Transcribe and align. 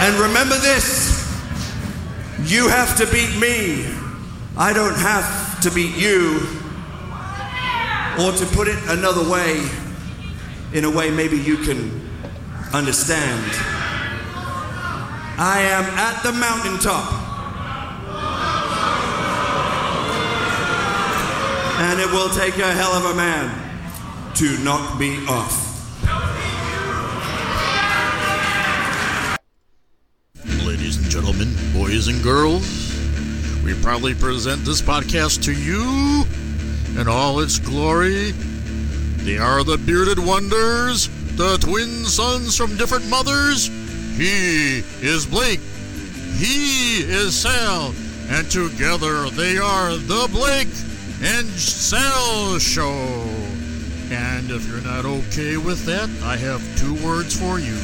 And 0.00 0.14
remember 0.20 0.56
this 0.58 1.18
you 2.44 2.68
have 2.68 2.96
to 2.98 3.06
beat 3.06 3.36
me. 3.38 3.84
I 4.56 4.72
don't 4.72 4.94
have 4.94 5.60
to 5.62 5.70
beat 5.70 5.96
you. 5.96 6.40
Or 8.20 8.32
to 8.32 8.46
put 8.46 8.68
it 8.68 8.78
another 8.88 9.28
way, 9.28 9.62
in 10.72 10.84
a 10.84 10.90
way 10.90 11.10
maybe 11.10 11.36
you 11.36 11.56
can 11.58 12.08
understand. 12.72 13.52
I 15.40 15.60
am 15.60 15.84
at 15.84 16.22
the 16.22 16.32
mountaintop. 16.32 17.12
And 21.80 22.00
it 22.00 22.10
will 22.10 22.28
take 22.30 22.56
a 22.58 22.72
hell 22.72 22.92
of 22.92 23.04
a 23.04 23.14
man 23.14 24.34
to 24.34 24.58
knock 24.64 24.98
me 24.98 25.24
off. 25.26 25.67
Boys 31.98 32.06
and 32.06 32.22
girls, 32.22 32.94
we 33.64 33.74
proudly 33.82 34.14
present 34.14 34.64
this 34.64 34.80
podcast 34.80 35.42
to 35.42 35.52
you 35.52 36.22
in 37.00 37.08
all 37.08 37.40
its 37.40 37.58
glory. 37.58 38.30
They 39.24 39.36
are 39.36 39.64
the 39.64 39.78
bearded 39.78 40.20
wonders, 40.20 41.08
the 41.36 41.56
twin 41.60 42.04
sons 42.04 42.56
from 42.56 42.76
different 42.76 43.08
mothers. 43.08 43.66
He 44.16 44.84
is 45.04 45.26
Blake, 45.26 45.58
he 46.36 47.00
is 47.02 47.34
Sal, 47.34 47.92
and 48.28 48.48
together 48.48 49.28
they 49.30 49.58
are 49.58 49.96
the 49.96 50.28
Blake 50.30 50.68
and 51.20 51.48
Sal 51.48 52.60
Show. 52.60 52.92
And 54.12 54.52
if 54.52 54.68
you're 54.68 54.82
not 54.82 55.04
okay 55.04 55.56
with 55.56 55.84
that, 55.86 56.08
I 56.22 56.36
have 56.36 56.62
two 56.78 56.94
words 57.04 57.36
for 57.36 57.58
you. 57.58 57.76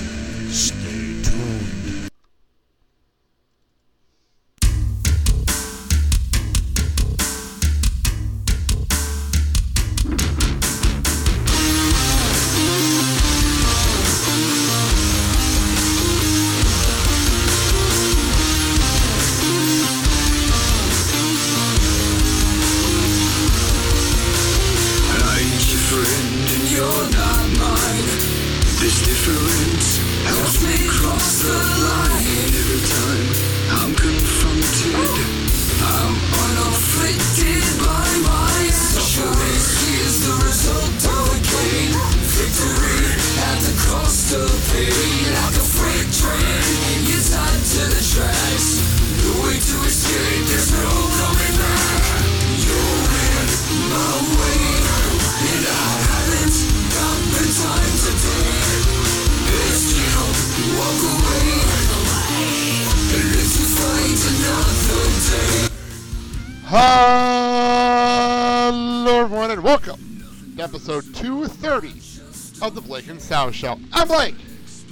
The 72.74 72.80
Blake 72.80 73.06
and 73.08 73.22
Sal 73.22 73.52
Show. 73.52 73.78
I'm 73.92 74.08
Blake, 74.08 74.34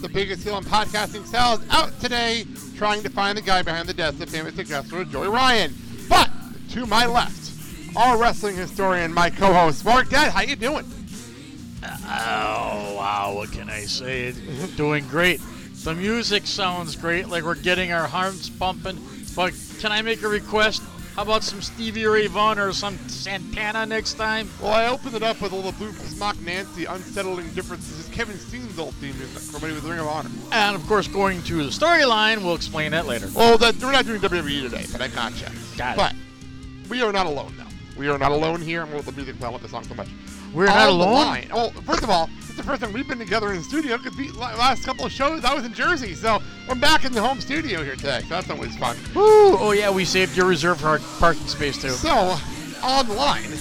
the 0.01 0.09
biggest 0.09 0.45
heel 0.45 0.57
in 0.57 0.63
podcasting. 0.63 1.27
Sal 1.27 1.59
is 1.59 1.69
out 1.71 1.99
today 2.01 2.47
trying 2.77 3.03
to 3.03 3.11
find 3.11 3.37
the 3.37 3.43
guy 3.43 3.63
behind 3.63 3.89
the 3.89 3.95
desk 3.95 4.21
of 4.21 4.31
famous 4.31 4.55
successor 4.55 5.05
Joey 5.05 5.27
Ryan. 5.27 5.75
But 6.09 6.31
to 6.71 6.87
my 6.87 7.07
left, 7.07 7.53
our 7.97 8.17
wrestling 8.17 8.55
historian, 8.55 9.13
my 9.13 9.31
co-host 9.31 9.85
Mark 9.85 10.11
Dad. 10.11 10.31
How 10.31 10.43
you 10.43 10.55
doing? 10.55 10.85
Oh, 11.85 12.95
wow, 12.97 13.33
what 13.35 13.51
can 13.51 13.69
I 13.69 13.81
say? 13.81 14.33
Doing 14.77 15.09
great. 15.09 15.41
The 15.83 15.97
music 15.97 16.47
sounds 16.47 16.95
great, 16.95 17.29
like 17.29 17.43
we're 17.43 17.57
getting 17.57 17.91
our 17.91 18.07
hearts 18.07 18.49
pumping. 18.49 19.05
But 19.35 19.55
can 19.81 19.91
I 19.91 20.03
make 20.03 20.23
a 20.23 20.29
request? 20.29 20.83
How 21.15 21.23
about 21.23 21.43
some 21.45 21.61
Stevie 21.61 22.07
Ray 22.07 22.27
Vaughan 22.27 22.59
or 22.59 22.73
some 22.73 22.97
Santana 23.09 23.85
next 23.85 24.15
time? 24.15 24.49
Well, 24.63 24.73
I 24.73 24.87
opened 24.87 25.15
it 25.15 25.23
up 25.23 25.43
with 25.43 25.53
all 25.53 25.61
the 25.61 25.73
Blue 25.73 25.93
Smock 25.93 26.41
Nancy 26.41 26.87
unsettling 26.87 27.51
differences. 27.51 28.01
It's 28.01 28.09
Kevin 28.09 28.39
Steen's 28.39 28.79
old 28.79 28.95
theme 28.95 29.17
music 29.19 29.39
from 29.43 29.61
when 29.61 29.71
he 29.73 29.75
was 29.75 29.85
Ring 29.85 29.99
of 29.99 30.07
Honor. 30.07 30.31
And 30.53 30.75
of 30.75 30.87
course, 30.87 31.07
going 31.09 31.43
to 31.43 31.57
the 31.57 31.71
storyline, 31.71 32.43
we'll 32.43 32.55
explain 32.55 32.93
that 32.93 33.07
later. 33.07 33.29
Well, 33.35 33.59
that, 33.59 33.77
we're 33.77 33.93
not 33.93 34.07
doing 34.07 34.21
WWE 34.21 34.63
today, 34.63 34.87
but 34.91 35.03
I 35.03 35.09
gotcha. 35.09 35.53
Got 35.77 35.93
it. 35.93 35.97
But 35.99 36.15
we 36.89 37.03
are 37.03 37.13
not 37.13 37.27
alone 37.27 37.55
now. 37.59 37.67
We 37.99 38.09
are 38.09 38.17
not 38.17 38.33
alone 38.33 38.63
here. 38.63 38.81
I'm 38.81 38.89
going 38.91 39.03
to 39.03 39.07
let 39.09 39.15
the 39.15 39.23
music. 39.23 39.43
I 39.45 39.49
love 39.51 39.61
the 39.61 39.69
song 39.69 39.85
so 39.85 39.95
much. 39.95 40.09
We're 40.55 40.63
On 40.69 40.75
not 40.75 40.89
alone? 40.89 41.15
line- 41.15 41.51
Well, 41.53 41.71
first 41.85 42.03
of 42.03 42.09
all, 42.09 42.31
it's 42.53 42.59
the 42.59 42.71
first 42.71 42.83
time 42.83 42.93
we've 42.93 43.09
been 43.09 43.19
together 43.19 43.51
in 43.51 43.57
the 43.57 43.65
studio 43.65 43.97
because 43.97 44.15
the 44.15 44.31
last 44.39 44.85
couple 44.85 45.07
of 45.07 45.13
shows 45.13 45.43
I 45.43 45.55
was 45.55 45.65
in 45.65 45.73
Jersey, 45.73 46.15
so 46.15 46.43
we're 46.69 46.75
back 46.75 47.07
in 47.07 47.13
the 47.13 47.23
home 47.23 47.41
studio 47.41 47.83
here 47.83 47.97
today. 47.97 48.21
So 48.21 48.29
that's 48.29 48.51
always 48.51 48.77
fun. 48.77 48.95
Woo! 49.15 49.57
Oh, 49.57 49.73
yeah, 49.73 49.91
we 49.91 50.05
saved 50.05 50.37
your 50.37 50.45
reserve 50.45 50.79
for 50.79 50.89
our 50.89 50.99
parking 51.19 51.47
space, 51.47 51.81
too. 51.81 51.89
So, 51.89 52.37
online. 52.85 53.45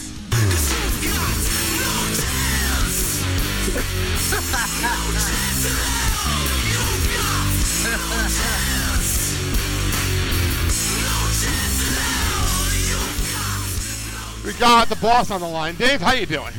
We 14.44 14.54
got 14.54 14.90
the 14.90 14.96
boss 14.96 15.30
on 15.30 15.40
the 15.40 15.48
line. 15.48 15.76
Dave, 15.76 16.02
how 16.02 16.14
you 16.14 16.26
doing? 16.26 16.52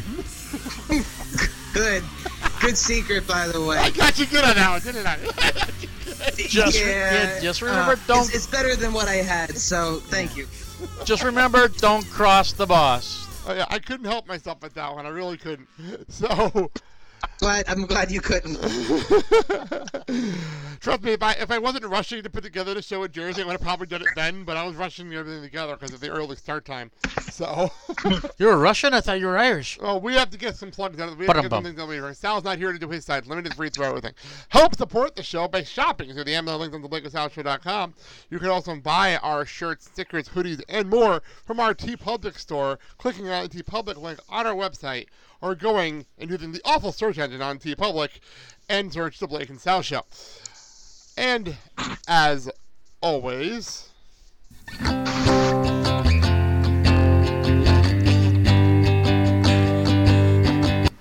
Good. 1.72 2.02
Good 2.60 2.76
secret, 2.76 3.26
by 3.26 3.48
the 3.48 3.60
way. 3.64 3.78
I 3.78 3.90
got 3.90 4.18
you 4.18 4.26
good 4.26 4.44
on 4.44 4.54
that 4.56 4.70
one, 4.70 4.80
didn't 4.82 5.06
I? 5.06 5.18
Just, 6.36 6.78
yeah, 6.78 7.40
just 7.40 7.62
remember, 7.62 7.92
uh, 7.92 7.96
don't 8.06 8.20
It's, 8.26 8.34
it's 8.34 8.46
better 8.46 8.76
than 8.76 8.92
what 8.92 9.08
I 9.08 9.16
had, 9.16 9.56
so 9.58 9.96
thank 9.96 10.36
you. 10.36 10.46
just 11.04 11.24
remember, 11.24 11.66
don't 11.66 12.08
cross 12.10 12.52
the 12.52 12.64
boss. 12.64 13.26
Oh, 13.46 13.52
yeah, 13.52 13.66
I 13.68 13.80
couldn't 13.80 14.06
help 14.06 14.28
myself 14.28 14.62
with 14.62 14.72
that 14.74 14.94
one. 14.94 15.04
I 15.04 15.08
really 15.08 15.36
couldn't. 15.36 15.68
So, 16.08 16.70
Glad 17.38 17.68
I'm 17.68 17.86
glad 17.86 18.10
you 18.10 18.20
couldn't. 18.20 18.54
trust 20.80 21.02
me, 21.02 21.12
if 21.12 21.22
I 21.22 21.32
if 21.32 21.50
I 21.50 21.58
wasn't 21.58 21.84
rushing 21.86 22.22
to 22.22 22.30
put 22.30 22.44
together 22.44 22.74
the 22.74 22.82
show 22.82 23.02
in 23.02 23.10
Jersey, 23.10 23.42
I 23.42 23.46
would 23.46 23.52
have 23.52 23.60
probably 23.60 23.88
done 23.88 24.02
it 24.02 24.08
then. 24.14 24.44
But 24.44 24.56
I 24.56 24.64
was 24.64 24.76
rushing 24.76 25.12
everything 25.12 25.42
together 25.42 25.76
because 25.76 25.92
of 25.92 26.00
the 26.00 26.10
early 26.10 26.36
start 26.36 26.64
time. 26.64 26.90
So, 27.30 27.70
You're 28.38 28.56
Russian? 28.56 28.94
I 28.94 29.00
thought 29.00 29.18
you 29.18 29.26
were 29.26 29.38
Irish. 29.38 29.78
well, 29.80 30.00
we 30.00 30.14
have 30.14 30.30
to 30.30 30.38
get 30.38 30.56
some 30.56 30.70
plugs 30.70 31.00
out. 31.00 31.16
We 31.16 31.26
have 31.26 31.36
to 31.36 31.42
get 31.42 31.50
Ba-dum-bum. 31.50 31.58
some 31.58 31.64
things 31.64 31.80
over 31.80 31.92
here. 31.92 32.14
Sal's 32.14 32.44
not 32.44 32.58
here 32.58 32.72
to 32.72 32.78
do 32.78 32.88
his 32.88 33.04
side. 33.04 33.26
Limited 33.26 33.54
free 33.54 33.70
throw 33.70 33.88
everything. 33.88 34.12
Help 34.50 34.76
support 34.76 35.16
the 35.16 35.22
show 35.22 35.48
by 35.48 35.64
shopping 35.64 36.12
through 36.12 36.24
the 36.24 36.34
Amazon 36.34 36.60
links 36.60 36.74
on 36.74 36.82
the 36.82 37.84
You 38.30 38.38
can 38.38 38.48
also 38.48 38.76
buy 38.76 39.16
our 39.16 39.44
shirts, 39.44 39.86
stickers, 39.86 40.28
hoodies, 40.28 40.62
and 40.68 40.88
more 40.88 41.22
from 41.44 41.58
our 41.58 41.74
TeePublic 41.74 42.38
store, 42.38 42.78
clicking 42.98 43.28
on 43.28 43.48
the 43.48 43.62
TeePublic 43.62 43.96
link 43.96 44.20
on 44.28 44.46
our 44.46 44.54
website, 44.54 45.06
or 45.42 45.54
going 45.54 46.06
and 46.18 46.30
using 46.30 46.52
the 46.52 46.62
awful 46.64 46.92
search 46.92 47.18
engine 47.18 47.42
on 47.42 47.58
TeePublic 47.58 48.08
and 48.68 48.92
search 48.92 49.18
the 49.18 49.26
Blake 49.26 49.48
and 49.50 49.60
Sal 49.60 49.82
Show. 49.82 50.02
And 51.16 51.56
as 52.08 52.48
always, 53.02 53.88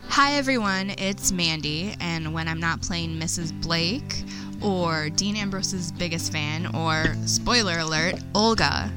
Hi 0.09 0.33
everyone, 0.33 0.89
it's 0.97 1.31
Mandy, 1.31 1.95
and 2.01 2.33
when 2.33 2.47
I'm 2.47 2.59
not 2.59 2.81
playing 2.81 3.19
Mrs. 3.19 3.53
Blake 3.61 4.23
or 4.61 5.09
Dean 5.09 5.35
Ambrose's 5.35 5.91
biggest 5.91 6.31
fan 6.31 6.73
or 6.75 7.13
spoiler 7.25 7.77
alert, 7.79 8.15
Olga, 8.33 8.91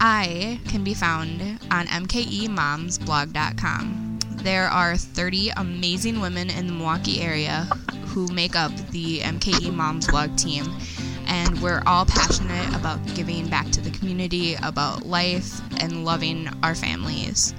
I 0.00 0.58
can 0.68 0.82
be 0.82 0.94
found 0.94 1.60
on 1.70 1.86
mkemomsblog.com. 1.86 4.09
There 4.42 4.68
are 4.68 4.96
30 4.96 5.50
amazing 5.58 6.20
women 6.20 6.48
in 6.48 6.66
the 6.66 6.72
Milwaukee 6.72 7.20
area 7.20 7.68
who 8.06 8.26
make 8.28 8.56
up 8.56 8.74
the 8.90 9.20
MKE 9.20 9.74
Moms 9.74 10.08
blog 10.08 10.34
team, 10.36 10.64
and 11.26 11.60
we're 11.60 11.82
all 11.86 12.06
passionate 12.06 12.74
about 12.74 13.04
giving 13.14 13.48
back 13.48 13.68
to 13.70 13.82
the 13.82 13.90
community, 13.90 14.54
about 14.62 15.04
life, 15.04 15.60
and 15.82 16.06
loving 16.06 16.48
our 16.62 16.74
families. 16.74 17.52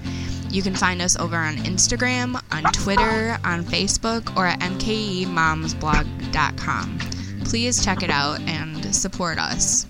You 0.50 0.64
can 0.64 0.74
find 0.74 1.04
us 1.04 1.16
over 1.16 1.38
on 1.38 1.58
Instagram, 1.58 2.42
on 2.52 2.64
Twitter, 2.74 3.38
on 3.44 3.64
Facebook, 3.64 4.36
or 4.36 4.48
at 4.48 4.60
mkemomsblog.com. 4.60 7.00
Please 7.46 7.86
check 7.86 8.02
it 8.02 8.10
out 8.10 8.40
and 8.42 8.96
support 8.96 9.38
us. 9.38 9.86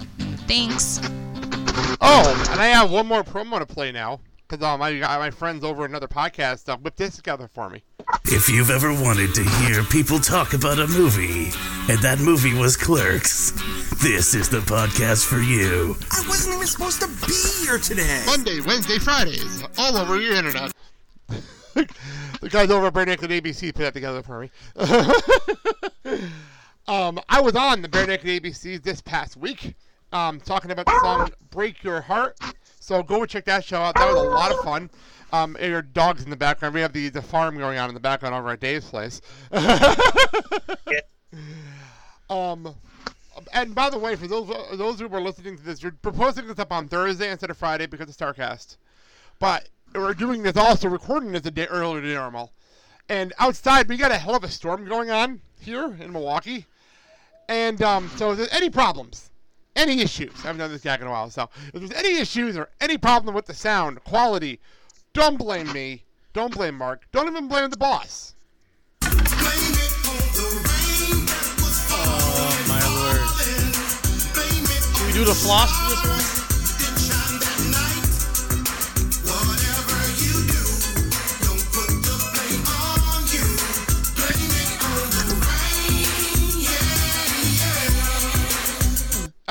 Thanks. 0.45 0.99
Oh, 2.01 2.47
and 2.51 2.59
I 2.59 2.67
have 2.67 2.91
one 2.91 3.07
more 3.07 3.23
promo 3.23 3.59
to 3.59 3.65
play 3.65 3.93
now 3.93 4.19
because 4.51 4.65
um, 4.65 4.81
I 4.81 4.99
got 4.99 5.19
my 5.19 5.31
friends 5.31 5.63
over 5.63 5.85
at 5.85 5.89
another 5.89 6.09
podcast 6.09 6.67
uh, 6.67 6.75
whipped 6.77 6.97
this 6.97 7.15
together 7.15 7.47
for 7.47 7.69
me. 7.69 7.83
If 8.25 8.49
you've 8.49 8.69
ever 8.69 8.91
wanted 8.91 9.33
to 9.35 9.43
hear 9.43 9.83
people 9.83 10.19
talk 10.19 10.53
about 10.53 10.77
a 10.77 10.87
movie, 10.87 11.51
and 11.89 11.99
that 11.99 12.19
movie 12.19 12.53
was 12.53 12.75
Clerks, 12.75 13.51
this 14.03 14.33
is 14.33 14.49
the 14.49 14.59
podcast 14.59 15.25
for 15.25 15.39
you. 15.39 15.95
I 16.11 16.27
wasn't 16.27 16.55
even 16.55 16.67
supposed 16.67 16.99
to 17.01 17.07
be 17.25 17.65
here 17.65 17.77
today. 17.77 18.23
Monday, 18.25 18.59
Wednesday, 18.59 18.97
Fridays, 18.99 19.63
all 19.77 19.95
over 19.95 20.19
your 20.19 20.33
internet. 20.33 20.73
the 21.73 22.49
guys 22.49 22.69
over 22.69 22.87
at 22.87 22.93
Bare 22.93 23.05
Naked 23.05 23.29
ABC 23.29 23.73
put 23.73 23.83
that 23.83 23.93
together 23.93 24.21
for 24.21 24.41
me. 24.41 24.51
um, 26.89 27.21
I 27.29 27.39
was 27.39 27.55
on 27.55 27.81
the 27.81 27.87
Bare 27.87 28.05
Naked 28.05 28.27
ABC 28.27 28.83
this 28.83 28.99
past 28.99 29.37
week, 29.37 29.75
um, 30.11 30.41
talking 30.41 30.71
about 30.71 30.87
the 30.87 30.99
song 30.99 31.31
"Break 31.51 31.85
Your 31.85 32.01
Heart." 32.01 32.37
So 32.91 33.01
go 33.01 33.21
and 33.21 33.29
check 33.29 33.45
that 33.45 33.63
show 33.63 33.77
out. 33.77 33.95
That 33.95 34.05
was 34.11 34.17
a 34.21 34.29
lot 34.29 34.51
of 34.51 34.59
fun. 34.65 34.89
Um, 35.31 35.55
and 35.61 35.71
your 35.71 35.81
dogs 35.81 36.25
in 36.25 36.29
the 36.29 36.35
background. 36.35 36.75
We 36.75 36.81
have 36.81 36.91
the, 36.91 37.07
the 37.07 37.21
farm 37.21 37.57
going 37.57 37.77
on 37.77 37.87
in 37.87 37.93
the 37.93 38.01
background 38.01 38.35
over 38.35 38.49
at 38.49 38.59
Dave's 38.59 38.89
place. 38.89 39.21
um, 42.29 42.75
and 43.53 43.73
by 43.73 43.89
the 43.89 43.97
way, 43.97 44.17
for 44.17 44.27
those 44.27 44.49
those 44.77 44.99
who 44.99 45.07
are 45.07 45.21
listening 45.21 45.55
to 45.55 45.63
this, 45.63 45.81
you're 45.81 45.93
proposing 46.01 46.49
this 46.49 46.59
up 46.59 46.73
on 46.73 46.89
Thursday 46.89 47.31
instead 47.31 47.49
of 47.49 47.55
Friday 47.55 47.85
because 47.85 48.09
of 48.09 48.17
Starrcast. 48.17 48.75
But 49.39 49.69
we're 49.95 50.13
doing 50.13 50.43
this 50.43 50.57
also 50.57 50.89
recording 50.89 51.31
this 51.31 51.45
a 51.45 51.51
day 51.51 51.67
earlier 51.67 52.01
than 52.01 52.13
normal. 52.13 52.51
And 53.07 53.31
outside, 53.39 53.87
we 53.87 53.95
got 53.95 54.11
a 54.11 54.17
hell 54.17 54.35
of 54.35 54.43
a 54.43 54.49
storm 54.49 54.83
going 54.83 55.09
on 55.09 55.39
here 55.61 55.85
in 55.85 56.11
Milwaukee. 56.11 56.65
And 57.47 57.81
um, 57.81 58.11
so, 58.17 58.31
if 58.31 58.37
there's 58.37 58.51
any 58.51 58.69
problems, 58.69 59.30
any 59.75 60.01
issues, 60.01 60.33
I 60.43 60.47
haven't 60.47 60.59
done 60.59 60.71
this 60.71 60.81
gag 60.81 61.01
in 61.01 61.07
a 61.07 61.11
while, 61.11 61.29
so 61.29 61.49
if 61.73 61.79
there's 61.79 61.91
any 61.93 62.17
issues 62.19 62.57
or 62.57 62.69
any 62.79 62.97
problem 62.97 63.35
with 63.35 63.45
the 63.45 63.53
sound 63.53 64.03
quality, 64.03 64.59
don't 65.13 65.37
blame 65.37 65.71
me. 65.73 66.03
Don't 66.33 66.53
blame 66.53 66.75
Mark. 66.75 67.07
Don't 67.11 67.27
even 67.27 67.47
blame 67.49 67.69
the 67.69 67.77
boss. 67.77 68.33
Oh 71.93 72.65
my 72.67 72.79
lord. 72.95 73.21
Should 74.95 75.07
we 75.07 75.13
do 75.13 75.25
the 75.25 75.35
floss 75.35 75.71
for 75.77 75.89
this 75.89 76.37
one? 76.37 76.40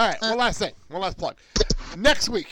All 0.01 0.09
right, 0.09 0.23
one 0.23 0.39
last 0.39 0.59
thing. 0.59 0.73
One 0.89 1.03
last 1.03 1.19
plug. 1.19 1.37
Next 1.95 2.31
week, 2.31 2.49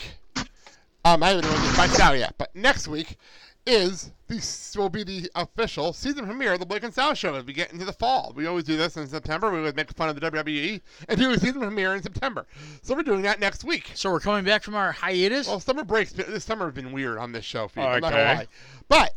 um, 1.03 1.23
I 1.23 1.29
haven't 1.29 1.45
even 1.45 1.75
bikes 1.75 1.99
out 1.99 2.15
yet, 2.15 2.35
but 2.37 2.55
next 2.55 2.87
week 2.87 3.17
is 3.65 4.11
this 4.27 4.77
will 4.77 4.87
be 4.87 5.03
the 5.03 5.31
official 5.33 5.91
season 5.91 6.27
premiere 6.27 6.53
of 6.53 6.59
the 6.59 6.67
Blake 6.67 6.83
and 6.83 6.93
Sal 6.93 7.15
Show 7.15 7.33
as 7.33 7.45
we 7.45 7.53
get 7.53 7.73
into 7.73 7.85
the 7.85 7.93
fall. 7.93 8.33
We 8.35 8.45
always 8.45 8.65
do 8.65 8.77
this 8.77 8.97
in 8.97 9.07
September. 9.07 9.49
We 9.49 9.57
always 9.57 9.73
make 9.73 9.91
fun 9.93 10.09
of 10.09 10.19
the 10.19 10.29
WWE 10.29 10.79
and 11.07 11.19
do 11.19 11.31
a 11.31 11.39
season 11.39 11.61
premiere 11.61 11.95
in 11.95 12.03
September. 12.03 12.45
So 12.83 12.93
we're 12.93 13.01
doing 13.01 13.23
that 13.23 13.39
next 13.39 13.63
week. 13.63 13.93
So 13.95 14.11
we're 14.11 14.19
coming 14.19 14.45
back 14.45 14.61
from 14.61 14.75
our 14.75 14.91
hiatus. 14.91 15.47
Well, 15.47 15.59
summer 15.59 15.83
breaks. 15.83 16.11
This 16.11 16.43
summer 16.43 16.65
has 16.65 16.75
been 16.75 16.91
weird 16.91 17.17
on 17.17 17.31
this 17.31 17.45
show. 17.45 17.67
For 17.67 17.79
you. 17.79 17.85
I'm 17.87 18.01
not 18.01 18.11
gonna 18.11 18.23
lie. 18.25 18.47
But 18.89 19.15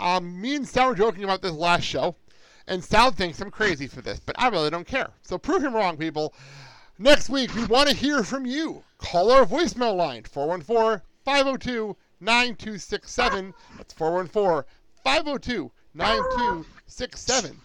um, 0.00 0.38
me 0.38 0.54
and 0.54 0.68
Sal 0.68 0.88
were 0.88 0.94
joking 0.94 1.24
about 1.24 1.40
this 1.40 1.52
last 1.52 1.84
show, 1.84 2.14
and 2.66 2.84
Sal 2.84 3.10
thinks 3.10 3.40
I'm 3.40 3.50
crazy 3.50 3.86
for 3.86 4.02
this, 4.02 4.20
but 4.20 4.38
I 4.38 4.48
really 4.50 4.68
don't 4.68 4.86
care. 4.86 5.08
So 5.22 5.38
prove 5.38 5.64
him 5.64 5.74
wrong, 5.74 5.96
people. 5.96 6.34
Next 7.02 7.30
week, 7.30 7.54
we 7.54 7.64
want 7.64 7.88
to 7.88 7.96
hear 7.96 8.22
from 8.22 8.44
you. 8.44 8.84
Call 8.98 9.32
our 9.32 9.46
voicemail 9.46 9.96
line 9.96 10.24
414 10.24 11.00
502 11.24 11.96
9267. 12.20 13.54
That's 13.78 13.94
414 13.94 14.70
502 15.02 15.72
9267. 15.94 17.58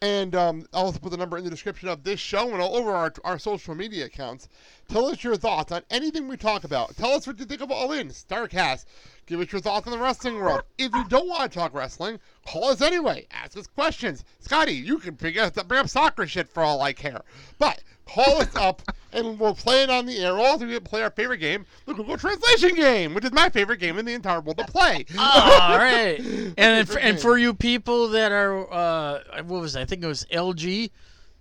And 0.00 0.34
um, 0.34 0.66
I'll 0.72 0.86
also 0.86 0.98
put 0.98 1.10
the 1.10 1.18
number 1.18 1.36
in 1.36 1.44
the 1.44 1.50
description 1.50 1.90
of 1.90 2.04
this 2.04 2.18
show 2.18 2.52
and 2.52 2.62
all 2.62 2.74
over 2.74 2.92
our, 2.92 3.12
our 3.22 3.38
social 3.38 3.74
media 3.74 4.06
accounts. 4.06 4.48
Tell 4.88 5.06
us 5.06 5.24
your 5.24 5.36
thoughts 5.36 5.72
on 5.72 5.82
anything 5.90 6.28
we 6.28 6.36
talk 6.36 6.64
about. 6.64 6.96
Tell 6.96 7.12
us 7.12 7.26
what 7.26 7.38
you 7.38 7.44
think 7.44 7.60
of 7.60 7.70
All 7.70 7.92
In, 7.92 8.08
Starrcast. 8.08 8.84
Give 9.26 9.40
us 9.40 9.50
your 9.50 9.60
thoughts 9.60 9.86
on 9.86 9.92
the 9.92 9.98
wrestling 9.98 10.36
world. 10.36 10.62
If 10.76 10.94
you 10.94 11.04
don't 11.08 11.28
want 11.28 11.50
to 11.50 11.58
talk 11.58 11.72
wrestling, 11.72 12.20
call 12.46 12.66
us 12.66 12.82
anyway. 12.82 13.26
Ask 13.30 13.56
us 13.56 13.66
questions. 13.66 14.24
Scotty, 14.40 14.74
you 14.74 14.98
can 14.98 15.14
bring, 15.14 15.38
us, 15.38 15.50
bring 15.50 15.80
up 15.80 15.88
soccer 15.88 16.26
shit 16.26 16.48
for 16.48 16.62
all 16.62 16.82
I 16.82 16.92
care. 16.92 17.22
But 17.58 17.82
call 18.04 18.42
us 18.42 18.54
up 18.54 18.82
and 19.14 19.38
we'll 19.38 19.54
play 19.54 19.82
it 19.82 19.88
on 19.88 20.04
the 20.04 20.18
air. 20.18 20.34
Or 20.34 20.40
also, 20.40 20.66
we 20.66 20.74
can 20.74 20.84
play 20.84 21.02
our 21.02 21.10
favorite 21.10 21.38
game, 21.38 21.64
the 21.86 21.94
Google 21.94 22.18
Translation 22.18 22.74
game, 22.74 23.14
which 23.14 23.24
is 23.24 23.32
my 23.32 23.48
favorite 23.48 23.80
game 23.80 23.98
in 23.98 24.04
the 24.04 24.12
entire 24.12 24.40
world 24.40 24.58
to 24.58 24.64
play. 24.66 25.06
All 25.18 25.78
right. 25.78 26.20
And 26.56 26.88
for, 26.88 26.98
and 26.98 27.18
for 27.18 27.38
you 27.38 27.54
people 27.54 28.08
that 28.08 28.30
are, 28.30 28.72
uh, 28.72 29.42
what 29.44 29.60
was 29.60 29.76
it? 29.76 29.80
I 29.80 29.84
think 29.84 30.02
it 30.02 30.06
was 30.06 30.24
LG, 30.32 30.90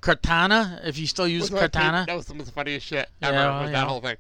Cortana. 0.04 0.86
If 0.86 0.98
you 1.00 1.08
still 1.08 1.28
use 1.28 1.50
Cortana. 1.50 2.06
That 2.06 2.16
was 2.16 2.28
some 2.28 2.40
of 2.40 2.46
the 2.46 2.52
funniest 2.52 2.86
shit 2.86 3.10
ever 3.22 3.36
Yeah, 3.36 3.62
with 3.62 3.72
yeah. 3.72 3.80
that 3.82 3.88
whole 3.88 4.02
thing. 4.02 4.18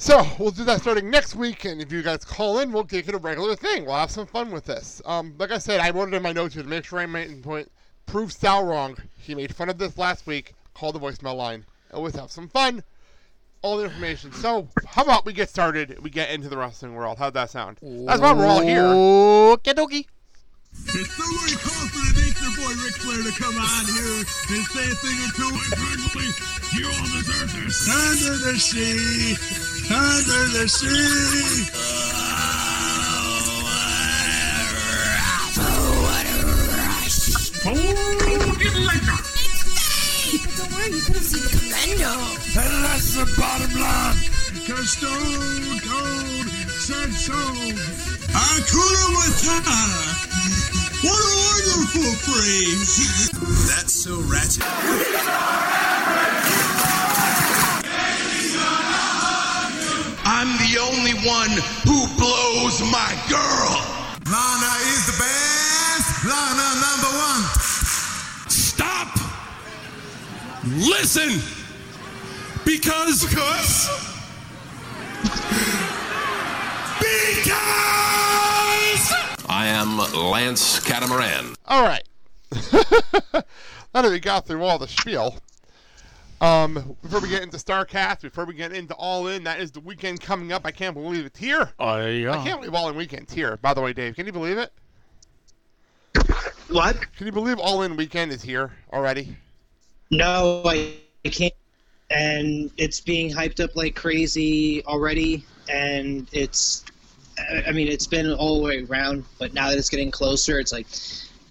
So 0.00 0.24
we'll 0.38 0.52
do 0.52 0.64
that 0.64 0.80
starting 0.80 1.10
next 1.10 1.34
week, 1.34 1.64
and 1.64 1.82
if 1.82 1.90
you 1.90 2.02
guys 2.02 2.24
call 2.24 2.60
in, 2.60 2.70
we'll 2.70 2.86
make 2.90 3.08
it 3.08 3.14
a 3.14 3.18
regular 3.18 3.56
thing. 3.56 3.84
We'll 3.84 3.96
have 3.96 4.12
some 4.12 4.26
fun 4.26 4.52
with 4.52 4.64
this. 4.64 5.02
Um, 5.04 5.34
like 5.38 5.50
I 5.50 5.58
said, 5.58 5.80
I 5.80 5.90
wrote 5.90 6.08
it 6.08 6.14
in 6.14 6.22
my 6.22 6.32
notes 6.32 6.54
here 6.54 6.62
to 6.62 6.68
make 6.68 6.84
sure 6.84 7.00
I 7.00 7.06
made 7.06 7.42
point. 7.42 7.68
Prove 8.06 8.32
Sal 8.32 8.64
wrong. 8.64 8.96
He 9.18 9.34
made 9.34 9.52
fun 9.54 9.68
of 9.68 9.76
this 9.76 9.98
last 9.98 10.24
week. 10.26 10.54
Call 10.72 10.92
the 10.92 11.00
voicemail 11.00 11.36
line. 11.36 11.64
Always 11.92 12.14
have 12.14 12.30
some 12.30 12.48
fun. 12.48 12.84
All 13.60 13.76
the 13.76 13.84
information. 13.86 14.32
So 14.32 14.68
how 14.86 15.02
about 15.02 15.26
we 15.26 15.32
get 15.32 15.48
started? 15.48 16.00
We 16.00 16.10
get 16.10 16.30
into 16.30 16.48
the 16.48 16.56
wrestling 16.56 16.94
world. 16.94 17.18
How'd 17.18 17.34
that 17.34 17.50
sound? 17.50 17.78
That's 17.82 18.20
why 18.20 18.32
we're 18.32 18.46
all 18.46 18.60
here. 18.60 18.84
Okie 18.84 19.74
dokie. 19.74 20.06
It's 20.86 21.18
nobody 21.18 21.56
calls 21.58 21.90
for 21.90 22.00
the 22.00 22.12
nature 22.22 22.52
boy 22.56 22.72
Ric 22.82 22.96
Flair 23.02 23.22
to 23.22 23.32
come 23.36 23.56
on 23.58 23.84
here 23.90 24.24
and 24.24 24.64
say 24.66 24.86
a 24.86 24.94
thing 24.94 25.18
or 25.20 25.32
two. 25.36 25.50
Unfortunately, 25.50 26.30
you 26.72 26.86
all 26.88 27.08
deserve 27.12 27.50
this. 27.52 27.88
Under 27.88 28.36
the 28.38 28.54
sea, 28.58 29.36
under 29.90 30.44
the 30.58 30.68
sea. 30.68 31.68
Oh, 35.60 35.92
what 36.06 36.26
a 36.30 36.46
rush! 36.72 37.52
Oh, 37.66 38.54
get 38.58 38.74
later. 38.74 39.18
But 40.40 40.52
don't 40.56 40.72
worry, 40.72 40.90
you 40.92 41.02
could 41.02 41.16
have 41.16 41.24
seen 41.24 41.42
the 41.44 41.50
commando. 41.52 42.12
And 42.58 42.74
that's 42.84 43.14
the 43.14 43.24
bottom 43.36 43.72
line. 43.80 44.16
Cause 44.66 44.90
Stone 44.90 45.80
Cold 45.80 46.47
said 46.88 47.12
so. 47.12 47.34
Hakuna 48.32 49.06
Matata. 49.12 49.80
What 51.04 51.20
a 51.20 51.34
wonderful 51.44 52.12
phrase. 52.24 53.28
That's 53.68 53.92
so 53.92 54.16
ratchet. 54.24 54.64
I'm 60.24 60.48
the 60.64 60.78
only 60.80 61.12
one 61.28 61.52
who 61.84 62.08
blows 62.16 62.80
my 62.90 63.12
girl. 63.28 63.84
Lana 64.32 64.72
is 64.88 65.04
the 65.04 65.16
best. 65.20 66.24
Lana 66.24 66.68
number 66.86 67.12
one. 67.28 67.44
Stop. 68.48 69.12
Listen. 70.64 71.42
Because. 72.64 73.26
Because. 73.26 74.08
Because. 77.44 79.12
I 79.48 79.66
am 79.66 79.98
Lance 80.14 80.80
Catamaran. 80.80 81.54
All 81.66 81.82
right. 81.82 82.02
now 82.72 84.02
that 84.02 84.10
we 84.10 84.20
got 84.20 84.46
through 84.46 84.62
all 84.62 84.78
the 84.78 84.88
spiel, 84.88 85.38
um, 86.40 86.96
before 87.02 87.20
we 87.20 87.28
get 87.28 87.42
into 87.42 87.56
Starrcast, 87.56 88.22
before 88.22 88.44
we 88.44 88.54
get 88.54 88.72
into 88.72 88.94
All 88.94 89.26
In, 89.26 89.44
that 89.44 89.60
is 89.60 89.72
the 89.72 89.80
weekend 89.80 90.20
coming 90.20 90.52
up. 90.52 90.62
I 90.64 90.70
can't 90.70 90.94
believe 90.94 91.26
it's 91.26 91.38
here. 91.38 91.72
Oh, 91.78 91.98
there 91.98 92.12
you. 92.12 92.30
I 92.30 92.44
can't 92.44 92.60
believe 92.60 92.74
All 92.74 92.88
In 92.88 92.96
Weekend's 92.96 93.32
here. 93.32 93.56
By 93.56 93.74
the 93.74 93.80
way, 93.80 93.92
Dave, 93.92 94.14
can 94.14 94.26
you 94.26 94.32
believe 94.32 94.58
it? 94.58 94.72
What? 96.68 97.00
Can 97.16 97.26
you 97.26 97.32
believe 97.32 97.58
All 97.58 97.82
In 97.82 97.96
Weekend 97.96 98.30
is 98.30 98.42
here 98.42 98.72
already? 98.92 99.36
No, 100.10 100.62
I, 100.64 100.94
I 101.24 101.28
can't. 101.28 101.54
And 102.10 102.70
it's 102.76 103.00
being 103.00 103.34
hyped 103.34 103.62
up 103.62 103.74
like 103.74 103.94
crazy 103.94 104.84
already, 104.84 105.44
and 105.68 106.28
it's. 106.32 106.84
I- 107.50 107.64
I 107.68 107.72
mean, 107.72 107.88
it's 107.88 108.06
been 108.06 108.32
all 108.32 108.56
the 108.58 108.62
way 108.64 108.84
around, 108.84 109.24
but 109.38 109.52
now 109.54 109.68
that 109.70 109.78
it's 109.78 109.88
getting 109.90 110.10
closer, 110.10 110.58
it's 110.58 110.72
like 110.72 110.86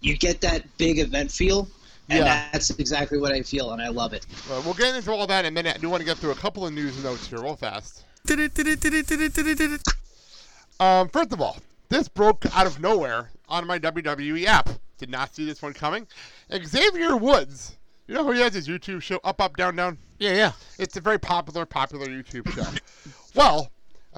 you 0.02 0.18
get 0.18 0.42
that 0.42 0.64
big 0.78 1.00
event 1.00 1.32
feel, 1.32 1.68
and 2.10 2.20
Yeah. 2.26 2.48
that's 2.52 2.70
exactly 2.72 3.18
what 3.18 3.32
I 3.32 3.42
feel, 3.42 3.72
and 3.72 3.82
I 3.82 3.88
love 3.90 4.14
it. 4.14 4.26
Well, 4.50 4.62
we'll 4.64 4.74
get 4.74 4.96
into 4.96 5.12
all 5.12 5.28
that 5.28 5.46
in 5.46 5.50
a 5.50 5.52
minute. 5.52 5.76
I 5.76 5.80
do 5.80 5.90
want 5.90 6.02
to 6.02 6.06
get 6.06 6.18
through 6.18 6.32
a 6.32 6.36
couple 6.36 6.66
of 6.66 6.74
news 6.74 7.02
notes 7.04 7.28
here 7.28 7.42
real 7.42 7.56
fast. 7.56 8.04
Um, 10.80 11.10
first 11.10 11.34
of 11.34 11.42
all, 11.42 11.58
this 11.90 12.08
broke 12.08 12.46
out 12.56 12.68
of 12.68 12.80
nowhere 12.80 13.32
on 13.50 13.66
my 13.66 13.80
WWE 13.80 14.46
app. 14.46 14.70
Did 14.98 15.10
not 15.10 15.34
see 15.36 15.46
this 15.46 15.62
one 15.62 15.74
coming. 15.74 16.08
Xavier 16.66 17.16
Woods 17.16 17.74
You 18.08 18.16
know 18.16 18.24
who 18.24 18.32
he 18.32 18.40
has 18.42 18.54
his 18.54 18.68
YouTube 18.70 19.02
show, 19.02 19.20
Up, 19.26 19.42
Up, 19.42 19.58
Down, 19.58 19.76
Down? 19.76 19.98
Yeah, 20.18 20.34
yeah. 20.34 20.52
It's 20.80 20.96
a 20.96 21.02
very 21.02 21.20
popular, 21.20 21.66
popular 21.66 22.08
YouTube 22.08 22.50
show. 22.54 22.66
well, 23.36 23.70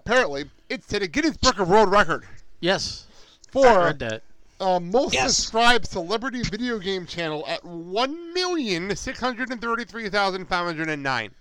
apparently, 0.03 0.46
it's 0.70 0.88
set 0.88 1.01
a 1.01 1.08
Guinness 1.08 1.38
Book 1.38 1.60
of 1.60 1.70
World 1.70 1.91
Record 1.91 2.25
Yes. 2.62 3.06
for 3.51 3.68
I 3.68 3.86
read 3.86 4.00
that. 4.00 4.22
uh, 4.60 4.79
most 4.79 5.13
Yes. 5.13 5.36
subscribed 5.36 5.86
celebrity 5.88 6.41
video 6.44 6.79
game 6.79 7.06
channel 7.06 7.44
at 7.48 7.63
one 7.63 8.34
million 8.34 8.96
six 8.96 9.20
hundred 9.20 9.51
and 9.51 9.62
thirty-three 9.62 10.10
thousand 10.10 10.46
five 10.48 10.65
hundred 10.65 10.89
and 10.89 11.03
nine. 11.03 11.32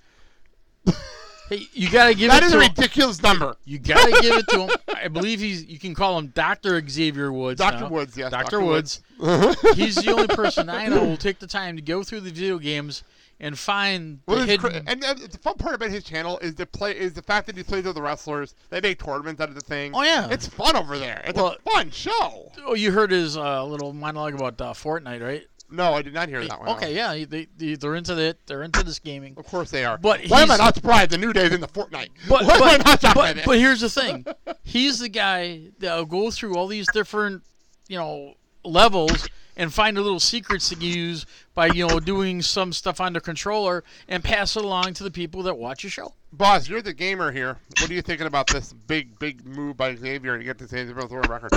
Hey, 1.49 1.63
you 1.73 1.91
gotta 1.91 2.15
give 2.15 2.31
That 2.31 2.43
it 2.43 2.47
is 2.47 2.53
to 2.53 2.59
a 2.59 2.63
him. 2.65 2.73
ridiculous 2.77 3.23
number. 3.23 3.57
You 3.65 3.79
gotta 3.79 4.21
give 4.21 4.37
it 4.37 4.49
to 4.49 4.67
him. 4.67 4.71
I 4.95 5.09
believe 5.09 5.41
he's. 5.41 5.65
You 5.65 5.79
can 5.79 5.95
call 5.95 6.19
him 6.19 6.27
Doctor 6.35 6.87
Xavier 6.87 7.33
Woods. 7.33 7.59
Dr. 7.59 7.89
Woods, 7.89 8.19
yes, 8.19 8.31
Doctor 8.31 8.59
Dr. 8.59 8.67
Woods. 8.67 9.01
he's 9.75 9.95
the 9.95 10.11
only 10.13 10.27
person 10.29 10.69
I 10.69 10.87
know 10.89 11.03
will 11.05 11.17
take 11.17 11.39
the 11.39 11.47
time 11.47 11.77
to 11.77 11.83
go 11.83 12.03
through 12.03 12.21
the 12.21 12.31
video 12.31 12.59
games 12.59 13.03
and 13.41 13.59
find 13.59 14.21
Well, 14.27 14.39
the 14.41 14.47
hidden. 14.47 14.83
and, 14.87 15.05
and 15.05 15.19
the 15.21 15.39
fun 15.39 15.55
part 15.55 15.75
about 15.75 15.91
his 15.91 16.05
channel 16.05 16.39
is 16.41 16.55
the 16.57 16.67
play 16.67 16.93
is 16.99 17.13
the 17.13 17.23
fact 17.23 17.47
that 17.47 17.57
he 17.57 17.63
plays 17.63 17.85
with 17.85 17.95
the 17.95 18.03
wrestlers. 18.03 18.55
They 18.71 18.81
make 18.81 19.03
tournaments 19.03 19.41
out 19.41 19.49
of 19.49 19.55
the 19.55 19.61
thing. 19.61 19.93
Oh, 19.95 20.03
yeah. 20.03 20.29
it's 20.31 20.47
fun 20.49 20.77
over 20.77 20.99
there. 20.99 21.23
It's 21.25 21.37
Well- 21.37 21.57
a 21.65 21.71
fun 21.71 21.91
show. 21.91 22.51
oh, 22.67 22.75
you 22.75 22.91
heard 22.93 23.11
his 23.11 23.37
uh, 23.37 23.65
little 23.65 23.93
monologue 23.93 24.35
about 24.35 24.61
uh, 24.61 24.73
Fortnite, 24.73 25.23
right? 25.23 25.45
No, 25.71 25.93
I 25.93 26.01
did 26.01 26.15
not 26.15 26.31
hear 26.31 26.43
that 26.47 26.59
one. 26.61 26.69
Okay, 26.71 26.95
yeah, 26.97 27.13
they, 27.27 27.47
they 27.59 27.75
they're 27.75 27.95
into 27.95 28.15
that. 28.15 28.39
They're 28.47 28.63
into 28.63 28.83
this 28.83 28.99
gaming. 28.99 29.35
Of 29.37 29.45
course 29.45 29.71
they 29.71 29.85
are. 29.85 29.99
But 29.99 30.23
why 30.29 30.41
am 30.41 30.51
I 30.51 30.57
not 30.57 30.75
surprised? 30.75 31.11
The 31.11 31.19
new 31.19 31.35
day's 31.35 31.53
in 31.53 31.61
the 31.61 31.69
Fortnite. 31.69 32.09
But 32.29 32.47
why 32.47 32.57
am 32.57 32.81
I 32.81 32.85
not 32.87 33.01
shocked 33.03 33.15
but, 33.15 33.37
but 33.45 33.59
here's 33.59 33.81
the 33.83 33.91
thing. 33.91 34.25
He's 34.65 34.99
the 34.99 35.11
guy 35.11 35.65
that'll 35.79 36.07
go 36.07 36.31
through 36.31 36.57
all 36.57 36.69
these 36.69 36.87
different, 36.95 37.43
you 37.87 37.99
know, 37.99 38.33
levels 38.65 39.29
and 39.59 39.75
find 39.75 39.97
the 39.97 40.01
little 40.01 40.21
secrets 40.21 40.71
to 40.71 40.77
use 40.77 41.27
by, 41.53 41.67
you 41.67 41.87
know, 41.87 42.01
doing 42.01 42.41
some 42.41 42.73
stuff 42.73 43.01
on 43.01 43.13
the 43.13 43.21
controller 43.21 43.85
and 44.07 44.23
pass 44.25 44.57
it 44.57 44.65
along 44.65 44.95
to 44.95 45.05
the 45.05 45.11
people 45.11 45.43
that 45.43 45.59
watch 45.59 45.83
your 45.83 45.91
show. 45.91 46.15
Boss, 46.33 46.69
you're 46.69 46.81
the 46.81 46.95
gamer 46.95 47.33
here. 47.33 47.59
What 47.81 47.91
are 47.91 47.95
you 47.95 48.03
thinking 48.03 48.29
about 48.29 48.47
this 48.47 48.73
big, 48.73 49.19
big 49.19 49.45
move 49.45 49.77
by 49.77 49.97
Xavier 49.97 50.39
to 50.39 50.45
get 50.45 50.59
this 50.59 50.71
Guinness 50.71 50.93
Book 50.93 51.11
World 51.11 51.29
Record? 51.29 51.51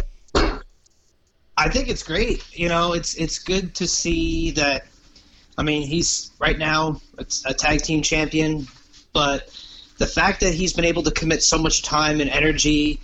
I 1.58 1.70
think 1.70 1.90
it's 1.90 2.02
great. 2.02 2.44
You 2.58 2.70
know, 2.70 2.94
it's 2.94 3.14
it's 3.16 3.38
good 3.38 3.76
to 3.76 3.88
see 3.88 4.52
that. 4.52 4.86
I 5.58 5.64
mean, 5.64 5.84
he's 5.84 6.32
right 6.40 6.58
now 6.58 7.00
it's 7.20 7.46
a 7.46 7.54
tag 7.54 7.82
team 7.82 8.02
champion, 8.02 8.66
but 9.14 9.56
the 10.00 10.08
fact 10.08 10.40
that 10.40 10.56
he's 10.56 10.74
been 10.74 10.86
able 10.86 11.04
to 11.04 11.12
commit 11.12 11.44
so 11.44 11.60
much 11.60 11.84
time 11.84 12.20
and 12.20 12.30
energy 12.32 13.00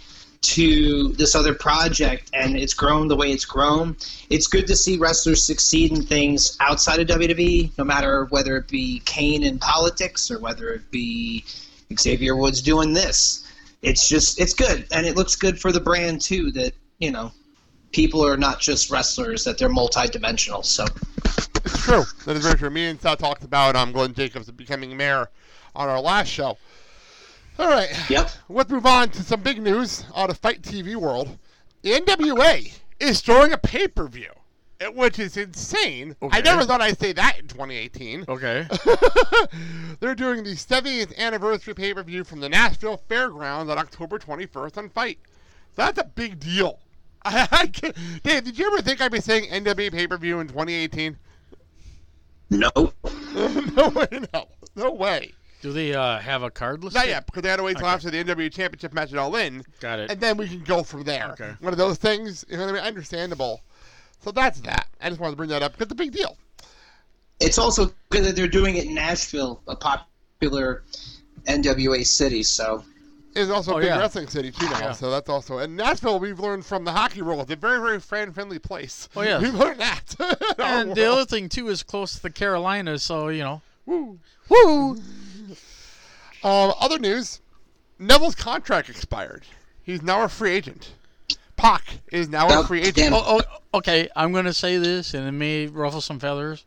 to 0.48 1.10
this 1.10 1.36
other 1.36 1.54
project 1.54 2.30
and 2.34 2.56
it's 2.56 2.74
grown 2.74 3.10
the 3.10 3.16
way 3.16 3.32
it's 3.32 3.44
grown, 3.44 3.98
it's 4.30 4.48
good 4.48 4.66
to 4.68 4.76
see 4.78 4.98
wrestlers 4.98 5.44
succeed 5.44 5.92
in 5.92 6.02
things 6.02 6.56
outside 6.62 7.00
of 7.00 7.08
WWE, 7.08 7.78
no 7.78 7.84
matter 7.84 8.26
whether 8.30 8.56
it 8.56 8.68
be 8.70 9.02
Kane 9.06 9.44
in 9.44 9.60
politics 9.60 10.32
or 10.32 10.40
whether 10.40 10.70
it 10.70 10.90
be 10.90 11.44
Xavier 12.00 12.36
Woods 12.38 12.62
doing 12.62 12.94
this. 12.94 13.46
It's 13.82 14.08
just 14.08 14.40
it's 14.40 14.54
good 14.54 14.88
and 14.92 15.06
it 15.06 15.18
looks 15.18 15.36
good 15.36 15.60
for 15.60 15.74
the 15.74 15.82
brand 15.82 16.22
too 16.22 16.52
that, 16.52 16.74
you 17.00 17.12
know, 17.12 17.32
people 17.92 18.26
are 18.26 18.38
not 18.38 18.62
just 18.62 18.90
wrestlers, 18.90 19.44
that 19.44 19.58
they're 19.58 19.70
multi-dimensional. 19.70 20.64
So 20.64 20.86
It's 21.66 21.82
true. 21.84 22.04
That 22.26 22.38
is 22.38 22.44
very 22.44 22.58
true. 22.58 22.70
Me 22.70 22.86
and 22.88 23.02
Sal 23.02 23.18
talked 23.18 23.44
about 23.44 23.76
um, 23.76 23.92
Glenn 23.92 24.14
Jacobs 24.14 24.50
becoming 24.52 24.96
mayor 24.96 25.30
on 25.76 25.90
our 25.90 26.00
last 26.00 26.30
show. 26.30 26.58
All 27.60 27.68
right. 27.68 27.90
Yep. 28.10 28.30
Let's 28.50 28.70
move 28.72 28.86
on 28.86 29.10
to 29.10 29.24
some 29.24 29.42
big 29.42 29.62
news 29.62 30.06
out 30.16 30.30
of 30.30 30.38
FITE 30.38 30.62
TV 30.62 30.96
world. 30.96 31.38
The 31.82 31.92
NWA 31.94 32.72
is 33.00 33.22
throwing 33.22 33.54
a 33.54 33.58
pay-per-view, 33.58 34.30
eh, 34.80 34.88
which 34.88 35.18
is 35.20 35.38
insane. 35.38 36.16
I 36.32 36.42
never 36.42 36.64
thought 36.66 36.82
I'd 36.82 37.00
say 37.00 37.14
that 37.14 37.40
in 37.40 37.48
2018. 37.48 38.26
Okay. 38.28 38.68
They're 40.00 40.16
doing 40.16 40.44
the 40.44 40.52
70th 40.56 41.18
anniversary 41.18 41.74
pay-per-view 41.74 42.24
from 42.24 42.40
the 42.42 42.50
Nashville 42.50 42.98
Fairgrounds 43.10 43.72
on 43.72 43.78
October 43.78 44.20
21st 44.20 44.78
on 44.78 44.90
FITE. 44.90 45.20
That's 45.76 46.00
a 46.00 46.04
big 46.04 46.40
deal. 46.40 46.80
I, 47.24 47.48
I 47.52 47.68
can't- 47.68 47.96
Dave, 48.24 48.44
did 48.44 48.58
you 48.60 48.68
ever 48.68 48.82
think 48.82 49.02
I'd 49.02 49.12
be 49.12 49.22
saying 49.22 49.50
NWA 49.50 49.92
pay-per-view 49.92 50.40
in 50.40 50.48
2018? 50.48 51.18
no. 52.50 52.70
no 53.36 53.90
way, 53.90 54.08
no. 54.34 54.48
No 54.76 54.92
way. 54.92 55.34
Do 55.68 55.74
they 55.74 55.94
uh, 55.94 56.18
have 56.20 56.44
a 56.44 56.50
card 56.50 56.82
list? 56.82 56.96
Not 56.96 57.08
yet, 57.10 57.26
because 57.26 57.42
they 57.44 57.50
had 57.50 57.58
to 57.58 57.64
wait 57.64 57.76
till 57.78 57.88
after 57.88 58.10
the 58.10 58.24
NWA 58.24 58.50
Championship 58.50 58.94
match 58.94 59.12
at 59.12 59.20
All 59.20 59.36
In. 59.36 59.64
Got 59.82 60.00
it. 60.00 60.10
And 60.10 60.18
then 60.22 60.38
we 60.38 60.48
can 60.48 60.64
go 60.64 60.82
from 60.82 61.04
there. 61.04 61.32
Okay. 61.34 61.52
One 61.60 61.74
of 61.74 61.78
those 61.78 61.98
things, 61.98 62.46
you 62.48 62.56
know 62.56 62.64
what 62.68 62.70
I 62.70 62.78
mean? 62.78 62.84
Understandable. 62.84 63.60
So 64.24 64.32
that's 64.32 64.62
that. 64.62 64.88
I 65.02 65.10
just 65.10 65.20
wanted 65.20 65.32
to 65.34 65.36
bring 65.38 65.50
that 65.50 65.62
up 65.64 65.74
because 65.74 65.88
it's 65.88 65.92
a 65.92 65.96
big 65.96 66.14
deal. 66.14 66.38
It's 67.42 67.58
also 67.58 67.94
good 68.12 68.24
that 68.24 68.38
they're 68.38 68.48
doing 68.48 68.78
it 68.78 68.86
in 68.86 68.94
Nashville, 68.96 69.60
a 69.68 69.76
popular 69.76 70.84
NWA 71.50 72.06
city. 72.08 72.44
So 72.44 72.86
It's 73.36 73.52
also 73.52 73.74
Oh, 73.74 73.78
a 73.78 73.82
big 73.82 73.88
yeah. 73.90 74.00
wrestling 74.00 74.28
city, 74.30 74.52
too, 74.52 74.70
now. 74.70 74.80
Yeah. 74.80 74.92
So 74.94 75.12
that's 75.12 75.28
also. 75.28 75.58
And 75.58 75.76
Nashville, 75.76 76.18
we've 76.18 76.40
learned 76.40 76.66
from 76.66 76.86
the 76.86 76.94
hockey 76.94 77.22
world, 77.24 77.42
it's 77.42 77.52
a 77.52 77.58
very, 77.58 77.80
very 77.82 78.00
fan 78.00 78.32
friendly 78.32 78.58
place. 78.60 79.10
Oh, 79.18 79.22
yeah. 79.22 79.42
We've 79.42 79.54
learned 79.54 79.82
that. 79.82 80.16
in 80.20 80.26
our 80.64 80.80
And 80.80 80.96
the 80.96 81.02
world. 81.02 81.14
other 81.14 81.26
thing 81.26 81.50
too 81.50 81.68
is 81.68 81.84
close 81.84 82.14
to 82.16 82.22
the 82.22 82.30
Carolinas, 82.30 83.04
so 83.04 83.28
you 83.28 83.44
know. 83.44 83.62
Woo. 83.86 84.18
Woo! 84.50 84.98
Um, 86.44 86.74
other 86.80 87.00
news 87.00 87.42
Neville's 88.00 88.36
contract 88.36 88.90
expired. 88.90 89.44
He's 89.82 90.02
now 90.02 90.24
a 90.24 90.30
free 90.30 90.52
agent. 90.52 90.94
Pac 91.56 92.00
is 92.12 92.30
now 92.30 92.48
a 92.50 92.60
Oh, 92.60 92.64
free 92.64 92.82
agent. 92.82 93.14
Oh, 93.14 93.24
oh, 93.42 93.78
okay. 93.78 94.08
I'm 94.16 94.32
gonna 94.32 94.54
say 94.54 94.78
this, 94.78 95.14
and 95.14 95.28
it 95.28 95.32
may 95.32 95.66
ruffle 95.68 96.02
some 96.02 96.20
feathers, 96.20 96.66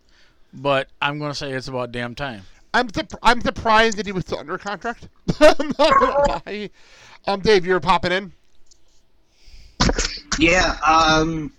but 0.53 0.89
I'm 1.01 1.19
gonna 1.21 1.35
say 1.35 1.53
it's 1.53 1.69
about 1.69 1.93
damn 1.93 2.15
time. 2.15 2.43
I'm 2.75 2.89
surp- 2.89 3.15
I'm 3.23 3.41
surprised 3.41 3.99
that 3.99 4.07
he 4.07 4.13
was 4.13 4.25
still 4.25 4.39
under 4.39 4.59
contract. 4.59 5.09
I'm 5.41 5.73
not 5.79 6.45
lie. 6.47 6.71
Um, 7.27 7.41
Dave, 7.41 7.65
you're 7.65 7.81
popping 7.81 8.13
in. 8.13 8.33
yeah, 10.39 10.77
um, 10.87 11.53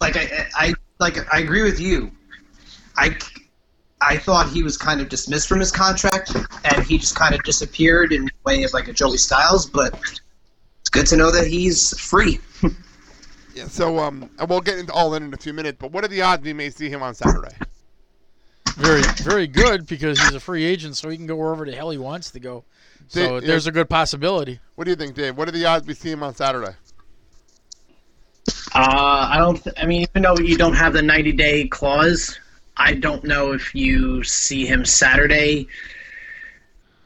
like 0.00 0.16
I, 0.16 0.48
I 0.54 0.74
like 0.98 1.32
I 1.32 1.38
agree 1.40 1.62
with 1.62 1.80
you. 1.80 2.10
I 2.96 3.16
I 4.02 4.16
thought 4.16 4.48
he 4.48 4.62
was 4.62 4.76
kind 4.76 5.00
of 5.00 5.08
dismissed 5.08 5.46
from 5.48 5.60
his 5.60 5.70
contract, 5.70 6.34
and 6.64 6.84
he 6.84 6.96
just 6.98 7.14
kind 7.16 7.34
of 7.34 7.42
disappeared 7.42 8.12
in 8.12 8.24
the 8.24 8.30
way 8.44 8.62
of 8.62 8.72
like 8.72 8.88
a 8.88 8.92
Joey 8.92 9.18
Styles. 9.18 9.66
But 9.66 9.98
it's 10.80 10.90
good 10.90 11.06
to 11.08 11.16
know 11.16 11.30
that 11.30 11.46
he's 11.46 11.98
free. 11.98 12.38
Yeah. 13.52 13.66
So 13.66 13.98
um, 13.98 14.30
and 14.38 14.48
we'll 14.48 14.60
get 14.60 14.78
into 14.78 14.92
all 14.92 15.12
in 15.14 15.24
in 15.24 15.34
a 15.34 15.36
few 15.36 15.52
minutes. 15.52 15.76
But 15.80 15.90
what 15.90 16.04
are 16.04 16.08
the 16.08 16.22
odds 16.22 16.44
we 16.44 16.52
may 16.52 16.70
see 16.70 16.88
him 16.88 17.02
on 17.02 17.14
Saturday? 17.14 17.54
Very, 18.76 19.02
very 19.24 19.48
good 19.48 19.86
because 19.86 20.20
he's 20.20 20.34
a 20.34 20.40
free 20.40 20.64
agent, 20.64 20.96
so 20.96 21.08
he 21.08 21.16
can 21.16 21.26
go 21.26 21.34
wherever 21.34 21.66
the 21.66 21.72
hell 21.72 21.90
he 21.90 21.98
wants 21.98 22.30
to 22.30 22.40
go. 22.40 22.64
So 23.08 23.40
Dave- 23.40 23.48
there's 23.48 23.66
a 23.66 23.72
good 23.72 23.90
possibility. 23.90 24.60
What 24.76 24.84
do 24.84 24.90
you 24.90 24.96
think, 24.96 25.14
Dave? 25.16 25.36
What 25.36 25.48
are 25.48 25.50
the 25.50 25.66
odds 25.66 25.84
we 25.86 25.94
see 25.94 26.10
him 26.12 26.22
on 26.22 26.32
Saturday? 26.34 26.74
Uh, 28.72 29.28
I 29.30 29.36
don't. 29.38 29.62
Th- 29.62 29.74
I 29.76 29.84
mean, 29.86 30.02
even 30.02 30.22
though 30.22 30.38
you 30.38 30.56
don't 30.56 30.74
have 30.74 30.92
the 30.92 31.02
90 31.02 31.32
day 31.32 31.66
clause, 31.68 32.38
I 32.80 32.94
don't 32.94 33.22
know 33.24 33.52
if 33.52 33.74
you 33.74 34.24
see 34.24 34.66
him 34.66 34.84
Saturday. 34.84 35.68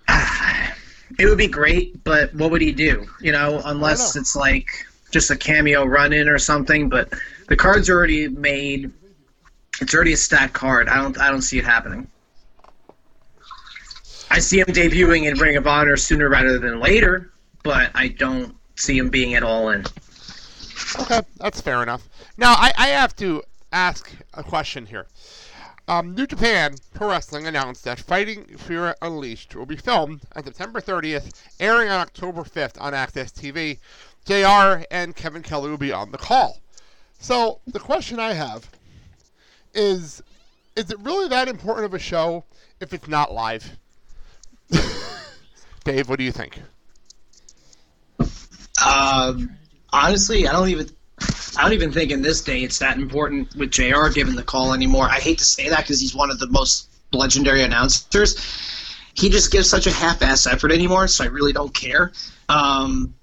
It 1.16 1.26
would 1.26 1.38
be 1.38 1.46
great, 1.46 2.02
but 2.02 2.34
what 2.34 2.50
would 2.50 2.60
he 2.60 2.72
do? 2.72 3.06
You 3.20 3.30
know, 3.30 3.62
unless 3.66 4.16
know. 4.16 4.20
it's 4.20 4.34
like 4.34 4.66
just 5.12 5.30
a 5.30 5.36
cameo 5.36 5.84
run 5.84 6.12
in 6.12 6.28
or 6.28 6.40
something. 6.40 6.88
But 6.88 7.12
the 7.46 7.54
card's 7.54 7.88
already 7.88 8.26
made. 8.26 8.90
It's 9.80 9.94
already 9.94 10.14
a 10.14 10.16
stacked 10.16 10.54
card. 10.54 10.88
I 10.88 10.96
don't. 10.96 11.16
I 11.20 11.30
don't 11.30 11.42
see 11.42 11.58
it 11.58 11.64
happening. 11.64 12.08
I 14.28 14.40
see 14.40 14.58
him 14.58 14.66
debuting 14.66 15.30
in 15.30 15.38
Ring 15.38 15.56
of 15.56 15.68
Honor 15.68 15.96
sooner 15.96 16.28
rather 16.28 16.58
than 16.58 16.80
later, 16.80 17.30
but 17.62 17.92
I 17.94 18.08
don't 18.08 18.56
see 18.74 18.98
him 18.98 19.08
being 19.08 19.34
at 19.34 19.44
all 19.44 19.68
in. 19.68 19.84
Okay, 20.98 21.20
that's 21.36 21.60
fair 21.60 21.80
enough. 21.80 22.08
Now, 22.36 22.54
I, 22.54 22.72
I 22.76 22.88
have 22.88 23.14
to 23.16 23.40
ask 23.70 24.10
a 24.32 24.42
question 24.42 24.84
here. 24.84 25.06
Um, 25.86 26.14
New 26.14 26.26
Japan 26.26 26.76
Pro 26.94 27.10
Wrestling 27.10 27.46
announced 27.46 27.84
that 27.84 28.00
Fighting 28.00 28.44
Fear 28.56 28.94
Unleashed 29.02 29.54
will 29.54 29.66
be 29.66 29.76
filmed 29.76 30.22
on 30.34 30.44
September 30.44 30.80
30th, 30.80 31.32
airing 31.60 31.90
on 31.90 32.00
October 32.00 32.42
5th 32.42 32.80
on 32.80 32.94
AXS 32.94 33.32
TV. 33.32 33.78
JR 34.24 34.84
and 34.90 35.14
Kevin 35.14 35.42
Kelly 35.42 35.68
will 35.68 35.76
be 35.76 35.92
on 35.92 36.10
the 36.10 36.16
call. 36.16 36.60
So, 37.18 37.60
the 37.66 37.80
question 37.80 38.18
I 38.18 38.32
have 38.32 38.70
is 39.74 40.22
Is 40.74 40.90
it 40.90 40.98
really 41.00 41.28
that 41.28 41.48
important 41.48 41.84
of 41.84 41.92
a 41.92 41.98
show 41.98 42.44
if 42.80 42.94
it's 42.94 43.08
not 43.08 43.32
live? 43.32 43.76
Dave, 45.84 46.08
what 46.08 46.18
do 46.18 46.24
you 46.24 46.32
think? 46.32 46.62
Um, 48.84 49.50
honestly, 49.92 50.48
I 50.48 50.52
don't 50.52 50.68
even. 50.70 50.88
I 51.56 51.62
don't 51.62 51.72
even 51.72 51.92
think 51.92 52.10
in 52.10 52.22
this 52.22 52.40
day 52.40 52.60
it's 52.60 52.78
that 52.80 52.98
important 52.98 53.54
with 53.56 53.70
Jr. 53.70 54.08
given 54.12 54.34
the 54.34 54.42
call 54.42 54.74
anymore. 54.74 55.06
I 55.08 55.20
hate 55.20 55.38
to 55.38 55.44
say 55.44 55.68
that 55.68 55.80
because 55.80 56.00
he's 56.00 56.14
one 56.14 56.30
of 56.30 56.38
the 56.38 56.48
most 56.48 56.88
legendary 57.12 57.62
announcers. 57.62 58.36
He 59.14 59.28
just 59.28 59.52
gives 59.52 59.70
such 59.70 59.86
a 59.86 59.92
half-ass 59.92 60.46
effort 60.46 60.72
anymore, 60.72 61.06
so 61.06 61.22
I 61.24 61.28
really 61.28 61.52
don't 61.52 61.72
care. 61.72 62.12
Um, 62.48 63.14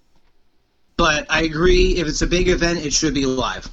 but 0.95 1.25
I 1.29 1.43
agree, 1.43 1.97
if 1.97 2.07
it's 2.07 2.21
a 2.21 2.27
big 2.27 2.47
event, 2.47 2.85
it 2.85 2.93
should 2.93 3.13
be 3.13 3.25
live. 3.25 3.67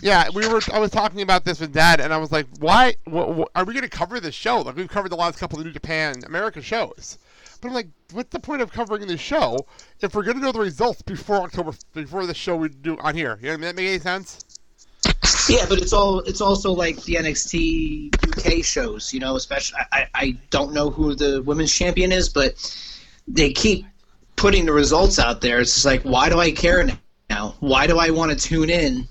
Yeah, 0.00 0.28
we 0.34 0.46
were. 0.48 0.60
I 0.72 0.78
was 0.78 0.90
talking 0.90 1.20
about 1.22 1.44
this 1.44 1.60
with 1.60 1.72
Dad, 1.72 2.00
and 2.00 2.12
I 2.12 2.16
was 2.16 2.32
like, 2.32 2.46
"Why? 2.58 2.94
Wh- 3.06 3.40
wh- 3.40 3.50
are 3.54 3.64
we 3.64 3.74
going 3.74 3.82
to 3.82 3.88
cover 3.88 4.20
this 4.20 4.34
show? 4.34 4.60
Like 4.60 4.76
we've 4.76 4.88
covered 4.88 5.10
the 5.10 5.16
last 5.16 5.38
couple 5.38 5.58
of 5.58 5.66
New 5.66 5.72
Japan 5.72 6.22
America 6.26 6.62
shows." 6.62 7.18
But 7.64 7.70
I'm 7.70 7.74
like, 7.76 7.88
"What's 8.12 8.28
the 8.28 8.40
point 8.40 8.60
of 8.60 8.70
covering 8.70 9.06
this 9.06 9.22
show 9.22 9.64
if 10.02 10.14
we're 10.14 10.22
going 10.22 10.36
to 10.36 10.42
know 10.42 10.52
the 10.52 10.60
results 10.60 11.00
before 11.00 11.36
October, 11.36 11.72
before 11.94 12.26
the 12.26 12.34
show 12.34 12.56
we 12.56 12.68
do 12.68 12.98
on 12.98 13.14
here?" 13.14 13.38
You 13.40 13.52
know, 13.52 13.56
that 13.56 13.74
make 13.74 13.88
any 13.88 13.98
sense? 13.98 14.44
Yeah, 15.48 15.64
but 15.66 15.78
it's 15.78 15.94
all 15.94 16.20
it's 16.20 16.42
also 16.42 16.72
like 16.72 17.02
the 17.04 17.14
NXT 17.14 18.10
UK 18.36 18.62
shows, 18.62 19.14
you 19.14 19.20
know. 19.20 19.36
Especially, 19.36 19.78
I, 19.92 20.06
I- 20.14 20.36
don't 20.50 20.74
know 20.74 20.90
who 20.90 21.14
the 21.14 21.42
women's 21.42 21.72
champion 21.72 22.12
is, 22.12 22.28
but 22.28 22.52
they 23.26 23.50
keep 23.50 23.86
putting 24.36 24.66
the 24.66 24.72
results 24.74 25.18
out 25.18 25.40
there. 25.40 25.60
It's 25.60 25.72
just 25.72 25.86
like, 25.86 26.02
why 26.02 26.28
do 26.28 26.38
I 26.40 26.50
care 26.50 26.86
now? 27.30 27.54
Why 27.60 27.86
do 27.86 27.98
I 27.98 28.10
want 28.10 28.30
to 28.30 28.36
tune 28.36 28.68
in, 28.68 29.08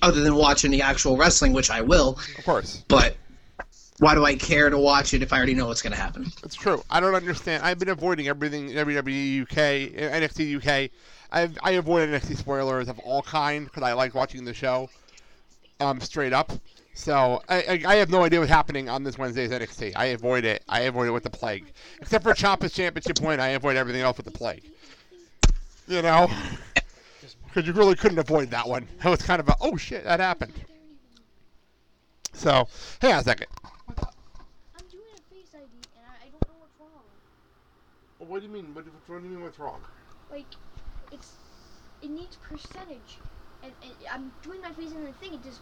other 0.00 0.22
than 0.22 0.34
watching 0.34 0.70
the 0.70 0.80
actual 0.80 1.18
wrestling, 1.18 1.52
which 1.52 1.68
I 1.68 1.82
will? 1.82 2.18
Of 2.38 2.44
course. 2.46 2.82
But 2.88 3.16
why 4.02 4.16
do 4.16 4.24
I 4.24 4.34
care 4.34 4.68
to 4.68 4.76
watch 4.76 5.14
it 5.14 5.22
if 5.22 5.32
I 5.32 5.36
already 5.36 5.54
know 5.54 5.68
what's 5.68 5.80
going 5.80 5.92
to 5.92 5.98
happen? 5.98 6.26
It's 6.42 6.56
true. 6.56 6.82
I 6.90 6.98
don't 6.98 7.14
understand. 7.14 7.62
I've 7.62 7.78
been 7.78 7.88
avoiding 7.88 8.26
everything 8.26 8.70
WWE 8.70 9.42
UK, 9.42 9.94
NXT 9.94 10.56
UK. 10.56 10.90
I've, 11.30 11.56
I 11.62 11.72
avoid 11.72 12.08
NXT 12.08 12.36
spoilers 12.36 12.88
of 12.88 12.98
all 12.98 13.22
kind 13.22 13.64
because 13.64 13.84
I 13.84 13.92
like 13.92 14.12
watching 14.16 14.44
the 14.44 14.52
show, 14.52 14.90
um, 15.78 16.00
straight 16.00 16.32
up. 16.32 16.50
So 16.94 17.42
I, 17.48 17.80
I, 17.86 17.94
have 17.94 18.10
no 18.10 18.24
idea 18.24 18.40
what's 18.40 18.50
happening 18.50 18.88
on 18.88 19.04
this 19.04 19.18
Wednesday's 19.18 19.50
NXT. 19.50 19.92
I 19.94 20.06
avoid 20.06 20.44
it. 20.44 20.64
I 20.68 20.80
avoid 20.80 21.06
it 21.06 21.12
with 21.12 21.22
the 21.22 21.30
plague, 21.30 21.72
except 22.00 22.24
for 22.24 22.34
Ciampa's 22.34 22.74
championship 22.74 23.16
point. 23.18 23.40
I 23.40 23.50
avoid 23.50 23.76
everything 23.76 24.02
else 24.02 24.16
with 24.16 24.26
the 24.26 24.32
plague. 24.32 24.64
You 25.86 26.02
know, 26.02 26.28
because 27.46 27.68
you 27.68 27.72
really 27.72 27.94
couldn't 27.94 28.18
avoid 28.18 28.50
that 28.50 28.68
one. 28.68 28.88
That 29.04 29.10
was 29.10 29.22
kind 29.22 29.38
of 29.38 29.48
a 29.48 29.54
oh 29.60 29.76
shit 29.76 30.02
that 30.02 30.18
happened. 30.18 30.54
So 32.32 32.66
hang 33.00 33.12
on 33.12 33.20
a 33.20 33.22
second. 33.22 33.46
What 38.32 38.40
do 38.40 38.46
you 38.46 38.52
mean? 38.54 38.74
What, 38.74 38.86
what 39.08 39.20
do 39.20 39.28
you 39.28 39.34
mean? 39.34 39.42
What's 39.42 39.58
wrong? 39.58 39.78
Like, 40.30 40.46
it's 41.12 41.32
it 42.00 42.10
needs 42.10 42.36
percentage, 42.36 43.18
and, 43.62 43.70
and 43.82 43.92
I'm 44.10 44.32
doing 44.42 44.62
my 44.62 44.72
face 44.72 44.90
in 44.90 45.04
the 45.04 45.12
thing. 45.12 45.34
It 45.34 45.44
just 45.44 45.60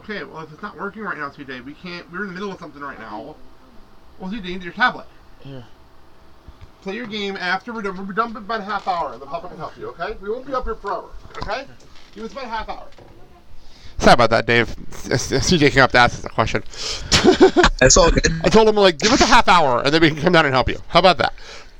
Okay, 0.00 0.24
well, 0.24 0.40
if 0.40 0.52
it's 0.52 0.60
not 0.60 0.76
working 0.76 1.02
right 1.02 1.16
now, 1.16 1.28
CJ, 1.28 1.64
we 1.64 1.74
can't. 1.74 2.10
We're 2.10 2.22
in 2.22 2.30
the 2.30 2.34
middle 2.34 2.50
of 2.50 2.58
something 2.58 2.82
right 2.82 2.98
now. 2.98 3.36
Well, 4.18 4.28
CJ, 4.28 4.44
you 4.44 4.54
need 4.54 4.64
your 4.64 4.72
tablet. 4.72 5.06
Yeah. 5.44 5.62
Play 6.82 6.96
your 6.96 7.06
game 7.06 7.36
after 7.36 7.72
we're 7.72 7.82
done. 7.82 7.96
We'll 7.96 8.06
be 8.06 8.14
done 8.14 8.30
in 8.30 8.38
about 8.38 8.58
a 8.58 8.64
half 8.64 8.88
hour. 8.88 9.16
The 9.16 9.26
public 9.26 9.52
can 9.52 9.60
help 9.60 9.78
you, 9.78 9.90
okay? 9.90 10.16
We 10.20 10.30
won't 10.30 10.44
be 10.44 10.54
up 10.54 10.64
here 10.64 10.74
forever, 10.74 11.10
okay? 11.42 11.68
Give 12.12 12.24
us 12.24 12.32
about 12.32 12.46
a 12.46 12.48
half 12.48 12.68
hour. 12.68 12.88
Sorry 14.02 14.14
about 14.14 14.30
that, 14.30 14.46
Dave. 14.46 14.66
CJ 14.68 15.70
came 15.72 15.82
up 15.82 15.92
to 15.92 15.98
ask 15.98 16.18
us 16.18 16.24
a 16.24 16.28
question. 16.28 16.62
That's 17.78 17.96
all 17.96 18.10
good. 18.10 18.26
I 18.44 18.48
told 18.48 18.68
him, 18.68 18.74
like, 18.76 18.98
give 18.98 19.12
us 19.12 19.20
a 19.20 19.26
half 19.26 19.46
hour, 19.48 19.80
and 19.82 19.94
then 19.94 20.00
we 20.02 20.08
can 20.10 20.18
come 20.20 20.32
down 20.32 20.44
and 20.44 20.52
help 20.52 20.68
you. 20.68 20.78
How 20.88 20.98
about 20.98 21.18
that? 21.18 21.32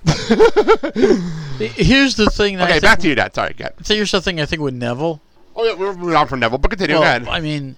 Here's 1.59 2.17
the 2.17 2.31
thing. 2.31 2.57
That 2.57 2.63
I 2.63 2.67
Okay, 2.67 2.73
think- 2.75 2.83
back 2.83 2.99
to 3.01 3.09
you, 3.09 3.15
Dad. 3.15 3.35
Sorry, 3.35 3.55
get. 3.55 3.75
So 3.85 3.95
here's 3.95 4.11
the 4.11 4.21
thing 4.21 4.41
I 4.41 4.47
think 4.47 4.63
with 4.63 4.75
Neville. 4.75 5.21
Oh, 5.55 5.65
yeah, 5.65 5.75
we're 5.75 5.95
moving 5.95 6.15
on 6.17 6.27
from 6.29 6.41
Neville, 6.41 6.59
but 6.59 6.71
continue. 6.71 6.95
Well, 6.97 7.03
ahead. 7.03 7.29
I 7.29 7.41
mean, 7.41 7.77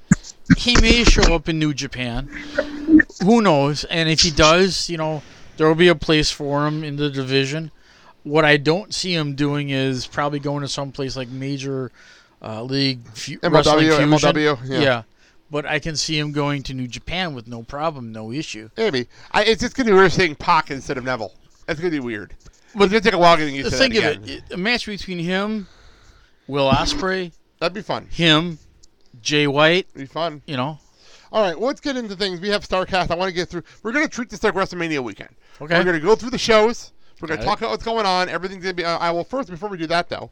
he 0.59 0.77
may 0.81 1.05
show 1.05 1.35
up 1.35 1.49
in 1.49 1.59
New 1.59 1.75
Japan. 1.75 2.29
Who 3.23 3.41
knows? 3.43 3.85
And 3.85 4.09
if 4.09 4.21
he 4.21 4.31
does, 4.31 4.89
you 4.89 4.97
know, 4.97 5.23
there 5.57 5.67
will 5.67 5.75
be 5.75 5.89
a 5.89 5.95
place 5.95 6.31
for 6.31 6.67
him 6.67 6.85
in 6.85 6.97
the 6.97 7.11
division. 7.11 7.71
What 8.23 8.45
I 8.45 8.57
don't 8.59 8.95
see 8.95 9.15
him 9.15 9.35
doing 9.35 9.71
is 9.71 10.07
probably 10.07 10.39
going 10.39 10.61
to 10.63 10.69
some 10.69 10.93
place 10.93 11.17
like 11.17 11.29
Major 11.29 11.91
uh, 12.45 12.63
League 12.63 13.07
Fu- 13.15 13.39
MLW. 13.39 13.99
MLW, 13.99 14.59
yeah. 14.69 15.03
But 15.51 15.67
I 15.67 15.79
can 15.79 15.97
see 15.97 16.19
him 16.19 16.33
going 16.33 16.63
to 16.65 16.75
New 16.75 16.89
Japan 16.89 17.35
with 17.35 17.47
no 17.47 17.63
problem, 17.63 18.13
no 18.13 18.33
issue. 18.33 18.71
Maybe. 18.77 19.09
I, 19.33 19.45
it's 19.45 19.61
just 19.61 19.77
going 19.77 19.87
to 19.87 19.93
be 19.93 19.97
weird 19.97 20.13
saying 20.13 20.37
Pac 20.37 20.71
instead 20.71 20.99
of 20.99 21.05
Neville. 21.05 21.33
It's 21.69 21.81
going 21.81 21.93
to 21.93 22.01
be 22.01 22.05
weird. 22.05 22.35
But 22.75 22.85
it's 22.85 22.93
going 22.93 23.03
to 23.03 23.09
take 23.09 23.15
a 23.15 23.19
while 23.19 23.37
getting 23.37 23.55
used 23.55 23.71
to 23.71 23.77
Think 23.77 23.95
that 23.95 24.17
of 24.17 24.29
it, 24.29 24.43
a 24.51 24.57
match 24.57 24.87
between 24.87 25.19
him, 25.19 25.69
Will 26.49 26.69
Ospreay. 26.71 27.33
That'd 27.61 27.75
be 27.75 27.83
fun. 27.83 28.07
Him, 28.11 28.59
Jay 29.23 29.47
White. 29.47 29.93
Be 29.95 30.07
fun. 30.07 30.43
You 30.47 30.57
know. 30.57 30.79
All 31.33 31.43
right, 31.43 31.59
well, 31.59 31.69
let's 31.69 31.81
get 31.81 31.97
into 31.97 32.15
things. 32.15 32.41
We 32.41 32.49
have 32.51 32.67
Starrcast. 32.67 33.11
I 33.11 33.15
want 33.15 33.29
to 33.29 33.35
get 33.35 33.49
through. 33.49 33.63
We're 33.83 33.93
going 33.93 34.05
to 34.05 34.11
treat 34.11 34.31
this 34.31 34.43
like 34.43 34.55
WrestleMania 34.55 35.03
weekend. 35.03 35.31
Okay. 35.61 35.77
We're 35.77 35.85
going 35.85 36.01
to 36.01 36.05
go 36.05 36.15
through 36.15 36.31
the 36.31 36.39
shows. 36.39 36.93
We're 37.21 37.29
going 37.29 37.41
to 37.41 37.47
talk 37.47 37.59
about 37.59 37.71
what's 37.71 37.85
going 37.85 38.07
on. 38.07 38.29
Everything's 38.29 38.63
going 38.63 38.77
to 38.77 38.83
be. 38.83 38.85
Uh, 38.85 38.99
I 38.99 39.11
will 39.11 39.25
first 39.25 39.51
before 39.51 39.69
we 39.69 39.79
do 39.79 39.87
that 39.87 40.09
though. 40.09 40.31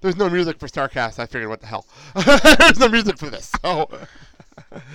There's 0.00 0.16
no 0.16 0.30
music 0.30 0.58
for 0.58 0.68
Starrcast. 0.68 1.18
I 1.18 1.26
figured, 1.26 1.48
what 1.48 1.60
the 1.60 1.66
hell? 1.66 1.86
There's 2.58 2.78
no 2.78 2.88
music 2.88 3.18
for 3.18 3.30
this. 3.30 3.52
So, 3.62 3.90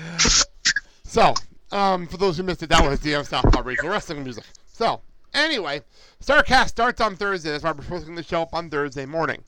so 1.04 1.34
um, 1.72 2.08
for 2.08 2.18
those 2.18 2.38
who 2.38 2.44
missed 2.44 2.63
it, 2.63 2.70
that 2.70 2.88
was 2.88 3.00
DM 3.00 3.26
Southpaw 3.26 3.62
Regional 3.63 3.92
Wrestling 3.92 4.24
music. 4.24 4.46
So, 4.72 5.02
anyway, 5.34 5.82
Starrcast 6.24 6.70
starts 6.70 7.02
on 7.02 7.16
Thursday. 7.16 7.52
That's 7.52 7.63
why 7.63 7.72
we're 7.72 7.84
posting 7.84 8.16
the 8.16 8.24
show 8.24 8.44
up 8.44 8.54
on 8.54 8.70
Thursday 8.70 9.06
morning. 9.06 9.44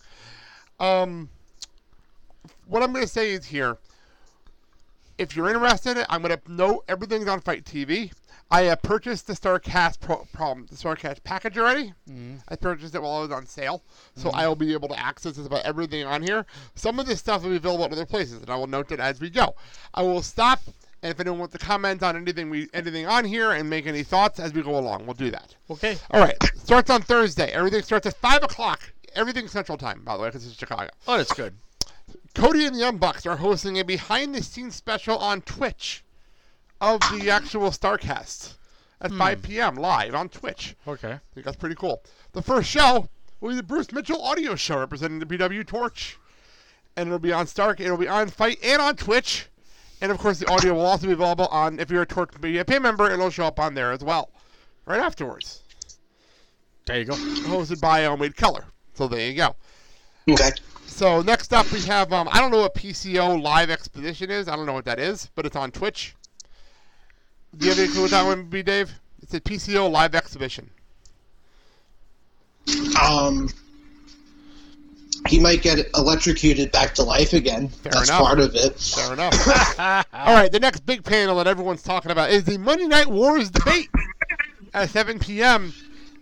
Um, 0.80 1.30
what 2.68 2.84
I'm 2.84 2.91
going 2.91 3.06
to 3.06 3.12
say 3.12 3.32
is 3.32 3.46
here. 3.46 3.78
If 5.18 5.34
you're 5.34 5.48
interested 5.48 6.06
I'm 6.10 6.22
going 6.22 6.38
to 6.38 6.52
note 6.52 6.84
everything's 6.89 7.30
on 7.30 7.39
FITE 7.39 7.63
TV. 7.63 8.12
I 8.51 8.62
have 8.63 8.81
purchased 8.84 9.27
the 9.27 9.34
Starrcast 9.34 9.99
pro, 9.99 10.17
problem, 10.31 10.67
the 10.69 10.75
Starrcast 10.75 11.23
package 11.23 11.58
already. 11.58 11.93
Mhm. 12.08 12.41
I 12.47 12.55
purchased 12.55 12.93
it 12.93 13.01
while 13.01 13.19
it 13.19 13.27
was 13.27 13.31
on 13.31 13.47
sale, 13.47 13.84
so 14.15 14.29
Mhm. 14.29 14.36
I 14.36 14.47
will 14.47 14.55
be 14.55 14.73
able 14.73 14.88
to 14.89 14.99
access 14.99 15.36
just 15.36 15.47
about 15.47 15.65
everything 15.65 16.05
on 16.05 16.21
here. 16.21 16.45
Some 16.75 16.99
of 16.99 17.08
this 17.08 17.19
stuff 17.19 17.41
will 17.41 17.49
be 17.49 17.55
available 17.58 17.86
at 17.86 17.91
other 17.91 18.05
places, 18.05 18.41
and 18.41 18.49
I 18.49 18.55
will 18.55 18.67
note 18.67 18.91
it 18.91 18.99
as 18.99 19.19
we 19.19 19.29
go. 19.31 19.55
I 19.95 20.03
will 20.03 20.21
stop, 20.21 20.62
and 21.01 21.12
if 21.12 21.19
anyone 21.19 21.39
wants 21.39 21.53
to 21.53 21.60
comment 21.60 22.03
on 22.03 22.15
anything 22.15 22.49
we 22.51 22.69
anything 22.73 23.08
on 23.08 23.25
here 23.25 23.51
and 23.51 23.67
make 23.69 23.88
any 23.88 24.03
thoughts 24.03 24.39
as 24.39 24.53
we 24.53 24.62
go 24.62 24.77
along, 24.77 25.05
we'll 25.08 25.15
do 25.15 25.31
that. 25.31 25.55
Okay. 25.69 25.97
All 26.12 26.21
right. 26.21 26.38
Starts 26.55 26.89
on 26.91 27.01
Thursday. 27.01 27.51
Everything 27.51 27.81
starts 27.81 28.05
at 28.05 28.15
five 28.17 28.43
o'clock. 28.43 28.93
Everything 29.15 29.47
Central 29.47 29.77
Time, 29.77 30.03
by 30.03 30.15
the 30.17 30.21
way, 30.23 30.29
because 30.29 30.45
it's 30.45 30.55
Chicago. 30.55 30.91
Oh, 31.08 31.17
that's 31.17 31.34
good. 31.34 31.55
Cody 32.36 32.65
and 32.65 32.75
the 32.75 32.79
Young 32.79 32.97
Bucks 32.97 33.25
are 33.25 33.38
hosting 33.38 33.79
a 33.79 33.84
behind-the-scenes 33.84 34.75
special 34.75 35.17
on 35.17 35.41
Twitch 35.41 36.03
of 36.86 37.02
the 37.19 37.30
actual 37.32 37.71
Starrcast 37.71 38.54
at 39.02 39.12
Hmm. 39.12 39.17
5 39.17 39.41
p.m. 39.41 39.76
live 39.76 40.13
on 40.13 40.30
Twitch. 40.30 40.76
Okay. 40.88 41.13
I 41.13 41.19
think 41.34 41.45
that's 41.45 41.58
pretty 41.58 41.76
cool. 41.76 42.04
The 42.34 42.41
first 42.41 42.69
show 42.69 43.10
will 43.41 43.50
be 43.50 43.56
the 43.56 43.63
Bruce 43.63 43.91
Mitchell 43.91 44.21
audio 44.21 44.56
show 44.56 44.78
representing 44.80 45.19
the 45.19 45.26
PW 45.26 45.65
Torch, 45.65 46.17
and 46.95 47.08
it'll 47.08 47.19
be 47.19 47.34
on 47.34 47.48
Stark. 47.48 47.80
It'll 47.80 47.98
be 47.98 48.08
on 48.08 48.30
FITE 48.30 48.60
and 48.63 48.82
on 48.82 48.95
Twitch, 48.95 49.48
and 50.02 50.12
of 50.12 50.19
course 50.19 50.39
the 50.39 50.48
audio 50.48 50.74
will 50.76 50.86
also 50.86 51.08
be 51.08 51.13
available 51.13 51.48
on. 51.48 51.80
If 51.80 51.89
you're 51.89 52.04
a 52.04 52.06
Torch 52.06 52.32
Media 52.41 52.63
Pay 52.63 52.80
member, 52.80 53.10
it'll 53.10 53.30
show 53.32 53.45
up 53.45 53.60
on 53.60 53.74
there 53.74 53.91
as 53.91 54.04
well, 54.04 54.30
right 54.86 55.00
afterwards. 55.02 55.62
There 56.86 57.00
you 57.00 57.06
go. 57.06 57.13
Hosted 57.15 57.82
by 57.82 58.06
um, 58.06 58.19
Wade 58.19 58.38
Keller. 58.38 58.65
So 58.93 59.08
there 59.08 59.28
you 59.28 59.36
go. 59.36 59.56
Okay. 60.30 60.52
So 60.86 61.21
next 61.24 61.52
up 61.52 61.69
we 61.71 61.82
have 61.82 62.13
um, 62.13 62.30
I 62.32 62.39
don't 62.39 62.52
know 62.52 62.62
what 62.62 62.76
PCO 62.76 63.41
Live 63.41 63.71
Expedition 63.71 64.30
is. 64.30 64.48
I 64.48 64.56
don't 64.56 64.67
know 64.67 64.74
what 64.74 64.86
that 64.86 65.00
is, 65.00 65.30
but 65.36 65.45
it's 65.48 65.56
on 65.56 65.71
Twitch. 65.71 66.15
Do 67.58 67.65
you 67.65 67.72
have 67.72 67.80
any 67.80 67.91
clue 67.91 68.02
what 68.04 68.12
that 68.12 68.26
one 68.26 68.38
would 68.39 68.50
be, 68.50 68.63
Dave? 68.63 68.91
It's 69.22 69.34
a 69.34 69.39
PCO 69.39 69.89
Live 69.89 70.13
Exhibition. 70.13 70.70
Um, 73.02 73.50
he 75.28 75.39
might 75.39 75.62
get 75.62 75.88
electrocuted 75.96 76.72
back 76.72 76.94
to 76.96 77.04
life 77.04 77.34
again. 77.34 77.70
That's 77.84 78.10
enough. 78.10 78.22
part 78.22 78.39
of 78.39 78.56
it. 78.56 78.78
Fair 78.80 79.13
enough. 79.13 80.10
All 80.13 80.36
right, 80.36 80.52
the 80.52 80.60
next 80.60 80.86
big 80.86 81.04
panel 81.04 81.38
that 81.38 81.48
everyone's 81.48 81.84
talking 81.84 82.12
about 82.12 82.32
is 82.32 82.44
the 82.44 82.58
Monday 82.58 82.88
Night 82.88 83.08
Wars 83.08 83.50
debate 83.50 83.89
at 84.74 84.89
7 84.89 85.20
p.m. 85.20 85.74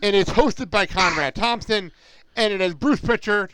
and 0.02 0.16
it's 0.16 0.30
hosted 0.30 0.70
by 0.70 0.86
Conrad 0.86 1.36
Thompson, 1.36 1.92
and 2.36 2.54
it 2.54 2.62
has 2.62 2.74
Bruce 2.76 3.02
Pritchard 3.02 3.54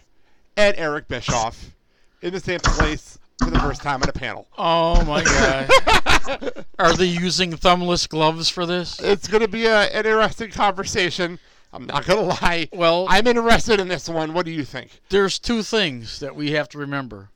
and 0.58 0.76
Eric 0.78 1.08
Bischoff 1.08 1.74
in 2.22 2.34
the 2.34 2.39
same 2.39 2.60
place 2.60 3.18
for 3.39 3.49
the 3.49 3.60
first 3.60 3.82
time 3.82 4.04
on 4.04 4.10
a 4.10 4.13
panel. 4.13 4.47
Oh 4.58 5.04
my 5.06 5.23
god. 5.23 6.65
Are 6.80 6.95
they 6.95 7.06
using 7.06 7.52
thumbless 7.52 8.08
gloves 8.08 8.49
for 8.49 8.65
this? 8.65 8.99
It's 8.99 9.28
going 9.28 9.41
to 9.41 9.47
be 9.47 9.65
a, 9.65 9.82
an 9.82 10.06
interesting 10.06 10.52
conversation. 10.52 11.39
I'm 11.71 11.86
not 11.86 12.06
going 12.06 12.19
to 12.19 12.25
lie. 12.41 12.69
Well, 12.73 13.06
I'm 13.10 13.28
interested 13.28 13.80
in 13.80 13.88
this 13.88 14.10
one. 14.10 14.34
What 14.34 14.45
do 14.45 14.52
you 14.52 14.63
think? 14.63 15.02
There's 15.10 15.39
two 15.39 15.63
things 15.63 16.19
that 16.19 16.36
we 16.36 16.52
have 16.52 16.67
to 16.69 16.78
remember. 16.78 17.30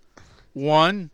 One, 0.54 1.12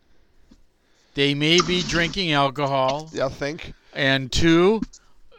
they 1.16 1.34
may 1.34 1.60
be 1.62 1.82
drinking 1.82 2.32
alcohol. 2.32 3.10
Yeah, 3.14 3.26
I 3.26 3.30
think. 3.30 3.74
And 3.94 4.32
two, 4.32 4.82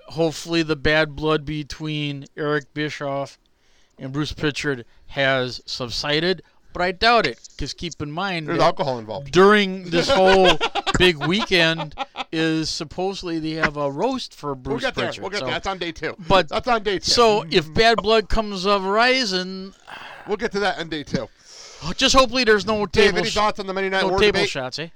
hopefully 0.08 0.62
the 0.62 0.76
bad 0.76 1.16
blood 1.16 1.44
between 1.44 2.26
Eric 2.36 2.74
Bischoff 2.74 3.38
and 3.98 4.12
Bruce 4.12 4.32
Pritchard 4.32 4.84
has 5.08 5.62
subsided. 5.66 6.42
But 6.72 6.82
I 6.82 6.92
doubt 6.92 7.26
it, 7.26 7.38
because 7.56 7.74
keep 7.74 8.00
in 8.00 8.10
mind 8.12 8.46
There's 8.46 8.60
alcohol 8.60 8.98
involved. 8.98 9.32
during 9.32 9.90
this 9.90 10.08
whole 10.20 10.48
big 10.98 11.16
weekend. 11.26 11.94
is 12.32 12.70
supposedly 12.70 13.40
they 13.40 13.50
have 13.52 13.76
a 13.76 13.90
roast 13.90 14.34
for 14.34 14.54
Bruce 14.54 14.82
We'll 14.82 14.92
get 14.92 14.94
there. 14.94 15.12
We'll 15.20 15.30
get 15.30 15.40
so- 15.40 15.46
there. 15.46 15.54
That's 15.54 15.66
on 15.66 15.78
day 15.78 15.90
two. 15.92 16.14
But 16.28 16.48
That's 16.48 16.68
on 16.68 16.82
day 16.84 16.98
two. 17.00 17.10
So 17.10 17.44
if 17.50 17.72
Bad 17.74 17.96
Blood 17.98 18.28
comes 18.28 18.66
of 18.66 18.84
Rising, 18.84 19.74
we'll 20.28 20.36
get 20.36 20.52
to 20.52 20.60
that 20.60 20.78
on 20.78 20.88
day 20.88 21.02
two. 21.02 21.28
just 21.96 22.14
hopefully 22.14 22.44
there's 22.44 22.66
no 22.66 22.86
Dave, 22.86 23.06
table 23.06 23.18
any 23.18 23.30
sh- 23.30 23.34
thoughts 23.34 23.58
on 23.58 23.66
the 23.66 23.72
Monday 23.72 23.88
Night 23.90 24.02
no 24.02 24.08
War 24.10 24.18
table 24.20 24.36
debate? 24.38 24.50
shots, 24.50 24.78
eh? 24.78 24.88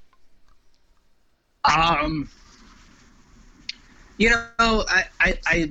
Um, 1.65 2.29
you 4.19 4.31
know, 4.31 4.45
I, 4.61 5.05
I, 5.21 5.39
I, 5.47 5.71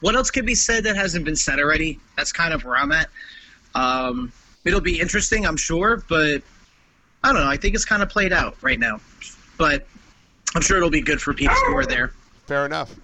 what 0.00 0.14
else 0.14 0.30
could 0.30 0.46
be 0.46 0.54
said 0.54 0.84
that 0.84 0.96
hasn't 0.96 1.24
been 1.24 1.36
said 1.36 1.58
already? 1.58 1.98
That's 2.16 2.32
kind 2.32 2.54
of 2.54 2.64
where 2.64 2.76
I'm 2.76 2.92
at. 2.92 3.10
Um, 3.74 4.32
it'll 4.64 4.80
be 4.80 5.00
interesting, 5.00 5.46
I'm 5.46 5.56
sure, 5.56 6.02
but 6.08 6.42
I 7.22 7.32
don't 7.32 7.42
know. 7.42 7.48
I 7.48 7.56
think 7.56 7.74
it's 7.74 7.84
kind 7.84 8.02
of 8.02 8.08
played 8.08 8.32
out 8.32 8.56
right 8.62 8.78
now, 8.78 9.00
but 9.58 9.86
I'm 10.54 10.62
sure 10.62 10.76
it'll 10.76 10.90
be 10.90 11.02
good 11.02 11.20
for 11.20 11.34
people 11.34 11.56
who 11.66 11.76
are 11.76 11.86
there. 11.86 12.12
Fair 12.46 12.66
enough. 12.66 12.94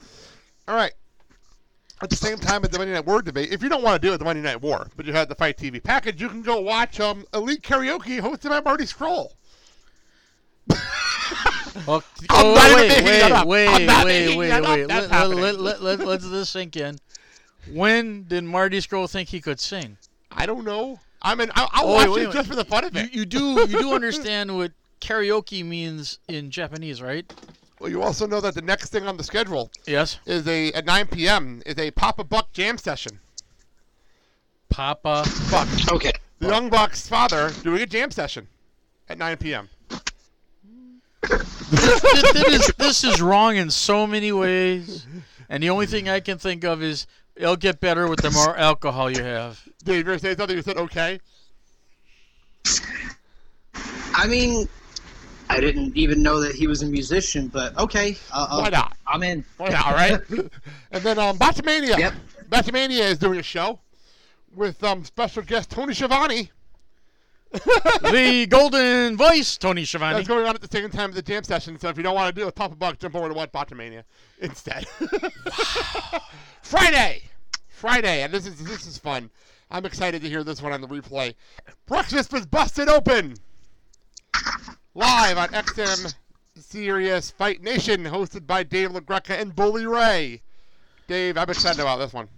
All 0.69 0.75
right. 0.75 0.93
At 2.03 2.11
the 2.11 2.17
same 2.17 2.37
time 2.37 2.63
as 2.63 2.71
the 2.71 2.79
Monday 2.79 2.93
Night 2.93 3.07
War 3.07 3.23
debate, 3.23 3.53
if 3.53 3.63
you 3.63 3.71
don't 3.71 3.83
want 3.83 4.01
to 4.01 4.09
do 4.09 4.13
it, 4.13 4.19
the 4.19 4.25
Monday 4.25 4.43
Night 4.43 4.61
War, 4.61 4.89
but 4.97 5.07
you 5.07 5.15
have 5.15 5.29
the 5.29 5.35
FITE 5.35 5.57
TV 5.57 5.83
package, 5.83 6.21
you 6.21 6.29
can 6.29 6.43
go 6.43 6.61
watch 6.61 7.01
um, 7.01 7.25
Elite 7.33 7.63
Karaoke 7.63 8.21
hosted 8.21 8.51
by 8.51 8.61
Marty 8.61 8.85
Scurll. 8.85 9.31
Well, 11.87 12.03
oh, 12.31 12.55
not 12.55 12.85
even 12.85 13.05
wait, 13.05 13.45
wait, 13.45 13.47
wait, 13.47 13.87
wait, 13.87 14.37
wait, 14.37 14.61
wait. 14.63 14.87
Let, 14.87 15.11
happening. 15.11 15.41
let, 15.41 15.61
let, 15.61 15.83
let, 15.83 15.99
let, 15.99 16.07
let 16.07 16.21
this 16.23 16.51
sink 16.51 16.77
in. 16.77 16.99
When 17.71 18.25
did 18.25 18.45
Marty 18.45 18.79
Scurll 18.79 19.11
think 19.11 19.29
he 19.29 19.41
could 19.41 19.61
sing? 19.61 19.99
I 20.31 20.47
don't 20.47 20.65
know. 20.65 21.01
I 21.27 21.35
mean, 21.35 21.51
I'll, 21.55 21.69
I'll 21.73 21.87
Oh, 21.89 21.93
watch 21.95 22.07
wait, 22.07 22.15
wait, 22.15 22.23
it 22.23 22.27
wait. 22.29 22.35
just 22.35 22.49
for 22.49 22.55
the 22.57 22.65
fun 22.65 22.85
of 22.85 22.95
You, 22.95 23.03
it. 23.03 23.13
you 23.15 23.25
do 23.27 23.61
you 23.69 23.79
do 23.81 23.93
understand 23.95 24.57
what 24.57 24.73
karaoke 25.01 25.65
means 25.65 26.19
in 26.29 26.51
Japanese, 26.51 27.03
right? 27.03 27.31
Well, 27.81 27.91
you 27.91 28.03
also 28.03 28.27
know 28.27 28.41
that 28.41 28.55
the 28.55 28.63
next 28.63 28.91
thing 28.91 29.07
on 29.07 29.17
the 29.17 29.25
schedule 29.25 29.71
Yes. 29.87 30.19
is 30.25 30.47
a 30.49 30.73
at 30.73 30.87
9 30.87 31.09
p.m. 31.09 31.63
is 31.67 31.77
a 31.79 31.91
Papa 31.91 32.25
Buck 32.25 32.53
jam 32.53 32.79
session. 32.79 33.19
Papa 34.71 35.25
Buck. 35.51 35.69
Okay. 35.93 36.13
The 36.39 36.49
Young 36.49 36.71
Buck's 36.71 37.09
father 37.09 37.51
doing 37.63 37.83
a 37.83 37.87
jam 37.87 38.11
session 38.11 38.47
at 39.09 39.19
9 39.19 39.37
p.m. 39.39 39.69
this, 41.23 41.43
this- 42.01 42.33
this 42.33 42.69
is, 42.69 42.75
this 42.79 43.05
is 43.05 43.21
wrong 43.21 43.57
in 43.57 43.71
so 43.71 44.07
many 44.07 44.33
ways, 44.33 45.07
and 45.49 45.63
the 45.63 45.71
only 45.71 45.87
thing 45.87 46.09
I 46.09 46.21
can 46.21 46.39
think 46.39 46.65
of 46.65 46.83
is 46.83 47.07
it'll 47.37 47.57
get 47.57 47.81
better 47.81 48.09
with 48.09 48.21
the 48.21 48.31
more 48.31 48.57
alcohol 48.57 49.11
you 49.11 49.23
have. 49.23 49.61
Dave, 49.85 49.97
you're 49.97 50.05
gonna 50.05 50.19
say 50.19 50.35
something? 50.35 50.57
You 50.57 50.63
said 50.63 50.77
okay. 50.77 51.21
I 54.15 54.27
mean, 54.27 54.69
I 55.49 55.61
didn't 55.61 55.97
even 55.97 56.23
know 56.23 56.41
that 56.41 56.55
he 56.55 56.67
was 56.67 56.83
a 56.83 56.87
musician, 56.87 57.49
but 57.49 57.77
okay. 57.79 58.17
Uh, 58.33 58.61
Why 58.61 58.71
not? 58.71 58.97
I'm 59.07 59.23
in. 59.23 59.45
Why 59.57 59.69
not, 59.69 59.87
all 59.87 59.93
right? 59.93 60.21
and 60.91 61.03
then 61.03 61.19
um, 61.19 61.39
Batamania. 61.39 61.99
Yep. 61.99 62.15
Batamania 62.49 63.01
is 63.01 63.19
doing 63.19 63.39
a 63.39 63.43
show 63.43 63.79
with 64.55 64.83
um, 64.83 65.05
special 65.05 65.43
guest 65.43 65.71
Tony 65.71 65.95
Schiavone. 65.95 66.51
the 67.53 68.47
golden 68.51 69.17
voice, 69.17 69.57
Tony 69.57 69.85
Schiavone. 69.85 70.15
That's 70.15 70.29
going 70.29 70.47
on 70.47 70.55
at 70.55 70.61
the 70.61 70.69
same 70.69 70.91
time 70.91 71.11
as 71.11 71.17
the 71.17 71.23
jam 71.23 71.45
session. 71.45 71.79
So 71.79 71.89
if 71.89 71.97
you 71.97 72.03
don't 72.03 72.15
want 72.15 72.35
to 72.35 72.41
do 72.41 72.47
it, 72.47 72.55
pop 72.55 72.67
a 72.67 72.75
Papa 72.75 72.77
Buck, 72.77 72.99
jump 72.99 73.15
over 73.15 73.29
to 73.29 73.35
what 73.35 73.53
Batamania 73.53 74.03
instead. 74.41 74.87
Friday, 76.63 77.23
Friday, 77.69 78.23
and 78.23 78.33
this 78.33 78.47
is 78.47 78.59
this 78.65 78.87
is 78.87 78.99
fun. 78.99 79.31
I'm 79.71 79.87
excited 79.87 80.23
to 80.23 80.29
hear 80.29 80.45
this 80.45 80.61
one 80.61 80.73
on 80.73 80.81
the 80.81 80.89
replay. 80.89 81.35
Breakfast 81.87 82.33
was 82.33 82.47
busted 82.47 82.89
open 82.89 83.37
live 84.95 85.39
on 85.39 85.49
XM 85.49 86.15
Sirius 86.59 87.31
Fight 87.31 87.63
Nation, 87.63 88.05
hosted 88.05 88.47
by 88.47 88.63
Dave 88.63 88.91
LaGreca 88.91 89.39
and 89.41 89.55
Bully 89.55 89.87
Ray. 89.87 90.41
Dave, 91.07 91.37
I'm 91.37 91.49
excited 91.51 91.81
about 91.81 91.99
this 91.99 92.13
one. 92.13 92.29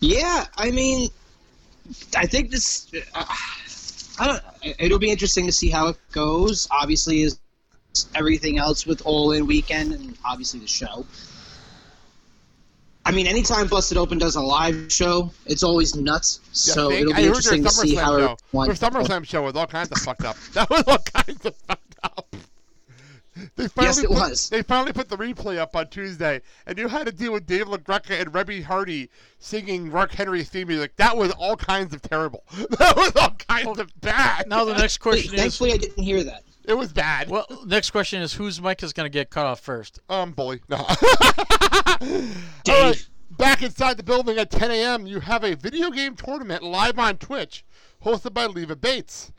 Yeah, 0.00 0.46
I 0.56 0.70
mean, 0.70 1.10
I 2.16 2.26
think 2.26 2.50
this. 2.50 2.90
Uh, 3.14 3.24
I 4.18 4.26
don't. 4.26 4.42
It'll 4.78 4.98
be 4.98 5.10
interesting 5.10 5.46
to 5.46 5.52
see 5.52 5.70
how 5.70 5.88
it 5.88 5.96
goes. 6.12 6.66
Obviously, 6.70 7.22
is 7.22 7.38
everything 8.14 8.58
else 8.58 8.86
with 8.86 9.02
All 9.04 9.32
In 9.32 9.46
Weekend 9.46 9.92
and 9.92 10.16
obviously 10.24 10.60
the 10.60 10.66
show. 10.66 11.06
I 13.04 13.10
mean, 13.10 13.26
anytime 13.26 13.68
Busted 13.68 13.96
Open 13.96 14.18
does 14.18 14.36
a 14.36 14.40
live 14.42 14.92
show, 14.92 15.32
it's 15.46 15.62
always 15.62 15.94
nuts. 15.94 16.40
so 16.52 16.90
think- 16.90 17.00
it'll 17.02 17.12
I 17.14 17.16
be 17.16 17.22
heard 17.22 17.28
interesting 17.28 17.64
to 17.64 17.70
see 17.70 17.94
SummerSlam 17.94 18.00
how 18.02 18.18
show. 18.18 18.32
it 18.32 18.40
Their. 18.52 18.90
SummerSlam 18.90 19.24
show 19.24 19.42
was 19.42 19.54
all 19.56 19.66
kinds 19.66 19.90
of 19.90 19.98
fucked 19.98 20.24
up. 20.24 20.36
That 20.52 20.68
was 20.68 20.82
all 20.86 20.98
kinds 20.98 21.46
of 21.46 21.56
fucked 21.56 21.70
up. 21.70 21.80
They 23.56 23.68
finally 23.68 23.88
Yes, 23.88 23.98
it 23.98 24.08
put, 24.08 24.16
was. 24.16 24.48
They 24.48 24.62
finally 24.62 24.92
put 24.92 25.08
the 25.08 25.16
replay 25.16 25.58
up 25.58 25.76
on 25.76 25.88
Tuesday, 25.88 26.40
and 26.66 26.78
you 26.78 26.88
had 26.88 27.06
to 27.06 27.12
deal 27.12 27.32
with 27.32 27.46
Dave 27.46 27.66
LaGreca 27.66 28.20
and 28.20 28.32
Reby 28.32 28.62
Hardy 28.64 29.10
singing 29.38 29.90
Mark 29.90 30.12
Henry's 30.12 30.48
theme 30.48 30.68
music. 30.68 30.96
That 30.96 31.16
was 31.16 31.30
all 31.32 31.56
kinds 31.56 31.94
of 31.94 32.02
terrible. 32.02 32.44
That 32.78 32.96
was 32.96 33.14
all 33.16 33.34
kinds 33.48 33.78
of 33.78 33.90
bad. 34.00 34.48
Now 34.48 34.64
the 34.64 34.74
next 34.74 34.98
question 34.98 35.34
is. 35.34 35.40
Thankfully, 35.40 35.72
I 35.72 35.78
didn't 35.78 36.02
hear 36.02 36.22
that. 36.24 36.44
It 36.64 36.76
was 36.76 36.92
bad. 36.92 37.30
Well, 37.30 37.46
next 37.66 37.90
question 37.90 38.20
is 38.20 38.34
whose 38.34 38.60
mic 38.60 38.82
is 38.82 38.92
going 38.92 39.06
to 39.06 39.10
get 39.10 39.30
cut 39.30 39.46
off 39.46 39.60
first? 39.60 40.00
Um, 40.10 40.32
bully. 40.32 40.60
No. 40.68 40.76
All 40.76 40.86
right, 42.68 43.08
back 43.30 43.62
inside 43.62 43.96
the 43.96 44.02
building 44.02 44.36
at 44.36 44.50
10 44.50 44.70
a.m. 44.70 45.06
You 45.06 45.20
have 45.20 45.44
a 45.44 45.56
video 45.56 45.90
game 45.90 46.14
tournament 46.14 46.62
live 46.62 46.98
on 46.98 47.16
Twitch, 47.16 47.64
hosted 48.04 48.34
by 48.34 48.46
Leva 48.46 48.76
Bates. 48.76 49.32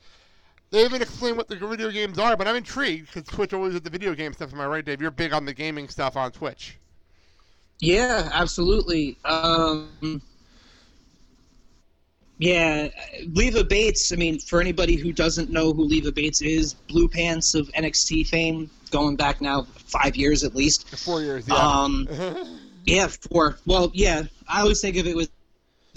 They 0.71 0.84
haven't 0.84 1.01
explained 1.01 1.38
what 1.38 1.47
the 1.47 1.55
video 1.55 1.89
games 1.89 2.19
are, 2.19 2.38
but 2.38 2.47
I'm 2.47 2.55
intrigued 2.55 3.08
because 3.08 3.23
Twitch 3.23 3.53
always 3.53 3.73
did 3.73 3.84
the 3.84 3.89
video 3.89 4.13
game 4.13 4.34
stuff. 4.34 4.53
Am 4.53 4.62
I 4.62 4.67
right, 4.67 4.86
Dave? 4.86 5.01
You're 5.01 5.12
big 5.12 5.34
on 5.34 5.45
the 5.45 5.53
gaming 5.53 5.89
stuff 5.89 6.15
on 6.15 6.32
Twitch. 6.32 6.77
Yeah, 7.79 8.29
absolutely. 8.34 9.17
Um, 9.25 10.21
yeah, 12.38 12.89
Leva 13.34 13.63
Bates. 13.63 14.12
I 14.12 14.15
mean, 14.15 14.38
for 14.39 14.62
anybody 14.62 14.95
who 14.95 15.12
doesn't 15.12 15.49
know 15.49 15.73
who 15.73 15.86
Leva 15.86 16.12
Bates 16.12 16.41
is, 16.41 16.73
Blue 16.73 17.08
Pants 17.08 17.55
of 17.55 17.67
NXT 17.69 18.27
fame, 18.27 18.69
going 18.91 19.15
back 19.15 19.41
now 19.41 19.63
five 19.63 20.15
years 20.15 20.43
at 20.43 20.55
least. 20.55 20.88
Four 20.97 21.21
years, 21.21 21.47
yeah. 21.47 21.55
Um, 21.55 22.08
yeah, 22.86 23.08
four. 23.08 23.58
Well, 23.65 23.91
yeah, 23.93 24.23
I 24.47 24.62
always 24.62 24.82
think 24.82 24.97
of 24.97 25.08
it 25.08 25.15
with 25.15 25.32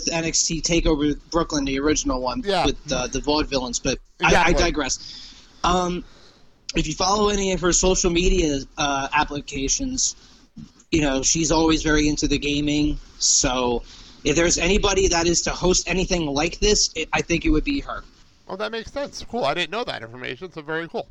NXT 0.07 0.63
Takeover 0.63 1.19
Brooklyn, 1.31 1.65
the 1.65 1.79
original 1.79 2.21
one, 2.21 2.43
Yeah. 2.45 2.67
with 2.67 2.93
uh, 2.93 3.07
the 3.09 3.21
vaudevillains. 3.21 3.83
But 3.83 3.99
I, 4.23 4.49
I 4.49 4.53
digress. 4.53 5.35
Um, 5.65 6.05
if 6.75 6.87
you 6.87 6.95
follow 6.95 7.29
any 7.29 7.53
of 7.53 7.61
her 7.61 7.73
social 7.73 8.11
media 8.11 8.61
uh, 8.79 9.09
applications, 9.13 10.17
you 10.91 11.01
know 11.03 11.23
she's 11.23 11.51
always 11.53 11.83
very 11.83 12.09
into 12.09 12.27
the 12.29 12.39
gaming. 12.39 12.99
So 13.19 13.83
if 14.25 14.37
there's 14.37 14.59
anybody 14.59 15.09
that 15.09 15.27
is 15.27 15.43
to 15.43 15.51
host 15.51 15.89
anything 15.89 16.27
like 16.27 16.59
this, 16.61 16.91
it, 16.95 17.09
I 17.13 17.21
think 17.23 17.45
it 17.45 17.51
would 17.51 17.65
be 17.65 17.81
her. 17.81 18.05
Oh, 18.49 18.57
that 18.57 18.73
makes 18.73 18.93
sense. 18.93 19.25
Cool. 19.29 19.45
I 19.45 19.55
didn't 19.55 19.71
know 19.71 19.85
that 19.85 20.03
information, 20.03 20.53
so 20.53 20.63
very 20.63 20.89
cool. 20.89 21.09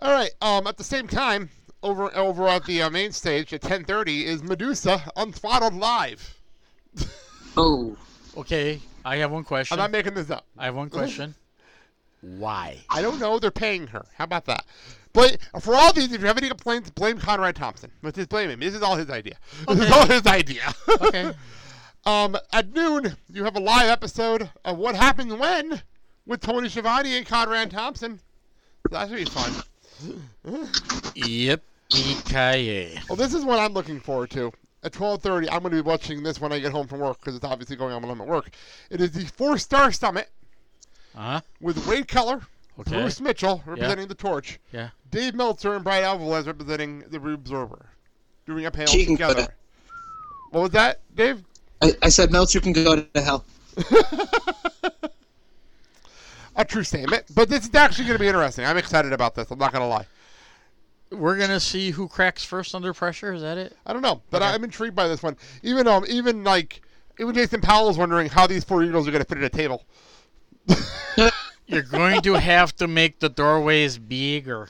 All 0.00 0.12
right. 0.12 0.30
Um, 0.40 0.66
at 0.66 0.76
the 0.76 0.84
same 0.84 1.08
time, 1.08 1.50
over 1.82 2.14
over 2.16 2.48
at 2.48 2.64
the 2.66 2.82
uh, 2.82 2.90
main 2.90 3.12
stage 3.12 3.52
at 3.52 3.62
10:30 3.62 4.24
is 4.24 4.42
Madusa 4.42 5.08
Unthrottled 5.16 5.78
live. 5.78 6.36
Oh. 7.58 7.96
Okay, 8.36 8.80
I 9.04 9.16
have 9.16 9.32
one 9.32 9.42
question. 9.42 9.74
I'm 9.74 9.82
not 9.82 9.90
making 9.90 10.14
this 10.14 10.30
up. 10.30 10.46
I 10.56 10.66
have 10.66 10.76
one 10.76 10.90
question. 10.90 11.34
Why? 12.20 12.78
I 12.88 13.02
don't 13.02 13.18
know. 13.18 13.40
They're 13.40 13.50
paying 13.50 13.88
her. 13.88 14.04
How 14.16 14.24
about 14.24 14.44
that? 14.46 14.64
But 15.12 15.38
for 15.60 15.74
all 15.74 15.92
these, 15.92 16.12
if 16.12 16.20
you 16.20 16.26
have 16.28 16.38
any 16.38 16.48
complaints, 16.48 16.90
blame 16.90 17.18
Conrad 17.18 17.56
Thompson. 17.56 17.90
Let's 18.02 18.16
just 18.16 18.28
blame 18.28 18.48
him. 18.50 18.60
This 18.60 18.74
is 18.74 18.82
all 18.82 18.94
his 18.94 19.10
idea. 19.10 19.38
This 19.66 19.80
is 19.80 19.90
all 19.90 20.06
his 20.06 20.26
idea. 20.26 20.72
Okay. 21.00 21.32
um, 22.06 22.36
at 22.52 22.72
noon, 22.74 23.16
you 23.32 23.42
have 23.44 23.56
a 23.56 23.60
live 23.60 23.88
episode 23.88 24.48
of 24.64 24.78
What 24.78 24.94
Happened 24.94 25.38
When 25.38 25.82
with 26.26 26.40
Tony 26.40 26.68
Schiavone 26.68 27.16
and 27.16 27.26
Conrad 27.26 27.72
Thompson. 27.72 28.20
That 28.90 29.08
should 29.08 29.16
be 29.16 29.24
fun. 29.24 29.52
Yep. 31.14 31.62
EKA. 31.90 33.00
Well, 33.08 33.16
this 33.16 33.34
is 33.34 33.44
what 33.44 33.58
I'm 33.58 33.72
looking 33.72 33.98
forward 34.00 34.30
to. 34.30 34.52
At 34.82 34.92
12:30, 34.92 35.48
I'm 35.50 35.60
going 35.62 35.64
to 35.64 35.70
be 35.70 35.80
watching 35.80 36.22
this 36.22 36.40
when 36.40 36.52
I 36.52 36.58
get 36.60 36.70
home 36.72 36.86
from 36.86 37.00
work 37.00 37.18
because 37.20 37.34
it's 37.34 37.44
obviously 37.44 37.74
going 37.76 37.92
on 37.92 38.02
when 38.02 38.10
I'm 38.12 38.20
at 38.20 38.28
work. 38.28 38.50
It 38.90 39.00
is 39.00 39.10
the 39.10 39.24
Four 39.24 39.58
Star 39.58 39.90
Summit 39.90 40.30
Uh-huh. 41.16 41.40
with 41.60 41.84
Wade 41.86 42.06
Keller, 42.06 42.42
Okay. 42.78 42.92
Bruce 42.92 43.20
Mitchell 43.20 43.60
representing 43.66 44.06
the 44.06 44.14
Torch, 44.14 44.60
Yeah. 44.72 44.90
Dave 45.10 45.34
Meltzer 45.34 45.74
and 45.74 45.82
Brian 45.82 46.04
Alvarez 46.04 46.46
representing 46.46 47.00
the 47.08 47.16
Observer, 47.32 47.86
doing 48.46 48.66
a 48.66 48.70
panel 48.70 48.92
She 48.92 49.04
together. 49.04 49.48
What 50.50 50.60
was 50.60 50.70
that, 50.70 51.00
Dave? 51.14 51.42
I, 51.82 51.94
I 52.02 52.08
said 52.08 52.30
Meltzer 52.30 52.60
can 52.60 52.72
go 52.72 53.02
to 53.02 53.20
hell. 53.20 53.44
A 56.56 56.64
true 56.64 56.82
statement. 56.82 57.24
But 57.34 57.48
this 57.48 57.64
is 57.64 57.74
actually 57.74 58.06
going 58.06 58.16
to 58.16 58.20
be 58.22 58.26
interesting. 58.26 58.64
I'm 58.64 58.76
excited 58.76 59.12
about 59.12 59.36
this. 59.36 59.48
I'm 59.50 59.58
not 59.60 59.72
going 59.72 59.82
to 59.82 59.86
lie. 59.86 60.06
We're 61.10 61.38
gonna 61.38 61.60
see 61.60 61.90
who 61.90 62.06
cracks 62.08 62.44
first 62.44 62.74
under 62.74 62.92
pressure. 62.92 63.32
Is 63.32 63.42
that 63.42 63.56
it? 63.58 63.76
I 63.86 63.92
don't 63.92 64.02
know, 64.02 64.20
but 64.30 64.42
I'm 64.42 64.62
intrigued 64.64 64.94
by 64.94 65.08
this 65.08 65.22
one. 65.22 65.36
Even 65.62 65.86
um, 65.88 66.04
even 66.08 66.44
like 66.44 66.82
even 67.18 67.34
Jason 67.34 67.60
Powell 67.60 67.88
is 67.88 67.96
wondering 67.98 68.28
how 68.28 68.46
these 68.46 68.62
four 68.64 68.82
Eagles 68.84 69.08
are 69.08 69.10
going 69.10 69.22
to 69.22 69.28
fit 69.28 69.38
at 69.38 69.44
a 69.44 69.48
table. 69.48 69.84
You're 71.66 71.82
going 71.82 72.20
to 72.22 72.38
have 72.38 72.74
to 72.76 72.86
make 72.88 73.18
the 73.20 73.28
doorways 73.28 73.98
bigger. 73.98 74.68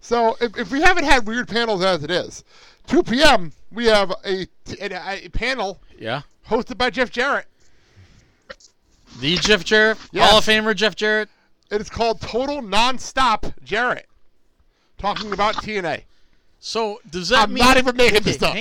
So 0.00 0.36
if, 0.40 0.56
if 0.58 0.70
we 0.70 0.82
haven't 0.82 1.04
had 1.04 1.26
weird 1.26 1.48
panels 1.48 1.82
as 1.84 2.02
it 2.04 2.10
is, 2.10 2.44
2 2.88 3.02
p.m. 3.04 3.52
we 3.72 3.86
have 3.86 4.10
a, 4.26 4.46
a, 4.80 5.24
a 5.24 5.28
panel 5.30 5.80
Yeah. 5.98 6.22
hosted 6.48 6.76
by 6.76 6.90
Jeff 6.90 7.10
Jarrett. 7.10 7.46
The 9.20 9.36
Jeff 9.36 9.64
Jarrett, 9.64 9.98
Yes. 10.12 10.28
Hall 10.28 10.38
of 10.38 10.44
Famer 10.44 10.74
Jeff 10.74 10.96
Jarrett. 10.96 11.28
It 11.70 11.80
is 11.80 11.88
called 11.88 12.20
Total 12.20 12.60
Nonstop 12.60 13.54
Jarrett, 13.62 14.06
talking 15.04 15.32
about 15.34 15.56
TNA. 15.56 16.02
So 16.60 16.98
does 17.10 17.28
that 17.28 17.48
I'm 17.48 17.52
mean 17.52 17.62
not 17.62 17.76
even 17.76 17.94
making 17.94 18.22
this 18.22 18.42
up. 18.42 18.56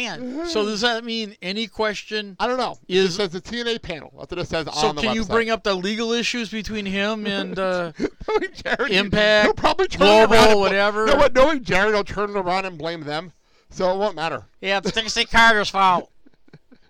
So 0.50 0.66
does 0.66 0.82
that 0.82 1.06
mean 1.06 1.38
any 1.42 1.68
question? 1.68 2.36
I 2.38 2.48
don't 2.48 2.58
know. 2.58 2.78
Is 2.90 3.14
it 3.14 3.14
says 3.14 3.30
the 3.30 3.40
TNA 3.40 3.82
panel. 3.82 4.12
That's 4.20 4.30
what 4.32 4.40
it 4.40 4.48
says 4.50 4.66
so 4.74 4.88
on 4.90 4.96
the 4.96 5.02
So 5.02 5.08
can 5.08 5.16
you 5.16 5.24
website. 5.24 5.30
bring 5.30 5.50
up 5.50 5.64
the 5.64 5.74
legal 5.74 6.12
issues 6.12 6.50
between 6.50 6.86
him 6.86 7.26
and 7.26 7.58
uh, 7.58 7.94
Jarrett, 8.56 8.92
Impact, 8.92 9.46
he'll 9.46 9.54
probably 9.54 9.88
turn 9.88 10.00
Global, 10.00 10.34
around 10.34 10.50
and 10.50 10.60
whatever? 10.60 11.06
Know 11.06 11.16
what? 11.16 11.34
Knowing 11.34 11.64
Jarrett, 11.64 11.94
he'll 11.94 12.04
turn 12.04 12.32
it 12.32 12.36
around 12.36 12.66
and 12.66 12.78
blame 12.78 13.04
them, 13.06 13.32
so 13.70 13.94
it 13.94 13.98
won't 13.98 14.18
matter. 14.18 14.44
Yeah, 14.60 14.80
it's 14.80 14.92
Dixie 14.92 15.24
Carter's 15.24 15.70
fault. 15.70 16.12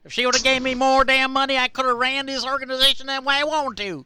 If 0.04 0.12
she 0.12 0.26
would 0.26 0.34
have 0.34 0.44
gave 0.44 0.64
me 0.64 0.74
more 0.74 1.04
damn 1.04 1.32
money, 1.32 1.60
I 1.60 1.68
could 1.68 1.86
have 1.86 1.96
ran 1.96 2.26
this 2.26 2.44
organization 2.44 3.06
that 3.06 3.24
way 3.24 3.36
I 3.36 3.44
wanted 3.44 3.78
to. 3.84 4.06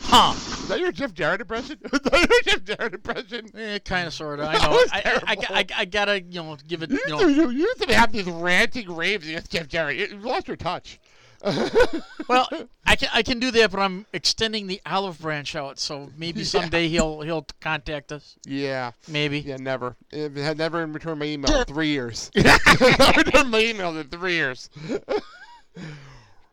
Huh? 0.00 0.32
Is 0.34 0.68
that 0.68 0.80
your 0.80 0.92
Jeff 0.92 1.12
Jarrett 1.14 1.40
impression? 1.40 1.78
Is 1.84 1.90
that 2.00 2.28
your 2.30 2.40
Jeff 2.56 2.64
Jarrett 2.64 2.94
impression? 2.94 3.46
Eh, 3.56 3.78
kind 3.80 4.06
of, 4.06 4.14
sort 4.14 4.40
of. 4.40 4.46
I 4.46 4.52
know. 4.54 4.60
I, 4.92 5.02
I, 5.04 5.20
I. 5.26 5.36
I, 5.60 5.66
I 5.78 5.84
gotta, 5.84 6.22
you 6.22 6.42
know, 6.42 6.56
give 6.66 6.82
it. 6.82 6.90
You 6.90 6.98
You 7.06 7.16
used, 7.18 7.20
to, 7.22 7.30
you 7.32 7.50
used 7.50 7.82
to 7.88 7.94
have 7.94 8.12
these 8.12 8.26
ranting 8.26 8.94
raves 8.94 9.26
against 9.28 9.50
Jeff 9.52 9.68
Jarrett. 9.68 9.96
You 9.96 10.06
you 10.06 10.18
lost 10.18 10.46
your 10.48 10.56
touch. 10.56 11.00
well, 12.28 12.48
I 12.86 12.96
can, 12.96 13.08
I 13.12 13.22
can 13.22 13.38
do 13.38 13.50
that, 13.50 13.70
but 13.70 13.78
I'm 13.78 14.06
extending 14.14 14.66
the 14.66 14.80
olive 14.86 15.20
branch 15.20 15.54
out, 15.54 15.78
so 15.78 16.08
maybe 16.16 16.40
Yeah. 16.40 16.46
someday 16.46 16.88
he'll 16.88 17.20
he'll 17.20 17.46
contact 17.60 18.12
us. 18.12 18.36
Yeah. 18.46 18.92
Maybe. 19.08 19.40
Yeah, 19.40 19.56
never. 19.58 19.94
It 20.10 20.34
had 20.36 20.56
never 20.56 20.86
returned 20.86 21.18
my 21.20 21.26
email 21.26 21.54
in 21.54 21.64
three 21.66 21.88
years. 21.88 22.30
never 22.36 23.18
returned 23.18 23.50
my 23.50 23.60
email 23.60 23.94
in 23.98 24.08
three 24.08 24.34
years. 24.34 24.70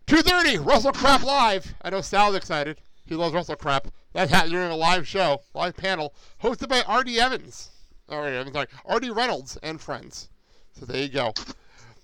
2.30, 0.08 0.58
WrestleCrap 0.58 1.24
Live. 1.24 1.74
I 1.82 1.90
know 1.90 2.02
Sal's 2.02 2.36
excited. 2.36 2.82
He 3.12 3.18
loves 3.18 3.36
WrestleCrap. 3.36 3.88
That 4.14 4.30
happening 4.30 4.54
during 4.54 4.72
a 4.72 4.76
live 4.78 5.06
show, 5.06 5.42
live 5.54 5.76
panel, 5.76 6.14
hosted 6.42 6.70
by 6.70 6.82
R.D. 6.84 7.20
Evans. 7.20 7.70
Or, 8.08 8.26
I'm 8.26 8.54
sorry, 8.54 8.68
R.D. 8.86 9.10
Reynolds 9.10 9.58
and 9.62 9.82
friends. 9.82 10.30
So 10.72 10.86
there 10.86 11.02
you 11.02 11.10
go. 11.10 11.34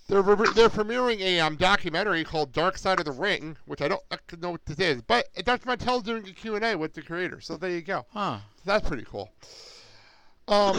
They're, 0.06 0.20
they're 0.22 0.68
premiering 0.68 1.20
a 1.20 1.40
um, 1.40 1.56
documentary 1.56 2.24
called 2.24 2.52
Dark 2.52 2.76
Side 2.76 2.98
of 2.98 3.06
the 3.06 3.12
Ring, 3.12 3.56
which 3.64 3.80
I 3.80 3.88
don't 3.88 4.02
know 4.38 4.50
what 4.50 4.66
this 4.66 4.78
is, 4.78 5.00
but 5.00 5.24
Dr. 5.46 5.66
Mantel's 5.66 6.02
doing 6.02 6.28
a 6.28 6.32
Q&A 6.32 6.76
with 6.76 6.92
the 6.92 7.00
creator, 7.00 7.40
so 7.40 7.56
there 7.56 7.70
you 7.70 7.80
go. 7.80 8.04
Huh. 8.12 8.40
That's 8.66 8.86
pretty 8.86 9.04
cool. 9.04 9.30
Um, 10.46 10.78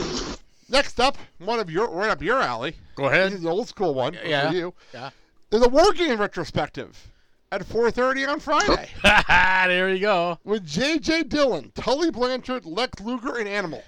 next 0.70 1.00
up, 1.00 1.18
one 1.40 1.60
of 1.60 1.72
your 1.72 1.90
right 1.90 2.12
up 2.12 2.22
your 2.22 2.40
alley. 2.40 2.76
Go 2.94 3.06
ahead. 3.06 3.32
This 3.32 3.38
is 3.40 3.44
the 3.44 3.50
old 3.50 3.68
school 3.68 3.96
one 3.96 4.14
for 4.14 4.28
Yeah. 4.28 4.52
you. 4.52 4.76
Yeah. 4.94 5.10
There's 5.50 5.64
a 5.64 5.70
war 5.70 5.92
game 5.94 6.20
retrospective 6.20 7.12
at 7.52 7.62
4:30 7.68 8.28
on 8.30 8.40
Friday 8.40 8.90
there 9.68 9.90
you 9.90 10.00
go. 10.00 10.40
with 10.44 10.66
J.J. 10.66 11.24
Dillon, 11.24 11.72
Tully 11.76 12.12
Blanchard, 12.12 12.66
Lex 12.66 13.02
Luger, 13.02 13.38
and 13.38 13.48
Animal. 13.48 13.84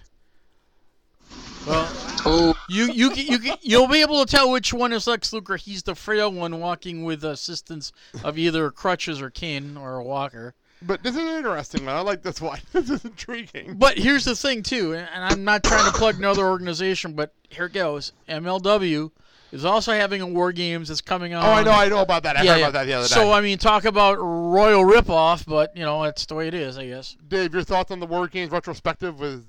Well, 1.67 1.88
Oh, 2.24 2.56
you 2.69 2.91
you 2.91 3.13
you 3.13 3.38
you 3.39 3.54
you'll 3.62 3.88
be 3.88 4.02
able 4.02 4.24
to 4.24 4.30
tell 4.32 4.52
which 4.52 4.74
one 4.74 4.93
is 4.93 5.08
Lex 5.08 5.34
Luger. 5.34 5.56
He's 5.56 5.82
the 5.84 5.95
frail 5.95 6.32
one 6.32 6.60
walking 6.60 7.04
with 7.04 7.24
assistance 7.24 7.91
of 8.24 8.38
either 8.38 8.69
crutches 8.69 9.21
or 9.21 9.30
cane 9.32 9.76
or 9.76 9.95
a 9.95 10.04
walker. 10.04 10.54
But 10.84 11.02
this 11.04 11.15
is 11.15 11.21
interesting 11.21 11.86
one. 11.86 11.95
I 11.95 12.02
like 12.02 12.21
this 12.21 12.39
one. 12.41 12.60
this 12.74 12.89
is 12.89 13.06
intriguing. 13.06 13.76
But 13.78 13.97
here's 13.97 14.26
the 14.26 14.36
thing 14.36 14.62
too, 14.62 14.93
and 14.93 15.08
and 15.13 15.24
I'm 15.24 15.43
not 15.43 15.63
trying 15.63 15.91
to 15.91 15.97
plug 15.97 16.17
another 16.17 16.45
organization, 16.45 17.13
but 17.13 17.34
here 17.50 17.65
it 17.65 17.74
goes. 17.74 18.13
MLW 18.30 19.12
is 19.51 19.65
also 19.65 19.91
having 19.91 20.21
a 20.21 20.27
War 20.27 20.51
Games 20.51 20.87
that's 20.87 21.01
coming 21.01 21.33
on. 21.33 21.45
Oh, 21.45 21.51
I 21.51 21.63
know, 21.63 21.71
I 21.71 21.89
know 21.89 22.01
about 22.01 22.23
that. 22.23 22.37
I 22.37 22.43
yeah, 22.43 22.53
heard 22.53 22.59
yeah. 22.59 22.67
about 22.67 22.73
that 22.73 22.85
the 22.85 22.93
other 22.93 23.07
day. 23.07 23.13
So 23.13 23.31
I 23.31 23.41
mean, 23.41 23.57
talk 23.57 23.85
about 23.85 24.15
royal 24.15 24.83
ripoff, 24.83 25.45
but 25.45 25.75
you 25.75 25.83
know, 25.83 26.03
it's 26.03 26.25
the 26.25 26.35
way 26.35 26.47
it 26.47 26.53
is, 26.53 26.77
I 26.77 26.87
guess. 26.87 27.17
Dave, 27.27 27.53
your 27.53 27.63
thoughts 27.63 27.91
on 27.91 27.99
the 27.99 28.07
War 28.07 28.27
Games 28.27 28.51
retrospective 28.51 29.19
with 29.19 29.45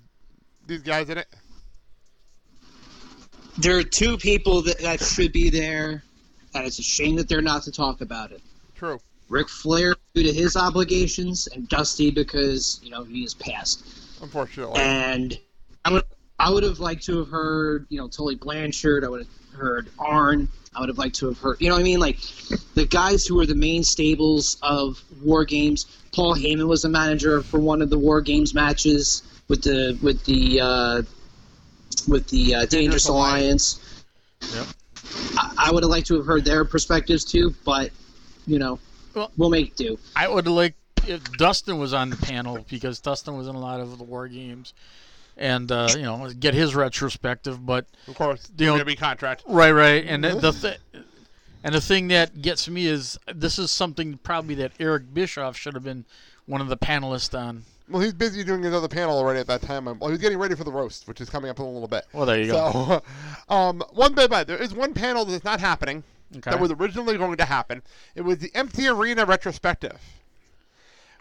these 0.67 0.83
guys 0.83 1.09
in 1.09 1.19
it? 1.19 1.27
there 3.59 3.77
are 3.77 3.83
two 3.83 4.17
people 4.17 4.63
that, 4.63 4.79
that 4.79 5.01
should 5.01 5.33
be 5.33 5.51
there, 5.51 6.03
and 6.55 6.67
it's 6.67 6.79
a 6.79 6.83
shame 6.83 7.17
that 7.17 7.29
they're 7.29 7.43
not 7.43 7.63
to 7.65 7.73
talk 7.73 8.01
about 8.01 8.33
it. 8.33 8.41
True. 8.75 9.01
Ric 9.29 9.49
Flair 9.49 9.95
due 10.15 10.23
to 10.23 10.33
his 10.33 10.57
obligations, 10.57 11.49
and 11.49 11.69
Dusty 11.69 12.11
because 12.11 12.81
you 12.83 12.91
know 12.91 13.05
he 13.05 13.25
is 13.25 13.35
passed. 13.35 13.85
Unfortunately. 14.21 14.81
And 14.81 15.39
I 15.85 15.93
would 15.93 16.05
I 16.39 16.51
would 16.51 16.63
have 16.63 16.81
liked 16.81 17.05
to 17.05 17.19
have 17.19 17.29
heard 17.29 17.87
you 17.89 17.99
know 17.99 18.09
Tully 18.09 18.35
Blanchard. 18.35 19.05
I 19.05 19.09
would 19.09 19.21
have 19.21 19.29
heard 19.53 19.89
Arn. 19.99 20.49
I 20.75 20.81
would 20.81 20.89
have 20.89 20.99
liked 20.99 21.17
to 21.17 21.27
have 21.27 21.39
heard 21.39 21.61
you 21.61 21.69
know 21.69 21.75
what 21.75 21.81
I 21.81 21.85
mean 21.85 22.01
like 22.01 22.19
the 22.75 22.87
guys 22.87 23.27
who 23.27 23.37
were 23.37 23.47
the 23.47 23.55
main 23.55 23.85
stables 23.85 24.57
of 24.63 25.03
War 25.23 25.45
Games. 25.45 25.87
Paul 26.13 26.35
Heyman 26.35 26.67
was 26.67 26.83
the 26.83 26.89
manager 26.89 27.43
for 27.43 27.61
one 27.61 27.83
of 27.83 27.91
the 27.91 27.99
War 27.99 28.21
Games 28.21 28.55
matches 28.55 29.23
with 29.49 29.63
the 29.63 29.99
with 30.03 30.25
the 30.25 30.61
uh, 30.61 31.03
with 32.09 32.27
the 32.29 32.55
uh, 32.55 32.67
Dangerous 32.67 33.09
Alliance. 33.09 34.05
Yep. 34.55 34.67
I, 35.37 35.55
I 35.69 35.73
would 35.73 35.83
have 35.83 35.91
liked 35.91 36.07
to 36.09 36.17
have 36.17 36.27
heard 36.27 36.45
their 36.45 36.65
perspectives 36.65 37.25
too, 37.25 37.55
but 37.65 37.91
you 38.47 38.59
know, 38.59 38.79
Well- 39.15 39.31
we'll 39.37 39.51
make 39.51 39.77
do. 39.77 39.99
I 40.17 40.29
would 40.29 40.47
like 40.47 40.75
if 41.07 41.23
Dustin 41.33 41.79
was 41.79 41.93
on 41.93 42.11
the 42.11 42.17
panel 42.17 42.65
because 42.71 43.01
Dustin 43.01 43.37
was 43.37 43.49
in 43.49 43.55
a 43.55 43.61
lot 43.61 43.81
of 43.81 43.99
the 43.99 44.05
War 44.05 44.29
Games, 44.29 44.73
and 45.43 45.71
uh, 45.73 45.89
you 45.95 46.03
know 46.03 46.31
get 46.39 46.55
his 46.55 46.75
retrospective. 46.75 47.67
But 47.67 47.87
Of 48.09 48.15
course, 48.15 48.51
you 48.57 48.67
know, 48.67 48.83
be 48.85 48.97
contract. 48.97 49.43
right, 49.47 49.73
right, 49.73 50.05
and 50.07 50.23
the, 50.25 50.35
the 50.37 50.53
th- 50.93 51.05
and 51.65 51.75
the 51.75 51.81
thing 51.81 52.09
that 52.09 52.41
gets 52.41 52.69
me 52.69 52.87
is 52.87 53.19
this 53.35 53.59
is 53.59 53.71
something 53.71 54.19
probably 54.23 54.55
that 54.57 54.73
Eric 54.81 55.13
Bischoff 55.13 55.57
should 55.57 55.75
have 55.75 55.85
been 55.85 56.05
one 56.47 56.61
of 56.61 56.69
the 56.69 56.77
panelists 56.77 57.39
on. 57.39 57.65
Well, 57.89 58.01
he's 58.01 58.15
busy 58.15 58.43
doing 58.45 58.65
another 58.65 58.89
panel 58.89 59.19
already 59.19 59.41
at 59.41 59.49
that 59.49 59.61
time. 59.61 59.85
Well, 59.85 60.09
he's 60.09 60.21
getting 60.21 60.39
ready 60.39 60.55
for 60.55 60.65
the 60.65 60.73
roast, 60.73 61.07
which 61.09 61.21
is 61.21 61.29
coming 61.29 61.51
up 61.51 61.59
in 61.59 61.65
a 61.67 61.71
little 61.71 61.89
bit. 61.89 62.07
Well, 62.13 62.25
there 62.25 62.41
you 62.41 62.49
so, 62.51 63.03
um, 63.49 63.83
one 63.93 64.15
bit 64.15 64.31
by 64.31 64.45
there 64.45 64.57
is 64.57 64.73
one 64.73 64.95
panel 64.95 65.25
that's 65.25 65.45
not 65.45 65.61
happening 65.61 66.03
Okay. 66.37 66.51
that 66.51 66.59
was 66.61 66.71
originally 66.71 67.19
going 67.19 67.37
to 67.37 67.45
happen. 67.45 67.83
It 68.15 68.23
was 68.23 68.39
the 68.39 68.51
Empty 68.55 68.89
Arena 68.89 69.27
retrospective 69.27 69.99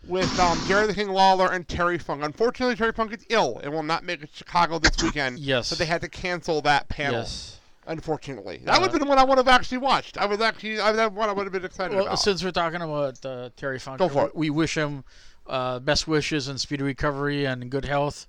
with 0.07 0.39
um, 0.39 0.59
Jerry 0.67 0.87
the 0.87 0.93
King 0.93 1.09
Lawler 1.09 1.51
and 1.51 1.67
Terry 1.67 1.97
Funk. 1.97 2.23
Unfortunately, 2.23 2.75
Terry 2.75 2.91
Funk 2.93 3.13
is 3.13 3.25
ill 3.29 3.59
and 3.63 3.71
will 3.73 3.83
not 3.83 4.03
make 4.03 4.23
it 4.23 4.31
to 4.31 4.35
Chicago 4.37 4.79
this 4.79 5.01
weekend. 5.01 5.39
Yes. 5.51 5.67
So 5.67 5.75
they 5.75 5.85
had 5.85 6.01
to 6.01 6.09
cancel 6.09 6.61
that 6.61 6.89
panel. 6.89 7.19
Yes. 7.21 7.59
Unfortunately, 7.87 8.61
that 8.65 8.77
Uh, 8.77 8.81
would 8.81 8.91
have 8.91 8.99
been 8.99 9.07
one 9.09 9.17
I 9.17 9.23
would 9.23 9.37
have 9.37 9.47
actually 9.47 9.79
watched. 9.79 10.17
I 10.17 10.25
was 10.25 10.39
actually 10.39 10.79
I, 10.79 10.91
that 10.91 11.13
one 11.13 11.29
I 11.29 11.33
would 11.33 11.45
have 11.45 11.53
been 11.53 11.65
excited 11.65 11.95
Well, 11.95 12.05
about. 12.05 12.19
since 12.19 12.43
we're 12.43 12.51
talking 12.51 12.81
about 12.81 13.25
uh, 13.25 13.49
Terry 13.57 13.79
Funk, 13.79 13.97
Go 13.99 14.07
for 14.09 14.27
it. 14.27 14.35
we 14.35 14.49
wish 14.51 14.77
him 14.77 15.03
uh, 15.47 15.79
best 15.79 16.07
wishes 16.07 16.47
and 16.47 16.59
speedy 16.61 16.83
recovery 16.83 17.45
and 17.45 17.69
good 17.71 17.85
health, 17.85 18.27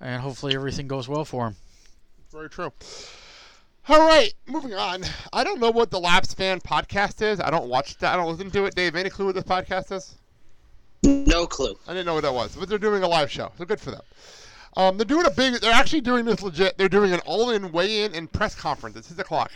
and 0.00 0.22
hopefully 0.22 0.54
everything 0.54 0.86
goes 0.86 1.08
well 1.08 1.24
for 1.24 1.48
him. 1.48 1.56
Very 2.30 2.48
true. 2.48 2.72
All 3.88 4.06
right, 4.06 4.32
moving 4.46 4.72
on. 4.74 5.02
I 5.32 5.42
don't 5.42 5.58
know 5.58 5.70
what 5.72 5.90
the 5.90 5.98
Lapsed 5.98 6.36
Fan 6.36 6.60
podcast 6.60 7.20
is. 7.20 7.40
I 7.40 7.50
don't 7.50 7.68
watch 7.68 7.98
that. 7.98 8.14
I 8.14 8.16
don't 8.16 8.30
listen 8.30 8.50
to 8.52 8.64
it. 8.66 8.76
Dave, 8.76 8.94
any 8.94 9.10
clue 9.10 9.26
what 9.26 9.34
this 9.34 9.42
podcast 9.44 9.90
is? 9.90 10.14
No 11.02 11.46
clue. 11.46 11.74
I 11.88 11.92
didn't 11.92 12.06
know 12.06 12.14
what 12.14 12.22
that 12.22 12.34
was, 12.34 12.54
but 12.56 12.68
they're 12.68 12.78
doing 12.78 13.02
a 13.02 13.08
live 13.08 13.30
show, 13.30 13.50
so 13.58 13.64
good 13.64 13.80
for 13.80 13.90
them. 13.90 14.02
Um, 14.76 14.96
they're 14.96 15.04
doing 15.04 15.26
a 15.26 15.30
big. 15.30 15.54
They're 15.60 15.72
actually 15.72 16.00
doing 16.00 16.24
this 16.24 16.42
legit. 16.42 16.78
They're 16.78 16.88
doing 16.88 17.12
an 17.12 17.20
all-in 17.26 17.72
weigh-in 17.72 18.14
and 18.14 18.30
press 18.30 18.54
conference 18.54 18.96
at 18.96 19.04
six 19.04 19.18
o'clock, 19.18 19.50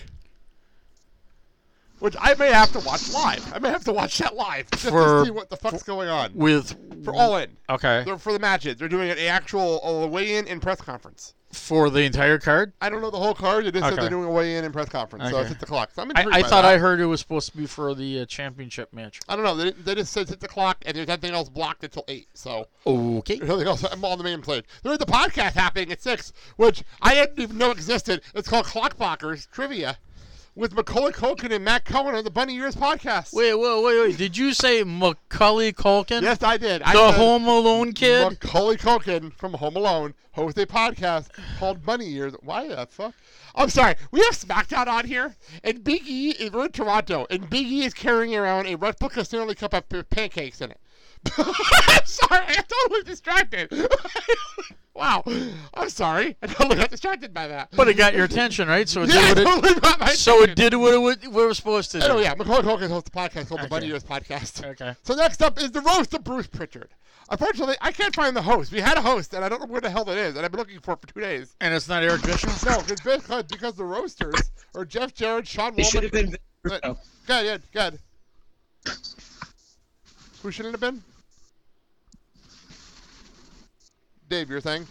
which 2.00 2.14
I 2.20 2.34
may 2.34 2.52
have 2.52 2.72
to 2.72 2.80
watch 2.80 3.10
live. 3.12 3.52
I 3.54 3.58
may 3.58 3.70
have 3.70 3.84
to 3.84 3.92
watch 3.92 4.18
that 4.18 4.34
live 4.34 4.70
just 4.72 4.88
For- 4.88 5.20
to 5.20 5.24
see 5.24 5.30
what 5.30 5.48
the 5.48 5.56
fuck's 5.56 5.82
going 5.82 6.08
on 6.08 6.32
With 6.34 7.04
for 7.04 7.14
all 7.14 7.36
in. 7.36 7.56
okay 7.70 8.02
They're 8.04 8.18
for 8.18 8.32
the 8.32 8.38
matches. 8.38 8.76
They're 8.76 8.88
doing 8.88 9.08
an 9.10 9.18
actual 9.18 9.80
uh, 9.86 10.06
weigh-in 10.06 10.48
and 10.48 10.60
press 10.60 10.80
conference. 10.80 11.32
For 11.56 11.90
the 11.90 12.00
entire 12.02 12.38
card. 12.38 12.72
I 12.80 12.88
don't 12.88 13.00
know 13.00 13.10
the 13.10 13.18
whole 13.18 13.34
card. 13.34 13.66
It 13.66 13.72
just 13.72 13.84
says 13.84 13.92
Okay. 13.94 14.02
they're 14.02 14.10
doing 14.10 14.24
a 14.28 14.30
weigh-in 14.30 14.64
and 14.64 14.72
press 14.72 14.88
conference, 14.88 15.30
so 15.30 15.36
Okay. 15.36 15.40
it's 15.42 15.50
six 15.50 15.62
o'clock. 15.62 15.90
So 15.94 16.02
I'm 16.02 16.10
intrigued 16.10 16.34
I 16.34 16.42
by 16.42 16.48
thought 16.48 16.62
that. 16.62 16.74
I 16.74 16.78
heard 16.78 17.00
it 17.00 17.06
was 17.06 17.20
supposed 17.20 17.50
to 17.50 17.56
be 17.56 17.66
for 17.66 17.94
the 17.94 18.20
uh, 18.20 18.26
championship 18.26 18.92
match. 18.92 19.20
I 19.28 19.36
don't 19.36 19.44
know. 19.44 19.56
They, 19.56 19.70
they 19.72 19.94
just 19.94 20.12
said 20.12 20.28
six 20.28 20.46
clock, 20.46 20.78
and 20.86 20.96
there's 20.96 21.08
nothing 21.08 21.32
else 21.32 21.48
blocked 21.48 21.82
until 21.84 22.04
eight. 22.08 22.28
So 22.34 22.68
Okay. 22.86 23.36
there's 23.38 23.48
nothing 23.48 23.66
else. 23.66 23.84
I'm 23.84 24.04
on 24.04 24.18
the 24.18 24.24
main 24.24 24.42
plate. 24.42 24.64
There's 24.82 24.98
the 24.98 25.06
podcast 25.06 25.52
happening 25.52 25.90
at 25.92 26.02
six, 26.02 26.32
which 26.56 26.82
I 27.02 27.14
didn't 27.14 27.38
even 27.40 27.58
know 27.58 27.70
existed. 27.70 28.22
It's 28.34 28.48
called 28.48 28.66
Clockblockers 28.66 29.50
Trivia 29.50 29.98
with 30.56 30.74
Macaulay 30.74 31.12
Culkin 31.12 31.52
and 31.52 31.64
Matt 31.64 31.84
Cohen 31.84 32.14
on 32.14 32.24
the 32.24 32.30
Bunny 32.30 32.56
Ears 32.56 32.74
podcast. 32.74 33.34
Wait, 33.34 33.54
wait, 33.54 33.84
wait, 33.84 34.00
wait. 34.00 34.16
Did 34.16 34.36
you 34.36 34.54
say 34.54 34.82
Macaulay 34.82 35.72
Culkin? 35.72 36.22
Yes, 36.22 36.42
I 36.42 36.56
did. 36.56 36.82
I 36.82 36.94
The 36.94 37.12
Home 37.12 37.46
Alone 37.46 37.92
kid. 37.92 38.30
Macaulay 38.30 38.76
Culkin 38.76 39.32
from 39.34 39.52
Home 39.52 39.76
Alone 39.76 40.14
hosts 40.32 40.58
a 40.58 40.66
podcast 40.66 41.28
called 41.58 41.84
Bunny 41.84 42.10
Ears. 42.14 42.34
Why 42.42 42.68
the 42.68 42.86
fuck? 42.90 43.14
I'm 43.54 43.68
sorry. 43.68 43.94
We 44.10 44.20
have 44.20 44.34
SmackDown 44.34 44.86
on 44.86 45.04
here, 45.04 45.36
and 45.62 45.84
Big 45.84 46.06
E 46.06 46.30
is 46.30 46.50
we're 46.52 46.64
in 46.64 46.72
Toronto, 46.72 47.26
and 47.30 47.48
Big 47.48 47.66
E 47.66 47.84
is 47.84 47.94
carrying 47.94 48.34
around 48.34 48.66
a 48.66 48.76
replica 48.76 49.24
Stanley 49.24 49.54
Cup 49.54 49.74
of 49.74 50.10
pancakes 50.10 50.60
in 50.60 50.70
it 50.70 50.80
sorry, 52.04 52.44
I 52.46 52.62
totally 52.68 53.02
distracted. 53.04 53.70
wow, 54.94 55.22
I'm 55.74 55.90
sorry. 55.90 56.36
I 56.42 56.46
totally 56.46 56.76
got 56.76 56.90
distracted 56.90 57.32
by 57.34 57.48
that. 57.48 57.70
But 57.76 57.88
it 57.88 57.94
got 57.94 58.14
your 58.14 58.24
attention, 58.24 58.68
right? 58.68 58.88
So 58.88 59.02
it 59.02 59.10
Yeah, 59.10 59.34
did 59.34 59.44
what 59.44 59.54
totally 59.62 59.80
got 59.80 60.00
my 60.00 60.10
it, 60.10 60.16
so 60.16 60.42
it 60.42 60.54
did 60.54 60.74
what 60.74 60.94
it, 60.94 60.98
wa- 60.98 61.30
what 61.30 61.42
it 61.44 61.48
was 61.48 61.56
supposed 61.56 61.90
to 61.92 61.98
oh, 61.98 62.08
do. 62.08 62.12
Oh 62.14 62.18
yeah, 62.20 62.34
Macaulay 62.34 62.62
Culkin 62.62 62.88
hosts 62.88 63.08
a 63.08 63.12
podcast 63.12 63.48
called 63.48 63.60
the 63.60 63.64
Okay. 63.64 63.68
Bunny 63.68 63.88
Ears 63.88 64.04
Podcast. 64.04 64.64
Okay. 64.64 64.94
So 65.02 65.14
next 65.14 65.42
up 65.42 65.58
is 65.58 65.70
the 65.70 65.80
roast 65.80 66.14
of 66.14 66.24
Bruce 66.24 66.46
Pritchard. 66.46 66.88
Unfortunately, 67.28 67.74
I 67.80 67.90
can't 67.90 68.14
find 68.14 68.36
the 68.36 68.42
host. 68.42 68.70
We 68.70 68.80
had 68.80 68.96
a 68.96 69.00
host, 69.00 69.34
and 69.34 69.44
I 69.44 69.48
don't 69.48 69.60
know 69.60 69.66
where 69.66 69.80
the 69.80 69.90
hell 69.90 70.04
that 70.04 70.16
is, 70.16 70.36
and 70.36 70.44
I've 70.44 70.52
been 70.52 70.60
looking 70.60 70.78
for 70.78 70.94
it 70.94 71.00
for 71.00 71.08
two 71.08 71.20
days. 71.20 71.56
And 71.60 71.74
it's 71.74 71.88
not 71.88 72.04
Eric 72.04 72.22
Bischoff? 72.22 72.64
No, 72.64 72.80
because 72.82 73.00
because, 73.00 73.42
because 73.44 73.74
the 73.74 73.84
roasters 73.84 74.52
are 74.76 74.84
Jeff 74.84 75.12
Jarrett, 75.12 75.48
Sean 75.48 75.74
It 75.76 75.84
should 75.86 76.04
have 76.04 76.12
been. 76.12 76.26
Vince 76.26 76.36
Good, 76.62 76.96
good, 77.26 77.62
good. 77.72 77.98
Who 80.42 80.50
should 80.50 80.66
it 80.66 80.72
have 80.72 80.80
been? 80.80 81.02
Dave, 84.28 84.50
your 84.50 84.60
thing. 84.60 84.86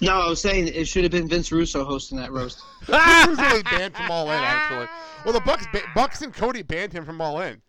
No, 0.00 0.20
I 0.20 0.28
was 0.28 0.40
saying 0.40 0.68
it 0.68 0.86
should 0.86 1.02
have 1.04 1.12
been 1.12 1.28
Vince 1.28 1.50
Russo 1.50 1.84
hosting 1.84 2.18
that 2.18 2.30
roast. 2.32 2.60
Bruce 2.86 2.98
was 2.98 3.62
banned 3.62 3.94
from 3.94 4.10
All 4.10 4.26
In, 4.26 4.38
actually. 4.38 4.86
Well, 5.24 5.32
the 5.32 5.40
Bucks, 5.40 5.66
ba- 5.72 5.82
Bucks 5.94 6.20
and 6.22 6.34
Cody 6.34 6.62
banned 6.62 6.92
him 6.92 7.04
from 7.04 7.20
All 7.20 7.40
In 7.40 7.62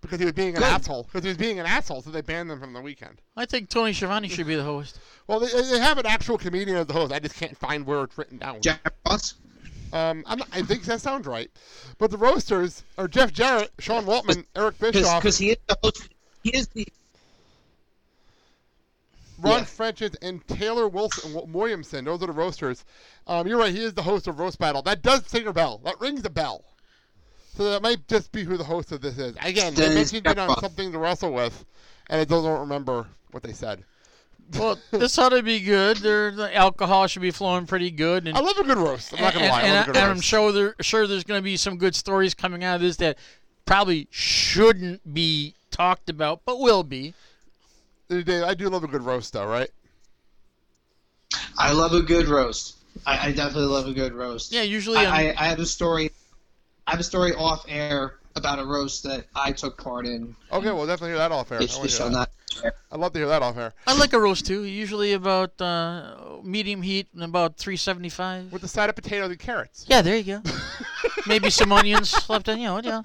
because 0.00 0.18
he 0.18 0.24
was 0.24 0.32
being 0.34 0.54
an 0.54 0.62
Good. 0.62 0.64
asshole. 0.64 1.04
Because 1.04 1.22
he 1.22 1.28
was 1.28 1.36
being 1.36 1.58
an 1.58 1.66
asshole, 1.66 2.02
so 2.02 2.10
they 2.10 2.22
banned 2.22 2.48
them 2.48 2.60
from 2.60 2.72
the 2.72 2.80
weekend. 2.80 3.20
I 3.36 3.44
think 3.44 3.68
Tony 3.68 3.92
Schiavone 3.92 4.28
should 4.28 4.46
be 4.46 4.54
the 4.56 4.64
host. 4.64 4.98
Well, 5.26 5.40
they, 5.40 5.46
they 5.46 5.78
have 5.78 5.96
an 5.96 6.04
actual 6.04 6.36
comedian 6.36 6.76
as 6.76 6.86
the 6.86 6.92
host. 6.92 7.10
I 7.10 7.18
just 7.18 7.36
can't 7.36 7.56
find 7.56 7.86
where 7.86 8.02
it's 8.04 8.18
written 8.18 8.36
down. 8.36 8.60
Jeff 8.60 8.78
Ross. 9.06 9.36
Um, 9.90 10.22
I'm 10.26 10.38
not, 10.38 10.48
I 10.52 10.60
think 10.60 10.82
that 10.82 11.00
sounds 11.00 11.26
right. 11.26 11.50
But 11.96 12.10
the 12.10 12.18
roasters 12.18 12.84
are 12.98 13.08
Jeff 13.08 13.32
Jarrett, 13.32 13.70
Sean 13.78 14.04
Waltman, 14.04 14.44
Eric 14.54 14.78
Bischoff, 14.78 15.22
Because 15.22 15.38
he 15.38 15.52
is 15.52 15.56
the 15.66 15.78
host. 15.82 16.10
He 16.42 16.50
is 16.50 16.68
the. 16.68 16.86
Ron 19.44 19.60
yeah. 19.60 19.64
Funches, 19.64 20.16
and 20.22 20.46
Taylor 20.48 20.88
Wilson 20.88 21.32
Wi- 21.32 21.52
Williamson. 21.52 22.04
Those 22.04 22.22
are 22.22 22.26
the 22.26 22.32
roasters. 22.32 22.84
Um, 23.26 23.46
you're 23.46 23.58
right. 23.58 23.72
He 23.72 23.84
is 23.84 23.94
the 23.94 24.02
host 24.02 24.26
of 24.26 24.38
Roast 24.38 24.58
Battle. 24.58 24.82
That 24.82 25.02
does 25.02 25.32
ring 25.32 25.46
a 25.46 25.52
bell. 25.52 25.80
That 25.84 26.00
rings 26.00 26.24
a 26.24 26.30
bell. 26.30 26.64
So 27.56 27.70
that 27.70 27.82
might 27.82 28.08
just 28.08 28.32
be 28.32 28.42
who 28.42 28.56
the 28.56 28.64
host 28.64 28.90
of 28.90 29.00
this 29.00 29.18
is. 29.18 29.36
Again, 29.42 29.74
they 29.74 29.82
Then 29.82 29.94
mentioned 29.94 30.26
it 30.26 30.38
on 30.38 30.48
Jeff- 30.48 30.60
something 30.60 30.92
to 30.92 30.98
wrestle 30.98 31.32
with, 31.32 31.64
and 32.08 32.20
I 32.20 32.24
don't 32.24 32.60
remember 32.60 33.06
what 33.30 33.42
they 33.42 33.52
said. 33.52 33.84
Well, 34.58 34.78
this 34.90 35.18
ought 35.18 35.30
to 35.30 35.42
be 35.42 35.60
good. 35.60 35.98
There, 35.98 36.30
the 36.30 36.54
alcohol 36.54 37.06
should 37.06 37.22
be 37.22 37.30
flowing 37.30 37.66
pretty 37.66 37.90
good. 37.90 38.26
And, 38.26 38.36
I 38.36 38.40
love 38.40 38.58
a 38.58 38.64
good 38.64 38.76
roast. 38.76 39.14
I'm 39.14 39.20
not 39.20 39.32
gonna 39.32 39.46
and, 39.46 39.52
lie. 39.52 39.60
I 39.60 39.64
and, 39.64 39.82
a 39.82 39.86
good 39.86 39.96
and 39.96 40.10
I'm 40.10 40.20
sure 40.20 40.52
there, 40.52 40.74
sure 40.80 41.06
there's 41.06 41.24
going 41.24 41.38
to 41.38 41.44
be 41.44 41.56
some 41.56 41.78
good 41.78 41.94
stories 41.94 42.34
coming 42.34 42.62
out 42.62 42.76
of 42.76 42.82
this 42.82 42.96
that 42.96 43.18
probably 43.64 44.06
shouldn't 44.10 45.14
be 45.14 45.54
talked 45.70 46.10
about, 46.10 46.42
but 46.44 46.60
will 46.60 46.82
be. 46.82 47.14
Dave, 48.22 48.44
I 48.44 48.54
do 48.54 48.68
love 48.68 48.84
a 48.84 48.88
good 48.88 49.02
roast, 49.02 49.32
though, 49.32 49.46
right? 49.46 49.70
I 51.58 51.72
love 51.72 51.92
a 51.92 52.02
good 52.02 52.28
roast. 52.28 52.76
I, 53.06 53.28
I 53.28 53.32
definitely 53.32 53.66
love 53.66 53.86
a 53.88 53.92
good 53.92 54.12
roast. 54.12 54.52
Yeah, 54.52 54.62
usually. 54.62 54.98
I, 54.98 55.30
I, 55.30 55.34
I 55.36 55.44
have 55.48 55.58
a 55.58 55.66
story. 55.66 56.10
I 56.86 56.92
have 56.92 57.00
a 57.00 57.04
story 57.04 57.32
off 57.34 57.64
air 57.68 58.18
about 58.36 58.58
a 58.58 58.64
roast 58.64 59.04
that 59.04 59.26
I 59.34 59.52
took 59.52 59.82
part 59.82 60.06
in. 60.06 60.34
Okay, 60.52 60.70
well, 60.70 60.86
definitely 60.86 61.10
hear 61.10 61.18
that 61.18 61.32
off 61.32 61.50
air. 61.52 61.58
I, 61.58 61.62
Which 61.62 61.72
wanna 61.72 61.82
we 61.82 61.88
hear 61.88 61.96
shall 61.96 62.10
that. 62.10 62.12
not. 62.12 62.30
I'd 62.92 63.00
love 63.00 63.12
to 63.12 63.18
hear 63.18 63.28
that 63.28 63.42
off 63.42 63.56
air. 63.56 63.74
I 63.86 63.96
like 63.98 64.12
a 64.12 64.20
roast 64.20 64.46
too. 64.46 64.64
Usually 64.64 65.12
about 65.12 65.60
uh, 65.60 66.38
medium 66.42 66.82
heat 66.82 67.08
and 67.14 67.22
about 67.22 67.56
375. 67.56 68.52
With 68.52 68.62
the 68.62 68.68
side 68.68 68.88
of 68.88 68.96
potato 68.96 69.26
and 69.26 69.38
carrots. 69.38 69.86
Yeah, 69.88 70.02
there 70.02 70.16
you 70.16 70.40
go. 70.40 70.50
Maybe 71.26 71.50
some 71.50 71.72
onions 71.72 72.28
left 72.28 72.48
in, 72.48 72.60
you 72.60 72.66
know, 72.66 72.80
yeah. 72.82 73.02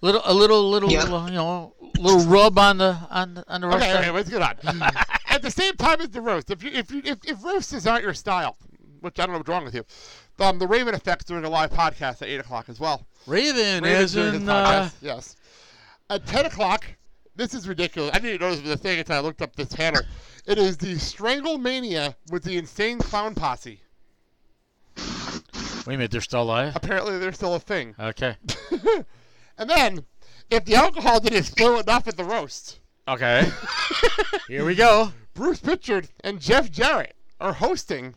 Little, 0.00 0.22
a 0.24 0.32
little, 0.34 0.70
little, 0.70 0.90
Yeah. 0.92 1.02
uh, 1.04 1.26
you 1.26 1.32
know, 1.34 1.74
little 1.98 2.20
rub 2.26 2.58
on 2.58 2.78
the 2.78 2.96
on 3.10 3.34
the, 3.34 3.44
on 3.52 3.60
the 3.62 3.66
roast. 3.66 3.82
Okay, 3.84 3.98
okay, 3.98 4.10
let's 4.10 4.30
get 4.30 4.42
on. 4.42 4.56
At 5.28 5.42
the 5.42 5.50
same 5.50 5.74
time 5.74 6.00
as 6.00 6.10
the 6.10 6.20
roast, 6.20 6.50
if 6.50 6.62
you, 6.62 6.70
if 6.72 6.90
you, 6.90 7.02
if 7.04 7.18
if 7.24 7.42
roasts 7.44 7.86
aren't 7.86 8.04
your 8.04 8.14
style, 8.14 8.56
which 9.00 9.18
I 9.18 9.24
don't 9.26 9.32
know 9.32 9.38
what's 9.38 9.48
wrong 9.48 9.64
with 9.64 9.74
you, 9.74 9.84
um, 10.38 10.58
the 10.60 10.66
Raven 10.68 10.94
Effect's 10.94 11.24
doing 11.24 11.44
a 11.44 11.50
live 11.50 11.70
podcast 11.70 12.22
at 12.22 12.28
eight 12.28 12.38
o'clock 12.40 12.68
as 12.68 12.78
well. 12.78 13.06
Raven, 13.26 13.82
Raven's 13.82 13.86
as 13.86 14.12
doing 14.14 14.32
his 14.34 14.42
in, 14.42 14.48
uh, 14.48 14.64
podcast, 14.66 14.92
yes. 15.02 15.36
At 16.10 16.24
ten 16.26 16.46
o'clock, 16.46 16.86
this 17.34 17.52
is 17.52 17.66
ridiculous. 17.68 18.12
I 18.14 18.20
didn't 18.20 18.40
know 18.40 18.50
this 18.50 18.62
was 18.62 18.70
a 18.70 18.76
thing 18.76 19.00
until 19.00 19.16
I 19.16 19.20
looked 19.20 19.42
up 19.42 19.56
this 19.56 19.72
panel. 19.74 20.02
It 20.46 20.58
is 20.58 20.76
the 20.76 20.96
Strangle 20.98 21.58
Mania 21.58 22.14
with 22.30 22.44
the 22.44 22.56
Insane 22.56 22.98
Clown 23.00 23.34
Posse. 23.34 23.80
wait 24.96 25.02
a 25.86 25.90
minute, 25.90 26.10
they're 26.10 26.20
still 26.20 26.42
alive. 26.42 26.74
Apparently, 26.76 27.18
they're 27.18 27.32
still 27.32 27.54
a 27.54 27.60
thing. 27.60 27.94
Okay, 27.98 28.36
And 29.58 29.68
then, 29.68 30.04
if 30.50 30.64
the 30.64 30.76
alcohol 30.76 31.20
didn't 31.20 31.42
spill 31.44 31.78
enough 31.78 32.06
at 32.08 32.16
the 32.16 32.24
roast, 32.24 32.78
okay. 33.06 33.50
Here 34.48 34.64
we 34.64 34.74
go. 34.74 35.12
Bruce 35.34 35.60
Prichard 35.60 36.08
and 36.22 36.40
Jeff 36.40 36.70
Jarrett 36.70 37.14
are 37.40 37.52
hosting, 37.52 38.14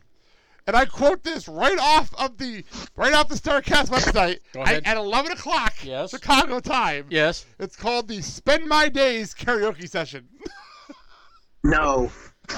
and 0.67 0.75
I 0.75 0.85
quote 0.85 1.23
this 1.23 1.47
right 1.47 1.77
off 1.79 2.13
of 2.19 2.37
the 2.37 2.63
right 2.95 3.13
off 3.13 3.27
the 3.27 3.35
Starrcast 3.35 3.89
website 3.89 4.39
Go 4.53 4.61
ahead. 4.61 4.83
at, 4.85 4.95
at 4.95 4.97
11 4.97 5.31
o'clock 5.33 5.73
Yes. 5.83 6.11
Chicago 6.11 6.59
time. 6.59 7.05
Yes. 7.09 7.45
It's 7.59 7.75
called 7.75 8.07
the 8.07 8.21
Spend 8.21 8.67
My 8.67 8.87
Days 8.89 9.33
karaoke 9.33 9.89
session. 9.89 10.27
No. 11.63 12.11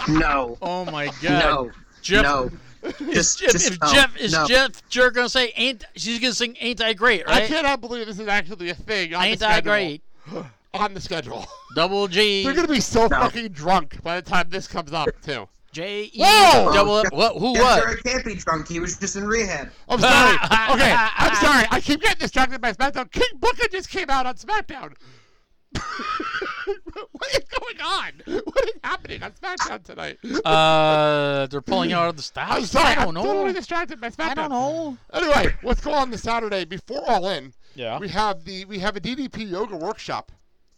No. 0.08 0.58
Oh 0.62 0.86
my 0.86 1.08
God. 1.22 1.24
No. 1.24 1.72
Jeff. 2.02 2.24
No. 2.24 2.50
Is, 2.84 3.36
Just, 3.38 3.42
if, 3.42 3.52
just 3.54 3.72
if 3.72 3.82
no. 3.82 3.94
Jeff 3.94 4.18
is 4.18 4.34
no. 4.34 4.46
Jeff 4.48 4.90
Jerk 4.90 5.14
gonna 5.16 5.30
say 5.30 5.54
ain't 5.56 5.86
she's 5.96 6.20
gonna 6.20 6.34
sing 6.34 6.58
ain't 6.60 6.82
I 6.82 6.94
great 6.94 7.24
I 7.28 7.48
cannot 7.48 7.80
believe 7.82 8.06
this 8.08 8.20
is 8.20 8.28
actually 8.28 8.70
a 8.70 8.76
thing 8.76 9.14
on 9.14 9.24
Ain't 9.24 9.40
the 9.40 9.48
I 9.48 9.52
schedule. 9.54 9.72
great? 9.72 10.02
On 10.74 10.94
the 10.94 11.00
schedule. 11.02 11.46
Double 11.76 12.08
G 12.08 12.44
They're 12.44 12.54
gonna 12.54 12.68
be 12.68 12.80
so 12.82 13.04
No. 13.08 13.20
fucking 13.20 13.50
drunk 13.50 14.02
by 14.04 14.20
the 14.20 14.28
time 14.30 14.50
this 14.50 14.68
comes 14.68 14.92
up 14.92 15.08
too. 15.22 15.48
J 15.72 16.06
E 16.06 16.12
Whoa! 16.20 16.74
double 16.74 16.96
up. 16.96 17.14
What? 17.14 17.38
Who? 17.38 17.54
Jeff 17.56 17.64
What? 17.64 17.84
Jarrett 17.84 18.04
can't 18.04 18.26
be 18.26 18.36
drunk. 18.36 18.68
He 18.68 18.80
was 18.80 18.98
just 18.98 19.16
in 19.16 19.26
rehab. 19.26 19.70
I'm 19.88 20.00
sorry. 20.00 20.36
okay, 20.72 20.94
I'm 20.96 21.36
sorry. 21.36 21.66
I 21.72 21.80
keep 21.80 22.02
getting 22.02 22.20
distracted 22.20 22.60
by 22.60 22.74
SmackDown. 22.74 23.12
King 23.12 23.28
Booker 23.40 23.68
just 23.72 23.90
came 23.90 24.10
out 24.10 24.26
on 24.26 24.36
SmackDown. 24.36 24.94
what 27.12 27.30
is 27.34 27.44
going 27.60 27.82
on? 27.82 28.42
What 28.46 28.66
is 28.70 28.76
happening 28.84 29.24
on 29.24 29.32
SmackDown 29.32 29.84
tonight? 29.84 30.18
Uh, 30.46 31.48
they're 31.48 31.62
pulling 31.62 31.94
out 31.94 32.10
of 32.10 32.18
the 32.18 32.22
stops. 32.24 32.52
I'm 32.56 32.66
sorry. 32.66 32.88
I 32.88 32.96
don't 32.96 33.10
I'm 33.10 33.14
know. 33.16 33.24
totally 33.24 33.54
distracted 33.54 34.00
by 34.02 34.10
SmackDown. 34.10 34.30
I 34.30 34.34
don't 34.36 34.50
know. 34.50 34.98
Anyway, 35.14 35.54
what's 35.62 35.82
going 35.82 35.96
on 35.98 36.12
this 36.12 36.22
Saturday 36.22 36.66
before 36.66 37.04
All 37.10 37.28
In? 37.30 37.54
Yeah. 37.76 37.98
We 38.00 38.10
have 38.10 38.44
the 38.46 38.66
we 38.66 38.80
have 38.80 38.96
a 38.96 39.02
DDP 39.02 39.50
yoga 39.50 39.76
workshop 39.76 40.32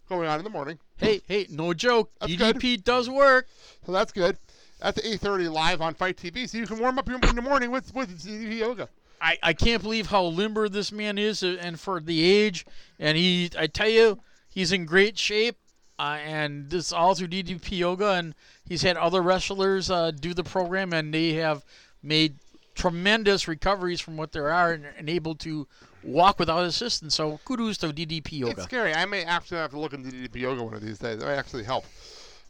going 0.08 0.28
on 0.28 0.38
in 0.38 0.44
the 0.44 0.50
morning, 0.50 0.78
Hey, 0.98 1.20
hey, 1.26 1.46
no 1.50 1.74
joke. 1.74 2.10
That's 2.20 2.32
DDP 2.32 2.82
does 2.82 3.10
work. 3.10 3.48
so 3.84 3.92
that's 3.92 4.12
good. 4.12 4.38
That's 4.80 4.98
at 4.98 5.04
8:30 5.04 5.50
live 5.50 5.80
on 5.82 5.94
FITE 5.94 6.16
TV, 6.16 6.48
so 6.48 6.58
you 6.58 6.66
can 6.66 6.78
warm 6.78 6.98
up 6.98 7.08
your- 7.08 7.18
in 7.28 7.34
the 7.36 7.42
morning 7.42 7.70
with 7.70 7.94
with 7.94 8.22
DDP 8.22 8.58
yoga. 8.58 8.88
I, 9.20 9.36
I 9.42 9.52
can't 9.54 9.82
believe 9.82 10.08
how 10.08 10.24
limber 10.24 10.68
this 10.68 10.92
man 10.92 11.16
is, 11.18 11.42
uh, 11.42 11.56
and 11.60 11.80
for 11.80 12.00
the 12.00 12.22
age, 12.22 12.66
and 12.98 13.16
he, 13.16 13.50
I 13.58 13.66
tell 13.66 13.88
you, 13.88 14.20
he's 14.48 14.72
in 14.72 14.84
great 14.84 15.18
shape, 15.18 15.56
uh, 15.98 16.18
and 16.24 16.70
this 16.70 16.92
all 16.92 17.14
through 17.14 17.28
DDP 17.28 17.78
yoga, 17.78 18.12
and 18.12 18.34
he's 18.68 18.82
had 18.82 18.96
other 18.96 19.22
wrestlers 19.22 19.90
uh, 19.90 20.10
do 20.10 20.34
the 20.34 20.44
program, 20.44 20.92
and 20.92 21.12
they 21.12 21.34
have 21.34 21.64
made 22.02 22.36
tremendous 22.74 23.48
recoveries 23.48 24.00
from 24.00 24.16
what 24.16 24.32
they 24.32 24.40
are, 24.40 24.72
and, 24.72 24.86
and 24.98 25.08
able 25.08 25.34
to 25.36 25.66
walk 26.02 26.38
without 26.38 26.64
assistance. 26.64 27.14
So 27.14 27.40
kudos 27.44 27.78
to 27.78 27.88
DDP 27.88 28.32
Yoga. 28.40 28.52
It's 28.52 28.64
scary. 28.64 28.94
I 28.94 29.04
may 29.06 29.24
actually 29.24 29.58
have 29.58 29.70
to 29.70 29.78
look 29.78 29.92
into 29.92 30.10
DDP 30.10 30.36
yoga 30.36 30.62
one 30.62 30.74
of 30.74 30.82
these 30.82 30.98
days. 30.98 31.22
It 31.22 31.24
might 31.24 31.34
actually 31.34 31.64
help. 31.64 31.84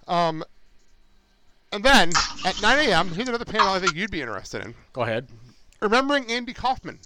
Um, 0.09 0.45
and 1.73 1.83
then 1.85 2.11
at 2.45 2.61
9 2.63 2.89
a.m., 2.89 3.09
here's 3.11 3.29
another 3.29 3.45
panel 3.45 3.69
I 3.69 3.81
think 3.81 3.95
you'd 3.95 4.11
be 4.11 4.21
interested 4.21 4.65
in. 4.65 4.75
Go 4.93 5.03
ahead. 5.03 5.29
Remembering 5.81 6.31
Andy 6.31 6.53
Kaufman. 6.53 6.99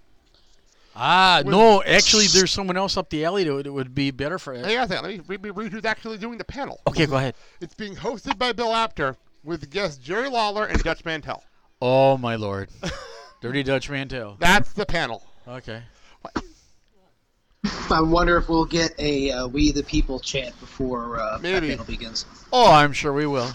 Ah, 1.03 1.41
With- 1.43 1.53
no, 1.53 1.83
actually, 1.83 2.27
there's 2.27 2.51
someone 2.51 2.77
else 2.77 2.99
up 2.99 3.09
the 3.09 3.25
alley 3.25 3.45
that 3.45 3.53
would, 3.55 3.67
would 3.67 3.95
be 3.95 4.11
better 4.11 4.39
for 4.39 4.53
it. 4.53 4.67
Hang 4.67 4.77
on 4.77 4.85
a 4.85 4.89
second. 4.89 5.05
Let 5.05 5.19
me 5.19 5.39
read, 5.49 5.57
read 5.57 5.73
who's 5.73 5.87
actually 5.87 6.19
doing 6.19 6.37
the 6.37 6.45
panel. 6.45 6.79
Okay, 6.87 7.07
go 7.07 7.17
ahead. 7.17 7.35
It's 7.63 7.75
being 7.75 7.97
hosted 7.97 8.37
by 8.37 8.53
Bill 8.53 8.75
Apter 8.75 9.17
with 9.43 9.71
guests 9.71 9.97
Jerry 9.97 10.29
Lawler 10.29 10.67
and 10.67 10.83
Dutch 10.83 11.05
Mantell. 11.07 11.43
Oh 11.81 12.19
my 12.19 12.37
lord, 12.37 12.69
Dirty 13.41 13.63
Dutch 13.63 13.89
Mantell. 13.89 14.37
That's 14.39 14.75
the 14.75 14.85
panel. 14.85 15.23
Okay. 15.49 15.83
I 17.91 18.01
wonder 18.03 18.37
if 18.37 18.49
we'll 18.49 18.67
get 18.67 18.95
a 18.99 19.31
uh, 19.33 19.47
"We 19.49 19.73
the 19.73 19.83
People" 19.83 20.21
chant 20.21 20.59
before 20.61 21.19
uh, 21.19 21.39
that 21.39 21.43
Maybe. 21.43 21.71
panel 21.71 21.85
begins. 21.87 22.27
Oh, 22.53 22.71
I'm 22.71 22.93
sure 22.93 23.13
we 23.15 23.27
will. 23.27 23.51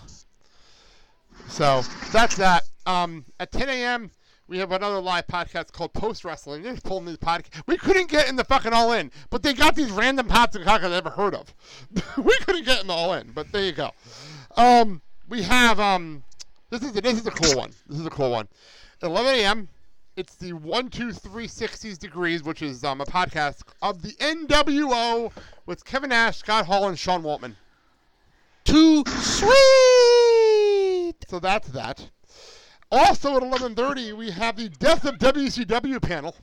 So 1.47 1.83
that's 2.11 2.35
that. 2.37 2.63
Um, 2.87 3.25
at 3.39 3.51
10 3.51 3.69
a.m., 3.69 4.11
we 4.47 4.59
have 4.59 4.71
another 4.71 4.99
live 5.01 5.25
podcast 5.27 5.71
called 5.71 5.93
Post 5.93 6.23
Wrestling. 6.23 6.61
They're 6.61 6.75
pulling 6.75 7.05
these 7.05 7.17
podcast. 7.17 7.61
We 7.65 7.77
couldn't 7.77 8.09
get 8.09 8.29
in 8.29 8.35
the 8.35 8.43
fucking 8.43 8.73
All 8.73 8.91
In, 8.93 9.11
but 9.29 9.41
they 9.41 9.53
got 9.53 9.75
these 9.75 9.91
random 9.91 10.27
pots 10.27 10.55
and 10.55 10.63
cockers 10.63 10.87
I 10.87 10.91
never 10.91 11.09
heard 11.09 11.33
of. 11.33 11.53
we 12.17 12.35
couldn't 12.39 12.65
get 12.65 12.81
in 12.81 12.87
the 12.87 12.93
All 12.93 13.13
In, 13.13 13.31
but 13.31 13.51
there 13.51 13.63
you 13.63 13.71
go. 13.71 13.91
Um, 14.55 15.01
we 15.27 15.41
have 15.43 15.79
um, 15.79 16.23
this 16.69 16.83
is 16.83 16.95
a, 16.95 17.01
this 17.01 17.19
is 17.19 17.25
a 17.25 17.31
cool 17.31 17.57
one. 17.57 17.71
This 17.87 17.99
is 17.99 18.05
a 18.05 18.11
cool 18.11 18.31
one. 18.31 18.47
At 19.01 19.09
11 19.09 19.35
a.m. 19.35 19.69
It's 20.15 20.35
the 20.35 20.53
one 20.53 20.89
two 20.89 21.11
three 21.11 21.47
sixties 21.47 21.97
degrees, 21.97 22.41
which 22.43 22.61
is 22.61 22.85
um, 22.85 23.01
a 23.01 23.05
podcast 23.05 23.63
of 23.81 24.01
the 24.01 24.13
NWO 24.13 25.29
with 25.65 25.83
Kevin 25.83 26.09
Nash, 26.11 26.37
Scott 26.37 26.65
Hall, 26.67 26.87
and 26.87 26.97
Sean 26.97 27.21
Waltman. 27.21 27.55
too 28.63 29.03
sweet. 29.07 29.55
So 31.27 31.39
that's 31.39 31.67
that. 31.69 32.09
Also 32.91 33.35
at 33.37 33.43
11:30, 33.43 34.13
we 34.15 34.31
have 34.31 34.57
the 34.57 34.69
Death 34.69 35.05
of 35.05 35.17
WCW 35.17 36.01
panel 36.01 36.35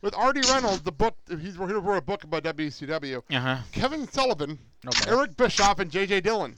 with 0.00 0.14
R.D. 0.16 0.40
Reynolds. 0.50 0.82
The 0.82 0.92
book 0.92 1.16
he's 1.28 1.54
he 1.56 1.60
wrote 1.60 1.96
a 1.98 2.00
book 2.00 2.24
about 2.24 2.42
WCW. 2.44 3.22
Uh-huh. 3.30 3.56
Kevin 3.72 4.08
Sullivan, 4.08 4.58
Okay. 4.86 5.10
Eric 5.10 5.36
Bischoff, 5.36 5.78
and 5.78 5.90
JJ 5.90 6.22
Dillon. 6.22 6.54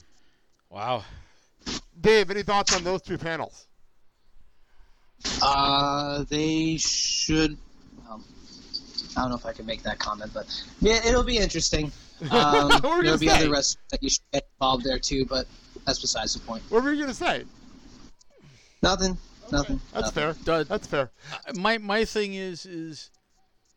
Wow. 0.69 1.03
Dave, 1.99 2.31
any 2.31 2.43
thoughts 2.43 2.73
on 2.75 2.83
those 2.83 3.01
two 3.01 3.17
panels? 3.17 3.67
Uh, 5.41 6.23
they 6.29 6.77
should. 6.77 7.57
Um, 8.09 8.23
I 9.17 9.21
don't 9.21 9.31
know 9.31 9.35
if 9.35 9.45
I 9.45 9.51
can 9.53 9.65
make 9.65 9.83
that 9.83 9.99
comment, 9.99 10.31
but 10.33 10.45
yeah, 10.79 11.05
it'll 11.05 11.23
be 11.23 11.37
interesting. 11.37 11.91
Um, 12.31 12.67
What 12.67 12.83
were 12.83 12.95
you 12.97 13.03
there'll 13.03 13.17
be 13.17 13.27
say? 13.29 13.33
other 13.43 13.49
wrestlers 13.49 13.77
that 13.91 14.03
you 14.03 14.09
should 14.09 14.19
get 14.33 14.45
involved 14.59 14.83
there 14.83 14.99
too, 14.99 15.25
but 15.25 15.47
that's 15.85 15.99
besides 16.01 16.33
the 16.33 16.41
point. 16.41 16.61
What 16.67 16.83
were 16.83 16.91
you 16.91 16.99
gonna 17.03 17.13
say? 17.13 17.45
Nothing. 18.81 19.17
Nothing. 19.51 19.81
That's 19.93 20.15
nothing. 20.15 20.33
fair. 20.43 20.63
That's 20.63 20.87
fair. 20.87 21.11
Uh, 21.47 21.53
my 21.55 21.77
my 21.79 22.05
thing 22.05 22.33
is 22.35 22.65
is 22.65 23.09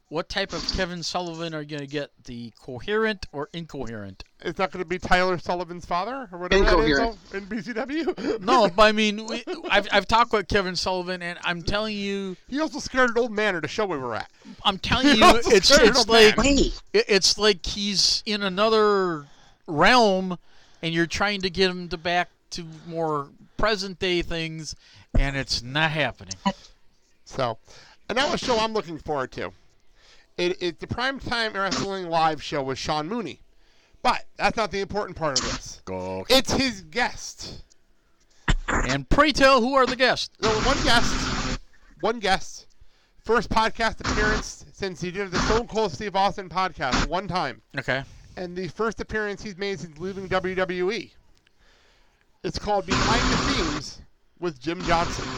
what 0.08 0.28
type 0.28 0.52
of 0.52 0.62
Kevin 0.76 1.02
Sullivan 1.02 1.54
are 1.54 1.62
you 1.62 1.66
gonna 1.66 1.86
get? 1.86 2.10
The 2.24 2.52
coherent 2.60 3.26
or 3.32 3.48
incoherent? 3.54 4.22
Is 4.44 4.54
that 4.56 4.70
going 4.72 4.82
to 4.84 4.88
be 4.88 4.98
Tyler 4.98 5.38
Sullivan's 5.38 5.86
father 5.86 6.28
or 6.30 6.38
whatever 6.38 6.64
Incoherent. 6.64 7.16
oh, 7.32 7.36
in 7.36 7.46
BCW? 7.46 8.40
No, 8.44 8.68
but 8.68 8.82
I 8.82 8.92
mean, 8.92 9.24
we, 9.26 9.42
I've 9.70 9.88
I've 9.90 10.06
talked 10.06 10.32
with 10.32 10.48
Kevin 10.48 10.76
Sullivan, 10.76 11.22
and 11.22 11.38
I'm 11.44 11.62
telling 11.62 11.96
you, 11.96 12.36
he 12.48 12.60
also 12.60 12.78
scared 12.80 13.10
an 13.10 13.18
old 13.18 13.30
man 13.32 13.56
at 13.56 13.64
a 13.64 13.68
show 13.68 13.86
where 13.86 13.98
we 13.98 14.04
were 14.04 14.16
at. 14.16 14.30
I'm 14.64 14.78
telling 14.90 15.06
He 15.06 15.14
you, 15.20 15.24
it's 15.44 15.70
it's 15.70 16.08
like 16.08 16.34
it- 16.38 16.72
it's 17.08 17.38
like 17.38 17.64
he's 17.64 18.22
in 18.26 18.42
another 18.42 19.24
realm, 19.66 20.36
and 20.82 20.92
you're 20.92 21.06
trying 21.06 21.40
to 21.42 21.48
get 21.50 21.70
him 21.70 21.88
to 21.88 21.96
back 21.96 22.28
to 22.50 22.66
more 22.86 23.28
present 23.62 23.96
day 24.00 24.22
things, 24.22 24.74
and 25.16 25.36
it's 25.36 25.62
not 25.62 25.92
happening. 25.92 26.34
So, 27.24 27.58
and 28.08 28.16
now 28.16 28.32
a 28.32 28.36
show 28.36 28.58
I'm 28.58 28.72
looking 28.72 28.98
forward 28.98 29.30
to. 29.32 29.52
It, 30.36 30.60
it's 30.60 30.80
the 30.80 30.88
primetime 30.88 31.54
wrestling 31.54 32.08
live 32.08 32.42
show 32.42 32.60
with 32.60 32.76
Sean 32.76 33.08
Mooney, 33.08 33.40
but 34.02 34.24
that's 34.36 34.56
not 34.56 34.72
the 34.72 34.80
important 34.80 35.16
part 35.16 35.38
of 35.38 35.44
this. 35.44 35.80
Go. 35.84 36.26
It's 36.28 36.52
his 36.52 36.80
guest. 36.80 37.62
And 38.66 39.08
pray 39.08 39.30
tell, 39.30 39.60
who 39.60 39.74
are 39.74 39.86
the 39.86 39.94
guests? 39.94 40.30
No, 40.42 40.50
one 40.50 40.82
guest. 40.82 41.60
One 42.00 42.18
guest. 42.18 42.66
First 43.20 43.48
podcast 43.48 44.00
appearance 44.00 44.66
since 44.72 45.00
he 45.00 45.12
did 45.12 45.30
the 45.30 45.38
Stone 45.38 45.68
Cold 45.68 45.92
Steve 45.92 46.16
Austin 46.16 46.48
podcast 46.48 47.06
one 47.06 47.28
time. 47.28 47.62
Okay. 47.78 48.02
And 48.36 48.56
the 48.56 48.66
first 48.66 49.00
appearance 49.00 49.40
he's 49.40 49.56
made 49.56 49.78
since 49.78 49.96
leaving 49.98 50.28
WWE. 50.28 51.12
It's 52.44 52.58
called 52.58 52.86
Behind 52.86 53.22
the 53.32 53.36
Scenes 53.36 54.02
with 54.40 54.60
Jim 54.60 54.82
Johnson. 54.82 55.24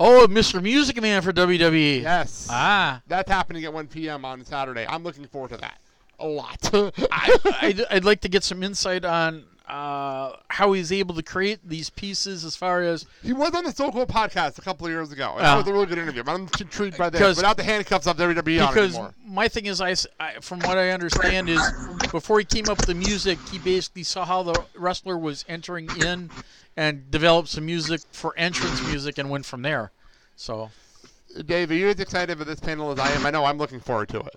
Oh, 0.00 0.26
Mr. 0.28 0.60
Music 0.60 1.00
Man 1.00 1.22
for 1.22 1.32
WWE. 1.32 2.02
Yes. 2.02 2.48
Ah. 2.50 3.00
That's 3.06 3.30
happening 3.30 3.64
at 3.64 3.72
1 3.72 3.86
p.m. 3.86 4.24
on 4.24 4.44
Saturday. 4.44 4.84
I'm 4.88 5.04
looking 5.04 5.24
forward 5.24 5.50
to 5.52 5.56
that. 5.58 5.78
A 6.18 6.26
lot. 6.26 6.68
I, 6.74 7.38
I'd, 7.62 7.84
I'd 7.88 8.04
like 8.04 8.20
to 8.22 8.28
get 8.28 8.42
some 8.42 8.64
insight 8.64 9.04
on 9.04 9.44
uh, 9.66 10.32
how 10.48 10.72
he's 10.74 10.92
able 10.92 11.14
to 11.14 11.22
create 11.22 11.58
these 11.66 11.88
pieces 11.90 12.44
as 12.44 12.54
far 12.54 12.82
as 12.82 13.06
He 13.22 13.32
was 13.32 13.54
on 13.54 13.64
the 13.64 13.72
So 13.72 13.90
Cold 13.90 14.08
podcast 14.08 14.58
a 14.58 14.60
couple 14.60 14.86
of 14.86 14.92
years 14.92 15.10
ago. 15.10 15.32
and 15.36 15.46
Ah. 15.46 15.54
That 15.54 15.56
was 15.58 15.66
a 15.68 15.72
really 15.72 15.86
good 15.86 15.98
interview. 15.98 16.22
I'm 16.26 16.48
intrigued 16.60 16.98
by. 16.98 17.08
Because- 17.10 17.36
Without 17.38 17.56
the 17.56 17.62
handcuffs 17.62 18.06
of 18.06 18.16
WWE 18.18 18.60
on 18.66 18.74
because 18.74 18.94
anymore. 18.94 19.14
my 19.26 19.48
thing 19.48 19.66
is 19.66 19.80
I, 19.80 19.94
I- 20.20 20.34
from 20.40 20.60
what 20.60 20.76
I 20.76 20.90
understand 20.90 21.48
is 21.48 21.62
before 22.12 22.38
he 22.40 22.44
came 22.44 22.68
up 22.68 22.76
with 22.78 22.86
the 22.86 22.94
music 22.94 23.38
he 23.50 23.58
basically 23.58 24.02
saw 24.02 24.24
how 24.26 24.42
the 24.42 24.64
wrestler 24.76 25.16
was 25.16 25.44
entering 25.48 25.88
in 26.04 26.28
and 26.76 27.10
developed 27.10 27.48
some 27.48 27.64
music 27.66 28.02
for 28.12 28.34
entrance 28.36 28.86
music 28.86 29.16
and 29.18 29.30
went 29.30 29.46
from 29.46 29.62
there 29.62 29.92
so 30.36 30.70
Dave, 31.46 31.70
are 31.70 31.74
you 31.74 31.88
as 31.88 31.98
excited 31.98 32.36
for 32.38 32.44
this 32.44 32.60
panel 32.60 32.92
as 32.92 32.98
I 33.00 33.10
am? 33.10 33.26
I 33.26 33.30
know 33.30 33.44
I'm 33.44 33.58
looking 33.58 33.80
forward 33.80 34.08
to 34.10 34.20
it. 34.20 34.36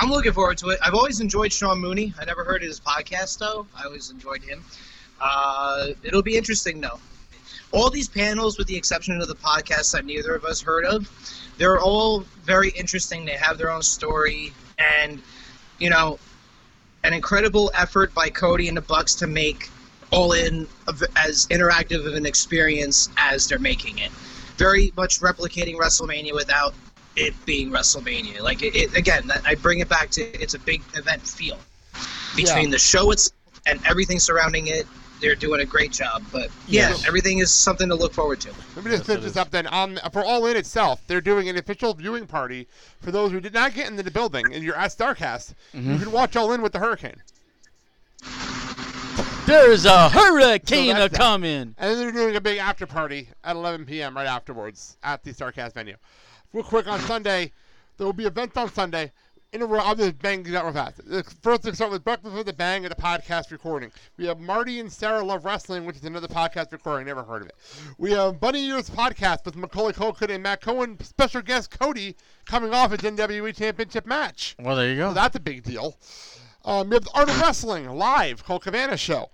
I'm 0.00 0.10
looking 0.10 0.32
forward 0.32 0.58
to 0.58 0.68
it. 0.70 0.78
I've 0.82 0.94
always 0.94 1.20
enjoyed 1.20 1.52
Sean 1.52 1.78
Mooney. 1.78 2.14
I 2.18 2.24
never 2.24 2.44
heard 2.44 2.62
of 2.62 2.68
his 2.68 2.80
podcast 2.80 3.38
though. 3.38 3.66
I 3.76 3.84
always 3.84 4.10
enjoyed 4.10 4.42
him. 4.42 4.64
Uh, 5.20 5.88
it'll 6.02 6.22
be 6.22 6.36
interesting 6.36 6.80
though. 6.80 6.98
All 7.72 7.88
these 7.88 8.08
panels, 8.08 8.58
with 8.58 8.66
the 8.66 8.76
exception 8.76 9.20
of 9.20 9.28
the 9.28 9.34
podcast 9.34 9.92
that 9.92 10.04
neither 10.04 10.34
of 10.34 10.44
us 10.44 10.60
heard 10.60 10.84
of, 10.84 11.08
they're 11.58 11.80
all 11.80 12.20
very 12.44 12.70
interesting. 12.70 13.24
They 13.24 13.32
have 13.32 13.56
their 13.56 13.70
own 13.70 13.82
story, 13.82 14.52
and 14.78 15.22
you 15.78 15.88
know, 15.90 16.18
an 17.04 17.12
incredible 17.12 17.70
effort 17.74 18.14
by 18.14 18.30
Cody 18.30 18.68
and 18.68 18.76
the 18.76 18.82
Bucks 18.82 19.14
to 19.16 19.26
make 19.26 19.70
All 20.10 20.32
In 20.32 20.66
as 21.16 21.46
interactive 21.48 22.06
of 22.06 22.14
an 22.14 22.26
experience 22.26 23.08
as 23.16 23.48
they're 23.48 23.58
making 23.58 23.98
it. 23.98 24.10
Very 24.58 24.92
much 24.96 25.20
replicating 25.20 25.76
WrestleMania 25.76 26.34
without 26.34 26.74
it 27.16 27.34
being 27.44 27.70
WrestleMania. 27.70 28.40
Like 28.40 28.62
it, 28.62 28.74
it 28.74 28.96
again, 28.96 29.26
that, 29.28 29.42
I 29.46 29.54
bring 29.54 29.80
it 29.80 29.88
back 29.88 30.10
to 30.10 30.22
it's 30.22 30.54
a 30.54 30.58
big 30.58 30.82
event 30.94 31.22
feel 31.26 31.58
between 32.36 32.64
Yeah. 32.66 32.70
the 32.70 32.78
show 32.78 33.10
itself 33.10 33.36
and 33.66 33.80
everything 33.86 34.18
surrounding 34.18 34.68
it. 34.68 34.86
They're 35.20 35.36
doing 35.36 35.60
a 35.60 35.64
great 35.64 35.92
job, 35.92 36.24
but 36.32 36.50
yeah, 36.66 36.88
Yes. 36.88 37.06
everything 37.06 37.38
is 37.38 37.52
something 37.52 37.88
to 37.88 37.94
look 37.94 38.12
forward 38.12 38.40
to. 38.40 38.52
Let 38.74 38.84
me 38.84 38.90
just 38.90 39.04
finish 39.04 39.22
this 39.22 39.36
up 39.36 39.50
then. 39.52 39.68
On 39.68 40.00
for 40.12 40.24
All 40.24 40.44
In 40.46 40.56
itself, 40.56 41.00
they're 41.06 41.20
doing 41.20 41.48
an 41.48 41.56
official 41.56 41.94
viewing 41.94 42.26
party 42.26 42.66
for 43.00 43.12
those 43.12 43.30
who 43.30 43.38
did 43.40 43.54
not 43.54 43.72
get 43.72 43.88
into 43.88 44.02
the 44.02 44.10
building 44.10 44.52
and 44.52 44.64
you're 44.64 44.74
at 44.76 44.90
Starrcast. 44.90 45.54
You 45.74 45.80
Mhm. 45.80 46.02
can 46.02 46.10
watch 46.12 46.34
All 46.34 46.50
In 46.52 46.60
with 46.60 46.72
the 46.72 46.80
Hurricane. 46.80 47.22
there's 49.46 49.84
a 49.84 49.88
So 49.88 50.08
hurricane 50.08 50.96
a 50.96 51.08
coming 51.08 51.52
And 51.52 51.74
then 51.78 51.98
they're 51.98 52.12
doing 52.12 52.36
a 52.36 52.40
big 52.40 52.58
after 52.58 52.86
party 52.86 53.28
at 53.44 53.54
11 53.56 53.86
p.m. 53.86 54.16
right 54.16 54.26
afterwards 54.26 54.96
at 55.02 55.22
the 55.24 55.32
Starrcast 55.32 55.74
venue. 55.74 55.96
Real 56.52 56.64
quick 56.64 56.86
on 56.86 57.00
Sunday, 57.00 57.52
there 57.96 58.06
will 58.06 58.12
be 58.12 58.26
events 58.26 58.56
on 58.56 58.70
Sunday. 58.72 59.12
In 59.54 59.60
a 59.60 59.66
row, 59.66 59.80
I'll 59.80 59.94
just 59.94 60.18
bang 60.18 60.42
these 60.42 60.54
out 60.54 60.64
real 60.64 60.72
fast. 60.72 60.96
The 61.06 61.22
First, 61.42 61.64
we 61.64 61.72
start 61.72 61.90
with 61.90 62.02
Breakfast 62.04 62.34
with 62.34 62.46
the 62.46 62.54
Bang 62.54 62.86
and 62.86 62.90
the 62.90 63.00
podcast 63.00 63.50
recording. 63.50 63.92
We 64.16 64.24
have 64.26 64.40
Marty 64.40 64.80
and 64.80 64.90
Sarah 64.90 65.22
Love 65.22 65.44
Wrestling, 65.44 65.84
which 65.84 65.96
is 65.96 66.04
another 66.04 66.26
podcast 66.28 66.72
recording. 66.72 67.06
Never 67.06 67.22
heard 67.22 67.42
of 67.42 67.48
it. 67.48 67.54
We 67.98 68.12
have 68.12 68.40
Bunny 68.40 68.64
Ears 68.66 68.88
podcast 68.88 69.44
with 69.44 69.56
Macaulay 69.56 69.92
Culkin 69.92 70.30
and 70.30 70.42
Matt 70.42 70.62
Cohen. 70.62 70.98
Special 71.02 71.42
guest 71.42 71.70
Cody 71.78 72.16
coming 72.46 72.72
off 72.72 72.92
his 72.92 73.00
NWA 73.00 73.54
Championship 73.54 74.06
match. 74.06 74.56
well 74.58 74.76
there 74.76 74.88
you 74.88 74.96
go 74.96 75.08
So 75.10 75.14
that's 75.14 75.36
a 75.36 75.40
big 75.40 75.62
deal. 75.64 75.96
Um, 76.64 76.88
we 76.88 76.96
have 76.96 77.04
the 77.04 77.10
Art 77.14 77.28
of 77.28 77.38
Wrestling 77.40 77.88
live, 77.90 78.44
Colt 78.44 78.62
Cabana 78.62 78.96
show. 78.96 79.30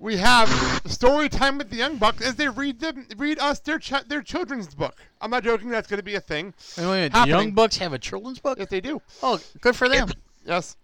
We 0.00 0.16
have 0.18 0.48
story 0.86 1.28
time 1.28 1.58
with 1.58 1.70
the 1.70 1.76
Young 1.76 1.96
Bucks 1.96 2.22
as 2.24 2.36
they 2.36 2.48
read 2.48 2.78
them, 2.80 3.06
read 3.16 3.38
us 3.40 3.58
their 3.58 3.78
ch- 3.78 4.06
their 4.06 4.22
children's 4.22 4.74
book. 4.74 4.96
I'm 5.20 5.30
not 5.30 5.42
joking. 5.42 5.70
That's 5.70 5.88
going 5.88 5.98
to 5.98 6.04
be 6.04 6.14
a 6.14 6.20
thing. 6.20 6.54
Wait, 6.76 6.86
wait, 6.86 7.12
the 7.12 7.26
young 7.26 7.52
bucks 7.52 7.78
have 7.78 7.92
a 7.92 7.98
children's 7.98 8.38
book 8.38 8.58
Yes, 8.58 8.68
they 8.68 8.80
do. 8.80 9.02
oh 9.22 9.40
good 9.60 9.74
for 9.74 9.88
them 9.88 10.08
Yes. 10.46 10.76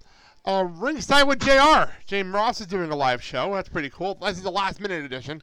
Uh, 0.44 0.64
Ringside 0.68 1.26
with 1.26 1.38
JR. 1.40 1.90
James 2.06 2.34
Ross 2.34 2.60
is 2.60 2.66
doing 2.66 2.90
a 2.90 2.96
live 2.96 3.22
show. 3.22 3.54
That's 3.54 3.68
pretty 3.68 3.88
cool. 3.88 4.16
This 4.16 4.36
is 4.36 4.42
the 4.42 4.50
last 4.50 4.78
minute 4.80 5.04
edition. 5.04 5.42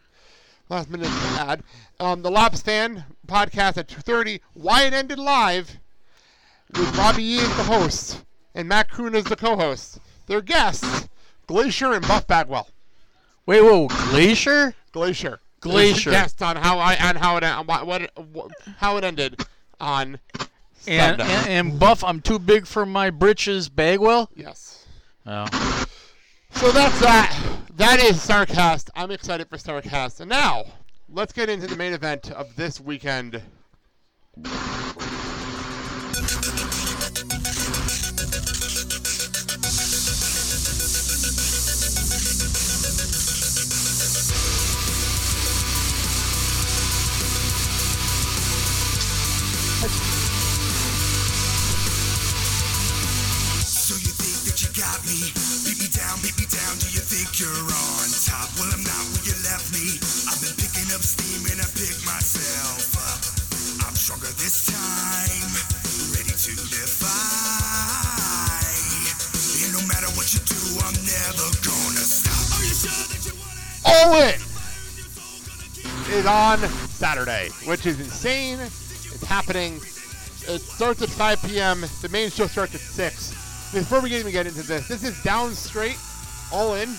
Last 0.69 0.89
minute 0.91 1.07
ad. 1.39 1.63
Um, 1.99 2.21
the 2.21 2.29
Lapsed 2.29 2.63
Fan 2.65 3.03
podcast 3.27 3.77
at 3.77 3.87
2.30. 3.87 4.41
Why 4.53 4.83
It 4.83 4.93
Ended 4.93 5.17
Live 5.17 5.79
with 6.77 6.95
Robbie 6.95 7.23
E 7.23 7.39
as 7.39 7.57
the 7.57 7.63
host 7.63 8.23
and 8.53 8.67
Matt 8.67 8.91
Kroon 8.91 9.15
as 9.15 9.23
the 9.23 9.35
co-host. 9.35 9.97
Their 10.27 10.41
guests, 10.41 11.09
Glacier 11.47 11.93
and 11.93 12.07
Buff 12.07 12.27
Bagwell. 12.27 12.67
Wait 13.51 13.61
whoa 13.61 13.89
glacier 14.11 14.73
Glacier. 14.93 15.41
Glacier. 15.59 16.11
Guest 16.11 16.41
on 16.41 16.55
how 16.55 16.79
I 16.79 16.93
and 16.93 17.17
how 17.17 17.35
it 17.35 17.43
en- 17.43 17.65
what, 17.65 17.85
what, 17.85 18.09
what 18.31 18.51
how 18.77 18.95
it 18.95 19.03
ended 19.03 19.45
on 19.77 20.19
and, 20.87 21.19
and 21.19 21.47
and 21.49 21.77
buff 21.77 22.01
i'm 22.01 22.21
too 22.21 22.39
big 22.39 22.65
for 22.65 22.85
my 22.85 23.09
britches 23.09 23.67
bagwell 23.67 24.29
yes. 24.37 24.85
oh 25.25 25.45
So 26.53 26.71
that's 26.71 26.97
that. 27.01 27.57
That 27.75 27.99
is 27.99 28.17
Starrcast. 28.25 28.89
I'm 28.95 29.11
excited 29.11 29.49
for 29.49 29.57
Starrcast. 29.57 30.21
And 30.21 30.29
now, 30.29 30.63
let's 31.09 31.33
get 31.33 31.49
into 31.49 31.67
the 31.67 31.75
main 31.75 31.91
event 31.91 32.31
of 32.31 32.55
this 32.55 32.79
weekend. 32.79 33.41
Me? 55.11 55.31
Beat 55.67 55.79
me 55.83 55.89
down, 55.91 56.15
beat 56.23 56.37
me 56.39 56.47
down. 56.47 56.73
Do 56.79 56.87
you 56.95 57.03
think 57.03 57.35
you're 57.39 57.51
on 57.51 58.07
top? 58.23 58.47
Well, 58.55 58.71
I'm 58.71 58.83
not 58.83 59.03
where 59.11 59.25
you 59.27 59.35
left 59.43 59.75
me. 59.75 59.99
I've 60.27 60.39
been 60.39 60.55
picking 60.55 60.87
up 60.95 61.03
steam 61.03 61.43
and 61.51 61.59
I 61.59 61.67
pick 61.75 61.99
myself 62.07 62.95
up. 62.95 63.19
I'm 63.83 63.95
stronger 63.95 64.31
this 64.39 64.71
time, 64.71 65.51
ready 66.15 66.31
to 66.31 66.53
defy. 66.71 67.11
And 69.61 69.71
no 69.75 69.83
matter 69.91 70.07
what 70.15 70.31
you 70.31 70.39
do, 70.47 70.79
I'm 70.79 70.95
never 71.03 71.47
gonna 71.59 72.05
stop. 72.07 72.39
Are 72.55 72.63
you 72.63 72.71
sure 72.71 73.03
that 73.11 73.21
you 73.27 73.35
want 73.35 73.59
All 73.83 74.15
In 74.15 74.39
is 76.15 76.25
on 76.25 76.59
Saturday, 76.95 77.49
which 77.67 77.85
is 77.85 77.99
insane. 77.99 78.59
It's 78.59 79.23
happening. 79.23 79.75
It 80.47 80.61
starts 80.61 81.01
at 81.01 81.09
5 81.09 81.43
p.m. 81.43 81.81
The 82.01 82.09
main 82.09 82.29
show 82.29 82.47
starts 82.47 82.75
at 82.75 82.81
6. 82.81 83.40
Before 83.73 84.01
we 84.01 84.13
even 84.15 84.31
get 84.31 84.47
into 84.47 84.63
this, 84.63 84.87
this 84.87 85.03
is 85.03 85.15
Downstait, 85.23 85.95
All 86.51 86.73
In. 86.75 86.89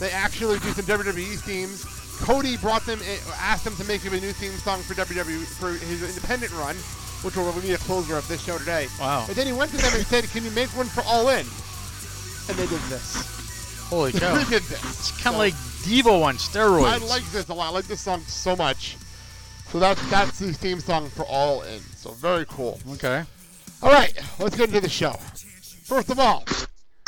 They 0.00 0.10
actually 0.10 0.58
do 0.58 0.70
some 0.72 0.84
WWE 0.86 1.38
themes. 1.40 1.84
Cody 2.22 2.56
brought 2.56 2.84
them, 2.84 3.00
in, 3.02 3.18
asked 3.38 3.64
them 3.64 3.76
to 3.76 3.84
make 3.84 4.00
him 4.02 4.12
a 4.12 4.20
new 4.20 4.32
theme 4.32 4.52
song 4.52 4.82
for 4.82 4.94
WWE 4.94 5.44
for 5.58 5.70
his 5.72 6.02
independent 6.16 6.52
run, 6.52 6.74
which 7.22 7.36
will 7.36 7.52
be 7.60 7.72
a 7.72 7.78
closer 7.78 8.16
of 8.16 8.26
this 8.28 8.42
show 8.42 8.58
today. 8.58 8.88
Wow. 8.98 9.24
And 9.28 9.36
then 9.36 9.46
he 9.46 9.52
went 9.52 9.70
to 9.70 9.76
them 9.76 9.92
and 9.94 10.04
said, 10.06 10.24
"Can 10.30 10.44
you 10.44 10.50
make 10.50 10.68
one 10.76 10.86
for 10.86 11.02
All 11.06 11.28
In?" 11.28 11.46
And 12.48 12.58
they 12.58 12.66
did 12.66 12.80
this. 12.90 13.86
Holy 13.88 14.12
cow. 14.20 14.34
they 14.34 14.44
did 14.50 14.62
this. 14.64 14.82
It's 14.84 15.10
kind 15.22 15.28
of 15.28 15.32
So- 15.34 15.38
like 15.38 15.54
Devo 15.84 16.22
on 16.24 16.36
steroids. 16.36 16.84
I 16.90 16.96
like 17.06 17.24
this 17.30 17.48
a 17.48 17.54
lot. 17.54 17.68
I 17.68 17.70
like 17.70 17.86
this 17.86 18.00
song 18.00 18.20
so 18.26 18.54
much. 18.56 18.96
So 19.70 19.78
that's 19.78 20.10
that's 20.10 20.38
the 20.40 20.52
theme 20.52 20.80
song 20.80 21.08
for 21.10 21.22
All 21.24 21.62
In. 21.62 21.80
So 21.96 22.10
very 22.12 22.44
cool. 22.46 22.80
Okay. 22.94 23.22
All 23.82 23.90
right, 23.90 24.12
let's 24.38 24.56
get 24.56 24.68
into 24.68 24.80
the 24.80 24.90
show. 24.90 25.16
First 25.90 26.10
of 26.10 26.20
all, 26.20 26.44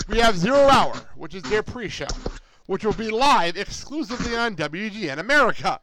we 0.09 0.18
have 0.18 0.37
Zero 0.37 0.59
Hour, 0.59 0.93
which 1.14 1.37
is 1.37 1.45
their 1.45 1.62
pre-show, 1.62 2.09
which 2.66 2.85
will 2.85 2.93
be 2.93 3.11
live 3.11 3.57
exclusively 3.57 4.35
on 4.37 4.57
WGN 4.57 5.18
America, 5.18 5.78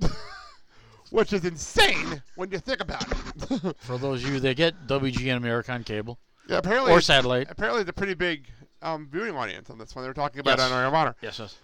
which 1.10 1.34
is 1.34 1.44
insane 1.44 2.22
when 2.36 2.50
you 2.50 2.56
think 2.58 2.80
about 2.80 3.04
it. 3.06 3.76
For 3.80 3.98
those 3.98 4.24
of 4.24 4.30
you 4.30 4.40
that 4.40 4.56
get 4.56 4.86
WGN 4.86 5.36
America 5.36 5.72
on 5.72 5.84
cable. 5.84 6.18
Yeah, 6.48 6.56
apparently 6.56 6.90
Or 6.92 7.02
satellite. 7.02 7.48
Apparently, 7.50 7.82
it's 7.82 7.90
a 7.90 7.92
pretty 7.92 8.14
big 8.14 8.46
um, 8.80 9.08
viewing 9.12 9.36
audience 9.36 9.68
on 9.68 9.76
this 9.76 9.94
one. 9.94 10.02
They 10.02 10.08
were 10.08 10.14
talking 10.14 10.40
about 10.40 10.56
Yes. 10.56 10.70
it 10.70 10.72
on 10.72 10.78
Ring 10.78 10.88
of 10.88 10.94
Honor. 10.94 11.14
Yes, 11.20 11.38
yes. 11.38 11.58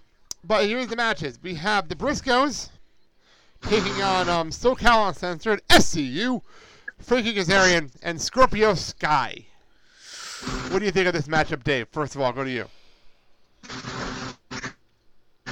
But 0.45 0.67
here's 0.67 0.89
the 0.89 0.97
matches. 0.97 1.39
We 1.43 1.55
have 1.55 1.89
the 1.89 1.97
Briscoes 1.97 2.69
taking 3.63 4.03
on 4.03 4.29
um, 4.29 4.51
SoCal 4.51 5.09
Uncensored, 5.09 5.63
SCU, 5.71 6.43
Frankie 6.99 7.33
Kazarian, 7.35 7.91
and 8.03 8.21
Scorpio 8.21 8.75
Sky. 8.75 9.47
What 10.71 10.79
do 10.81 10.85
you 10.85 10.91
think 10.93 11.07
of 11.07 11.13
this 11.15 11.29
matchup, 11.29 11.65
Dave? 11.65 11.89
First 11.91 12.15
of 12.15 12.21
all, 12.21 12.33
go 12.33 12.45
to 12.45 12.51
you. 12.51 12.67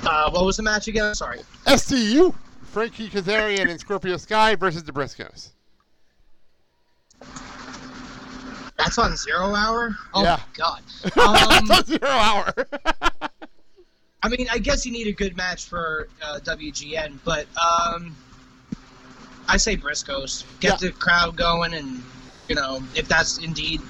Uh, 0.04 0.30
what 0.30 0.44
was 0.44 0.56
the 0.56 0.62
match 0.62 0.86
again? 0.88 1.14
Sorry. 1.14 1.40
SCU, 1.66 2.34
Frankie 2.64 3.08
Kazarian, 3.08 3.68
and 3.70 3.80
Scorpio 3.80 4.16
Sky 4.16 4.54
versus 4.54 4.84
the 4.84 4.92
Briscoes. 4.92 5.50
That's 8.78 8.98
on 8.98 9.16
Zero 9.16 9.54
Hour. 9.54 9.96
Oh 10.14 10.22
Yeah. 10.22 10.36
my 10.36 10.42
god. 10.56 10.82
That's 11.02 11.62
Um, 11.62 11.70
on 11.70 11.84
Zero 11.84 12.08
Hour. 12.10 12.52
I 14.22 14.28
mean, 14.28 14.46
I 14.50 14.58
guess 14.58 14.84
you 14.84 14.92
need 14.92 15.06
a 15.06 15.12
good 15.12 15.36
match 15.36 15.64
for 15.66 16.08
uh, 16.22 16.38
WGN, 16.42 17.18
but 17.24 17.46
um, 17.56 18.14
I 19.48 19.56
say 19.56 19.76
Briscoes. 19.76 20.44
Get 20.60 20.78
the 20.78 20.90
crowd 20.92 21.36
going, 21.36 21.74
and 21.74 22.02
you 22.48 22.54
know, 22.54 22.82
if 22.94 23.08
that's 23.08 23.38
indeed 23.38 23.80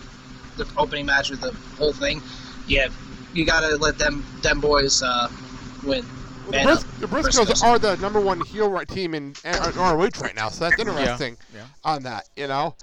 the 0.56 0.66
opening 0.76 1.06
match 1.06 1.30
of 1.30 1.40
the 1.40 1.52
whole 1.78 1.92
thing, 1.92 2.22
yeah, 2.66 2.88
you 3.32 3.44
gotta 3.44 3.76
let 3.76 3.98
them 3.98 4.24
them 4.42 4.60
boys 4.60 5.02
uh, 5.02 5.28
win. 5.84 6.04
The, 6.50 6.62
Bris- 6.62 6.84
uh, 6.84 6.86
the 7.00 7.06
Briscoes 7.08 7.64
are 7.64 7.78
the 7.78 7.96
number 7.96 8.20
one 8.20 8.40
heel 8.40 8.70
right 8.70 8.86
team 8.86 9.14
in 9.14 9.34
uh, 9.44 9.72
ROH 9.76 10.10
right 10.20 10.34
now, 10.36 10.48
so 10.48 10.68
that's 10.68 10.80
interesting 10.80 11.36
Yeah. 11.52 11.64
on 11.84 12.04
that, 12.04 12.28
you 12.36 12.46
know? 12.46 12.76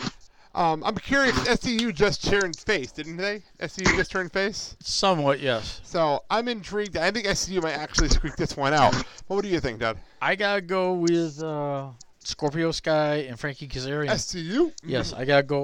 Um, 0.53 0.83
I'm 0.83 0.95
curious, 0.97 1.33
SCU 1.47 1.93
just 1.95 2.23
turned 2.27 2.57
face, 2.59 2.91
didn't 2.91 3.17
they? 3.17 3.41
SCU 3.61 3.85
just 3.95 4.11
turned 4.11 4.31
face? 4.33 4.75
Somewhat, 4.81 5.39
yes. 5.39 5.79
So 5.83 6.23
I'm 6.29 6.47
intrigued. 6.47 6.95
I 6.97 7.09
think 7.09 7.25
SCU 7.25 7.63
might 7.63 7.71
actually 7.73 8.09
squeak 8.09 8.35
this 8.35 8.55
one 8.55 8.73
out. 8.73 8.91
But 8.91 9.35
what 9.35 9.41
do 9.43 9.47
you 9.47 9.59
think, 9.61 9.79
Dad? 9.79 9.97
I 10.21 10.35
gotta 10.35 10.61
go 10.61 10.93
with 10.93 11.41
uh, 11.41 11.87
Scorpio 12.23 12.71
Sky 12.71 13.15
and 13.27 13.39
Frankie 13.39 13.67
Kazarian. 13.67 14.09
SCU? 14.09 14.71
Yes, 14.83 15.13
I 15.13 15.25
gotta 15.25 15.43
go 15.43 15.63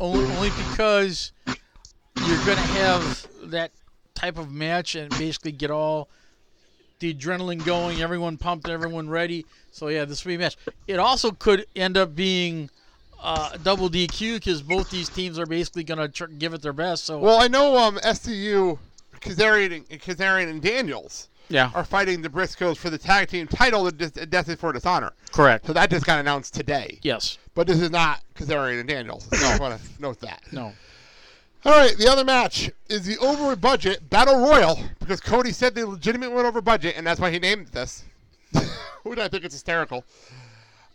only, 0.00 0.50
because 0.50 1.32
you're 2.16 2.44
gonna 2.44 2.56
have 2.56 3.26
that 3.44 3.72
type 4.14 4.38
of 4.38 4.50
match 4.50 4.94
and 4.94 5.10
basically 5.18 5.52
get 5.52 5.70
all 5.70 6.08
the 6.98 7.14
adrenaline 7.14 7.64
going, 7.64 8.02
everyone 8.02 8.36
pumped, 8.36 8.68
everyone 8.68 9.08
ready. 9.08 9.46
So 9.72 9.88
yeah, 9.88 10.04
this 10.04 10.24
will 10.24 10.30
be 10.30 10.34
a 10.34 10.38
match. 10.38 10.56
It 10.86 10.98
also 10.98 11.30
could 11.30 11.66
end 11.74 11.96
up 11.96 12.14
being 12.14 12.70
uh, 13.22 13.56
double 13.62 13.88
DQ 13.88 14.34
because 14.34 14.62
both 14.62 14.90
these 14.90 15.08
teams 15.08 15.38
are 15.38 15.46
basically 15.46 15.84
gonna 15.84 16.08
tr- 16.08 16.26
give 16.26 16.54
it 16.54 16.62
their 16.62 16.72
best. 16.72 17.04
So 17.04 17.18
Well, 17.18 17.40
I 17.40 17.48
know 17.48 17.76
um, 17.78 17.96
SCU, 17.98 18.78
Kazarian, 19.20 19.86
Kazarian 19.88 20.50
and 20.50 20.62
Daniels 20.62 21.28
Yeah. 21.50 21.70
are 21.74 21.84
fighting 21.84 22.22
the 22.22 22.28
Briscoes 22.28 22.76
for 22.76 22.88
the 22.90 22.96
tag 22.98 23.28
team 23.28 23.46
title 23.46 23.86
at 23.86 23.98
Death 24.30 24.46
Before 24.46 24.72
Dishonor. 24.72 25.12
Correct. 25.32 25.66
So 25.66 25.72
that 25.72 25.90
just 25.90 26.06
got 26.06 26.20
announced 26.20 26.54
today. 26.54 26.98
Yes. 27.02 27.36
But 27.54 27.66
this 27.66 27.80
is 27.80 27.90
not 27.90 28.22
Kazarian 28.34 28.80
and 28.80 28.88
Daniels. 28.88 29.26
So 29.38 29.46
I 29.46 29.58
want 29.58 29.78
to 29.78 30.02
note 30.02 30.20
that. 30.20 30.42
no. 30.52 30.72
All 31.62 31.72
right, 31.72 31.94
the 31.98 32.08
other 32.10 32.24
match 32.24 32.70
is 32.88 33.04
the 33.04 33.18
over 33.18 33.54
budget 33.54 34.08
battle 34.08 34.38
royal 34.48 34.78
because 34.98 35.20
Cody 35.20 35.52
said 35.52 35.74
they 35.74 35.84
legitimately 35.84 36.34
went 36.34 36.46
over 36.46 36.62
budget, 36.62 36.94
and 36.96 37.06
that's 37.06 37.20
why 37.20 37.30
he 37.30 37.38
named 37.38 37.66
this. 37.66 38.04
Which 39.02 39.18
I 39.18 39.28
think 39.28 39.44
is 39.44 39.52
hysterical. 39.52 40.02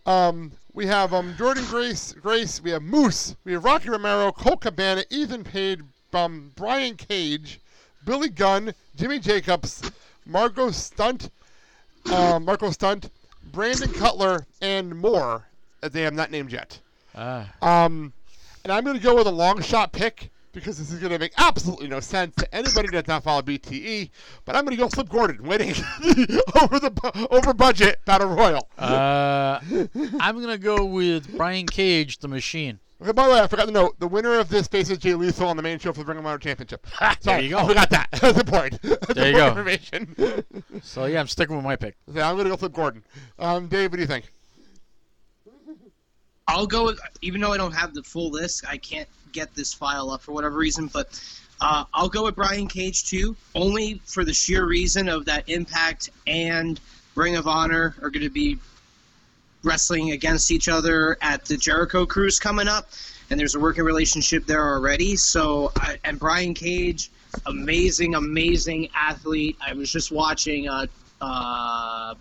Um, 0.08 0.51
we 0.74 0.88
have 0.88 1.14
um, 1.14 1.36
Jordynne 1.36 1.70
Grace, 1.70 2.14
Grace. 2.14 2.64
We 2.64 2.72
have 2.72 2.82
Moose. 2.82 3.36
We 3.43 3.53
have 3.53 3.64
Rocky 3.64 3.89
Romero, 3.89 4.32
Colt 4.32 4.62
Cabana, 4.62 5.03
Ethan 5.12 5.43
Page, 5.43 5.82
um, 6.14 6.51
Brian 6.56 6.95
Cage, 6.95 7.60
Billy 8.03 8.30
Gunn, 8.30 8.74
Jimmy 8.95 9.20
Jacobs, 9.20 9.84
Margot 10.26 10.71
Stunt, 10.71 11.30
uh, 12.11 12.39
Marko 12.39 12.71
Stunt, 12.71 13.09
Brandon 13.51 13.91
Cutler, 13.93 14.45
and 14.61 14.95
more 14.95 15.45
that 15.82 15.93
they 15.93 16.01
have 16.01 16.13
not 16.13 16.32
named 16.32 16.51
yet. 16.51 16.80
Ah. 17.15 17.51
Um, 17.61 18.13
and 18.63 18.73
I'm 18.73 18.84
going 18.84 18.97
to 18.97 19.03
go 19.03 19.15
with 19.15 19.28
a 19.28 19.32
long 19.32 19.61
shot 19.61 19.91
pick 19.91 20.32
because 20.51 20.78
this 20.78 20.91
is 20.91 20.99
going 20.99 21.11
to 21.11 21.19
make 21.19 21.34
absolutely 21.38 21.88
no 21.88 21.99
sense 21.99 22.34
to 22.36 22.55
anybody 22.55 22.88
that 22.88 23.05
does 23.05 23.07
not 23.07 23.23
follow 23.23 23.41
BTE. 23.41 24.09
But 24.45 24.55
I'm 24.55 24.65
going 24.65 24.76
to 24.76 24.82
go 24.82 24.89
Flip 24.89 25.07
Gordon, 25.09 25.43
winning 25.43 25.69
over 26.61 26.80
the 26.80 27.28
over 27.30 27.53
budget 27.53 27.99
battle 28.05 28.30
royal. 28.30 28.67
Uh, 28.80 29.59
I'm 30.19 30.41
gonna 30.41 30.57
go 30.57 30.84
with 30.86 31.36
Brian 31.38 31.67
Cage, 31.67 32.17
the 32.19 32.28
Machine. 32.28 32.80
Okay, 33.02 33.12
by 33.12 33.28
the 33.28 33.34
way, 33.34 33.39
I 33.41 33.48
forgot 33.48 33.66
to 33.66 33.72
note 33.72 34.00
the 34.00 34.08
winner 34.08 34.39
of 34.39 34.48
this 34.48 34.68
faces 34.68 34.98
Jay 34.98 35.14
Lethal 35.16 35.50
on 35.50 35.58
the 35.58 35.64
main 35.64 35.80
show 35.80 35.91
for 35.91 36.00
the 36.00 36.06
Ring 36.06 36.18
of 36.18 36.26
Honor 36.26 36.38
Championship. 36.38 36.88
there 37.00 37.16
Sorry, 37.20 37.43
you 37.43 37.50
go. 37.50 37.58
I 37.60 37.68
forgot 37.68 37.89
that. 37.89 38.08
That's 38.22 38.39
important. 38.39 38.82
That's 38.82 39.14
There 39.14 39.32
you 39.32 39.38
important 39.38 39.82
go. 39.91 39.98
Information. 39.98 40.46
So 40.84 41.06
yeah, 41.06 41.20
I'm 41.20 41.28
sticking 41.28 41.56
with 41.56 41.66
my 41.66 41.76
pick. 41.76 41.96
Okay, 42.10 42.22
I'm 42.22 42.36
going 42.36 42.46
to 42.46 42.52
go 42.52 42.58
Flip 42.58 42.72
Gordon. 42.72 43.04
Um, 43.39 43.68
Dave, 43.68 43.91
what 43.91 43.98
do 43.98 44.02
you 44.02 44.08
think? 44.08 44.30
I'll 46.48 46.68
go 46.68 46.86
with, 46.86 47.00
even 47.22 47.41
though 47.41 47.52
I 47.52 47.58
don't 47.58 47.74
have 47.74 47.93
the 47.93 48.04
full 48.04 48.30
list, 48.30 48.66
I 48.68 48.78
can't 48.78 49.10
get 49.32 49.54
this 49.56 49.74
file 49.74 50.12
up 50.12 50.22
for 50.22 50.32
whatever 50.32 50.58
reason, 50.58 50.88
but 50.88 51.20
uh, 51.60 51.86
I'll 51.93 52.10
go 52.10 52.24
with 52.26 52.36
Brian 52.36 52.68
Cage 52.68 53.06
too, 53.06 53.36
only 53.56 54.00
for 54.06 54.24
the 54.24 54.34
sheer 54.34 54.66
reason 54.66 55.10
of 55.10 55.26
that 55.26 55.50
Impact 55.50 56.10
and 56.28 56.80
Ring 57.16 57.36
of 57.36 57.48
Honor 57.48 57.96
are 58.02 58.10
going 58.10 58.24
to 58.24 58.30
be 58.30 58.58
wrestling 59.66 60.11
against 60.11 60.51
each 60.51 60.70
other 60.70 61.18
at 61.22 61.43
the 61.45 61.57
Jericho 61.57 62.05
Cruise 62.05 62.39
coming 62.39 62.68
up, 62.68 62.89
and 63.30 63.39
there's 63.39 63.55
a 63.55 63.59
working 63.59 63.84
relationship 63.84 64.45
there 64.45 64.63
already. 64.63 65.16
So, 65.16 65.72
I, 65.76 65.97
and 66.03 66.20
Brian 66.20 66.53
Cage, 66.53 67.11
amazing, 67.45 68.16
amazing 68.16 68.89
athlete. 68.95 69.57
I 69.66 69.74
was 69.74 69.91
just 69.91 70.11
watching. 70.11 70.70
Uh, 70.70 70.86
uh, 71.22 72.16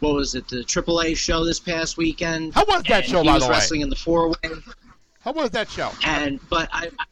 what 0.00 0.14
was 0.14 0.34
it? 0.34 0.46
The 0.48 0.58
AAA 0.58 1.16
show 1.16 1.44
this 1.44 1.58
past 1.60 1.96
weekend. 1.96 2.54
How 2.54 2.64
was 2.66 2.82
that 2.84 3.04
show, 3.04 3.22
he 3.22 3.28
by 3.28 3.34
was 3.34 3.42
the 3.42 3.48
way? 3.48 3.54
wrestling 3.56 3.80
in 3.82 3.90
the 3.90 3.96
four 3.96 4.28
way. 4.30 4.50
How 5.20 5.32
was 5.32 5.50
that 5.50 5.68
show? 5.68 5.90
And 6.04 6.40
but 6.48 6.68
I, 6.72 6.90
I- 6.98 7.04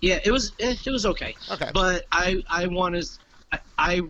yeah, 0.00 0.18
it 0.24 0.30
was 0.32 0.52
it, 0.58 0.84
it 0.86 0.90
was 0.90 1.06
okay. 1.06 1.34
Okay. 1.50 1.70
But 1.72 2.06
I 2.10 2.42
I 2.50 2.66
want 2.66 2.94
to 2.96 3.06
I 3.78 4.02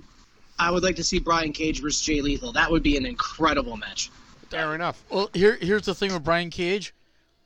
I 0.59 0.70
would 0.70 0.82
like 0.82 0.96
to 0.96 1.05
see 1.05 1.18
Brian 1.18 1.53
Cage 1.53 1.80
versus 1.82 2.00
Jay 2.03 2.20
Lethal. 2.20 2.53
That 2.53 2.70
would 2.70 2.82
be 2.82 2.96
an 2.96 3.05
incredible 3.05 3.76
match. 3.76 4.11
Fair 4.53 4.74
enough. 4.74 5.03
Well, 5.09 5.30
here 5.32 5.57
here's 5.61 5.86
the 5.86 5.94
thing 5.94 6.12
with 6.12 6.24
Brian 6.24 6.50
Cage. 6.50 6.94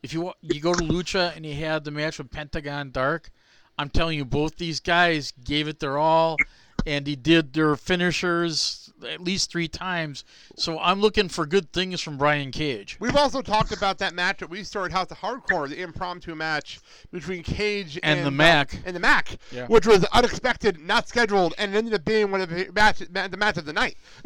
If 0.03 0.13
you 0.13 0.23
wa- 0.23 0.35
you 0.43 0.61
go 0.61 0.75
to 0.75 0.83
Lucha 0.83 1.35
and 1.37 1.45
he 1.45 1.55
had 1.55 1.85
the 1.85 1.91
match 1.93 2.19
with 2.19 2.31
Pentagon 2.31 2.91
Dark, 2.91 3.31
I'm 3.79 3.91
telling 3.91 4.19
you, 4.19 4.25
both 4.25 4.57
these 4.57 4.81
guys 4.81 5.33
gave 5.45 5.69
it 5.69 5.79
their 5.79 5.99
all, 5.99 6.45
and 6.85 7.07
he 7.07 7.15
did 7.15 7.53
their 7.53 7.77
finishers 7.77 8.86
at 9.07 9.21
least 9.21 9.51
three 9.51 9.69
times. 9.69 10.25
So 10.57 10.79
I'm 10.79 11.01
looking 11.01 11.29
for 11.29 11.45
good 11.47 11.73
things 11.73 12.01
from 12.01 12.17
Brian 12.17 12.51
Cage. 12.53 12.97
We've 13.01 13.17
also 13.17 13.43
talked 13.43 13.73
about 13.73 13.99
that 13.99 14.15
match 14.15 14.39
that 14.39 14.49
we 14.51 14.63
started 14.65 14.93
House 14.93 15.11
of 15.11 15.19
Hardcore, 15.19 15.69
the 15.69 15.81
impromptu 15.83 16.35
match 16.35 16.81
between 17.13 17.43
Cage 17.43 17.99
And 18.03 18.19
and, 18.19 18.27
the 18.27 18.29
uh, 18.29 18.31
Mac. 18.31 18.81
and 18.87 18.97
the 18.97 19.01
Mac, 19.01 19.37
Yeah. 19.53 19.67
which 19.67 19.87
was 19.87 20.05
unexpected, 20.07 20.79
not 20.81 21.09
scheduled, 21.09 21.55
and 21.59 21.75
it 21.75 21.79
ended 21.79 21.95
up 21.95 22.05
being 22.05 22.31
one 22.31 22.41
of 22.41 22.49
the 22.49 22.71
match, 22.75 22.99
the 22.99 23.37
match 23.37 23.57
of 23.59 23.65
the 23.67 23.73
night. 23.73 23.97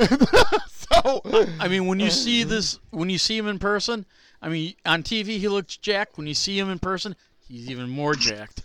so 0.68 1.22
I 1.58 1.68
mean, 1.68 1.86
when 1.86 2.00
you 2.00 2.10
see 2.10 2.44
this, 2.44 2.78
when 2.90 3.10
you 3.10 3.18
see 3.18 3.36
him 3.36 3.46
in 3.48 3.58
person, 3.58 4.06
I 4.42 4.48
mean, 4.48 4.74
on 4.86 5.02
TV 5.02 5.38
he 5.38 5.48
looks 5.48 5.76
jacked. 5.76 6.16
When 6.16 6.26
you 6.26 6.34
see 6.34 6.58
him 6.58 6.70
in 6.70 6.78
person, 6.78 7.14
he's 7.48 7.70
even 7.70 7.88
more 7.90 8.14
jacked. 8.14 8.62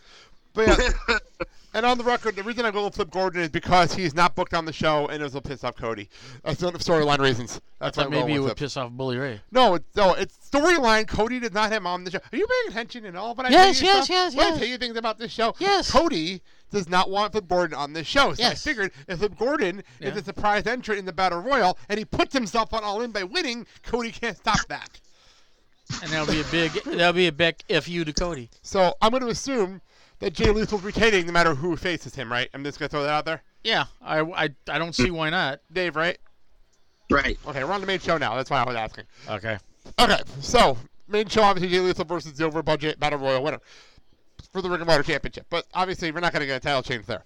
But 0.54 0.68
yeah, 1.10 1.18
and 1.76 1.86
on 1.86 1.98
the 2.00 2.04
record, 2.04 2.36
the 2.36 2.42
reason 2.44 2.66
I 2.66 2.72
go 2.72 2.86
with 2.86 2.96
Flip 2.96 3.12
Gordon 3.12 3.42
is 3.42 3.50
because 3.50 3.94
he's 3.94 4.16
not 4.16 4.34
booked 4.34 4.54
on 4.56 4.66
the 4.66 4.74
show, 4.74 5.08
and 5.08 5.22
it 5.22 5.32
will 5.34 5.42
piss 5.42 5.64
off 5.64 5.76
Cody. 5.76 6.10
Uh, 6.44 6.54
That's 6.54 6.60
the 6.62 6.72
storyline 6.72 7.20
reasons. 7.20 7.62
That's 7.80 7.98
why 7.98 8.08
maybe 8.08 8.34
it 8.34 8.40
would 8.40 8.56
piss 8.58 8.78
off 8.78 8.92
Bully 8.92 9.18
Ray. 9.18 9.42
No, 9.52 9.76
it's, 9.76 9.86
no, 9.96 10.14
it's 10.14 10.36
storyline. 10.50 11.08
Cody 11.08 11.40
did 11.40 11.54
not 11.54 11.72
have 11.72 11.82
him 11.82 11.88
on 11.88 12.04
the 12.04 12.12
show. 12.12 12.18
Are 12.32 12.38
you 12.38 12.48
paying 12.48 12.72
attention 12.72 13.06
at 13.06 13.16
all? 13.16 13.36
But 13.36 13.48
I 13.48 13.50
Yes, 13.50 13.80
tell 13.80 13.88
you 13.90 13.94
yes, 13.94 14.06
stuff? 14.06 14.16
yes, 14.16 14.36
When 14.36 14.54
I 14.54 14.58
tell 14.58 14.68
you 14.68 14.78
things 14.78 14.98
about 14.98 15.20
this 15.20 15.32
show. 15.32 15.54
Yes. 15.60 15.92
Cody 15.92 16.42
does 16.72 16.90
not 16.90 17.10
want 17.10 17.34
Flip 17.34 17.48
Gordon 17.48 17.78
on 17.78 17.94
this 17.94 18.08
show. 18.08 18.34
So 18.34 18.44
I 18.46 18.56
figured 18.56 18.92
if 19.08 19.20
Flip 19.20 19.38
Gordon 19.38 19.84
Yeah. 20.00 20.10
is 20.10 20.18
a 20.18 20.24
surprise 20.24 20.66
entrant 20.66 21.00
in 21.00 21.06
the 21.06 21.14
Battle 21.14 21.40
Royal 21.42 21.78
and 21.90 22.00
he 22.00 22.06
puts 22.06 22.34
himself 22.34 22.74
on 22.74 22.84
All 22.84 23.02
In 23.02 23.12
by 23.12 23.24
winning, 23.24 23.68
Cody 23.84 24.12
can't 24.12 24.38
stop 24.38 24.66
that. 24.70 24.90
And 26.02 26.10
that'll 26.12 26.26
be 26.34 26.42
a 26.42 26.46
big 26.46 26.72
that'll 26.86 27.14
be 27.14 27.28
a 27.28 27.32
big 27.32 27.62
fu 27.82 28.04
to 28.06 28.14
Cody. 28.14 28.50
So 28.64 28.96
I'm 29.02 29.12
going 29.12 29.22
to 29.22 29.30
assume 29.30 29.82
that 30.26 30.34
Jay 30.34 30.52
Lethal's 30.52 30.82
retaining 30.82 31.28
no 31.28 31.32
matter 31.32 31.54
who 31.54 31.78
faces 31.78 32.16
him, 32.16 32.32
right? 32.32 32.50
I'm 32.52 32.64
just 32.64 32.80
going 32.80 32.90
to 32.90 32.92
throw 32.92 33.04
that 33.04 33.12
out 33.12 33.26
there. 33.26 33.44
Yeah, 33.64 33.86
I, 34.02 34.22
I, 34.22 34.50
I 34.68 34.80
don't 34.80 34.96
see 34.96 35.12
why 35.12 35.30
not. 35.30 35.60
Dave, 35.72 35.96
right? 35.96 36.18
Right. 37.12 37.38
Okay, 37.46 37.64
we're 37.64 37.72
on 37.72 37.80
the 37.80 37.86
main 37.86 38.00
show 38.00 38.18
now. 38.18 38.36
That's 38.36 38.50
why 38.50 38.64
I 38.64 38.66
was 38.66 38.76
asking. 38.76 39.04
Okay. 39.30 39.60
Okay, 40.00 40.20
so 40.40 40.78
main 41.08 41.28
show 41.28 41.44
obviously 41.44 41.70
Jay 41.70 41.80
Lethal 41.80 42.06
versus 42.06 42.34
the 42.34 42.44
over 42.44 42.64
budget 42.64 43.00
battle 43.00 43.20
royal 43.20 43.44
winner 43.44 43.60
for 44.52 44.64
the 44.64 44.70
Ring 44.70 44.82
of 44.82 44.90
Honor 44.90 45.04
Championship. 45.04 45.46
But 45.52 45.68
obviously 45.76 46.12
we're 46.12 46.22
not 46.22 46.34
going 46.34 46.42
to 46.42 46.48
get 46.48 46.58
a 46.58 46.60
title 46.60 46.82
change 46.82 47.06
there. 47.06 47.22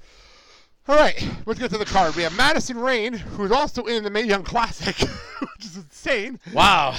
All 0.90 0.96
right, 0.96 1.24
let's 1.46 1.60
get 1.60 1.70
to 1.70 1.78
the 1.78 1.86
card. 1.86 2.16
We 2.16 2.24
have 2.24 2.36
Madison 2.36 2.80
Rayne, 2.80 3.14
who's 3.14 3.52
also 3.52 3.84
in 3.84 4.04
the 4.04 4.10
Mae 4.10 4.24
Young 4.24 4.42
Classic, 4.42 4.96
which 5.40 5.64
is 5.66 5.78
insane. 5.78 6.40
Wow. 6.52 6.96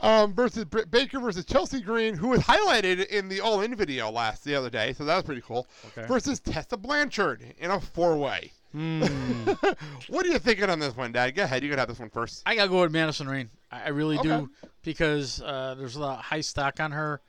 Um, 0.00 0.32
versus 0.32 0.64
Britt 0.64 0.92
Baker 0.92 1.18
versus 1.18 1.44
Chelsea 1.44 1.80
Green, 1.80 2.14
who 2.14 2.28
was 2.28 2.40
highlighted 2.42 3.04
in 3.08 3.28
the 3.28 3.40
All 3.40 3.60
In 3.62 3.74
video 3.74 4.12
last 4.12 4.44
the 4.44 4.54
other 4.54 4.70
day, 4.70 4.92
so 4.92 5.04
that 5.04 5.16
was 5.16 5.24
pretty 5.24 5.40
cool. 5.40 5.66
Okay. 5.88 6.06
Versus 6.06 6.38
Tessa 6.38 6.76
Blanchard 6.76 7.42
in 7.58 7.72
a 7.72 7.80
four 7.80 8.16
way. 8.16 8.52
Hmm. 8.70 9.02
what 10.08 10.24
are 10.24 10.28
you 10.28 10.38
thinking 10.38 10.70
on 10.70 10.78
this 10.78 10.96
one, 10.96 11.10
Dad? 11.10 11.34
Go 11.34 11.42
ahead. 11.42 11.64
You 11.64 11.68
can 11.68 11.80
have 11.80 11.88
this 11.88 11.98
one 11.98 12.10
first. 12.10 12.44
I 12.46 12.54
gotta 12.54 12.70
go 12.70 12.82
with 12.82 12.92
Madison 12.92 13.28
Rayne. 13.28 13.50
I, 13.72 13.86
I 13.86 13.88
really 13.88 14.18
Okay. 14.18 14.28
do 14.28 14.50
because 14.84 15.42
uh, 15.42 15.74
there's 15.76 15.96
a 15.96 16.00
lot 16.00 16.20
of 16.20 16.24
high 16.26 16.42
stock 16.42 16.78
on 16.78 16.92
her. 16.92 17.20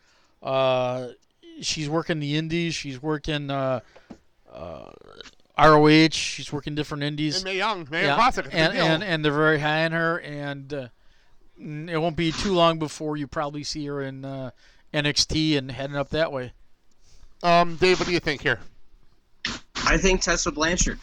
Uh, 0.43 1.07
she's 1.61 1.89
working 1.89 2.19
the 2.19 2.37
indies. 2.37 2.75
She's 2.75 3.01
working 3.01 3.49
uh, 3.49 3.79
uh, 4.53 4.91
ROH. 5.57 6.09
She's 6.11 6.51
working 6.51 6.75
different 6.75 7.03
indies. 7.03 7.39
In 7.39 7.43
Mae 7.43 7.57
Young, 7.57 7.87
Mae 7.91 8.05
Young 8.05 8.17
Classic. 8.17 8.45
it's 8.45 8.53
a 8.53 8.57
big 8.57 8.77
and, 8.77 8.77
and 8.77 9.03
and 9.03 9.25
they're 9.25 9.31
very 9.31 9.59
high 9.59 9.85
on 9.85 9.91
her. 9.91 10.19
And 10.19 10.73
uh, 10.73 10.87
it 11.59 11.97
won't 12.01 12.17
be 12.17 12.31
too 12.31 12.53
long 12.53 12.79
before 12.79 13.17
you 13.17 13.27
probably 13.27 13.63
see 13.63 13.85
her 13.85 14.01
in 14.01 14.25
uh, 14.25 14.51
NXT 14.93 15.57
and 15.57 15.71
heading 15.71 15.95
up 15.95 16.09
that 16.09 16.31
way. 16.31 16.53
Um, 17.43 17.75
Dave, 17.75 17.99
what 17.99 18.07
do 18.07 18.13
you 18.13 18.19
think 18.19 18.41
here? 18.41 18.59
I 19.85 19.97
think 19.97 20.21
Tessa 20.21 20.51
Blanchard. 20.51 20.99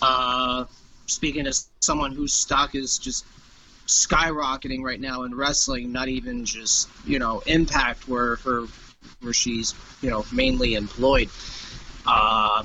Uh, 0.00 0.64
speaking 1.06 1.46
as 1.46 1.68
someone 1.80 2.12
whose 2.12 2.32
stock 2.32 2.74
is 2.74 2.98
just 2.98 3.24
skyrocketing 3.86 4.82
right 4.82 5.00
now 5.00 5.22
in 5.22 5.34
wrestling, 5.34 5.92
not 5.92 6.08
even 6.08 6.44
just 6.44 6.88
you 7.06 7.18
know 7.18 7.42
Impact, 7.46 8.08
where 8.08 8.36
her 8.36 8.66
where 9.20 9.32
she's 9.32 9.74
you 10.02 10.10
know 10.10 10.24
mainly 10.32 10.74
employed. 10.74 11.28
Uh, 12.06 12.64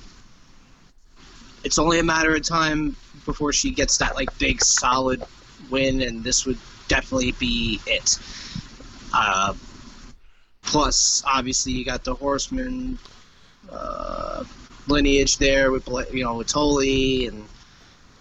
it's 1.68 1.78
only 1.78 1.99
a 1.99 2.03
matter 2.03 2.34
of 2.34 2.41
time 2.43 2.95
before 3.26 3.51
she 3.51 3.72
gets 3.72 3.97
that 3.97 4.15
like 4.15 4.36
big 4.39 4.63
solid 4.63 5.22
win, 5.70 6.01
and 6.01 6.24
this 6.24 6.45
would 6.45 6.57
definitely 6.88 7.34
be 7.34 7.82
it. 7.86 8.18
Uh, 9.13 9.53
plus, 10.63 11.22
obviously, 11.28 11.74
you 11.74 11.84
got 11.84 12.05
the 12.05 12.15
Horseman 12.15 12.97
uh, 13.70 14.45
lineage 14.88 15.39
there 15.39 15.74
with 15.74 15.89
you 16.13 16.24
know 16.24 16.36
with 16.36 16.47
Tully, 16.47 17.28
and 17.28 17.45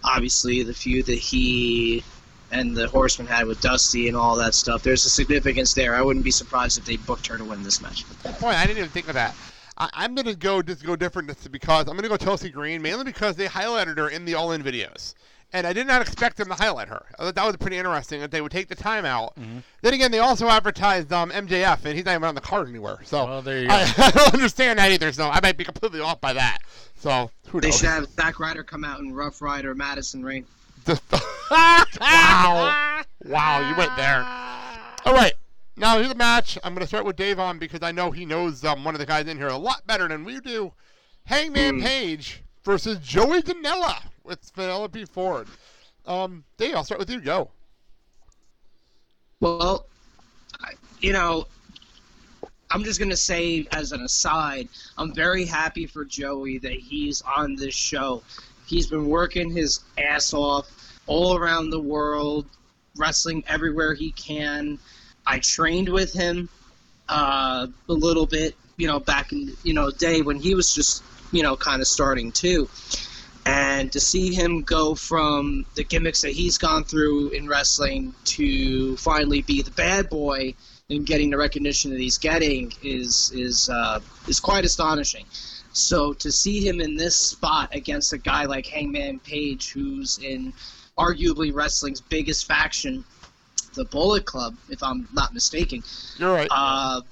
obviously 0.02 0.64
the 0.64 0.74
feud 0.74 1.06
that 1.06 1.18
he 1.18 2.02
and 2.50 2.76
the 2.76 2.88
Horseman 2.88 3.28
had 3.28 3.46
with 3.46 3.60
Dusty 3.60 4.08
and 4.08 4.16
all 4.16 4.34
that 4.36 4.54
stuff. 4.54 4.82
There's 4.82 5.06
a 5.06 5.10
significance 5.10 5.72
there. 5.72 5.94
I 5.94 6.02
wouldn't 6.02 6.24
be 6.24 6.32
surprised 6.32 6.78
if 6.78 6.84
they 6.84 6.96
booked 6.96 7.28
her 7.28 7.38
to 7.38 7.44
win 7.44 7.62
this 7.62 7.80
match. 7.80 8.04
Good 8.24 8.34
point. 8.34 8.56
I 8.56 8.66
didn't 8.66 8.78
even 8.78 8.90
think 8.90 9.06
of 9.06 9.14
that. 9.14 9.36
I, 9.78 9.88
I'm 9.92 10.14
going 10.14 10.26
to 10.26 10.34
go 10.36 10.62
just 10.62 10.84
go 10.84 10.96
different 10.96 11.28
just 11.28 11.50
because 11.50 11.88
I'm 11.88 11.94
going 11.96 12.02
to 12.02 12.08
go 12.08 12.16
Chelsea 12.16 12.48
Green 12.50 12.82
mainly 12.82 13.04
because 13.04 13.36
they 13.36 13.46
highlighted 13.46 13.98
her 13.98 14.08
in 14.08 14.24
the 14.24 14.34
All 14.34 14.52
In 14.52 14.62
videos. 14.62 15.14
And 15.52 15.64
I 15.64 15.72
did 15.72 15.86
not 15.86 16.02
expect 16.02 16.38
them 16.38 16.48
to 16.48 16.54
highlight 16.54 16.88
her. 16.88 17.06
I 17.18 17.22
thought 17.24 17.36
that 17.36 17.46
was 17.46 17.56
pretty 17.56 17.78
interesting 17.78 18.20
that 18.20 18.32
they 18.32 18.40
would 18.40 18.50
take 18.50 18.66
the 18.68 18.74
time 18.74 19.04
out. 19.04 19.36
Mm-hmm. 19.36 19.58
Then 19.80 19.94
again, 19.94 20.10
they 20.10 20.18
also 20.18 20.48
advertised 20.48 21.12
um, 21.12 21.30
MJF, 21.30 21.84
and 21.84 21.94
he's 21.94 22.04
not 22.04 22.14
even 22.14 22.24
on 22.24 22.34
the 22.34 22.40
card 22.40 22.68
anywhere. 22.68 22.98
So 23.04 23.24
Well, 23.24 23.42
there 23.42 23.60
you 23.60 23.68
go. 23.68 23.74
I, 23.74 23.92
I 23.96 24.10
don't 24.10 24.34
understand 24.34 24.80
that 24.80 24.90
either. 24.90 25.12
So 25.12 25.28
I 25.28 25.38
might 25.40 25.56
be 25.56 25.62
completely 25.64 26.00
off 26.00 26.20
by 26.20 26.32
that. 26.32 26.58
So 26.96 27.30
who 27.48 27.60
They 27.60 27.68
knows? 27.68 27.78
should 27.78 27.88
have 27.88 28.08
Zack 28.10 28.40
Ryder 28.40 28.64
come 28.64 28.82
out 28.82 28.98
in 28.98 29.14
Rough 29.14 29.40
Ryder 29.40 29.74
Madison 29.74 30.24
Rayne. 30.24 30.46
wow. 31.50 33.02
Wow, 33.24 33.68
you 33.70 33.76
went 33.76 33.96
there. 33.96 34.24
All 35.04 35.14
right. 35.14 35.32
Now, 35.76 35.96
here's 35.96 36.08
the 36.08 36.14
match. 36.14 36.58
I'm 36.64 36.72
going 36.72 36.80
to 36.80 36.86
start 36.86 37.04
with 37.04 37.16
Dave 37.16 37.38
on 37.38 37.58
because 37.58 37.82
I 37.82 37.92
know 37.92 38.10
he 38.10 38.24
knows 38.24 38.64
um, 38.64 38.82
one 38.82 38.94
of 38.94 38.98
the 38.98 39.06
guys 39.06 39.26
in 39.26 39.36
here 39.36 39.48
a 39.48 39.56
lot 39.56 39.86
better 39.86 40.08
than 40.08 40.24
we 40.24 40.40
do. 40.40 40.72
Hangman 41.24 41.82
Page 41.82 42.42
versus 42.64 42.98
Joey 42.98 43.42
Janela 43.42 44.02
with 44.24 44.52
Penelope 44.54 45.04
Ford. 45.06 45.48
Um, 46.06 46.44
Dave, 46.56 46.74
I'll 46.74 46.84
start 46.84 46.98
with 46.98 47.10
you. 47.10 47.20
Go. 47.20 47.50
Well, 49.40 49.86
you 51.00 51.12
know, 51.12 51.46
I'm 52.70 52.84
just 52.84 52.98
gonna 52.98 53.16
say 53.16 53.66
as 53.72 53.92
an 53.92 54.00
aside, 54.02 54.68
I'm 54.96 55.14
very 55.14 55.44
happy 55.44 55.86
for 55.86 56.04
Joey 56.04 56.58
that 56.58 56.72
he's 56.72 57.22
on 57.22 57.54
this 57.54 57.74
show. 57.74 58.22
He's 58.66 58.86
been 58.86 59.06
working 59.06 59.50
his 59.50 59.80
ass 59.98 60.32
off 60.32 60.68
all 61.06 61.36
around 61.36 61.70
the 61.70 61.80
world, 61.80 62.46
wrestling 62.96 63.44
everywhere 63.46 63.94
he 63.94 64.12
can. 64.12 64.78
I 65.26 65.38
trained 65.40 65.88
with 65.88 66.12
him 66.12 66.48
uh, 67.08 67.66
a 67.88 67.92
little 67.92 68.26
bit, 68.26 68.54
you 68.76 68.86
know, 68.86 69.00
back 69.00 69.32
in 69.32 69.52
you 69.62 69.74
know 69.74 69.90
day 69.90 70.22
when 70.22 70.38
he 70.38 70.54
was 70.54 70.74
just 70.74 71.02
you 71.32 71.42
know 71.42 71.56
kind 71.56 71.80
of 71.80 71.88
starting 71.88 72.32
too. 72.32 72.68
And 73.44 73.92
to 73.92 74.00
see 74.00 74.34
him 74.34 74.62
go 74.62 74.96
from 74.96 75.66
the 75.76 75.84
gimmicks 75.84 76.22
that 76.22 76.32
he's 76.32 76.58
gone 76.58 76.82
through 76.82 77.28
in 77.28 77.46
wrestling 77.46 78.12
to 78.24 78.96
finally 78.96 79.42
be 79.42 79.62
the 79.62 79.70
bad 79.70 80.08
boy 80.10 80.54
and 80.90 81.06
getting 81.06 81.30
the 81.30 81.36
recognition 81.36 81.92
that 81.92 82.00
he's 82.00 82.18
getting 82.18 82.72
is 82.82 83.32
is 83.34 83.68
uh, 83.68 84.00
is 84.26 84.40
quite 84.40 84.64
astonishing. 84.64 85.24
So 85.72 86.14
to 86.14 86.32
see 86.32 86.66
him 86.66 86.80
in 86.80 86.96
this 86.96 87.16
spot 87.16 87.74
against 87.74 88.12
a 88.12 88.18
guy 88.18 88.46
like 88.46 88.66
Hangman 88.66 89.18
Page, 89.20 89.72
who's 89.72 90.18
in 90.18 90.52
arguably 90.96 91.54
wrestling's 91.54 92.00
biggest 92.00 92.46
faction, 92.46 93.04
the 93.76 93.84
Bullet 93.84 94.24
Club, 94.24 94.56
if 94.68 94.82
I'm 94.82 95.06
not 95.12 95.32
mistaken, 95.32 95.82
You're 96.18 96.34
right. 96.34 96.48
uh, 96.50 97.02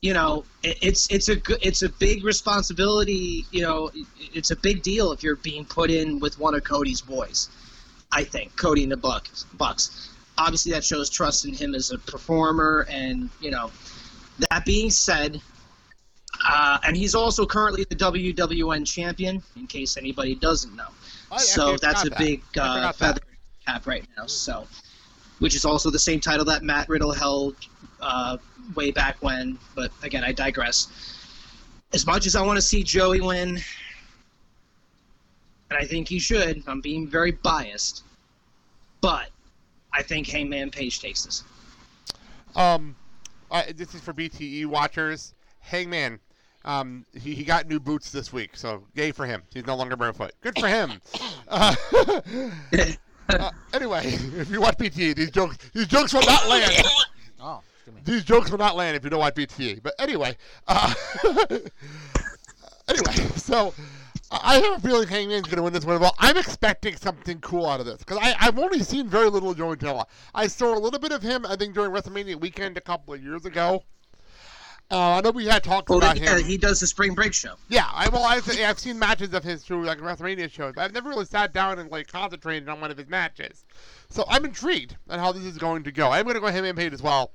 you 0.00 0.14
know, 0.14 0.44
it, 0.62 0.78
it's 0.80 1.10
it's 1.10 1.28
a 1.28 1.36
good, 1.36 1.58
it's 1.60 1.82
a 1.82 1.88
big 1.88 2.24
responsibility. 2.24 3.44
You 3.50 3.62
know, 3.62 3.88
it, 3.94 4.06
it's 4.32 4.50
a 4.50 4.56
big 4.56 4.82
deal 4.82 5.12
if 5.12 5.22
you're 5.22 5.36
being 5.36 5.64
put 5.64 5.90
in 5.90 6.20
with 6.20 6.38
one 6.38 6.54
of 6.54 6.64
Cody's 6.64 7.00
boys. 7.00 7.50
I 8.12 8.24
think 8.24 8.56
Cody 8.56 8.84
and 8.84 8.92
the 8.92 8.96
Bucks. 8.96 9.44
Bucks. 9.54 10.10
Obviously, 10.38 10.72
that 10.72 10.84
shows 10.84 11.10
trust 11.10 11.44
in 11.44 11.52
him 11.54 11.74
as 11.74 11.90
a 11.90 11.98
performer. 11.98 12.86
And 12.88 13.28
you 13.40 13.50
know, 13.50 13.70
that 14.50 14.64
being 14.64 14.90
said, 14.90 15.40
uh, 16.46 16.78
and 16.84 16.96
he's 16.96 17.14
also 17.14 17.46
currently 17.46 17.84
the 17.88 17.96
WWN 17.96 18.86
champion. 18.86 19.42
In 19.56 19.66
case 19.66 19.96
anybody 19.96 20.34
doesn't 20.34 20.74
know, 20.76 20.88
I 21.32 21.38
so 21.38 21.76
that's 21.76 22.04
a 22.04 22.10
that. 22.10 22.18
big 22.18 22.42
uh, 22.58 22.92
feather 22.92 23.20
cap 23.66 23.86
right 23.86 24.04
now. 24.16 24.26
So, 24.26 24.66
which 25.38 25.54
is 25.54 25.64
also 25.64 25.90
the 25.90 25.98
same 25.98 26.20
title 26.20 26.44
that 26.46 26.62
Matt 26.62 26.88
Riddle 26.88 27.12
held 27.12 27.56
uh, 28.00 28.36
way 28.74 28.90
back 28.90 29.16
when. 29.20 29.58
But 29.74 29.90
again, 30.02 30.24
I 30.24 30.32
digress. 30.32 30.88
As 31.92 32.06
much 32.06 32.26
as 32.26 32.36
I 32.36 32.42
want 32.42 32.56
to 32.56 32.62
see 32.62 32.82
Joey 32.82 33.20
win, 33.20 33.58
and 35.70 35.78
I 35.78 35.84
think 35.84 36.08
he 36.08 36.18
should, 36.18 36.62
I'm 36.66 36.80
being 36.80 37.06
very 37.06 37.32
biased, 37.32 38.04
but 39.00 39.30
I 39.92 40.02
think 40.02 40.28
Hangman 40.28 40.70
Page 40.70 41.00
takes 41.00 41.24
this. 41.24 41.44
Um, 42.54 42.96
this 43.74 43.94
is 43.94 44.00
for 44.00 44.12
BTE 44.12 44.66
watchers. 44.66 45.34
Hangman, 45.60 46.20
um, 46.64 47.04
he, 47.14 47.34
he 47.34 47.44
got 47.44 47.68
new 47.68 47.80
boots 47.80 48.10
this 48.10 48.32
week, 48.32 48.56
so 48.56 48.84
yay 48.94 49.12
for 49.12 49.26
him. 49.26 49.42
He's 49.52 49.66
no 49.66 49.76
longer 49.76 49.96
barefoot. 49.96 50.32
Good 50.40 50.58
for 50.58 50.68
him. 50.68 50.92
Uh, 51.48 51.74
uh, 53.28 53.50
anyway, 53.72 54.02
if 54.06 54.50
you 54.50 54.60
watch 54.60 54.76
BTE, 54.78 55.14
these 55.14 55.30
jokes 55.30 55.58
these 55.72 55.86
jokes 55.86 56.12
will 56.12 56.22
not 56.22 56.48
land. 56.48 56.72
Oh, 57.38 57.60
These 58.04 58.24
jokes 58.24 58.50
will 58.50 58.58
not 58.58 58.76
land 58.76 58.96
if 58.96 59.04
you 59.04 59.10
don't 59.10 59.20
watch 59.20 59.34
BTE. 59.34 59.82
But 59.82 59.94
anyway, 59.98 60.36
uh, 60.66 60.92
anyway, 62.88 63.12
so 63.36 63.74
I 64.30 64.58
have 64.58 64.78
a 64.78 64.80
feeling 64.80 65.06
Hangman's 65.06 65.44
going 65.44 65.58
to 65.58 65.62
win 65.62 65.72
this 65.72 65.84
one. 65.84 66.00
Well, 66.00 66.14
I'm 66.18 66.36
expecting 66.36 66.96
something 66.96 67.38
cool 67.40 67.66
out 67.66 67.78
of 67.78 67.86
this 67.86 67.98
because 67.98 68.18
I've 68.20 68.58
only 68.58 68.80
seen 68.82 69.06
very 69.06 69.28
little 69.28 69.50
of 69.50 69.58
Joey 69.58 69.76
Janela. 69.76 70.06
I 70.34 70.46
saw 70.46 70.76
a 70.76 70.80
little 70.80 70.98
bit 70.98 71.12
of 71.12 71.22
him, 71.22 71.44
I 71.46 71.56
think, 71.56 71.74
during 71.74 71.92
WrestleMania 71.92 72.40
weekend 72.40 72.76
a 72.78 72.80
couple 72.80 73.14
of 73.14 73.22
years 73.22 73.44
ago. 73.44 73.84
Uh, 74.88 75.16
I 75.16 75.20
know 75.20 75.32
we 75.32 75.46
had 75.46 75.64
talked 75.64 75.88
Well, 75.88 75.98
about 75.98 76.16
yeah, 76.18 76.38
him. 76.38 76.44
he 76.44 76.56
does 76.56 76.78
the 76.78 76.86
spring 76.86 77.14
break 77.14 77.34
show. 77.34 77.54
Yeah, 77.68 77.88
I 77.92 78.08
well, 78.08 78.22
I've, 78.22 78.48
I've 78.60 78.78
seen 78.78 78.98
matches 79.00 79.34
of 79.34 79.42
his 79.42 79.64
through 79.64 79.84
like 79.84 79.98
WrestleMania 79.98 80.48
shows, 80.50 80.74
but 80.76 80.82
I've 80.84 80.92
never 80.92 81.08
really 81.08 81.24
sat 81.24 81.52
down 81.52 81.80
and 81.80 81.90
like 81.90 82.06
concentrated 82.06 82.68
on 82.68 82.80
one 82.80 82.92
of 82.92 82.96
his 82.96 83.08
matches. 83.08 83.64
So 84.10 84.24
I'm 84.28 84.44
intrigued 84.44 84.96
on 85.10 85.18
how 85.18 85.32
this 85.32 85.42
is 85.42 85.58
going 85.58 85.82
to 85.84 85.90
go. 85.92 86.10
I'm 86.12 86.22
going 86.24 86.34
to 86.36 86.40
go 86.40 86.46
him 86.46 86.64
and 86.64 86.78
Page 86.78 86.92
as 86.92 87.02
well, 87.02 87.32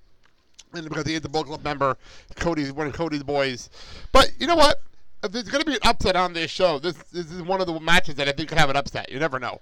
and 0.73 0.87
because 0.87 1.05
he 1.05 1.13
is 1.15 1.25
a 1.25 1.29
Bullet 1.29 1.47
Club 1.47 1.63
member, 1.63 1.97
Cody's 2.37 2.71
one 2.71 2.87
of 2.87 2.93
Cody's 2.93 3.23
boys. 3.23 3.69
But 4.13 4.31
you 4.39 4.47
know 4.47 4.55
what? 4.55 4.81
If 5.21 5.33
there's 5.33 5.49
going 5.49 5.63
to 5.63 5.69
be 5.69 5.73
an 5.73 5.79
upset 5.83 6.15
on 6.15 6.31
this 6.31 6.49
show, 6.49 6.79
this 6.79 6.95
this 7.11 7.29
is 7.31 7.41
one 7.41 7.59
of 7.59 7.67
the 7.67 7.77
matches 7.81 8.15
that 8.15 8.29
I 8.29 8.31
think 8.31 8.47
could 8.47 8.57
have 8.59 8.69
an 8.69 8.77
upset. 8.77 9.11
You 9.11 9.19
never 9.19 9.39
know. 9.39 9.59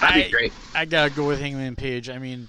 That'd 0.00 0.14
be 0.14 0.24
I, 0.26 0.30
great. 0.30 0.52
I 0.76 0.84
gotta 0.84 1.10
go 1.10 1.26
with 1.26 1.40
Hangman 1.40 1.74
Page. 1.76 2.08
I 2.08 2.18
mean, 2.18 2.48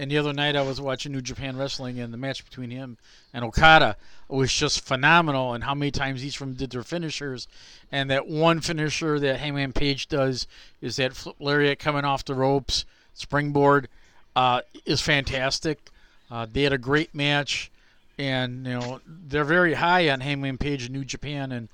and 0.00 0.10
the 0.10 0.16
other 0.16 0.32
night 0.32 0.56
I 0.56 0.62
was 0.62 0.80
watching 0.80 1.12
New 1.12 1.20
Japan 1.20 1.58
Wrestling, 1.58 2.00
and 2.00 2.10
the 2.10 2.16
match 2.16 2.42
between 2.42 2.70
him 2.70 2.96
and 3.34 3.44
Okada 3.44 3.98
was 4.28 4.50
just 4.50 4.80
phenomenal. 4.80 5.52
And 5.52 5.62
how 5.62 5.74
many 5.74 5.90
times 5.90 6.24
each 6.24 6.40
of 6.40 6.46
them 6.46 6.54
did 6.54 6.70
their 6.70 6.82
finishers, 6.82 7.46
and 7.92 8.08
that 8.08 8.26
one 8.26 8.62
finisher 8.62 9.20
that 9.20 9.40
Hangman 9.40 9.74
Page 9.74 10.08
does 10.08 10.46
is 10.80 10.96
that 10.96 11.12
flip 11.12 11.36
lariat 11.38 11.78
coming 11.78 12.06
off 12.06 12.24
the 12.24 12.34
ropes, 12.34 12.86
springboard, 13.12 13.88
uh, 14.34 14.62
is 14.86 15.02
fantastic. 15.02 15.90
Uh, 16.30 16.46
they 16.50 16.62
had 16.62 16.72
a 16.72 16.78
great 16.78 17.14
match, 17.14 17.70
and 18.16 18.66
you 18.66 18.72
know 18.72 19.02
they're 19.06 19.44
very 19.44 19.74
high 19.74 20.08
on 20.08 20.20
Hangman 20.20 20.56
Page 20.56 20.86
in 20.86 20.94
New 20.94 21.04
Japan, 21.04 21.68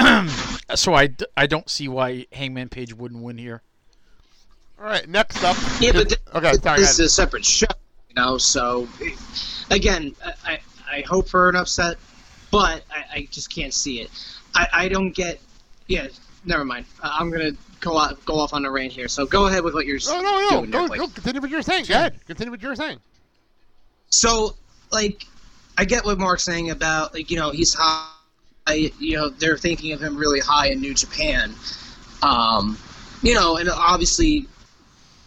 and 0.00 0.28
so 0.74 0.92
I, 0.94 1.10
I 1.36 1.46
don't 1.46 1.70
see 1.70 1.86
why 1.86 2.26
Hangman 2.32 2.68
Page 2.68 2.92
wouldn't 2.92 3.22
win 3.22 3.38
here. 3.38 3.62
All 4.78 4.84
right, 4.86 5.08
next 5.08 5.42
up. 5.44 5.56
Yeah, 5.80 5.92
but 5.92 6.08
th- 6.08 6.20
okay, 6.34 6.52
sorry. 6.54 6.80
this 6.80 6.92
is 6.92 7.00
a 7.00 7.08
separate 7.08 7.44
show, 7.44 7.66
you 8.08 8.14
know. 8.16 8.38
So, 8.38 8.88
again, 9.70 10.14
I, 10.24 10.32
I, 10.44 10.60
I 10.98 11.00
hope 11.02 11.28
for 11.28 11.48
an 11.48 11.56
upset, 11.56 11.96
but 12.50 12.84
I, 12.90 13.18
I 13.18 13.28
just 13.30 13.54
can't 13.54 13.72
see 13.72 14.00
it. 14.00 14.10
I, 14.54 14.66
I 14.72 14.88
don't 14.88 15.10
get. 15.12 15.40
Yeah, 15.86 16.08
never 16.44 16.64
mind. 16.64 16.86
Uh, 17.02 17.16
I'm 17.18 17.30
gonna 17.30 17.52
go 17.80 17.98
out, 17.98 18.22
go 18.24 18.34
off 18.38 18.52
on 18.52 18.64
a 18.64 18.70
rant 18.70 18.92
here. 18.92 19.08
So 19.08 19.26
go 19.26 19.46
ahead 19.46 19.62
with 19.62 19.74
what 19.74 19.86
you're 19.86 19.98
No, 20.06 20.20
no, 20.20 20.22
no. 20.22 20.48
doing. 20.60 20.70
there, 20.70 20.80
Go, 20.82 20.86
Blake. 20.88 21.00
go, 21.00 21.08
continue 21.08 21.40
what 21.40 21.50
you're 21.50 21.62
saying. 21.62 21.84
Go 21.86 21.94
ahead. 21.94 22.24
Continue 22.26 22.50
what 22.50 22.62
you're 22.62 22.74
saying. 22.76 22.98
So, 24.10 24.54
like, 24.92 25.26
I 25.78 25.84
get 25.84 26.04
what 26.04 26.18
Mark's 26.18 26.44
saying 26.44 26.70
about, 26.70 27.14
like, 27.14 27.30
you 27.30 27.36
know, 27.36 27.50
he's 27.50 27.74
high. 27.74 28.10
You 28.98 29.16
know, 29.16 29.28
they're 29.28 29.58
thinking 29.58 29.92
of 29.92 30.00
him 30.02 30.16
really 30.16 30.40
high 30.40 30.68
in 30.68 30.80
New 30.80 30.94
Japan. 30.94 31.52
Um, 32.22 32.78
you 33.22 33.34
know, 33.34 33.56
and 33.58 33.68
obviously, 33.68 34.46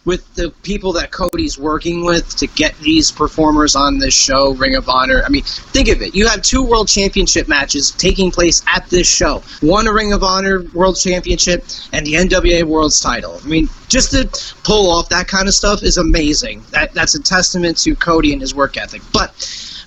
with 0.08 0.34
the 0.36 0.50
people 0.64 0.94
that 0.94 1.12
Cody's 1.12 1.60
working 1.60 2.06
with 2.06 2.34
to 2.38 2.48
get 2.48 2.74
these 2.80 3.12
performers 3.12 3.76
on 3.76 4.00
this 4.00 4.14
show, 4.14 4.54
Ring 4.54 4.78
of 4.78 4.88
Honor. 4.88 5.22
I 5.26 5.28
mean, 5.28 5.44
think 5.44 5.90
of 5.90 6.02
it. 6.02 6.16
You 6.16 6.30
have 6.30 6.42
two 6.42 6.64
World 6.64 6.88
Championship 6.88 7.50
matches 7.50 7.92
taking 7.92 8.32
place 8.32 8.64
at 8.74 8.90
this 8.90 9.06
show. 9.06 9.44
One 9.60 9.86
Ring 9.86 10.14
of 10.14 10.24
Honor 10.24 10.64
World 10.74 10.98
Championship 10.98 11.66
and 11.92 12.08
the 12.08 12.14
NWA 12.14 12.64
World's 12.64 13.02
title. 13.02 13.42
I 13.44 13.48
mean, 13.48 13.68
just 13.90 14.12
to 14.12 14.30
pull 14.64 14.90
off 14.90 15.10
that 15.10 15.28
kind 15.28 15.50
of 15.50 15.54
stuff 15.54 15.84
is 15.84 15.98
amazing. 15.98 16.64
That 16.72 16.94
that's 16.94 17.16
a 17.16 17.22
testament 17.22 17.78
to 17.80 17.94
Cody 17.94 18.32
and 18.32 18.40
his 18.40 18.56
work 18.56 18.78
ethic. 18.78 19.02
But 19.12 19.34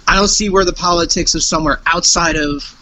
I 0.07 0.17
don't 0.17 0.29
see 0.29 0.51
where 0.51 0.67
the 0.67 0.75
politics 0.75 1.35
of 1.35 1.43
somewhere 1.43 1.81
outside 1.87 2.37
of 2.37 2.77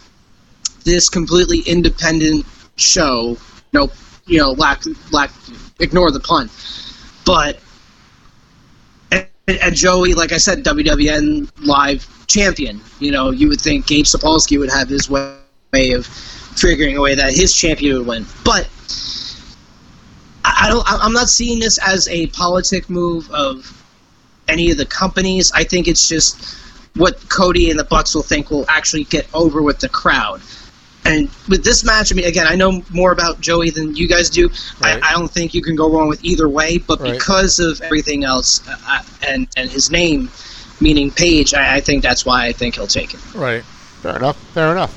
this 0.83 1.07
completely 1.07 1.59
independent 1.59 2.45
show. 2.75 3.37
No, 3.71 3.89
you 4.25 4.39
know, 4.39 4.51
lack 4.51 4.83
lack 5.13 5.31
ignore 5.79 6.11
the 6.11 6.19
pun. 6.19 6.49
But 7.29 7.59
and, 9.11 9.27
and 9.47 9.75
Joey, 9.75 10.15
like 10.15 10.31
I 10.31 10.37
said, 10.37 10.63
WWN 10.63 11.47
live 11.63 12.07
champion. 12.25 12.81
You 12.99 13.11
know, 13.11 13.29
you 13.29 13.47
would 13.49 13.61
think 13.61 13.85
Gabe 13.85 14.05
Sapolsky 14.05 14.57
would 14.57 14.71
have 14.71 14.89
his 14.89 15.11
way 15.11 15.91
of 15.91 16.07
figuring 16.07 16.97
a 16.97 17.01
way 17.01 17.13
that 17.13 17.31
his 17.31 17.55
champion 17.55 17.99
would 17.99 18.07
win, 18.07 18.25
but. 18.43 18.67
I 20.43 20.69
don't. 20.69 20.83
I'm 20.87 21.13
not 21.13 21.29
seeing 21.29 21.59
this 21.59 21.77
as 21.77 22.07
a 22.07 22.25
politic 22.27 22.89
move 22.89 23.29
of 23.29 23.79
any 24.47 24.71
of 24.71 24.77
the 24.77 24.85
companies. 24.87 25.51
I 25.51 25.63
think 25.63 25.87
it's 25.87 26.09
just 26.09 26.57
what 26.95 27.29
Cody 27.29 27.69
and 27.69 27.79
the 27.79 27.83
Bucks 27.83 28.15
will 28.15 28.23
think 28.23 28.49
will 28.49 28.65
actually 28.67 29.03
get 29.03 29.27
over 29.35 29.61
with 29.61 29.79
the 29.79 29.89
crowd. 29.89 30.41
And 31.09 31.29
with 31.47 31.63
this 31.63 31.83
match, 31.83 32.11
I 32.11 32.15
mean, 32.15 32.25
again, 32.25 32.45
I 32.47 32.55
know 32.55 32.83
more 32.91 33.11
about 33.11 33.41
Joey 33.41 33.69
than 33.71 33.95
you 33.95 34.07
guys 34.07 34.29
do. 34.29 34.47
Right. 34.81 35.01
I, 35.03 35.09
I 35.09 35.11
don't 35.13 35.29
think 35.31 35.53
you 35.53 35.61
can 35.61 35.75
go 35.75 35.89
wrong 35.89 36.07
with 36.07 36.23
either 36.23 36.47
way. 36.47 36.77
But 36.77 36.99
Right. 36.99 37.13
because 37.13 37.59
of 37.59 37.81
everything 37.81 38.23
else 38.23 38.67
uh, 38.67 38.75
uh, 38.87 39.01
and 39.27 39.47
and 39.57 39.69
his 39.69 39.89
name, 39.89 40.29
meaning 40.79 41.09
Page, 41.11 41.53
I, 41.53 41.77
I 41.77 41.79
think 41.81 42.03
that's 42.03 42.25
why 42.25 42.45
I 42.45 42.53
think 42.53 42.75
he'll 42.75 42.87
take 42.87 43.13
it. 43.13 43.19
Right. 43.33 43.63
Fair 44.01 44.15
enough. 44.17 44.37
Fair 44.53 44.71
enough. 44.71 44.95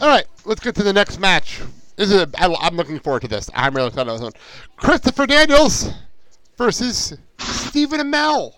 All 0.00 0.08
right, 0.08 0.24
let's 0.46 0.60
get 0.60 0.74
to 0.76 0.82
the 0.82 0.94
next 0.94 1.20
match. 1.20 1.60
This 1.96 2.10
is 2.10 2.22
a, 2.22 2.28
I, 2.38 2.52
I'm 2.62 2.74
looking 2.76 2.98
forward 2.98 3.20
to 3.22 3.28
this. 3.28 3.50
I'm 3.54 3.74
really 3.74 3.88
excited 3.88 4.08
about 4.08 4.14
this 4.14 4.22
one. 4.22 4.32
Christopher 4.76 5.26
Daniels 5.26 5.90
versus 6.56 7.18
Stephen 7.38 8.00
Amell. 8.00 8.54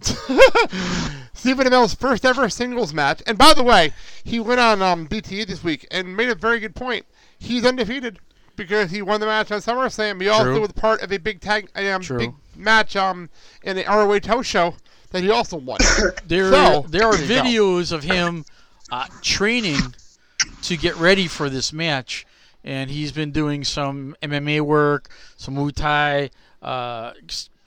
Stephen 1.42 1.66
Amell's 1.66 1.92
first 1.92 2.24
ever 2.24 2.48
singles 2.48 2.94
match. 2.94 3.20
And 3.26 3.36
by 3.36 3.52
the 3.52 3.64
way, 3.64 3.92
he 4.22 4.38
went 4.38 4.60
on 4.60 4.80
um, 4.80 5.08
BTE 5.08 5.44
this 5.48 5.64
week 5.64 5.84
and 5.90 6.16
made 6.16 6.28
a 6.28 6.36
very 6.36 6.60
good 6.60 6.76
point. 6.76 7.04
He's 7.36 7.66
undefeated 7.66 8.20
because 8.54 8.92
he 8.92 9.02
won 9.02 9.18
the 9.18 9.26
match 9.26 9.50
on 9.50 9.58
SummerSlam. 9.58 10.20
He 10.22 10.28
also 10.28 10.52
True. 10.52 10.60
was 10.60 10.70
part 10.70 11.02
of 11.02 11.10
a 11.10 11.18
big 11.18 11.40
tag, 11.40 11.68
um, 11.74 12.00
big 12.16 12.32
match 12.54 12.94
um, 12.94 13.28
in 13.64 13.74
the 13.74 13.82
ROH 13.82 14.24
house 14.24 14.46
show 14.46 14.76
that 15.10 15.24
he 15.24 15.32
also 15.32 15.56
won. 15.56 15.78
There, 16.28 16.48
So, 16.52 16.86
there 16.88 17.08
are 17.08 17.16
there 17.16 17.22
you 17.22 17.42
go. 17.42 17.42
videos 17.48 17.90
of 17.90 18.04
him 18.04 18.44
uh, 18.92 19.06
training 19.20 19.80
to 20.62 20.76
get 20.76 20.94
ready 20.96 21.26
for 21.26 21.50
this 21.50 21.72
match, 21.72 22.24
and 22.62 22.88
he's 22.88 23.10
been 23.10 23.32
doing 23.32 23.64
some 23.64 24.14
MMA 24.22 24.60
work, 24.60 25.10
some 25.36 25.56
Muay 25.56 25.74
Thai, 25.74 26.30
uh, 26.62 27.14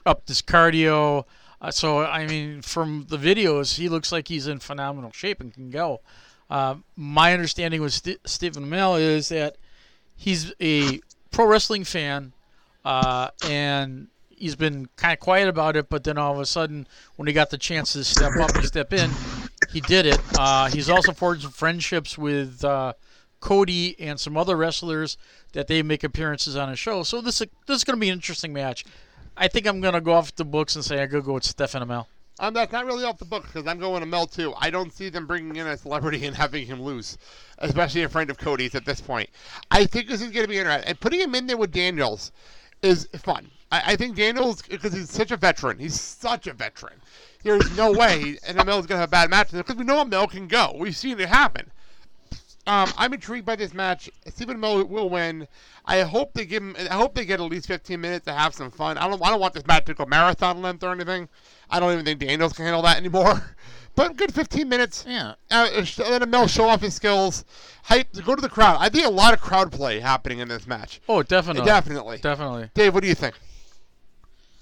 up 0.06 0.24
this 0.24 0.40
cardio. 0.40 1.26
Uh, 1.60 1.70
so 1.70 2.00
I 2.00 2.26
mean, 2.26 2.62
from 2.62 3.06
the 3.08 3.16
videos, 3.16 3.76
he 3.76 3.88
looks 3.88 4.12
like 4.12 4.28
he's 4.28 4.46
in 4.46 4.58
phenomenal 4.58 5.12
shape 5.12 5.40
and 5.40 5.52
can 5.52 5.70
go. 5.70 6.00
Uh, 6.48 6.76
my 6.96 7.32
understanding 7.32 7.80
with 7.82 7.92
St- 7.92 8.20
Stephen 8.26 8.66
Amell 8.66 9.00
is 9.00 9.28
that 9.30 9.56
he's 10.14 10.52
a 10.60 11.00
pro 11.30 11.46
wrestling 11.46 11.84
fan, 11.84 12.32
uh, 12.84 13.30
and 13.48 14.08
he's 14.30 14.54
been 14.54 14.88
kind 14.96 15.12
of 15.12 15.20
quiet 15.20 15.48
about 15.48 15.76
it. 15.76 15.88
But 15.88 16.04
then 16.04 16.18
all 16.18 16.34
of 16.34 16.40
a 16.40 16.46
sudden, 16.46 16.86
when 17.16 17.26
he 17.26 17.32
got 17.32 17.50
the 17.50 17.58
chance 17.58 17.94
to 17.94 18.04
step 18.04 18.32
up 18.38 18.54
and 18.54 18.64
step 18.64 18.92
in, 18.92 19.10
he 19.72 19.80
did 19.80 20.06
it. 20.06 20.20
Uh, 20.38 20.68
he's 20.68 20.88
also 20.88 21.12
forged 21.12 21.50
friendships 21.52 22.16
with 22.16 22.64
uh, 22.64 22.92
Cody 23.40 23.98
and 23.98 24.20
some 24.20 24.36
other 24.36 24.56
wrestlers 24.56 25.16
that 25.52 25.66
they 25.66 25.82
make 25.82 26.04
appearances 26.04 26.56
on 26.56 26.68
his 26.68 26.78
show. 26.78 27.02
So 27.02 27.20
this 27.20 27.40
is, 27.40 27.48
this 27.66 27.78
is 27.78 27.84
going 27.84 27.96
to 27.96 28.00
be 28.00 28.08
an 28.08 28.14
interesting 28.14 28.52
match. 28.52 28.84
I 29.36 29.48
think 29.48 29.66
I'm 29.66 29.80
going 29.80 29.94
to 29.94 30.00
go 30.00 30.12
off 30.12 30.34
the 30.34 30.44
books 30.44 30.76
and 30.76 30.84
say 30.84 31.02
I 31.02 31.06
go 31.06 31.20
go 31.20 31.34
with 31.34 31.44
Stefan 31.44 31.86
Amell. 31.86 32.06
Um, 32.38 32.52
that's 32.52 32.72
not 32.72 32.84
really 32.84 33.04
off 33.04 33.18
the 33.18 33.24
book 33.24 33.44
because 33.44 33.66
I'm 33.66 33.78
going 33.78 34.00
to 34.00 34.06
Mel 34.06 34.26
too. 34.26 34.52
I 34.58 34.68
don't 34.68 34.92
see 34.92 35.08
them 35.08 35.26
bringing 35.26 35.56
in 35.56 35.66
a 35.66 35.76
celebrity 35.76 36.26
and 36.26 36.36
having 36.36 36.66
him 36.66 36.82
lose, 36.82 37.16
especially 37.58 38.02
a 38.02 38.08
friend 38.10 38.28
of 38.28 38.36
Cody's 38.36 38.74
at 38.74 38.84
this 38.84 39.00
point. 39.00 39.30
I 39.70 39.86
think 39.86 40.08
this 40.08 40.20
is 40.20 40.30
going 40.30 40.44
to 40.44 40.48
be 40.48 40.58
interesting. 40.58 40.88
And 40.88 41.00
putting 41.00 41.20
him 41.20 41.34
in 41.34 41.46
there 41.46 41.56
with 41.56 41.72
Daniels 41.72 42.32
is 42.82 43.08
fun. 43.16 43.50
I, 43.72 43.92
I 43.92 43.96
think 43.96 44.16
Daniels, 44.16 44.60
because 44.62 44.92
he's 44.92 45.10
such 45.10 45.30
a 45.30 45.36
veteran, 45.38 45.78
he's 45.78 45.98
such 45.98 46.46
a 46.46 46.52
veteran. 46.52 47.00
There's 47.42 47.74
no 47.76 47.92
way 47.92 48.38
and 48.46 48.58
is 48.58 48.64
going 48.64 48.86
to 48.86 48.96
have 48.96 49.08
a 49.08 49.10
bad 49.10 49.30
match 49.30 49.52
because 49.52 49.76
we 49.76 49.84
know 49.84 50.04
Mel 50.04 50.26
can 50.26 50.46
go. 50.46 50.74
We've 50.78 50.96
seen 50.96 51.18
it 51.20 51.28
happen. 51.28 51.70
Um, 52.66 52.92
I'm 52.98 53.12
intrigued 53.12 53.46
by 53.46 53.54
this 53.54 53.72
match. 53.72 54.10
Stephen 54.26 54.58
Mel 54.58 54.84
will 54.84 55.08
win. 55.08 55.46
I 55.84 56.00
hope 56.00 56.32
they 56.34 56.44
give 56.44 56.62
him. 56.62 56.74
I 56.78 56.94
hope 56.94 57.14
they 57.14 57.24
get 57.24 57.40
at 57.40 57.46
least 57.46 57.68
15 57.68 58.00
minutes 58.00 58.24
to 58.26 58.32
have 58.32 58.54
some 58.54 58.72
fun. 58.72 58.98
I 58.98 59.08
don't. 59.08 59.22
I 59.22 59.30
don't 59.30 59.40
want 59.40 59.54
this 59.54 59.66
match 59.66 59.84
to 59.86 59.94
go 59.94 60.04
marathon 60.04 60.62
length 60.62 60.82
or 60.82 60.90
anything. 60.90 61.28
I 61.70 61.78
don't 61.78 61.92
even 61.92 62.04
think 62.04 62.18
Daniels 62.20 62.52
can 62.52 62.64
handle 62.64 62.82
that 62.82 62.96
anymore. 62.96 63.42
But 63.96 64.18
good 64.18 64.34
15 64.34 64.68
minutes. 64.68 65.06
Yeah. 65.08 65.36
Uh, 65.50 65.82
let 66.10 66.28
Mel 66.28 66.46
show 66.46 66.68
off 66.68 66.82
his 66.82 66.92
skills. 66.92 67.46
Hype. 67.84 68.12
Go 68.26 68.34
to 68.34 68.42
the 68.42 68.48
crowd. 68.48 68.76
I 68.78 68.90
think 68.90 69.06
a 69.06 69.10
lot 69.10 69.32
of 69.32 69.40
crowd 69.40 69.72
play 69.72 70.00
happening 70.00 70.38
in 70.38 70.48
this 70.48 70.66
match. 70.66 71.00
Oh, 71.08 71.22
definitely. 71.22 71.64
Definitely. 71.64 72.18
Definitely. 72.18 72.70
Dave, 72.74 72.92
what 72.92 73.02
do 73.02 73.08
you 73.08 73.14
think? 73.14 73.36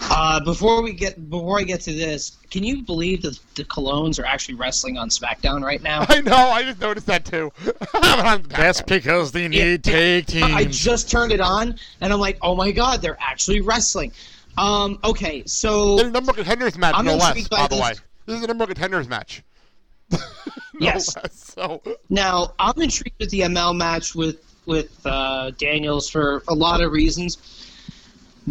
Uh, 0.00 0.38
before 0.44 0.82
we 0.82 0.92
get 0.92 1.30
before 1.30 1.58
I 1.60 1.62
get 1.62 1.80
to 1.82 1.92
this, 1.92 2.36
can 2.50 2.62
you 2.64 2.82
believe 2.82 3.22
that 3.22 3.38
the 3.54 3.64
Colons 3.64 4.18
are 4.18 4.24
actually 4.24 4.54
wrestling 4.54 4.98
on 4.98 5.08
SmackDown 5.08 5.62
right 5.62 5.82
now? 5.82 6.04
I 6.08 6.20
know. 6.20 6.34
I 6.36 6.62
just 6.62 6.80
noticed 6.80 7.06
that 7.06 7.24
too. 7.24 7.52
That's 8.48 8.82
because 8.82 9.32
they 9.32 9.48
need 9.48 9.82
tag 9.84 10.26
teams. 10.26 10.52
I 10.52 10.64
just 10.64 11.10
turned 11.10 11.32
it 11.32 11.40
on 11.40 11.78
and 12.00 12.12
I'm 12.12 12.20
like, 12.20 12.38
oh 12.42 12.54
my 12.54 12.70
god, 12.70 13.02
they're 13.02 13.16
actually 13.20 13.60
wrestling. 13.60 14.12
Um, 14.58 14.98
okay, 15.04 15.42
so 15.46 15.96
There's 15.96 16.08
a 16.08 16.12
number 16.12 16.32
contenders 16.32 16.76
match, 16.78 16.94
I'm 16.96 17.04
no 17.04 17.16
less. 17.16 17.48
by 17.48 17.56
By 17.62 17.66
the 17.68 17.76
way, 17.82 17.94
this 18.26 18.38
is 18.38 18.44
a 18.44 18.46
number 18.46 18.64
of 18.64 18.68
contenders 18.70 19.08
match. 19.08 19.42
no 20.10 20.18
Yes. 20.80 21.16
less. 21.16 21.54
So 21.54 21.82
Now, 22.10 22.52
I'm 22.58 22.80
intrigued 22.80 23.18
with 23.18 23.30
the 23.30 23.40
ML 23.40 23.76
match 23.76 24.14
with 24.14 24.38
with 24.66 24.98
uh, 25.06 25.50
Daniels 25.58 26.08
for 26.08 26.42
a 26.48 26.54
lot 26.54 26.80
of 26.80 26.90
reasons. 26.92 27.38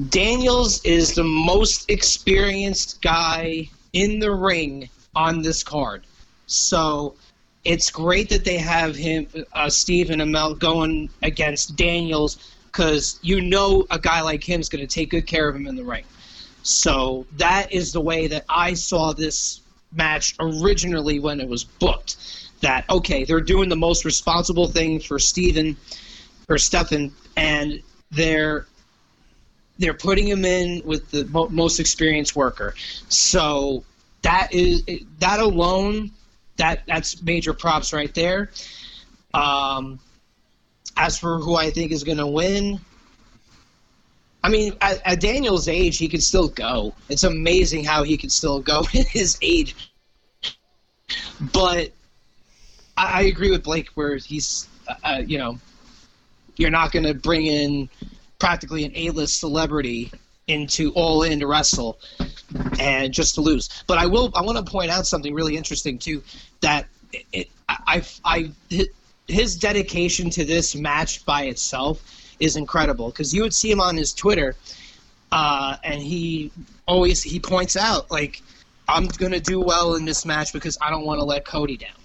Daniels 0.09 0.83
is 0.83 1.13
the 1.13 1.23
most 1.23 1.89
experienced 1.89 3.01
guy 3.01 3.69
in 3.93 4.19
the 4.19 4.31
ring 4.31 4.89
on 5.15 5.41
this 5.41 5.63
card. 5.63 6.03
So, 6.47 7.15
it's 7.63 7.89
great 7.89 8.29
that 8.29 8.43
they 8.43 8.57
have 8.57 8.95
him, 8.95 9.27
uh, 9.53 9.69
Stephen 9.69 10.19
Amell 10.19 10.59
going 10.59 11.09
against 11.21 11.75
Daniels 11.75 12.53
because 12.73 13.19
you 13.21 13.39
know 13.39 13.85
a 13.91 13.99
guy 13.99 14.21
like 14.21 14.43
him 14.43 14.59
is 14.59 14.67
going 14.67 14.85
to 14.85 14.93
take 14.93 15.11
good 15.11 15.27
care 15.27 15.47
of 15.47 15.55
him 15.55 15.67
in 15.67 15.75
the 15.75 15.83
ring. 15.83 16.03
So 16.63 17.25
that 17.37 17.71
is 17.71 17.93
the 17.93 18.01
way 18.01 18.27
that 18.27 18.45
I 18.49 18.73
saw 18.73 19.13
this 19.13 19.61
match 19.93 20.35
originally 20.39 21.19
when 21.19 21.39
it 21.39 21.47
was 21.47 21.63
booked. 21.63 22.17
That 22.61 22.89
okay, 22.89 23.25
they're 23.25 23.41
doing 23.41 23.69
the 23.69 23.75
most 23.75 24.05
responsible 24.05 24.67
thing 24.67 24.99
for 24.99 25.19
Steven 25.19 25.77
or 26.49 26.57
Stefan, 26.57 27.11
and 27.35 27.81
they're 28.11 28.65
they're 29.79 29.93
putting 29.93 30.27
him 30.27 30.45
in 30.45 30.81
with 30.85 31.09
the 31.11 31.25
mo- 31.25 31.49
most 31.49 31.79
experienced 31.79 32.35
worker. 32.35 32.75
So 33.09 33.83
that 34.21 34.53
is 34.53 34.83
that 35.19 35.39
alone, 35.39 36.11
that 36.57 36.83
that's 36.87 37.21
major 37.21 37.53
props 37.53 37.93
right 37.93 38.13
there. 38.13 38.51
Um, 39.33 39.99
as 40.95 41.17
for 41.17 41.39
who 41.39 41.55
I 41.55 41.71
think 41.71 41.91
is 41.91 42.03
going 42.03 42.19
to 42.19 42.27
win, 42.27 42.79
I 44.43 44.49
mean, 44.49 44.75
at, 44.81 45.01
at 45.05 45.21
Daniel's 45.21 45.67
age, 45.67 45.97
he 45.97 46.07
can 46.07 46.21
still 46.21 46.49
go. 46.49 46.93
It's 47.09 47.23
amazing 47.23 47.85
how 47.85 48.03
he 48.03 48.17
can 48.17 48.29
still 48.29 48.59
go 48.59 48.79
at 48.93 49.07
his 49.07 49.37
age. 49.41 49.75
But 51.53 51.91
I, 52.97 53.19
I 53.19 53.21
agree 53.23 53.49
with 53.49 53.63
Blake 53.63 53.89
where 53.95 54.17
he's, 54.17 54.67
uh, 54.87 54.95
uh, 55.03 55.21
you 55.25 55.37
know, 55.37 55.57
you're 56.57 56.69
not 56.69 56.91
going 56.91 57.05
to 57.05 57.13
bring 57.13 57.47
in 57.47 57.89
practically 58.43 58.83
an 58.83 58.91
A-list 58.95 59.39
celebrity 59.39 60.11
into 60.47 60.91
All 60.95 61.23
In 61.23 61.39
to 61.39 61.47
wrestle 61.47 61.97
and 62.77 63.13
just 63.13 63.35
to 63.35 63.41
lose. 63.41 63.69
But 63.87 63.99
I 63.99 64.05
will. 64.05 64.33
I 64.35 64.41
want 64.41 64.57
to 64.57 64.69
point 64.69 64.91
out 64.91 65.07
something 65.07 65.33
really 65.33 65.55
interesting 65.55 65.97
too. 65.97 66.21
That 66.59 66.85
it, 67.31 67.49
I, 67.69 68.03
I, 68.25 68.51
his 69.29 69.55
dedication 69.55 70.29
to 70.31 70.43
this 70.43 70.75
match 70.75 71.25
by 71.25 71.43
itself 71.43 72.35
is 72.41 72.57
incredible 72.57 73.11
because 73.11 73.33
you 73.33 73.43
would 73.43 73.53
see 73.53 73.71
him 73.71 73.79
on 73.79 73.95
his 73.95 74.13
Twitter, 74.13 74.57
uh, 75.31 75.77
and 75.85 76.01
he 76.01 76.51
always 76.85 77.23
he 77.23 77.39
points 77.39 77.77
out 77.77 78.11
like, 78.11 78.41
"I'm 78.89 79.05
gonna 79.07 79.39
do 79.39 79.61
well 79.61 79.95
in 79.95 80.03
this 80.03 80.25
match 80.25 80.51
because 80.51 80.77
I 80.81 80.89
don't 80.89 81.05
want 81.05 81.21
to 81.21 81.25
let 81.25 81.45
Cody 81.45 81.77
down." 81.77 81.95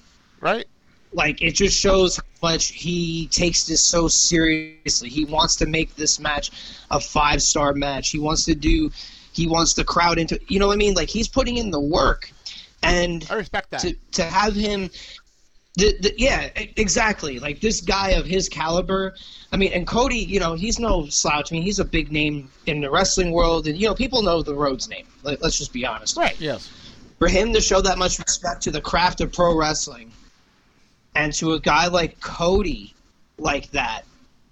Right. 0.41 0.69
Like 1.13 1.43
it 1.43 1.53
just 1.53 1.79
shows 1.79 2.17
how 2.17 2.23
much 2.43 2.69
he 2.69 3.29
takes 3.29 3.65
this 3.65 3.83
so 3.83 4.09
seriously. 4.09 5.09
He 5.09 5.25
wants 5.25 5.57
to 5.57 5.67
make 5.67 5.95
this 5.97 6.21
match 6.21 6.51
a 6.91 7.01
five 7.01 7.43
star 7.43 7.73
match. 7.73 8.11
He 8.11 8.19
wants 8.19 8.45
to 8.45 8.55
do. 8.55 8.91
He 9.33 9.47
wants 9.47 9.75
the 9.75 9.85
crowd 9.85 10.19
into. 10.19 10.39
You 10.49 10.59
know 10.59 10.67
what 10.67 10.75
I 10.75 10.77
mean? 10.77 10.95
Like 10.95 11.09
he's 11.09 11.29
putting 11.29 11.57
in 11.57 11.71
the 11.71 11.81
work, 11.81 12.31
and 12.83 13.27
I 13.31 13.35
respect 13.35 13.71
that. 13.71 13.81
To 13.81 13.95
to 14.13 14.25
have 14.25 14.55
him 14.55 14.91
the, 15.79 15.97
the, 16.01 16.15
yeah, 16.19 16.51
exactly. 16.57 17.39
Like 17.39 17.61
this 17.61 17.81
guy 17.81 18.11
of 18.11 18.27
his 18.27 18.49
caliber. 18.49 19.15
I 19.53 19.57
mean, 19.57 19.73
and 19.73 19.87
Cody, 19.87 20.19
you 20.19 20.41
know, 20.41 20.55
he's 20.55 20.81
no 20.81 21.07
slouch. 21.07 21.53
I 21.53 21.55
mean, 21.55 21.63
he's 21.63 21.79
a 21.79 21.85
big 21.85 22.11
name 22.11 22.51
in 22.67 22.81
the 22.81 22.91
wrestling 22.91 23.31
world, 23.31 23.69
and 23.69 23.79
you 23.79 23.87
know, 23.87 23.95
people 23.95 24.23
know 24.23 24.43
the 24.43 24.55
Rhodes 24.55 24.89
name. 24.89 25.07
Let, 25.23 25.41
let's 25.41 25.57
just 25.57 25.73
be 25.73 25.87
honest. 25.87 26.17
Right. 26.17 26.39
Yes. 26.41 26.69
For 27.21 27.29
him 27.29 27.53
to 27.53 27.61
show 27.61 27.81
that 27.81 27.97
much 27.97 28.19
respect 28.19 28.61
to 28.63 28.73
the 28.73 28.81
craft 28.81 29.21
of 29.21 29.33
pro 29.33 29.57
wrestling, 29.57 30.11
and 31.19 31.33
to 31.35 31.53
a 31.55 31.61
guy 31.61 31.89
like 31.89 32.19
Cody, 32.21 32.95
like 33.39 33.71
that, 33.73 34.05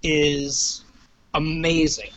is 0.03 0.83
amazing. 1.33 2.11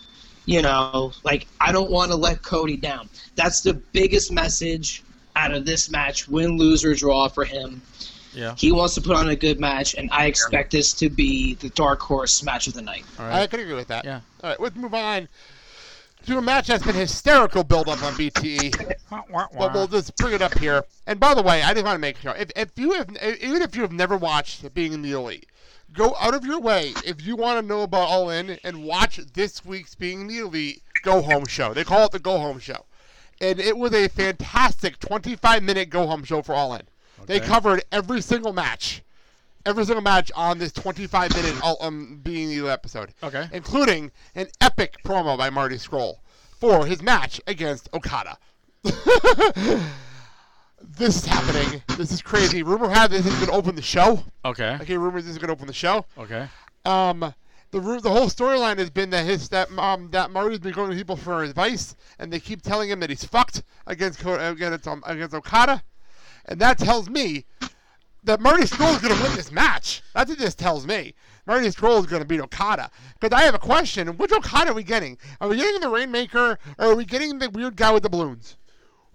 You 0.44 0.62
know, 0.62 1.12
like 1.22 1.46
I 1.60 1.70
don't 1.70 1.90
want 1.90 2.10
to 2.10 2.16
let 2.16 2.42
Cody 2.42 2.76
down. 2.76 3.08
That's 3.36 3.60
the 3.60 3.74
biggest 3.74 4.32
message 4.32 5.04
out 5.36 5.52
of 5.52 5.64
this 5.64 5.90
match, 5.90 6.28
win, 6.28 6.58
lose, 6.58 6.84
or 6.84 6.94
draw 6.94 7.28
for 7.28 7.44
him. 7.44 7.80
Yeah. 8.34 8.54
He 8.58 8.72
wants 8.72 8.94
to 8.94 9.00
put 9.00 9.16
on 9.16 9.28
a 9.28 9.36
good 9.36 9.60
match, 9.60 9.94
and 9.94 10.10
I 10.12 10.26
expect 10.26 10.72
this 10.72 10.92
to 10.94 11.08
be 11.08 11.54
the 11.54 11.68
dark 11.70 12.00
horse 12.00 12.42
match 12.42 12.66
of 12.66 12.74
the 12.74 12.82
night. 12.82 13.04
I 13.18 13.46
could 13.46 13.60
agree 13.60 13.74
with 13.74 13.88
that. 13.88 14.04
Yeah. 14.04 14.20
All 14.42 14.50
right, 14.50 14.60
let's 14.60 14.76
move 14.76 14.94
on 14.94 15.28
to 16.26 16.38
a 16.38 16.42
match 16.42 16.66
that's 16.68 16.84
been 16.84 16.94
hysterical 16.94 17.64
build 17.64 17.88
up 17.88 18.02
on 18.02 18.12
BTE. 18.14 18.94
but 19.58 19.72
we'll 19.74 19.86
just 19.88 20.16
bring 20.16 20.34
it 20.34 20.42
up 20.42 20.58
here. 20.58 20.84
And 21.06 21.18
by 21.18 21.34
the 21.34 21.42
way, 21.42 21.62
I 21.62 21.72
just 21.72 21.84
want 21.84 21.94
to 21.96 22.00
make 22.00 22.16
sure 22.18 22.34
if, 22.36 22.50
if 22.56 22.70
you 22.76 22.92
have 22.92 23.08
even 23.40 23.62
if 23.62 23.74
you 23.74 23.82
have 23.82 23.92
never 23.92 24.16
watched 24.16 24.72
Being 24.74 24.92
in 24.92 25.02
the 25.02 25.12
Elite, 25.12 25.46
go 25.92 26.14
out 26.20 26.34
of 26.34 26.44
your 26.44 26.60
way 26.60 26.92
if 27.04 27.24
you 27.24 27.36
want 27.36 27.60
to 27.60 27.66
know 27.66 27.82
about 27.82 28.08
All 28.08 28.30
In 28.30 28.58
and 28.64 28.84
watch 28.84 29.16
this 29.34 29.64
week's 29.64 29.94
Being 29.94 30.22
in 30.22 30.26
the 30.28 30.38
Elite 30.38 30.82
Go 31.02 31.22
Home 31.22 31.46
show. 31.46 31.72
They 31.74 31.84
call 31.84 32.04
it 32.06 32.12
the 32.12 32.18
Go 32.18 32.38
Home 32.38 32.58
show, 32.58 32.84
and 33.40 33.58
it 33.58 33.76
was 33.76 33.92
a 33.94 34.08
fantastic 34.08 34.98
25 34.98 35.62
minute 35.62 35.90
Go 35.90 36.06
Home 36.06 36.24
show 36.24 36.42
for 36.42 36.54
All 36.54 36.74
In. 36.74 36.82
They 37.26 37.38
covered 37.40 37.84
every 37.92 38.20
single 38.22 38.52
match. 38.52 39.02
Every 39.70 39.84
single 39.84 40.02
match 40.02 40.32
on 40.34 40.58
this 40.58 40.72
25 40.72 41.32
minute 41.36 41.54
all, 41.62 41.76
um, 41.80 42.18
being 42.24 42.48
the 42.48 42.68
episode 42.68 43.14
Okay. 43.22 43.48
including 43.52 44.10
an 44.34 44.48
epic 44.60 44.96
promo 45.04 45.38
by 45.38 45.48
Marty 45.48 45.76
Scurll 45.76 46.16
for 46.58 46.86
his 46.86 47.00
match 47.00 47.40
against 47.46 47.88
Okada. 47.94 48.36
this 48.82 48.96
is 51.18 51.24
happening. 51.24 51.84
This 51.96 52.10
is 52.10 52.20
crazy. 52.20 52.64
Rumor 52.64 52.88
had 52.88 53.12
this 53.12 53.24
is 53.24 53.32
going 53.34 53.46
to 53.46 53.52
open 53.52 53.76
the 53.76 53.82
show. 53.82 54.24
Okay. 54.44 54.76
Okay, 54.80 54.96
rumors 54.96 55.22
this 55.22 55.34
is 55.34 55.38
going 55.38 55.46
to 55.46 55.52
open 55.52 55.68
the 55.68 55.72
show. 55.72 56.04
Okay. 56.18 56.48
Um, 56.84 57.32
the 57.70 57.78
the 58.02 58.10
whole 58.10 58.26
storyline 58.26 58.78
has 58.78 58.90
been 58.90 59.10
that 59.10 59.24
his 59.24 59.50
that 59.50 59.70
um 59.78 60.10
that 60.10 60.32
Marty's 60.32 60.58
been 60.58 60.72
going 60.72 60.90
to 60.90 60.96
people 60.96 61.14
for 61.14 61.44
advice, 61.44 61.94
and 62.18 62.32
they 62.32 62.40
keep 62.40 62.62
telling 62.62 62.90
him 62.90 62.98
that 62.98 63.10
he's 63.10 63.22
fucked 63.22 63.62
against 63.86 64.20
against 64.24 64.88
um, 64.88 65.04
against 65.06 65.32
Okada, 65.32 65.84
and 66.46 66.60
that 66.60 66.76
tells 66.76 67.08
me 67.08 67.44
that 68.24 68.40
Marty 68.40 68.64
Scurll 68.64 68.94
is 68.94 69.00
going 69.00 69.14
to 69.16 69.22
win 69.22 69.34
this 69.34 69.50
match. 69.50 70.02
That's 70.14 70.28
what 70.30 70.38
this 70.38 70.54
tells 70.54 70.86
me. 70.86 71.14
Marty 71.46 71.66
Scurll 71.68 71.98
is 72.00 72.06
going 72.06 72.22
to 72.22 72.28
beat 72.28 72.40
Okada. 72.40 72.90
Because 73.18 73.38
I 73.38 73.44
have 73.44 73.54
a 73.54 73.58
question: 73.58 74.08
Which 74.16 74.32
Okada 74.32 74.70
are 74.70 74.74
we 74.74 74.82
getting? 74.82 75.18
Are 75.40 75.48
we 75.48 75.56
getting 75.56 75.80
the 75.80 75.88
Rainmaker, 75.88 76.58
or 76.78 76.86
are 76.86 76.94
we 76.94 77.04
getting 77.04 77.38
the 77.38 77.50
weird 77.50 77.76
guy 77.76 77.92
with 77.92 78.02
the 78.02 78.10
balloons? 78.10 78.56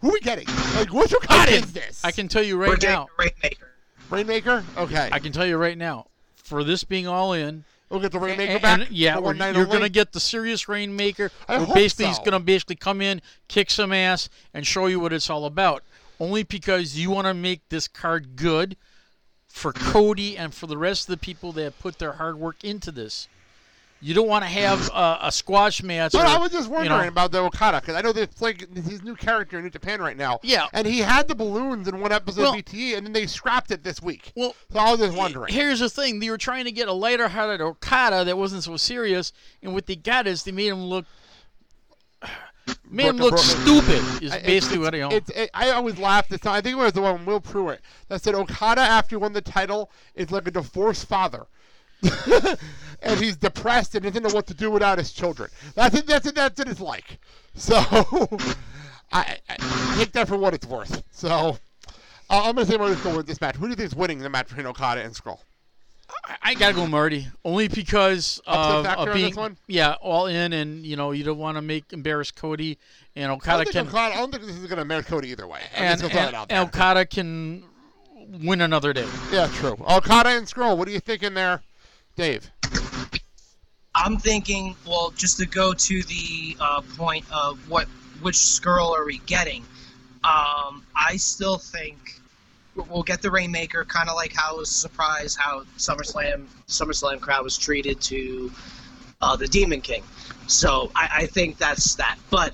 Who 0.02 0.10
are 0.10 0.14
we 0.14 0.20
getting? 0.20 0.48
Like, 0.76 0.92
which 0.92 1.14
I 1.14 1.18
Okada 1.18 1.52
can, 1.52 1.64
is 1.64 1.74
this? 1.74 2.04
I 2.04 2.12
can 2.12 2.28
tell 2.28 2.44
you 2.44 2.58
right 2.58 2.70
We're 2.70 2.76
getting 2.78 2.96
now. 2.96 3.08
Rainmaker. 3.18 3.72
Rainmaker. 4.10 4.64
Okay. 4.78 5.10
I 5.12 5.20
can 5.20 5.32
tell 5.32 5.46
you 5.46 5.58
right 5.58 5.78
now. 5.78 6.08
For 6.36 6.64
this 6.64 6.84
being 6.84 7.08
all 7.08 7.34
in, 7.34 7.64
We'll 7.90 8.00
get 8.00 8.12
the 8.12 8.20
Rainmaker 8.20 8.54
and, 8.54 8.62
back. 8.62 8.80
and- 8.82 8.92
yeah, 8.92 9.16
for 9.16 9.22
we're- 9.22 9.54
you're 9.56 9.66
gonna 9.66 9.90
get 9.90 10.12
the 10.12 10.20
serious 10.20 10.68
Rainmaker. 10.68 11.32
I 11.48 11.60
who 11.60 11.66
hope 11.66 11.76
basically, 11.76 12.08
he's 12.08 12.20
gonna 12.20 12.40
basically 12.40 12.76
come 12.76 13.00
in, 13.02 13.22
kick 13.48 13.70
some 13.70 13.94
ass, 13.94 14.28
and 14.54 14.66
show 14.66 14.88
you 14.88 15.00
what 15.00 15.14
it's 15.14 15.30
all 15.30 15.46
about. 15.46 15.84
Only 16.20 16.44
because 16.44 16.98
you 16.98 17.10
want 17.12 17.28
to 17.28 17.34
make 17.34 17.68
this 17.70 17.88
card 17.88 18.36
good 18.36 18.76
for 19.56 19.72
Cody 19.72 20.38
and 20.38 20.54
for 20.54 20.68
the 20.68 20.78
rest 20.78 21.04
of 21.08 21.14
the 21.18 21.18
people 21.26 21.54
that 21.54 21.64
have 21.64 21.80
put 21.80 21.98
their 21.98 22.12
hard 22.12 22.38
work 22.38 22.62
into 22.66 22.92
this. 22.92 23.30
You 24.02 24.14
don't 24.14 24.28
want 24.28 24.44
to 24.44 24.50
have 24.50 24.90
a, 24.94 25.20
a 25.24 25.32
squash 25.32 25.82
match. 25.82 26.12
But 26.12 26.26
or, 26.26 26.28
I 26.28 26.38
was 26.38 26.52
just 26.52 26.68
you 26.68 26.74
wondering 26.76 27.02
know- 27.04 27.08
about 27.08 27.32
the 27.32 27.40
Okada 27.40 27.80
because 27.80 27.96
I 27.96 28.02
know 28.02 28.12
there's 28.12 28.42
like 28.42 28.68
his 28.76 29.02
new 29.02 29.16
character 29.16 29.58
in 29.58 29.64
New 29.64 29.70
Japan 29.70 30.02
right 30.02 30.18
now. 30.18 30.40
Yeah. 30.44 30.68
and 30.74 30.86
he 30.86 31.00
had 31.00 31.30
the 31.30 31.36
balloons 31.36 31.88
in 31.88 32.02
one 32.02 32.12
episode 32.12 32.42
Well- 32.42 32.54
of 32.54 32.66
BTE, 32.66 32.98
and 32.98 33.06
then 33.08 33.14
they 33.14 33.28
scrapped 33.28 33.72
it 33.72 33.82
this 33.84 34.02
week. 34.02 34.34
Well, 34.36 34.54
so 34.74 34.80
I 34.80 34.92
was 34.92 35.00
just 35.00 35.18
wondering. 35.18 35.54
Here's 35.54 35.80
the 35.80 35.90
thing: 35.90 36.20
they 36.20 36.30
were 36.30 36.38
trying 36.38 36.66
to 36.66 36.72
get 36.74 36.90
a 36.90 36.94
lighter-hearted 36.94 37.62
Okada 37.62 38.26
that 38.26 38.38
wasn't 38.38 38.64
so 38.66 38.76
serious, 38.76 39.32
and 39.64 39.74
what 39.74 39.86
they 39.86 39.96
got 39.96 40.28
is 40.28 40.44
they 40.44 40.52
made 40.52 40.68
him 40.68 40.84
look, 40.84 41.06
made 42.90 43.08
him 43.08 43.18
Broken- 43.18 43.36
look 43.36 43.46
stupid. 43.46 44.24
Is 44.24 44.32
I- 44.32 44.38
it's- 44.38 44.46
basically 44.46 44.78
it's, 44.88 45.30
what 45.30 45.38
I 45.38 45.42
it, 45.42 45.50
I 45.54 45.70
always 45.72 45.98
laughed. 45.98 46.30
This 46.30 46.46
I 46.46 46.62
think 46.62 46.74
it 46.78 46.80
was 46.80 46.94
the 46.94 47.02
one 47.02 47.26
Will 47.26 47.42
Pruitt 47.42 47.82
that 48.08 48.22
said 48.22 48.36
Okada 48.36 48.82
after 48.82 49.16
he 49.16 49.18
won 49.18 49.34
the 49.34 49.42
title 49.42 49.92
is 50.16 50.32
like 50.32 50.48
a 50.48 50.52
divorced 50.52 51.08
father. 51.08 51.48
and 53.02 53.20
he's 53.20 53.36
depressed 53.38 53.96
and 53.96 54.04
doesn't 54.04 54.22
know 54.22 54.34
what 54.34 54.48
to 54.48 54.54
do 54.54 54.70
without 54.70 54.98
his 54.98 55.12
children. 55.12 55.50
That's 55.74 55.96
it. 55.96 56.06
That's 56.06 56.28
it. 56.28 56.36
That's 56.36 56.58
what 56.60 56.68
it's 56.68 56.82
like. 56.82 57.20
So 57.56 57.76
I, 59.12 59.38
I 59.50 59.96
take 59.98 60.12
that 60.14 60.28
for 60.28 60.38
what 60.38 60.54
it's 60.54 60.68
worth. 60.68 61.04
So 61.12 61.58
uh, 62.30 62.42
I'm 62.44 62.56
gonna 62.56 62.66
say 62.66 62.78
Marty 62.78 62.96
Scurll 62.96 63.18
with 63.18 63.28
this 63.28 63.42
match. 63.42 63.56
Who 63.56 63.66
do 63.66 63.70
you 63.70 63.76
think 63.76 63.88
is 63.88 63.96
winning 63.96 64.20
the 64.20 64.30
match 64.30 64.48
between 64.48 64.66
Okada 64.68 65.02
and 65.02 65.14
Scurll? 65.14 65.40
I, 66.28 66.38
I 66.42 66.54
gotta 66.54 66.74
go 66.74 66.88
Marty, 66.88 67.28
only 67.44 67.68
because 67.68 68.42
Upset 68.48 68.76
of, 68.76 68.86
factor 68.86 69.02
of 69.02 69.10
on 69.10 69.14
being 69.16 69.30
this 69.30 69.38
one? 69.38 69.58
yeah 69.68 69.94
all 70.02 70.28
in, 70.28 70.54
and 70.54 70.86
you 70.86 70.96
know 70.96 71.12
you 71.12 71.24
don't 71.24 71.38
want 71.38 71.58
to 71.58 71.62
make 71.62 71.92
embarrass 71.94 72.32
Cody, 72.32 72.78
and 73.16 73.32
I 73.32 73.36
Okada 73.36 73.64
don't, 73.64 73.74
can 73.74 73.86
think 73.86 73.96
Okada, 73.96 74.16
I 74.16 74.18
don't 74.18 74.32
think 74.32 74.44
this 74.46 74.56
is 74.56 74.66
gonna 74.68 74.86
merit 74.86 75.06
Cody 75.06 75.30
either 75.30 75.48
way. 75.48 75.60
I'm 75.76 75.84
and, 75.84 76.00
just 76.00 76.14
gonna 76.14 76.26
and, 76.26 76.30
it 76.30 76.36
out 76.36 76.48
and 76.50 76.58
there. 76.58 76.82
Okada 76.82 77.06
can 77.06 77.64
win 78.42 78.62
another 78.62 78.94
day. 78.94 79.08
Yeah, 79.32 79.48
true. 79.54 79.78
Okada 79.88 80.30
and 80.30 80.48
Scurll. 80.48 80.78
What 80.78 80.88
are 80.88 80.92
you 80.92 81.00
thinking 81.00 81.34
there, 81.34 81.62
Dave? 82.16 82.50
I'm 83.94 84.18
thinking, 84.18 84.76
well, 84.86 85.12
just 85.16 85.38
to 85.38 85.46
go 85.46 85.74
to 85.74 86.04
the 86.04 86.58
uh, 86.60 86.82
point 86.98 87.26
of 87.32 87.70
what 87.70 87.88
which 88.22 88.36
Scurll 88.36 88.92
are 88.92 89.06
we 89.06 89.20
getting? 89.20 89.64
Um, 90.24 90.84
I 90.96 91.18
still 91.18 91.58
think 91.58 92.20
we'll 92.76 93.04
get 93.04 93.22
the 93.22 93.32
Rainmaker, 93.32 93.86
kind 93.86 94.10
of 94.10 94.16
like 94.16 94.34
how 94.34 94.56
it 94.56 94.60
was 94.60 94.70
a 94.70 94.74
surprise 94.74 95.36
how 95.36 95.64
SummerSlam 95.78 96.46
SummerSlam 96.68 97.20
crowd 97.22 97.44
was 97.44 97.58
treated 97.58 98.02
to 98.02 98.52
uh, 99.22 99.36
the 99.36 99.48
Demon 99.48 99.82
King. 99.82 100.04
So 100.48 100.92
I, 100.96 101.10
I 101.14 101.26
think 101.26 101.58
that's 101.58 101.96
that. 101.96 102.18
But 102.30 102.54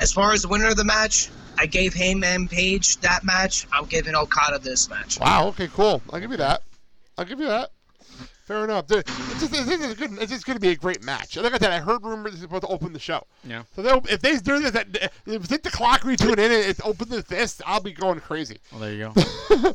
as 0.00 0.12
far 0.12 0.32
as 0.32 0.42
the 0.42 0.48
winner 0.48 0.68
of 0.68 0.76
the 0.76 0.84
match, 0.84 1.30
I 1.58 1.66
gave 1.66 1.94
Hangman 1.94 2.48
Page 2.48 2.98
that 2.98 3.24
match. 3.24 3.66
I'm 3.72 3.86
giving 3.86 4.14
Okada 4.14 4.58
this 4.58 4.88
match. 4.88 5.18
Wow. 5.18 5.48
Okay. 5.48 5.68
Cool. 5.68 6.02
I'll 6.12 6.20
give 6.20 6.30
you 6.30 6.36
that. 6.38 6.62
I'll 7.18 7.24
give 7.24 7.40
you 7.40 7.46
that. 7.46 7.70
Fair 8.46 8.64
enough. 8.64 8.86
The- 8.86 8.98
It's 8.98 9.40
just, 9.40 9.52
it's 9.68 9.94
good, 9.94 10.12
it's 10.20 10.30
just 10.32 10.46
going 10.46 10.56
to 10.56 10.60
be 10.60 10.68
a 10.70 10.76
great 10.76 11.02
match. 11.02 11.36
Like 11.36 11.52
I 11.52 11.58
said, 11.58 11.72
I 11.72 11.80
heard 11.80 12.02
rumors 12.04 12.32
it's 12.34 12.42
supposed 12.42 12.62
to 12.62 12.68
open 12.68 12.92
the 12.92 12.98
show. 13.00 13.26
Yeah. 13.44 13.64
So 13.74 14.00
if 14.08 14.20
they 14.20 14.36
do 14.38 14.60
this, 14.60 14.74
at- 14.74 14.94
if 15.26 15.50
it's 15.50 15.58
the 15.58 15.70
clock 15.70 16.04
we 16.04 16.16
tune 16.16 16.38
in 16.38 16.52
and 16.52 16.52
it's 16.52 16.80
open 16.84 17.08
the 17.08 17.22
fist, 17.22 17.60
I'll 17.66 17.80
be 17.80 17.92
going 17.92 18.20
crazy. 18.20 18.58
Well, 18.70 18.80
there 18.80 18.92
you 18.92 19.12
go. 19.14 19.74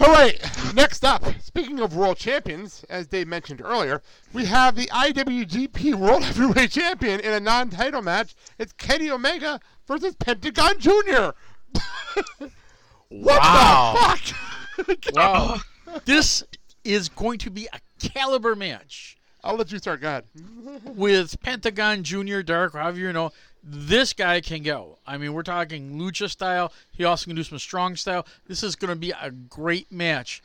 All 0.00 0.12
right, 0.12 0.38
next 0.74 1.04
up, 1.04 1.24
speaking 1.40 1.80
of 1.80 1.96
world 1.96 2.18
champions, 2.18 2.84
as 2.88 3.08
Dave 3.08 3.26
mentioned 3.26 3.60
earlier, 3.60 4.00
we 4.32 4.44
have 4.44 4.76
the 4.76 4.86
IWGP 4.86 5.96
World 5.96 6.22
Heavyweight 6.24 6.70
Champion 6.70 7.18
in 7.18 7.32
a 7.32 7.40
non-title 7.40 8.02
match. 8.02 8.36
It's 8.58 8.72
Kenny 8.74 9.10
Omega 9.10 9.58
versus 9.88 10.14
Pentagon 10.14 10.78
Jr. 10.78 11.30
what 13.08 13.40
Wow. 13.40 14.14
the 14.76 14.84
fuck? 14.84 15.14
Wow. 15.16 15.56
this 16.04 16.44
is 16.88 17.10
going 17.10 17.38
to 17.38 17.50
be 17.50 17.68
a 17.72 17.80
caliber 18.00 18.56
match. 18.56 19.18
I'll 19.44 19.56
let 19.56 19.70
you 19.70 19.78
start. 19.78 20.00
God. 20.00 20.24
With 20.84 21.40
Pentagon 21.42 22.02
Junior, 22.02 22.42
Dark, 22.42 22.72
however 22.72 22.98
you 22.98 23.12
know, 23.12 23.30
this 23.62 24.14
guy 24.14 24.40
can 24.40 24.62
go. 24.62 24.98
I 25.06 25.18
mean, 25.18 25.34
we're 25.34 25.42
talking 25.42 25.98
lucha 25.98 26.30
style. 26.30 26.72
He 26.90 27.04
also 27.04 27.26
can 27.26 27.36
do 27.36 27.44
some 27.44 27.58
strong 27.58 27.94
style. 27.94 28.26
This 28.46 28.62
is 28.62 28.74
going 28.74 28.88
to 28.88 28.96
be 28.96 29.10
a 29.10 29.30
great 29.30 29.92
match 29.92 30.42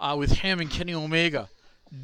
uh, 0.00 0.16
with 0.18 0.32
him 0.32 0.60
and 0.60 0.70
Kenny 0.70 0.94
Omega. 0.94 1.48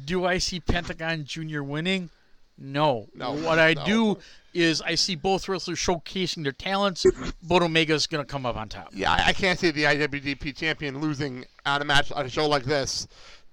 Do 0.05 0.23
I 0.25 0.37
see 0.37 0.59
Pentagon 0.59 1.25
Junior 1.25 1.63
winning? 1.63 2.11
No. 2.59 3.07
No, 3.15 3.33
What 3.33 3.57
I 3.57 3.73
no. 3.73 3.85
do 3.85 4.17
is 4.53 4.81
I 4.81 4.95
see 4.95 5.15
both 5.15 5.47
wrestlers 5.47 5.79
showcasing 5.79 6.43
their 6.43 6.51
talents, 6.51 7.05
but 7.43 7.63
Omega's 7.63 8.05
going 8.05 8.23
to 8.23 8.29
come 8.29 8.45
up 8.45 8.55
on 8.55 8.69
top. 8.69 8.89
Yeah, 8.93 9.11
I, 9.11 9.33
can't 9.33 9.57
see 9.57 9.71
the 9.71 9.83
IWGP 9.83 10.55
champion 10.55 10.99
losing 10.99 11.45
on 11.65 11.81
a 11.81 11.85
match 11.85 12.11
on 12.11 12.25
a 12.25 12.29
show 12.29 12.47
like 12.47 12.63
this 12.63 13.07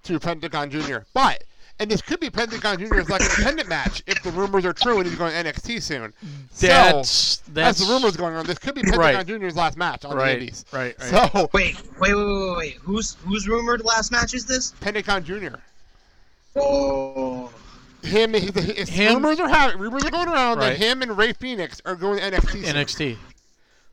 to 0.07 0.19
Pentagon 0.21 0.71
Jr. 0.71 0.99
But 1.13 1.45
and 1.79 1.91
this 1.91 2.01
could 2.01 2.21
be 2.21 2.31
Pentagon 2.31 2.79
Jr.'s 2.79 3.11
like 3.11 3.21
independent 3.21 3.69
match 3.69 4.03
if 4.07 4.23
the 4.23 4.31
rumors 4.31 4.65
are 4.65 4.73
true 4.73 4.97
and 4.99 5.07
he's 5.07 5.19
going 5.19 5.33
to 5.33 5.51
NXT 5.53 5.83
soon. 5.83 6.13
That's- 6.59 7.11
so, 7.11 7.43
that's- 7.53 7.81
as 7.81 7.87
the 7.87 7.93
rumors 7.93 8.17
going 8.17 8.35
on, 8.35 8.47
this 8.47 8.59
could 8.59 8.75
be 8.75 8.81
Pentagon 8.83 9.01
Right. 9.15 9.27
Jr.'s 9.27 9.57
last 9.57 9.77
match 9.77 10.05
on 10.07 10.17
Right, 10.17 10.27
the 10.39 10.41
Indies. 10.41 10.65
right, 10.73 10.95
right. 10.99 11.31
So 11.35 11.51
Wait, 11.53 11.77
wait, 12.01 12.15
wait, 12.15 12.25
wait, 12.25 12.57
wait. 12.57 12.75
Who's 12.83 13.17
who's 13.27 13.47
rumored 13.47 13.85
last 13.85 14.11
match 14.11 14.33
is 14.33 14.47
this? 14.47 14.73
Pentagon 14.81 15.23
Jr. 15.25 15.57
Oh. 16.55 17.51
Him, 18.03 18.33
his, 18.35 18.55
his 18.55 18.89
Him- 18.89 19.15
rumors 19.15 19.41
are 19.41 19.49
having, 19.49 19.79
rumors 19.79 20.05
are 20.05 20.11
going 20.11 20.29
around 20.29 20.59
Right. 20.59 20.71
that 20.71 20.77
him 20.79 21.03
and 21.03 21.17
Rey 21.19 21.33
Fenix 21.33 21.83
are 21.85 21.97
going 21.97 22.19
to 22.19 22.25
NXT. 22.25 22.65
soon. 22.65 22.75
NXT. 22.77 23.17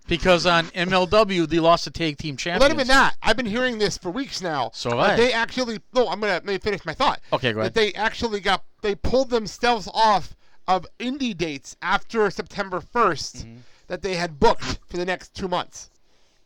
Because 0.08 0.46
on 0.46 0.66
MLW, 0.68 1.48
they 1.48 1.60
lost 1.60 1.86
the 1.86 1.92
tag 1.92 2.18
team 2.18 2.34
Well, 2.34 2.38
champions. 2.38 2.62
not 2.62 2.72
even 2.72 2.88
that. 2.88 3.16
I've 3.24 3.38
been 3.38 3.46
hearing 3.46 3.78
this 3.78 3.98
for 3.98 4.12
weeks 4.12 4.42
now. 4.42 4.72
So 4.74 4.90
have 4.90 5.00
I. 5.00 5.16
They 5.16 5.32
actually. 5.34 5.80
No, 5.94 6.10
I'm 6.10 6.20
gonna 6.20 6.34
let 6.34 6.46
me 6.46 6.58
finish 6.58 6.86
my 6.86 6.94
thought. 6.94 7.22
Okay, 7.32 7.54
go 7.54 7.60
ahead. 7.62 7.74
That 7.74 7.80
they 7.80 7.94
actually 7.94 8.40
got. 8.42 8.64
They 8.82 8.96
pulled 8.96 9.30
themselves 9.30 9.88
off 9.94 10.36
of 10.68 10.86
indie 11.00 11.36
dates 11.38 11.76
after 11.82 12.30
September 12.30 12.80
1st 12.82 13.36
Mm-hmm. 13.44 13.56
that 13.88 14.02
they 14.02 14.16
had 14.16 14.40
booked 14.40 14.80
for 14.88 14.98
the 14.98 15.06
next 15.06 15.34
two 15.34 15.48
months. 15.48 15.90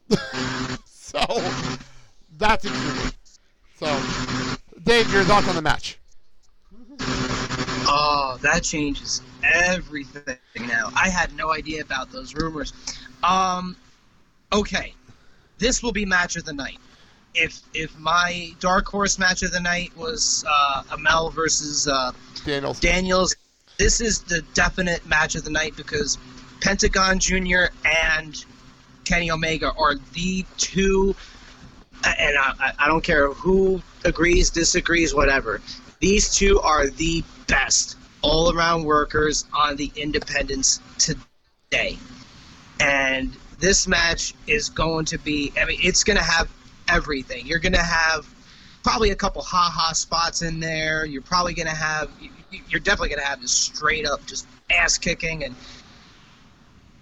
so 0.85 1.19
that's 2.37 2.65
intriguing. 2.65 3.11
So, 3.79 3.87
Dave, 4.83 5.11
your 5.13 5.23
thoughts 5.23 5.47
on 5.47 5.55
the 5.55 5.61
match? 5.61 5.99
Oh, 7.89 8.37
that 8.41 8.63
changes 8.63 9.21
everything 9.43 10.37
now. 10.67 10.91
I 10.95 11.09
had 11.09 11.33
no 11.35 11.53
idea 11.53 11.81
about 11.81 12.11
those 12.11 12.35
rumors. 12.35 12.73
Um, 13.23 13.75
okay, 14.51 14.93
this 15.57 15.81
will 15.81 15.91
be 15.91 16.05
match 16.05 16.35
of 16.35 16.45
the 16.45 16.53
night. 16.53 16.77
If 17.33 17.59
if 17.73 17.97
my 17.99 18.51
dark 18.59 18.87
horse 18.87 19.19
match 19.19 19.43
of 19.43 19.51
the 19.51 19.59
night 19.59 19.95
was 19.95 20.43
uh, 20.49 20.83
Amell 20.89 21.31
versus 21.33 21.87
uh, 21.87 22.11
Daniels, 22.45 22.79
Daniels, 22.79 23.35
this 23.77 24.01
is 24.01 24.21
the 24.21 24.41
definite 24.53 25.05
match 25.05 25.35
of 25.35 25.43
the 25.43 25.51
night 25.51 25.75
because 25.75 26.17
Pentagon 26.61 27.19
Jr. 27.19 27.65
and 27.85 28.43
Kenny 29.05 29.29
Omega 29.31 29.71
are 29.77 29.95
the 30.13 30.45
two, 30.57 31.15
and 32.03 32.37
I, 32.37 32.53
I- 32.59 32.73
I 32.79 32.87
don't 32.87 33.03
care 33.03 33.31
who 33.33 33.81
agrees, 34.03 34.49
disagrees, 34.49 35.13
whatever. 35.13 35.61
These 35.99 36.33
two 36.35 36.59
are 36.61 36.87
the 36.87 37.23
best 37.47 37.97
all 38.21 38.55
around 38.55 38.83
workers 38.83 39.45
on 39.53 39.75
the 39.75 39.91
independents 39.95 40.79
today. 40.97 41.97
And 42.79 43.35
this 43.59 43.87
match 43.87 44.33
is 44.45 44.69
going 44.69 45.05
to 45.05 45.17
be, 45.17 45.51
I 45.59 45.65
mean, 45.65 45.79
it's 45.81 46.03
going 46.03 46.17
to 46.17 46.23
have 46.23 46.49
everything. 46.87 47.45
You're 47.45 47.59
going 47.59 47.73
to 47.73 47.81
have 47.81 48.27
probably 48.83 49.11
a 49.11 49.15
couple 49.15 49.41
ha 49.41 49.71
ha 49.73 49.93
spots 49.93 50.41
in 50.41 50.59
there. 50.59 51.05
You're 51.05 51.21
probably 51.21 51.53
going 51.53 51.67
to 51.67 51.75
have, 51.75 52.09
you're 52.69 52.79
definitely 52.79 53.09
going 53.09 53.21
to 53.21 53.27
have 53.27 53.41
just 53.41 53.61
straight 53.61 54.07
up 54.07 54.25
just 54.25 54.47
ass 54.69 54.97
kicking. 54.97 55.43
And, 55.43 55.55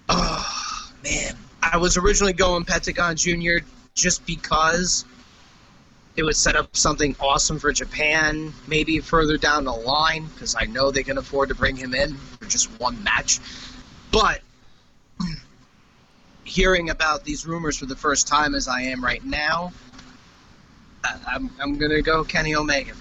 oh, 0.10 0.92
man. 1.04 1.36
I 1.62 1.78
was 1.78 1.98
originally 1.98 2.34
going 2.34 2.64
Pentagon 2.64 3.16
Jr. 3.16 3.66
just 3.96 4.26
because 4.26 5.04
it 6.16 6.24
would 6.24 6.36
set 6.36 6.56
up 6.56 6.76
something 6.76 7.16
awesome 7.20 7.60
for 7.60 7.72
Japan, 7.74 8.54
maybe 8.68 9.00
further 9.00 9.38
down 9.38 9.66
the 9.66 9.74
line, 9.74 10.26
because 10.28 10.56
I 10.56 10.66
know 10.66 10.92
they 10.92 11.04
can 11.04 11.18
afford 11.18 11.50
to 11.50 11.56
bring 11.56 11.76
him 11.76 11.94
in 11.94 12.16
for 12.16 12.46
just 12.46 12.80
one 12.80 13.04
match. 13.04 13.40
But 14.12 14.42
hearing 16.46 16.90
about 16.90 17.26
these 17.26 17.46
rumors 17.46 17.78
for 17.78 17.86
the 17.86 17.96
first 17.96 18.28
time, 18.28 18.56
as 18.56 18.68
I 18.68 18.82
am 18.82 19.04
right 19.04 19.24
now, 19.26 19.74
I, 21.04 21.18
I'm, 21.28 21.52
I'm 21.60 21.78
going 21.78 21.92
to 21.92 22.02
go 22.02 22.24
Kenny 22.24 22.56
Omega. 22.56 22.94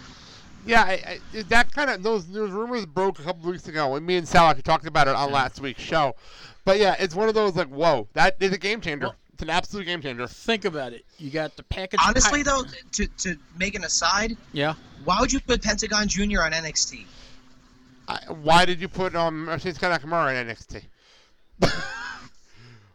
Yeah, 0.67 0.83
I, 0.83 1.21
I, 1.35 1.43
that 1.49 1.73
kind 1.73 1.91
of 1.91 2.03
those 2.03 2.27
those 2.27 2.51
rumors 2.51 2.87
broke 2.87 3.19
a 3.19 3.23
couple 3.23 3.51
weeks 3.51 3.69
ago, 3.69 3.97
and 3.97 4.07
me 4.07 4.17
and 4.17 4.27
Sal 4.27 4.47
actually 4.47 4.63
talked 4.63 4.87
about 4.87 5.09
it 5.09 5.15
on 5.15 5.31
last 5.31 5.61
week's 5.61 5.83
show. 5.83 6.17
But 6.65 6.79
yeah, 6.79 6.97
it's 6.99 7.15
one 7.15 7.29
of 7.29 7.35
those 7.35 7.55
like, 7.55 7.69
whoa, 7.69 8.09
that 8.15 8.37
is 8.41 8.53
a 8.53 8.59
game 8.59 8.81
changer. 8.81 9.11
It's 9.35 9.43
an 9.43 9.51
absolute 9.51 9.85
game 9.87 10.01
changer. 10.01 10.29
Think 10.29 10.65
about 10.65 10.93
it. 10.93 11.05
You 11.19 11.29
got 11.29 11.57
the 11.57 11.65
package. 11.65 11.99
Honestly, 12.07 12.45
though, 12.45 12.63
to, 12.93 13.07
to 13.19 13.37
make 13.59 13.75
an 13.75 13.83
aside, 13.83 14.37
Yeah. 14.53 14.75
why 15.05 15.19
would 15.21 15.33
you 15.33 15.41
put 15.41 15.61
Pentagon 15.61 16.07
Jr. 16.07 16.43
on 16.43 16.53
NXT? 16.53 17.05
I, 18.07 18.19
why 18.29 18.65
did 18.65 18.81
you 18.81 18.87
put 18.89 19.17
um 19.17 19.47
Shinsuke 19.49 19.99
Nakamura 19.99 20.41
in 20.41 20.47
NXT? 20.47 20.85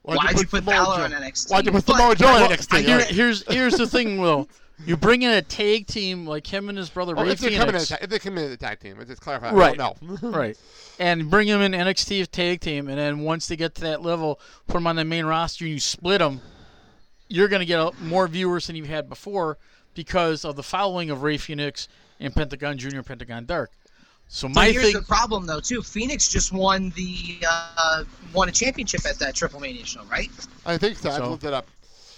Why'd 0.03 0.39
you 0.39 0.45
put 0.47 0.63
Samoa 0.63 0.73
Balor 0.85 1.03
on 1.03 1.11
NXT? 1.11 1.51
Why'd 1.51 1.65
you 1.65 1.71
put 1.73 1.85
But- 1.85 1.97
Samoa 1.97 2.15
Joe 2.15 2.27
in 2.35 2.41
Well, 2.41 2.49
NXT? 2.51 2.79
here- 2.85 3.05
here's 3.05 3.43
here's 3.53 3.73
the 3.75 3.85
thing, 3.87 4.17
Will. 4.19 4.47
You 4.85 4.95
bring 4.95 5.23
in 5.23 5.31
a 5.31 5.41
tag 5.41 5.87
team 5.87 6.25
like 6.25 6.47
him 6.47 6.69
and 6.69 6.77
his 6.77 6.89
brother 6.89 7.13
Oh, 7.17 7.23
Rey 7.25 7.31
if, 7.31 7.39
they're 7.39 7.51
coming 7.51 7.75
in 7.75 7.81
a 7.81 7.85
ta- 7.85 7.97
if 8.01 8.09
they 8.09 8.17
come 8.17 8.37
in 8.37 8.45
as 8.45 8.51
a 8.51 8.57
tag 8.57 8.79
team, 8.79 8.95
let's 8.97 9.09
just 9.09 9.21
clarify. 9.21 9.51
right. 9.53 9.77
No. 9.77 9.93
right. 10.21 10.57
And 10.99 11.29
bring 11.29 11.47
him 11.47 11.61
in 11.61 11.71
NXT 11.71 12.27
tag 12.27 12.59
team, 12.59 12.89
and 12.89 12.97
then 12.97 13.19
once 13.21 13.47
they 13.47 13.55
get 13.55 13.73
to 13.75 13.81
that 13.81 14.01
level, 14.01 14.37
put 14.67 14.73
them 14.73 14.85
on 14.87 14.97
the 14.97 15.05
main 15.05 15.25
roster, 15.25 15.63
and 15.63 15.73
you 15.73 15.79
split 15.79 16.19
them. 16.19 16.41
You're 17.29 17.47
going 17.47 17.61
to 17.61 17.65
get 17.65 18.01
more 18.01 18.27
viewers 18.27 18.67
than 18.67 18.75
you've 18.75 18.87
had 18.89 19.07
before 19.07 19.57
because 19.93 20.43
of 20.43 20.57
the 20.57 20.63
following 20.63 21.09
of 21.09 21.23
Rey 21.23 21.37
Fenix 21.37 21.87
and 22.19 22.35
Pentagon 22.35 22.77
Junior, 22.77 23.01
Pentagon 23.01 23.45
Dark. 23.45 23.71
So 24.27 24.47
But 24.49 24.55
my 24.55 24.65
here's 24.71 24.83
thing, 24.91 24.93
the 24.93 25.01
problem, 25.03 25.45
though, 25.45 25.61
too. 25.61 25.81
Fenix 25.81 26.27
just 26.29 26.51
won 26.51 26.91
the 26.97 27.37
uh, 27.49 28.03
won 28.33 28.49
a 28.49 28.51
championship 28.51 29.05
at 29.05 29.17
that 29.19 29.35
Triple 29.35 29.59
Mania 29.61 29.85
show, 29.85 30.03
right? 30.03 30.29
I 30.65 30.77
think 30.77 30.97
so. 30.97 31.09
I 31.11 31.17
So- 31.17 31.29
looked 31.31 31.45
it 31.45 31.53
up. 31.53 31.65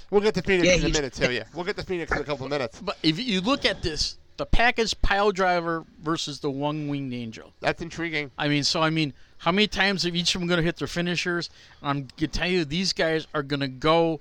We'll 0.10 0.20
get 0.22 0.34
to 0.34 0.42
Fenix 0.42 0.68
Yeah, 0.68 0.74
in 0.74 0.86
a 0.88 0.90
minute 0.90 1.14
too. 1.14 1.32
Yeah, 1.32 1.44
we'll 1.54 1.64
get 1.64 1.78
to 1.78 1.84
Fenix 1.84 2.12
in 2.12 2.18
a 2.18 2.24
couple 2.26 2.44
of 2.46 2.52
minutes. 2.52 2.82
but 2.82 2.98
if 3.04 3.18
you 3.18 3.40
look 3.40 3.64
at 3.64 3.82
this, 3.82 4.18
the 4.42 4.46
package 4.48 5.00
pile 5.04 5.32
driver 5.32 5.86
versus 6.02 6.40
the 6.40 6.50
one 6.50 6.88
winged 6.88 7.14
angel. 7.14 7.54
That's 7.60 7.80
intriguing. 7.80 8.32
I 8.40 8.48
mean, 8.48 8.64
so 8.64 8.82
I 8.82 8.90
mean, 8.90 9.14
how 9.38 9.52
many 9.52 9.68
times 9.68 10.04
are 10.04 10.10
each 10.10 10.34
of 10.34 10.42
them 10.42 10.48
going 10.48 10.58
to 10.58 10.64
hit 10.64 10.78
their 10.78 10.88
finishers? 10.88 11.52
I'm 11.84 12.08
gonna 12.18 12.28
tell 12.30 12.48
you, 12.48 12.66
these 12.66 12.92
guys 12.92 13.28
are 13.36 13.44
going 13.44 13.60
to 13.60 13.68
go 13.68 14.20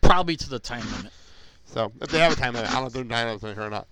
probably 0.00 0.36
to 0.36 0.48
the 0.48 0.60
time 0.60 0.84
limit. 0.92 1.12
So 1.64 1.90
if 2.00 2.10
they 2.10 2.20
have 2.20 2.32
a 2.32 2.36
time 2.36 2.54
limit, 2.54 2.70
I 2.70 2.74
don't 2.74 2.82
know 2.82 2.86
if 2.86 2.92
they're 2.92 3.02
time 3.02 3.36
limit 3.42 3.58
or 3.58 3.68
not. 3.68 3.88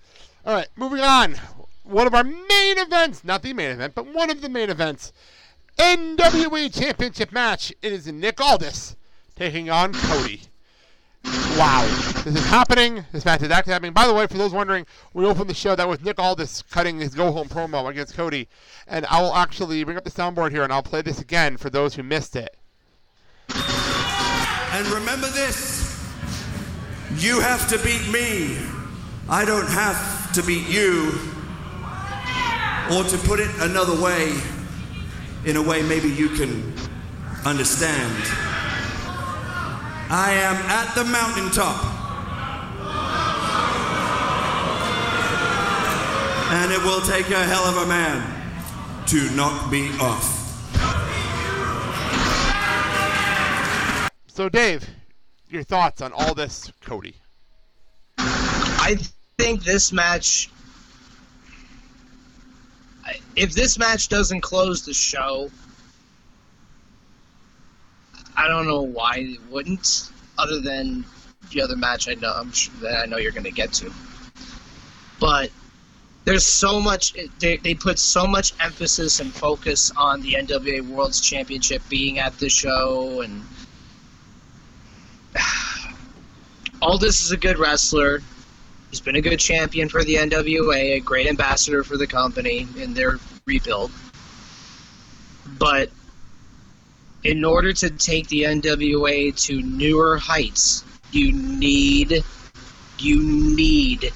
All 0.46 0.54
right, 0.54 0.68
moving 0.76 1.00
on. 1.00 1.34
One 1.82 2.06
of 2.06 2.14
our 2.14 2.22
main 2.22 2.78
events, 2.78 3.24
not 3.24 3.42
the 3.42 3.52
main 3.52 3.70
event, 3.70 3.96
but 3.96 4.06
one 4.06 4.30
of 4.30 4.42
the 4.42 4.48
main 4.48 4.70
events, 4.70 5.12
NWA 5.78 6.72
Championship 6.72 7.32
match. 7.32 7.72
It 7.82 7.92
is 7.92 8.06
Nick 8.06 8.40
Aldis 8.40 8.94
taking 9.34 9.68
on 9.68 9.94
Cody. 9.94 10.42
Wow, 11.58 11.82
this 12.24 12.36
is 12.36 12.46
happening. 12.46 13.04
This 13.12 13.24
match 13.24 13.42
is 13.42 13.50
actually 13.50 13.72
happening. 13.72 13.92
By 13.92 14.06
the 14.06 14.14
way, 14.14 14.26
for 14.26 14.38
those 14.38 14.52
wondering, 14.52 14.86
we 15.12 15.26
opened 15.26 15.50
the 15.50 15.54
show 15.54 15.74
that 15.74 15.86
was 15.86 16.00
Nick 16.00 16.18
Aldis 16.18 16.62
cutting 16.62 17.00
his 17.00 17.14
go 17.14 17.32
home 17.32 17.48
promo 17.48 17.90
against 17.90 18.14
Cody, 18.14 18.48
and 18.86 19.04
I 19.06 19.20
will 19.20 19.34
actually 19.34 19.82
bring 19.84 19.96
up 19.96 20.04
the 20.04 20.10
soundboard 20.10 20.52
here 20.52 20.62
and 20.62 20.72
I'll 20.72 20.82
play 20.82 21.02
this 21.02 21.20
again 21.20 21.56
for 21.56 21.68
those 21.68 21.94
who 21.94 22.02
missed 22.02 22.36
it. 22.36 22.56
And 23.52 24.86
remember 24.88 25.26
this 25.28 25.90
you 27.16 27.40
have 27.40 27.68
to 27.68 27.78
beat 27.78 28.08
me. 28.10 28.56
I 29.28 29.44
don't 29.44 29.68
have 29.68 30.32
to 30.34 30.42
beat 30.42 30.68
you. 30.68 31.12
Or 32.92 33.04
to 33.04 33.18
put 33.18 33.40
it 33.40 33.50
another 33.60 34.00
way, 34.00 34.32
in 35.44 35.56
a 35.56 35.62
way 35.62 35.82
maybe 35.82 36.08
you 36.08 36.28
can 36.30 36.72
understand. 37.44 38.24
I 40.12 40.32
am 40.32 40.56
at 40.56 40.92
the 40.96 41.04
mountaintop. 41.04 41.84
And 46.52 46.72
it 46.72 46.82
will 46.82 47.00
take 47.02 47.30
a 47.30 47.44
hell 47.44 47.64
of 47.64 47.76
a 47.76 47.86
man 47.86 49.06
to 49.06 49.30
knock 49.36 49.70
me 49.70 49.90
off. 50.00 50.38
So, 54.26 54.48
Dave, 54.48 54.84
your 55.48 55.62
thoughts 55.62 56.02
on 56.02 56.12
all 56.12 56.34
this, 56.34 56.72
Cody? 56.80 57.14
I 58.18 58.96
think 59.38 59.62
this 59.62 59.92
match. 59.92 60.50
If 63.36 63.52
this 63.52 63.78
match 63.78 64.08
doesn't 64.08 64.40
close 64.40 64.84
the 64.84 64.94
show, 64.94 65.52
I 68.36 68.48
don't 68.48 68.66
know 68.66 68.82
why 68.82 69.16
it 69.18 69.40
wouldn't. 69.50 70.10
Other 70.38 70.60
than 70.60 71.04
the 71.50 71.62
other 71.62 71.76
match, 71.76 72.08
I 72.08 72.14
know 72.14 72.32
I'm 72.32 72.52
sure 72.52 72.74
that 72.80 73.02
I 73.02 73.06
know 73.06 73.18
you're 73.18 73.32
going 73.32 73.44
to 73.44 73.50
get 73.50 73.72
to. 73.74 73.92
But 75.18 75.50
there's 76.24 76.46
so 76.46 76.80
much. 76.80 77.14
They, 77.38 77.56
they 77.58 77.74
put 77.74 77.98
so 77.98 78.26
much 78.26 78.54
emphasis 78.60 79.20
and 79.20 79.32
focus 79.32 79.90
on 79.96 80.22
the 80.22 80.34
NWA 80.34 80.86
World's 80.88 81.20
Championship 81.20 81.82
being 81.88 82.18
at 82.18 82.38
the 82.38 82.48
show, 82.48 83.20
and 83.20 83.42
Aldis 86.82 87.22
is 87.22 87.32
a 87.32 87.36
good 87.36 87.58
wrestler. 87.58 88.20
He's 88.90 89.00
been 89.00 89.16
a 89.16 89.20
good 89.20 89.38
champion 89.38 89.88
for 89.88 90.02
the 90.02 90.16
NWA, 90.16 90.96
a 90.96 91.00
great 91.00 91.26
ambassador 91.26 91.84
for 91.84 91.96
the 91.96 92.06
company 92.06 92.66
in 92.76 92.94
their 92.94 93.18
rebuild. 93.46 93.92
But 95.58 95.90
in 97.24 97.44
order 97.44 97.72
to 97.72 97.90
take 97.90 98.28
the 98.28 98.44
NWA 98.44 99.38
to 99.46 99.62
newer 99.62 100.16
heights, 100.16 100.84
you 101.12 101.32
need, 101.32 102.24
you 102.98 103.22
need, 103.54 104.12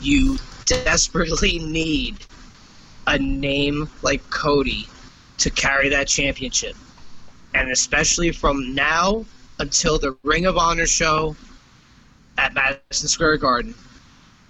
you 0.00 0.38
desperately 0.66 1.58
need 1.62 2.24
a 3.06 3.18
name 3.18 3.88
like 4.02 4.28
Cody 4.30 4.86
to 5.38 5.50
carry 5.50 5.88
that 5.88 6.08
championship. 6.08 6.76
And 7.54 7.70
especially 7.70 8.32
from 8.32 8.74
now 8.74 9.24
until 9.58 9.98
the 9.98 10.16
Ring 10.24 10.46
of 10.46 10.58
Honor 10.58 10.86
show 10.86 11.36
at 12.36 12.54
Madison 12.54 13.08
Square 13.08 13.38
Garden, 13.38 13.74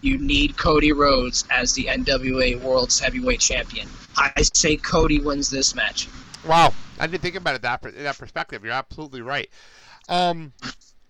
you 0.00 0.18
need 0.18 0.56
Cody 0.56 0.92
Rhodes 0.92 1.44
as 1.50 1.72
the 1.72 1.86
NWA 1.86 2.60
World's 2.60 2.98
Heavyweight 2.98 3.40
Champion. 3.40 3.88
I 4.16 4.42
say 4.54 4.76
Cody 4.76 5.20
wins 5.20 5.50
this 5.50 5.74
match. 5.74 6.08
Wow, 6.46 6.72
I 6.98 7.06
didn't 7.06 7.22
think 7.22 7.34
about 7.34 7.54
it 7.54 7.62
that 7.62 7.82
that 7.82 8.18
perspective. 8.18 8.64
You're 8.64 8.72
absolutely 8.72 9.22
right. 9.22 9.48
Um, 10.08 10.52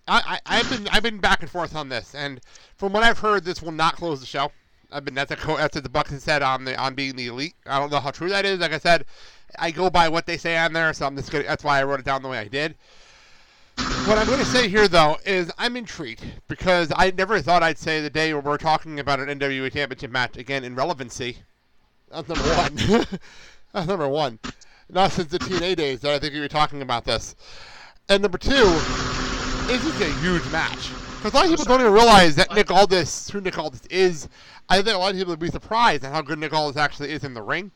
I, 0.07 0.39
I, 0.45 0.57
have 0.57 0.69
been 0.69 0.87
I've 0.89 1.03
been 1.03 1.19
back 1.19 1.41
and 1.41 1.49
forth 1.49 1.75
on 1.75 1.89
this, 1.89 2.15
and 2.15 2.41
from 2.75 2.93
what 2.93 3.03
I've 3.03 3.19
heard, 3.19 3.45
this 3.45 3.61
will 3.61 3.71
not 3.71 3.95
close 3.95 4.19
the 4.19 4.25
show. 4.25 4.51
I've 4.91 5.05
been 5.05 5.13
that's, 5.13 5.31
a, 5.31 5.35
that's 5.35 5.75
what 5.75 5.83
the 5.83 5.89
Bucks 5.89 6.23
said 6.23 6.41
on 6.41 6.65
the 6.65 6.75
on 6.79 6.95
being 6.95 7.15
the 7.15 7.27
elite. 7.27 7.53
I 7.67 7.79
don't 7.79 7.91
know 7.91 7.99
how 7.99 8.11
true 8.11 8.29
that 8.29 8.43
is. 8.43 8.59
Like 8.59 8.73
I 8.73 8.79
said, 8.79 9.05
I 9.57 9.71
go 9.71 9.89
by 9.89 10.09
what 10.09 10.25
they 10.25 10.37
say 10.37 10.57
on 10.57 10.73
there, 10.73 10.91
so 10.93 11.05
I'm 11.05 11.15
just 11.15 11.31
gonna, 11.31 11.43
that's 11.43 11.63
why 11.63 11.79
I 11.79 11.83
wrote 11.83 11.99
it 11.99 12.05
down 12.05 12.23
the 12.23 12.29
way 12.29 12.39
I 12.39 12.47
did. 12.47 12.75
What 14.05 14.17
I'm 14.17 14.27
going 14.27 14.39
to 14.39 14.45
say 14.45 14.67
here, 14.67 14.89
though, 14.89 15.17
is 15.25 15.51
I'm 15.57 15.77
intrigued 15.77 16.23
because 16.47 16.91
I 16.95 17.11
never 17.11 17.39
thought 17.41 17.63
I'd 17.63 17.77
say 17.77 18.01
the 18.01 18.09
day 18.09 18.33
where 18.33 18.41
we're 18.41 18.57
talking 18.57 18.99
about 18.99 19.19
an 19.19 19.27
NWA 19.39 19.71
Championship 19.71 20.11
match 20.11 20.35
again 20.35 20.65
in 20.65 20.75
relevancy. 20.75 21.37
That's 22.11 22.27
number 22.27 22.43
one. 22.43 22.75
That's 23.73 23.87
number 23.87 24.09
one. 24.09 24.39
Not 24.91 25.11
since 25.11 25.31
the 25.31 25.39
TNA 25.39 25.75
days 25.75 25.99
that 26.01 26.13
I 26.13 26.19
think 26.19 26.33
we 26.33 26.39
were 26.39 26.47
talking 26.47 26.81
about 26.81 27.05
this. 27.05 27.35
And 28.07 28.23
number 28.23 28.39
two, 28.39 28.49
this 29.67 29.85
is 29.85 30.01
a 30.01 30.11
huge 30.19 30.43
match. 30.51 30.89
Because 31.17 31.33
a 31.33 31.35
lot 31.35 31.45
of 31.45 31.51
people 31.51 31.65
don't 31.65 31.81
even 31.81 31.93
realize 31.93 32.35
that 32.37 32.53
Nick 32.55 32.71
Aldis, 32.71 33.29
who 33.29 33.39
Nick 33.41 33.57
Aldis 33.57 33.85
is, 33.91 34.27
I 34.67 34.81
think 34.81 34.95
a 34.95 34.97
lot 34.97 35.11
of 35.11 35.17
people 35.17 35.31
would 35.31 35.39
be 35.39 35.49
surprised 35.49 36.03
at 36.03 36.11
how 36.11 36.21
good 36.21 36.39
Nick 36.39 36.53
Aldis 36.53 36.77
actually 36.77 37.11
is 37.11 37.23
in 37.23 37.35
the 37.35 37.41
ring. 37.41 37.71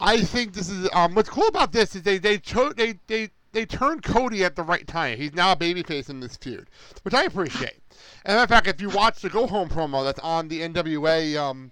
I 0.00 0.22
think 0.22 0.54
this 0.54 0.68
is 0.68 0.88
um, 0.92 1.14
what's 1.14 1.28
cool 1.28 1.46
about 1.46 1.70
this 1.70 1.94
is 1.94 2.02
they 2.02 2.18
they 2.18 2.38
they 2.76 2.98
they 3.06 3.30
they 3.52 3.64
turned 3.64 4.02
Cody 4.02 4.44
at 4.44 4.56
the 4.56 4.64
right 4.64 4.86
time. 4.86 5.18
He's 5.18 5.34
now 5.34 5.52
a 5.52 5.56
babyface 5.56 6.10
in 6.10 6.18
this 6.18 6.36
feud, 6.36 6.68
which 7.02 7.14
I 7.14 7.24
appreciate. 7.24 7.80
And 8.24 8.40
in 8.40 8.48
fact, 8.48 8.66
if 8.66 8.80
you 8.80 8.88
watch 8.88 9.20
the 9.20 9.28
Go 9.28 9.46
Home 9.46 9.68
promo 9.68 10.02
that's 10.02 10.18
on 10.18 10.48
the 10.48 10.62
NWA 10.62 11.36
um, 11.36 11.70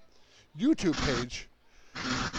YouTube 0.56 0.96
page, 1.04 1.48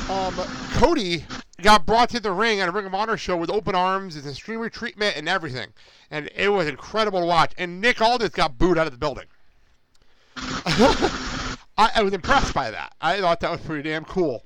um, 0.10 0.34
Cody 0.74 1.26
got 1.62 1.86
brought 1.86 2.10
to 2.10 2.20
the 2.20 2.32
ring 2.32 2.60
at 2.60 2.70
a 2.70 2.72
Ring 2.72 2.86
of 2.86 2.94
Honor 2.94 3.18
show 3.18 3.38
with 3.38 3.50
open 3.50 3.76
arms, 3.76 4.16
his 4.16 4.28
extreme 4.28 4.68
treatment, 4.70 5.16
and 5.16 5.30
everything. 5.30 5.70
And 6.10 6.30
it 6.36 6.50
was 6.50 6.68
incredible 6.68 7.22
to 7.22 7.26
watch. 7.26 7.54
And 7.58 7.80
Nick 7.80 8.02
Aldis 8.02 8.30
got 8.30 8.58
booed 8.58 8.78
out 8.78 8.88
of 8.88 8.94
the 8.94 9.00
building. 9.00 9.26
I, 10.36 11.92
I 11.96 12.02
was 12.02 12.14
impressed 12.14 12.54
by 12.54 12.72
that. 12.72 12.94
I 13.02 13.20
thought 13.20 13.40
that 13.42 13.52
was 13.52 13.62
pretty 13.62 13.90
damn 13.90 14.06
cool. 14.06 14.44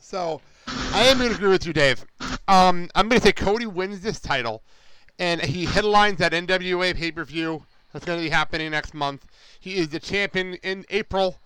So, 0.00 0.40
I 0.66 1.04
am 1.04 1.18
going 1.18 1.30
to 1.30 1.36
agree 1.36 1.50
with 1.50 1.66
you, 1.66 1.72
Dave. 1.72 2.04
Um, 2.48 2.88
I'm 2.94 3.08
going 3.08 3.20
to 3.20 3.26
say 3.26 3.32
Cody 3.32 3.66
wins 3.66 4.00
this 4.00 4.20
title, 4.20 4.62
and 5.18 5.40
he 5.40 5.64
headlines 5.64 6.18
that 6.18 6.32
NWA 6.32 6.94
pay 6.94 7.10
per 7.10 7.24
view 7.24 7.64
that's 7.92 8.04
going 8.04 8.18
to 8.18 8.24
be 8.24 8.30
happening 8.30 8.70
next 8.70 8.94
month. 8.94 9.26
He 9.58 9.76
is 9.76 9.88
the 9.88 10.00
champion 10.00 10.54
in 10.54 10.84
April. 10.90 11.38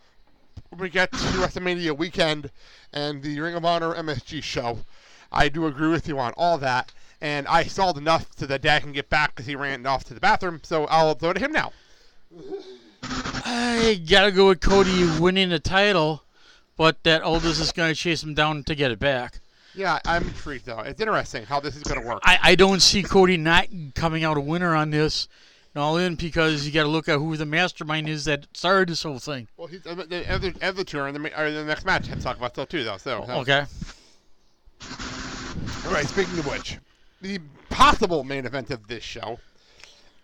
We 0.78 0.88
get 0.88 1.10
to 1.10 1.18
WrestleMania 1.18 1.98
weekend 1.98 2.52
and 2.92 3.20
the 3.24 3.40
Ring 3.40 3.56
of 3.56 3.64
Honor 3.64 3.92
MSG 3.92 4.40
show. 4.40 4.78
I 5.32 5.48
do 5.48 5.66
agree 5.66 5.88
with 5.88 6.06
you 6.06 6.16
on 6.20 6.32
all 6.36 6.58
that, 6.58 6.92
and 7.20 7.48
I 7.48 7.64
stalled 7.64 7.98
enough 7.98 8.28
so 8.36 8.46
that 8.46 8.62
Dad 8.62 8.82
can 8.82 8.92
get 8.92 9.10
back 9.10 9.34
because 9.34 9.46
he 9.46 9.56
ran 9.56 9.84
off 9.84 10.04
to 10.04 10.14
the 10.14 10.20
bathroom. 10.20 10.60
So 10.62 10.84
I'll 10.84 11.14
throw 11.14 11.30
it 11.30 11.34
to 11.34 11.40
him 11.40 11.50
now. 11.50 11.72
I 13.02 14.00
gotta 14.08 14.30
go 14.30 14.46
with 14.46 14.60
Cody 14.60 15.08
winning 15.18 15.48
the 15.48 15.58
title, 15.58 16.22
but 16.76 17.02
that 17.02 17.22
Aldis 17.22 17.58
is 17.58 17.72
gonna 17.72 17.92
chase 17.92 18.22
him 18.22 18.34
down 18.34 18.62
to 18.62 18.76
get 18.76 18.92
it 18.92 19.00
back. 19.00 19.40
Yeah, 19.74 19.98
I'm 20.04 20.22
intrigued 20.22 20.66
though. 20.66 20.80
It's 20.80 21.00
interesting 21.00 21.46
how 21.46 21.58
this 21.58 21.76
is 21.76 21.82
going 21.82 22.00
to 22.00 22.06
work. 22.06 22.20
I, 22.24 22.38
I 22.42 22.54
don't 22.54 22.80
see 22.80 23.02
Cody 23.02 23.36
not 23.36 23.68
coming 23.94 24.24
out 24.24 24.36
a 24.36 24.40
winner 24.40 24.74
on 24.74 24.90
this, 24.90 25.28
and 25.74 25.82
all 25.82 25.96
in 25.96 26.16
because 26.16 26.66
you 26.66 26.72
got 26.72 26.82
to 26.82 26.88
look 26.88 27.08
at 27.08 27.18
who 27.18 27.36
the 27.36 27.46
mastermind 27.46 28.08
is 28.08 28.24
that 28.24 28.46
started 28.52 28.88
this 28.88 29.02
whole 29.02 29.18
thing. 29.18 29.48
Well, 29.56 29.68
he's 29.68 29.86
uh, 29.86 29.94
the 29.94 30.30
other 30.30 30.52
other 30.62 30.84
tour 30.84 31.08
in 31.08 31.20
the, 31.20 31.40
or 31.40 31.50
the 31.50 31.64
next 31.64 31.84
match. 31.84 32.08
Let's 32.08 32.24
talk 32.24 32.36
about 32.36 32.54
that 32.54 32.70
too, 32.70 32.84
though. 32.84 32.96
So 32.96 33.24
Okay. 33.28 33.64
All 35.86 35.92
right. 35.92 36.06
Speaking 36.06 36.38
of 36.38 36.46
which, 36.46 36.78
the 37.20 37.38
possible 37.68 38.24
main 38.24 38.46
event 38.46 38.70
of 38.70 38.86
this 38.88 39.04
show, 39.04 39.38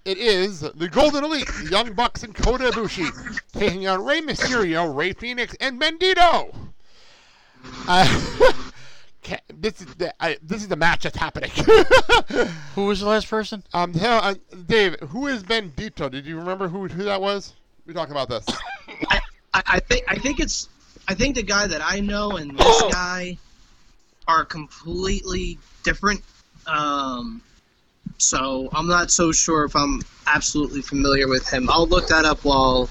it 0.05 0.19
is 0.19 0.61
the 0.61 0.89
Golden 0.89 1.25
Elite, 1.25 1.49
the 1.63 1.71
Young 1.71 1.93
Bucks 1.93 2.23
and 2.23 2.35
Kota 2.35 2.65
Ibushi, 2.65 3.41
taking 3.53 3.87
on 3.87 4.05
Rey 4.05 4.21
Mysterio, 4.21 4.95
Rey 4.95 5.13
Fenix, 5.13 5.55
and 5.61 5.81
Bandito. 5.81 6.55
Uh, 7.89 8.41
ca- 9.27 9.41
this 9.53 9.81
is 9.81 9.95
the 9.97 10.15
I, 10.23 10.39
this 10.43 10.63
is 10.63 10.69
the 10.69 10.77
match 10.77 11.03
that's 11.03 11.17
happening. 11.17 11.51
Who 12.75 12.87
was 12.87 13.01
the 13.01 13.07
last 13.07 13.29
person? 13.29 13.63
Um, 13.75 13.93
hell, 13.93 14.21
uh, 14.23 14.35
Dave, 14.67 14.97
who 15.01 15.27
is 15.27 15.43
Bandito? 15.43 16.11
Did 16.11 16.27
you 16.27 16.39
remember 16.39 16.69
who 16.69 16.87
who 16.89 17.03
that 17.05 17.21
was? 17.21 17.55
We 17.87 17.95
talking 17.95 18.13
about 18.13 18.29
this. 18.29 18.47
I, 19.11 19.21
I 19.55 19.81
think 19.81 20.05
I 20.09 20.17
think 20.17 20.41
it's 20.41 20.69
I 21.09 21.15
think 21.15 21.35
the 21.35 21.43
guy 21.43 21.67
that 21.67 21.81
I 21.85 22.01
know 22.01 22.33
and 22.33 22.57
this 22.57 22.83
guy 22.91 23.37
are 24.29 24.45
completely 24.45 25.59
different. 25.83 26.23
Um, 26.67 27.43
so 28.19 28.69
I'm 28.73 28.89
not 28.89 29.11
so 29.11 29.33
sure 29.33 29.65
if 29.65 29.77
I'm 29.77 30.01
absolutely 30.27 30.83
familiar 30.83 31.29
with 31.29 31.49
him. 31.49 31.69
I'll 31.71 31.87
look 31.87 32.09
that 32.09 32.25
up 32.25 32.45
while 32.45 32.91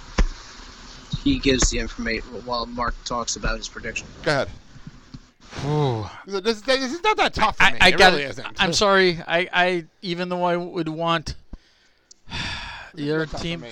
he 1.23 1.39
gives 1.39 1.69
the 1.69 1.79
information 1.79 2.27
while 2.45 2.65
Mark 2.65 2.95
talks 3.03 3.35
about 3.35 3.57
his 3.57 3.67
prediction. 3.67 4.07
Go 4.23 4.31
ahead. 4.31 4.49
Ooh. 5.65 6.05
This, 6.25 6.61
this 6.61 6.91
is 6.93 7.01
not 7.03 7.17
that 7.17 7.33
tough 7.33 7.57
for 7.57 7.63
I, 7.63 7.71
me. 7.73 7.77
I 7.81 7.87
it 7.89 7.97
got 7.97 8.11
really 8.11 8.23
it. 8.23 8.31
isn't. 8.31 8.47
I'm 8.61 8.73
sorry. 8.73 9.19
I, 9.27 9.47
I 9.53 9.85
even 10.01 10.29
though 10.29 10.43
I 10.43 10.57
would 10.57 10.89
want 10.89 11.35
the 12.93 13.11
other 13.13 13.25
team, 13.25 13.63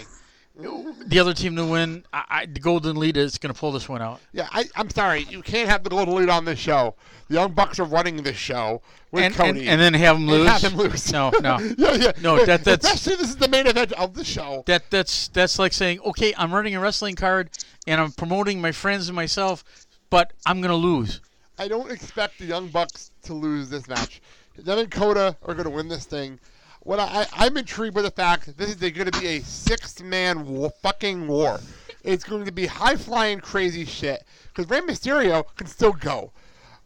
the 0.55 1.19
other 1.19 1.33
team 1.33 1.55
to 1.55 1.65
win, 1.65 2.05
I, 2.13 2.23
I, 2.29 2.45
the 2.45 2.59
Golden 2.59 2.95
Elite 2.97 3.17
is 3.17 3.37
going 3.37 3.53
to 3.53 3.59
pull 3.59 3.71
this 3.71 3.89
one 3.89 4.01
out. 4.01 4.21
Yeah, 4.31 4.47
I, 4.51 4.65
I'm 4.75 4.89
sorry. 4.89 5.23
You 5.29 5.41
can't 5.41 5.69
have 5.69 5.83
the 5.83 5.89
Golden 5.89 6.13
Elite 6.13 6.29
on 6.29 6.45
this 6.45 6.59
show. 6.59 6.95
The 7.27 7.35
Young 7.35 7.53
Bucks 7.53 7.79
are 7.79 7.85
running 7.85 8.17
this 8.23 8.35
show 8.37 8.81
with 9.11 9.23
And, 9.23 9.33
and, 9.39 9.55
Cody. 9.57 9.67
and 9.67 9.81
then 9.81 9.93
have 9.95 10.17
them 10.17 10.27
lose. 10.27 10.47
have 10.47 10.61
them 10.61 10.75
lose. 10.75 11.11
No, 11.11 11.31
no, 11.41 11.57
yeah, 11.77 11.93
yeah. 11.95 12.11
no. 12.21 12.45
That 12.45 12.63
that's 12.63 12.85
Especially 12.85 13.15
this 13.17 13.29
is 13.29 13.37
the 13.37 13.47
main 13.47 13.65
event 13.67 13.91
of 13.93 14.13
the 14.13 14.23
show. 14.23 14.63
that 14.67 14.89
that's 14.91 15.29
that's 15.29 15.57
like 15.57 15.73
saying, 15.73 15.99
okay, 16.01 16.33
I'm 16.37 16.53
running 16.53 16.75
a 16.75 16.79
wrestling 16.79 17.15
card 17.15 17.49
and 17.87 17.99
I'm 17.99 18.11
promoting 18.11 18.61
my 18.61 18.71
friends 18.71 19.07
and 19.09 19.15
myself, 19.15 19.63
but 20.09 20.33
I'm 20.45 20.61
going 20.61 20.69
to 20.71 20.75
lose. 20.75 21.21
I 21.57 21.67
don't 21.67 21.91
expect 21.91 22.39
the 22.39 22.45
Young 22.45 22.67
Bucks 22.67 23.11
to 23.23 23.33
lose 23.33 23.69
this 23.69 23.87
match. 23.87 24.21
Them 24.57 24.79
and 24.79 24.91
Kota 24.91 25.37
are 25.43 25.53
going 25.53 25.65
to 25.65 25.69
win 25.69 25.87
this 25.87 26.05
thing. 26.05 26.39
What 26.81 26.99
I, 26.99 27.25
I 27.37 27.45
am 27.45 27.57
intrigued 27.57 27.95
by 27.95 28.01
the 28.01 28.11
fact 28.11 28.45
that 28.45 28.57
this 28.57 28.69
is 28.69 28.75
going 28.75 29.09
to 29.09 29.19
be 29.19 29.27
a 29.27 29.39
six-man 29.41 30.45
war, 30.45 30.71
fucking 30.81 31.27
war. 31.27 31.59
It's 32.03 32.23
going 32.23 32.45
to 32.45 32.51
be 32.51 32.65
high-flying, 32.65 33.39
crazy 33.39 33.85
shit. 33.85 34.23
Because 34.47 34.69
Rey 34.69 34.81
Mysterio 34.81 35.45
can 35.55 35.67
still 35.67 35.93
go. 35.93 36.31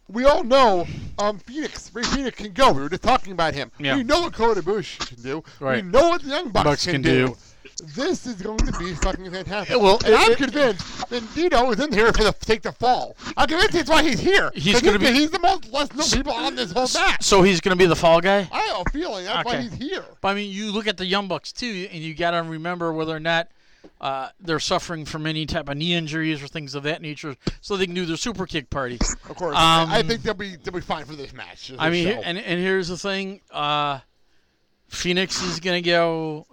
we 0.08 0.24
all 0.24 0.42
know 0.42 0.86
um, 1.18 1.38
Fenix, 1.38 1.94
Rey 1.94 2.02
Fenix 2.02 2.36
can 2.36 2.52
go. 2.52 2.72
We 2.72 2.80
were 2.80 2.88
just 2.88 3.02
talking 3.02 3.32
about 3.32 3.54
him. 3.54 3.70
Yeah. 3.78 3.96
We 3.96 4.02
know 4.04 4.22
what 4.22 4.32
Kota 4.32 4.62
Ibushi 4.62 5.06
can 5.06 5.22
do. 5.22 5.44
Right. 5.60 5.84
We 5.84 5.90
know 5.90 6.08
what 6.08 6.22
the 6.22 6.28
Young 6.28 6.48
Bucks, 6.50 6.64
Bucks 6.64 6.84
can, 6.84 6.94
can 6.94 7.02
do. 7.02 7.26
do. 7.28 7.36
This 7.94 8.26
is 8.26 8.34
going 8.42 8.58
to 8.58 8.72
be 8.78 8.94
fucking 8.94 9.30
fantastic. 9.30 9.80
Well, 9.80 9.98
and 10.04 10.14
it- 10.14 10.18
I'm 10.18 10.32
it- 10.32 10.38
convinced 10.38 10.80
Bandito 11.10 11.72
is 11.72 11.84
in 11.84 11.92
here 11.92 12.12
for 12.12 12.24
the 12.24 12.32
take 12.40 12.62
the 12.62 12.72
fall. 12.72 13.16
I'm 13.36 13.46
convinced 13.46 13.72
that's 13.72 13.88
why 13.90 14.02
he's 14.02 14.20
here. 14.20 14.50
He's 14.54 14.74
'Cause 14.74 14.82
gonna 14.82 14.98
be- 14.98 15.12
He's 15.12 15.30
the 15.30 15.38
most 15.38 15.72
less 15.72 15.92
known 15.94 16.08
people 16.10 16.32
on 16.32 16.54
this 16.56 16.72
whole 16.72 16.88
match. 16.94 17.22
So 17.22 17.42
he's 17.42 17.60
going 17.60 17.76
to 17.76 17.78
be 17.78 17.86
the 17.86 17.96
fall 17.96 18.20
guy. 18.20 18.48
I 18.52 18.60
have 18.60 18.82
a 18.86 18.90
feeling 18.90 19.24
that's 19.24 19.44
why 19.44 19.60
he's 19.62 19.72
here. 19.74 20.04
But 20.20 20.28
I 20.28 20.34
mean, 20.34 20.50
you 20.52 20.72
look 20.72 20.86
at 20.86 20.96
the 20.96 21.06
Young 21.06 21.28
Bucks 21.28 21.52
too, 21.52 21.88
and 21.92 22.02
you 22.02 22.14
got 22.14 22.32
to 22.32 22.42
remember 22.42 22.92
whether 22.92 23.14
or 23.14 23.20
not 23.20 23.48
uh, 24.00 24.28
they're 24.40 24.60
suffering 24.60 25.04
from 25.04 25.26
any 25.26 25.46
type 25.46 25.68
of 25.68 25.76
knee 25.76 25.94
injuries 25.94 26.42
or 26.42 26.46
things 26.48 26.74
of 26.74 26.82
that 26.82 27.00
nature, 27.00 27.36
so 27.60 27.76
they 27.76 27.86
can 27.86 27.94
do 27.94 28.04
their 28.06 28.16
super 28.16 28.44
kick 28.46 28.68
party. 28.70 28.98
Of 29.28 29.36
course, 29.36 29.56
Um, 29.56 29.88
I 29.90 30.02
think 30.02 30.22
they'll 30.22 30.34
be 30.34 30.56
they'll 30.56 30.74
be 30.74 30.80
fine 30.80 31.04
for 31.04 31.14
this 31.14 31.32
match. 31.32 31.72
I 31.78 31.88
mean, 31.90 32.06
show. 32.08 32.20
and 32.24 32.38
and 32.38 32.60
here's 32.60 32.88
the 32.88 32.98
thing: 32.98 33.40
uh, 33.52 34.00
Fenix 34.88 35.42
is 35.42 35.60
gonna 35.60 35.80
go. 35.80 36.46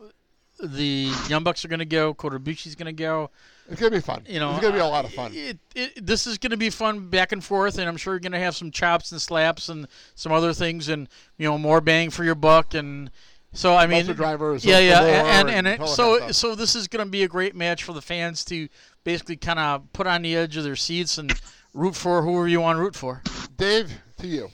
The 0.61 1.13
Young 1.27 1.43
Bucks 1.43 1.65
are 1.65 1.67
gonna 1.67 1.85
go. 1.85 2.13
Kota 2.13 2.39
Ibushi's 2.39 2.75
gonna 2.75 2.93
go. 2.93 3.29
It's 3.69 3.79
gonna 3.79 3.91
be 3.91 3.99
fun. 3.99 4.23
You 4.27 4.39
know, 4.39 4.51
it's 4.51 4.61
gonna 4.61 4.73
be 4.73 4.79
a 4.79 4.85
lot 4.85 5.05
of 5.05 5.13
fun. 5.13 5.31
It, 5.33 5.57
it, 5.75 6.05
this 6.05 6.27
is 6.27 6.37
gonna 6.37 6.57
be 6.57 6.69
fun 6.69 7.09
back 7.09 7.31
and 7.31 7.43
forth, 7.43 7.77
and 7.77 7.89
I'm 7.89 7.97
sure 7.97 8.13
you're 8.13 8.19
gonna 8.19 8.39
have 8.39 8.55
some 8.55 8.71
chops 8.71 9.11
and 9.11 9.21
slaps 9.21 9.69
and 9.69 9.87
some 10.13 10.31
other 10.31 10.53
things, 10.53 10.87
and 10.87 11.09
you 11.37 11.47
know 11.47 11.57
more 11.57 11.81
bang 11.81 12.09
for 12.09 12.23
your 12.23 12.35
buck, 12.35 12.73
and 12.73 13.09
so 13.53 13.75
I 13.75 13.87
mean, 13.87 14.05
drivers, 14.05 14.63
yeah, 14.65 14.79
yeah, 14.79 15.01
and 15.01 15.49
and, 15.49 15.67
and 15.67 15.81
it, 15.81 15.87
so 15.87 16.19
kind 16.19 16.29
of 16.29 16.35
stuff. 16.35 16.51
so 16.51 16.55
this 16.55 16.75
is 16.75 16.87
gonna 16.87 17.05
be 17.05 17.23
a 17.23 17.27
great 17.27 17.55
match 17.55 17.83
for 17.83 17.93
the 17.93 18.01
fans 18.01 18.45
to 18.45 18.67
basically 19.03 19.37
kind 19.37 19.59
of 19.59 19.91
put 19.93 20.07
on 20.07 20.21
the 20.21 20.35
edge 20.35 20.57
of 20.57 20.63
their 20.63 20.75
seats 20.75 21.17
and 21.17 21.33
root 21.73 21.95
for 21.95 22.21
whoever 22.21 22.47
you 22.47 22.61
want 22.61 22.77
to 22.77 22.81
root 22.81 22.95
for. 22.95 23.21
Dave, 23.57 23.91
to 24.17 24.27
you. 24.27 24.49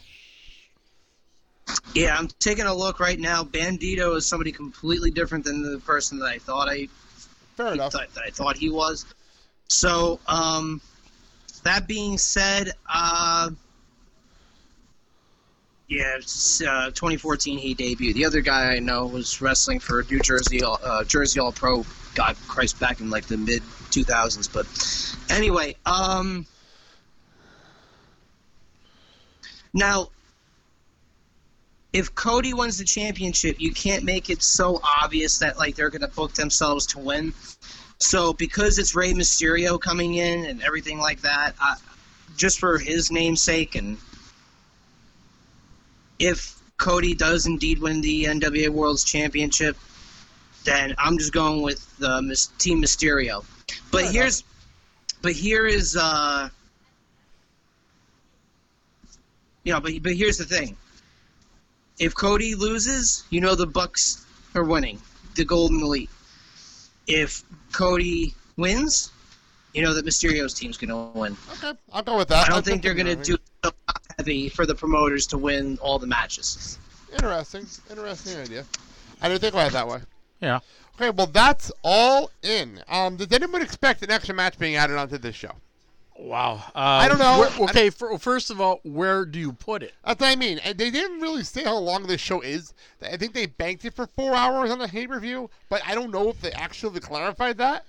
Yeah, 1.94 2.18
I'm 2.18 2.28
taking 2.40 2.66
a 2.66 2.74
look 2.74 3.00
right 3.00 3.20
now. 3.20 3.44
Bandito 3.44 4.16
is 4.16 4.26
somebody 4.26 4.52
completely 4.52 5.12
different 5.12 5.44
than 5.44 5.62
the 5.62 5.80
person 5.80 6.20
that 6.20 6.26
I 6.26 6.38
thought 6.38 6.70
I 6.70 6.88
Fair 7.58 7.74
enough. 7.74 7.94
that, 7.94 8.10
I 8.26 8.30
thought 8.30 8.58
he 8.58 8.70
was. 8.70 9.06
So, 9.68 10.20
um, 10.28 10.82
that 11.64 11.88
being 11.88 12.18
said, 12.18 12.72
uh, 12.92 13.50
yeah, 15.88 16.16
it's, 16.18 16.62
uh, 16.62 16.88
2014 16.88 17.58
he 17.58 17.76
debuted. 17.76 18.14
The 18.14 18.26
other 18.26 18.42
guy 18.42 18.76
I 18.76 18.80
know 18.80 19.06
was 19.06 19.42
wrestling 19.42 19.80
for 19.80 20.06
New 20.10 20.22
Jersey, 20.22 20.62
uh, 20.64 21.04
Jersey 21.04 21.40
All 21.40 21.52
Pro. 21.52 21.86
God 22.14 22.36
Christ, 22.48 22.80
back 22.80 23.00
in 23.00 23.10
like 23.10 23.26
the 23.26 23.38
mid 23.38 23.62
2000s. 23.92 24.52
But 24.52 24.68
anyway, 25.34 25.76
um, 25.86 26.46
now 29.74 30.10
if 31.94 32.14
Cody 32.16 32.54
wins 32.54 32.78
the 32.78 32.86
championship, 32.86 33.60
you 33.60 33.72
can't 33.74 34.04
make 34.04 34.30
it 34.30 34.42
so 34.42 34.80
obvious 35.02 35.38
that 35.40 35.58
like 35.58 35.76
they're 35.76 35.90
gonna 35.90 36.08
book 36.08 36.34
themselves 36.34 36.86
to 36.88 37.00
win. 37.00 37.34
So 38.00 38.34
because 38.34 38.80
it's 38.80 38.96
Rey 38.96 39.14
Mysterio 39.14 39.80
coming 39.80 40.16
in 40.16 40.46
and 40.46 40.64
everything 40.64 41.00
like 41.00 41.22
that, 41.22 41.54
I, 41.60 41.76
just 42.38 42.60
for 42.60 42.78
his 42.78 43.12
namesake, 43.12 43.76
and 43.76 43.98
if 46.18 46.60
Cody 46.78 47.14
does 47.14 47.46
indeed 47.46 47.80
win 47.80 48.02
the 48.02 48.26
NWA 48.26 48.70
World's 48.70 49.04
Championship, 49.04 49.78
then 50.64 50.96
I'm 50.98 51.18
just 51.18 51.34
going 51.34 51.62
with 51.62 51.98
the 51.98 52.22
Mys- 52.22 52.50
Team 52.58 52.82
Mysterio. 52.82 53.44
But 53.92 54.04
Fair 54.04 54.12
here's, 54.12 54.44
but 55.22 55.34
here 55.34 55.68
is, 55.68 55.98
uh, 55.98 56.50
you 59.64 59.74
know, 59.74 59.82
but 59.82 59.92
but 60.02 60.14
here's 60.14 60.38
the 60.38 60.46
thing. 60.46 60.78
If 62.02 62.16
Cody 62.16 62.56
loses, 62.56 63.26
you 63.30 63.42
know 63.42 63.54
the 63.54 63.68
Bucks 63.68 64.26
are 64.56 64.64
winning, 64.64 65.00
the 65.36 65.46
Golden 65.46 65.82
Elite. 65.82 66.10
If 67.06 67.44
Cody 67.72 68.34
wins, 68.58 69.12
you 69.76 69.84
know 69.84 69.94
that 69.94 70.04
Mysterio's 70.04 70.56
team's 70.56 70.78
going 70.78 70.90
to 70.90 71.18
win. 71.18 71.38
Okay, 71.54 71.78
I'll 71.94 72.02
go 72.02 72.18
with 72.18 72.30
that. 72.30 72.46
I 72.46 72.48
don't 72.48 72.56
I'll 72.56 72.62
think 72.64 72.82
they're 72.82 72.96
going 72.96 73.06
to 73.06 73.16
do 73.16 73.38
so 73.64 73.72
heavy 74.18 74.50
for 74.50 74.66
the 74.66 74.74
promoters 74.74 75.28
to 75.28 75.38
win 75.38 75.78
all 75.80 76.00
the 76.00 76.08
matches. 76.08 76.80
Interesting. 77.14 77.68
Interesting 77.88 78.40
idea. 78.40 78.66
I 79.22 79.30
didn't 79.30 79.42
think 79.42 79.54
about 79.54 79.68
it 79.68 79.74
that 79.74 79.88
way. 79.88 80.00
Yeah. 80.42 80.60
Okay, 80.96 81.12
well 81.12 81.28
that's 81.28 81.72
all 81.84 82.32
in. 82.42 82.82
Um, 82.90 83.16
did 83.16 83.32
anyone 83.32 83.62
expect 83.62 84.02
an 84.02 84.10
extra 84.10 84.34
match 84.34 84.58
being 84.58 84.76
added 84.76 84.98
onto 84.98 85.20
this 85.20 85.36
show? 85.36 85.52
Wow. 86.22 86.64
Uh, 86.76 86.80
I 86.80 87.08
don't 87.08 87.18
know. 87.18 87.40
where- 87.40 87.70
okay, 87.70 87.90
for, 87.90 88.18
first 88.20 88.52
of 88.52 88.62
all, 88.62 88.80
where 88.84 89.26
do 89.26 89.40
you 89.40 89.54
put 89.54 89.82
it? 89.82 89.94
That's 90.06 90.22
what 90.22 90.30
I 90.30 90.36
mean. 90.36 90.60
And 90.60 90.78
they 90.78 90.92
didn't 90.92 91.20
really 91.20 91.44
say 91.44 91.64
how 91.64 91.78
long 91.78 92.04
this 92.06 92.22
show 92.22 92.42
is. 92.42 92.74
I 93.02 93.18
think 93.18 93.34
they 93.34 93.48
banked 93.48 93.86
it 93.86 93.96
for 93.96 94.06
four 94.06 94.36
hours 94.36 94.70
on 94.70 94.78
the 94.78 94.88
pay 94.88 95.08
per 95.08 95.20
view, 95.20 95.50
but 95.68 95.82
I 95.86 95.96
don't 95.96 96.12
know 96.12 96.30
if 96.30 96.40
they 96.40 96.52
actually 96.52 97.00
clarified 97.00 97.58
that. 97.58 97.86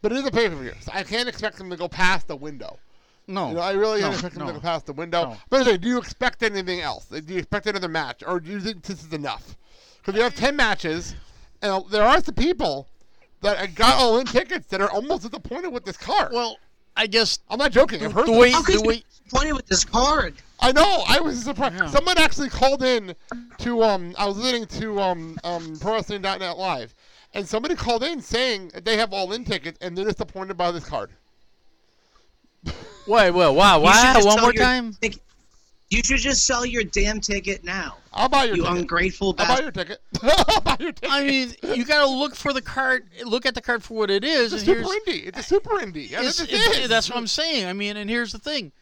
But 0.00 0.12
it 0.12 0.18
is 0.18 0.26
a 0.26 0.30
pay 0.30 0.48
per 0.48 0.54
view, 0.54 0.72
so 0.80 0.92
I 0.94 1.02
can't 1.02 1.28
expect 1.28 1.58
them 1.58 1.68
to 1.70 1.76
go 1.76 1.88
past 1.88 2.26
the 2.28 2.36
window. 2.36 2.78
No. 3.26 3.48
You 3.48 3.54
know, 3.56 3.60
I 3.60 3.72
really 3.72 4.00
No, 4.00 4.06
can't 4.06 4.14
expect 4.14 4.34
them 4.36 4.46
to 4.46 4.52
go 4.54 4.60
past 4.60 4.86
the 4.86 4.94
window. 4.94 5.24
No. 5.24 5.36
But 5.50 5.60
anyway, 5.60 5.76
do 5.76 5.88
you 5.88 5.98
expect 5.98 6.42
anything 6.42 6.80
else? 6.80 7.06
Do 7.06 7.20
you 7.34 7.40
expect 7.40 7.66
another 7.66 7.88
match, 7.88 8.22
or 8.26 8.40
do 8.40 8.50
you 8.50 8.60
think 8.60 8.82
this 8.82 9.04
is 9.04 9.12
enough? 9.12 9.56
Because 9.98 10.16
you 10.16 10.22
have 10.22 10.34
ten 10.34 10.56
matches, 10.56 11.14
and 11.60 11.84
there 11.90 12.04
are 12.04 12.22
some 12.22 12.34
people 12.34 12.88
that 13.42 13.74
got 13.74 13.96
all 13.96 14.18
in 14.18 14.26
tickets 14.26 14.68
that 14.68 14.80
are 14.80 14.90
almost 14.90 15.24
disappointed 15.24 15.68
with 15.68 15.84
this 15.84 15.98
card. 15.98 16.32
Well, 16.32 16.56
I 16.98 17.06
guess 17.06 17.38
I'm 17.48 17.58
not 17.58 17.72
joking. 17.72 18.04
I've 18.04 18.12
heard 18.12 18.26
the 18.26 18.32
this. 18.32 18.40
way 18.40 18.50
How 18.50 18.62
could 18.62 18.74
the 18.74 18.82
you 18.82 18.88
way 18.88 18.94
be 18.96 19.04
disappointed 19.24 19.52
with 19.54 19.66
this 19.66 19.84
card? 19.84 20.34
I 20.60 20.72
know. 20.72 21.04
I 21.08 21.20
was 21.20 21.42
surprised. 21.44 21.76
Yeah. 21.76 21.86
Someone 21.86 22.18
actually 22.18 22.48
called 22.50 22.82
in 22.82 23.14
to 23.58 23.82
um. 23.84 24.14
I 24.18 24.26
was 24.26 24.36
listening 24.36 24.66
to 24.80 25.00
um 25.00 25.38
um 25.44 25.76
ProWrestling.net 25.76 26.58
live, 26.58 26.94
and 27.34 27.46
somebody 27.46 27.76
called 27.76 28.02
in 28.02 28.20
saying 28.20 28.72
that 28.74 28.84
they 28.84 28.96
have 28.96 29.12
all 29.12 29.32
in 29.32 29.44
tickets 29.44 29.78
and 29.80 29.96
they're 29.96 30.04
disappointed 30.04 30.56
by 30.56 30.72
this 30.72 30.84
card. 30.84 31.10
wait, 33.06 33.30
well, 33.30 33.54
wow, 33.54 33.78
You 33.78 33.84
wow, 33.84 34.20
one 34.24 34.40
more 34.40 34.52
your 34.52 34.62
time. 34.64 34.94
ticket- 35.00 35.22
You 35.90 36.02
should 36.04 36.18
just 36.18 36.44
sell 36.44 36.66
your 36.66 36.84
damn 36.84 37.20
ticket 37.20 37.64
now. 37.64 37.96
I'll 38.12 38.28
buy 38.28 38.44
your 38.44 38.56
You 38.56 38.62
ticket. 38.64 38.78
ungrateful 38.78 39.34
I'll 39.38 39.56
buy 39.56 39.62
your 39.62 39.70
ticket. 39.70 40.00
I'll 40.22 40.60
buy 40.60 40.76
your 40.80 40.92
ticket. 40.92 41.10
I 41.12 41.24
mean, 41.24 41.54
you 41.74 41.84
got 41.84 42.04
to 42.04 42.10
look 42.10 42.34
for 42.34 42.52
the 42.52 42.62
card. 42.62 43.06
Look 43.24 43.46
at 43.46 43.54
the 43.54 43.60
card 43.60 43.82
for 43.84 43.94
what 43.94 44.10
it 44.10 44.24
is, 44.24 44.52
it's 44.52 44.62
a 44.62 44.66
super 44.66 44.82
indie. 44.88 45.26
It's 45.26 45.38
a 45.38 45.42
super 45.42 45.70
indie. 45.76 46.10
Yeah, 46.10 46.22
it's, 46.22 46.40
it's- 46.40 46.88
that's 46.88 47.08
what 47.10 47.18
I'm 47.18 47.26
saying. 47.26 47.66
I 47.66 47.72
mean, 47.72 47.96
and 47.96 48.08
here's 48.08 48.32
the 48.32 48.38
thing. 48.38 48.72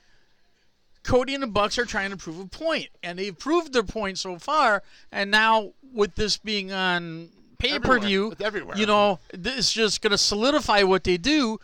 Cody 1.03 1.35
and 1.35 1.43
the 1.43 1.47
Bucks 1.49 1.79
are 1.79 1.85
trying 1.85 2.11
to 2.11 2.17
prove 2.17 2.41
a 2.41 2.47
point, 2.47 2.89
and 3.03 3.19
they've 3.19 3.37
proved 3.39 3.73
their 3.73 3.85
point 3.85 4.19
so 4.19 4.39
far. 4.39 4.83
And 5.13 5.31
now, 5.31 5.73
with 5.95 6.17
this 6.17 6.37
being 6.37 6.73
on 6.73 7.29
pay 7.59 7.79
per 7.79 7.99
view, 8.01 8.35
Everywhere. 8.41 8.77
You 8.77 8.87
know, 8.87 9.21
this 9.33 9.59
is 9.59 9.73
just 9.73 10.03
going 10.03 10.11
to 10.11 10.19
solidify 10.19 10.83
what 10.83 11.05
they 11.05 11.17
do. 11.17 11.59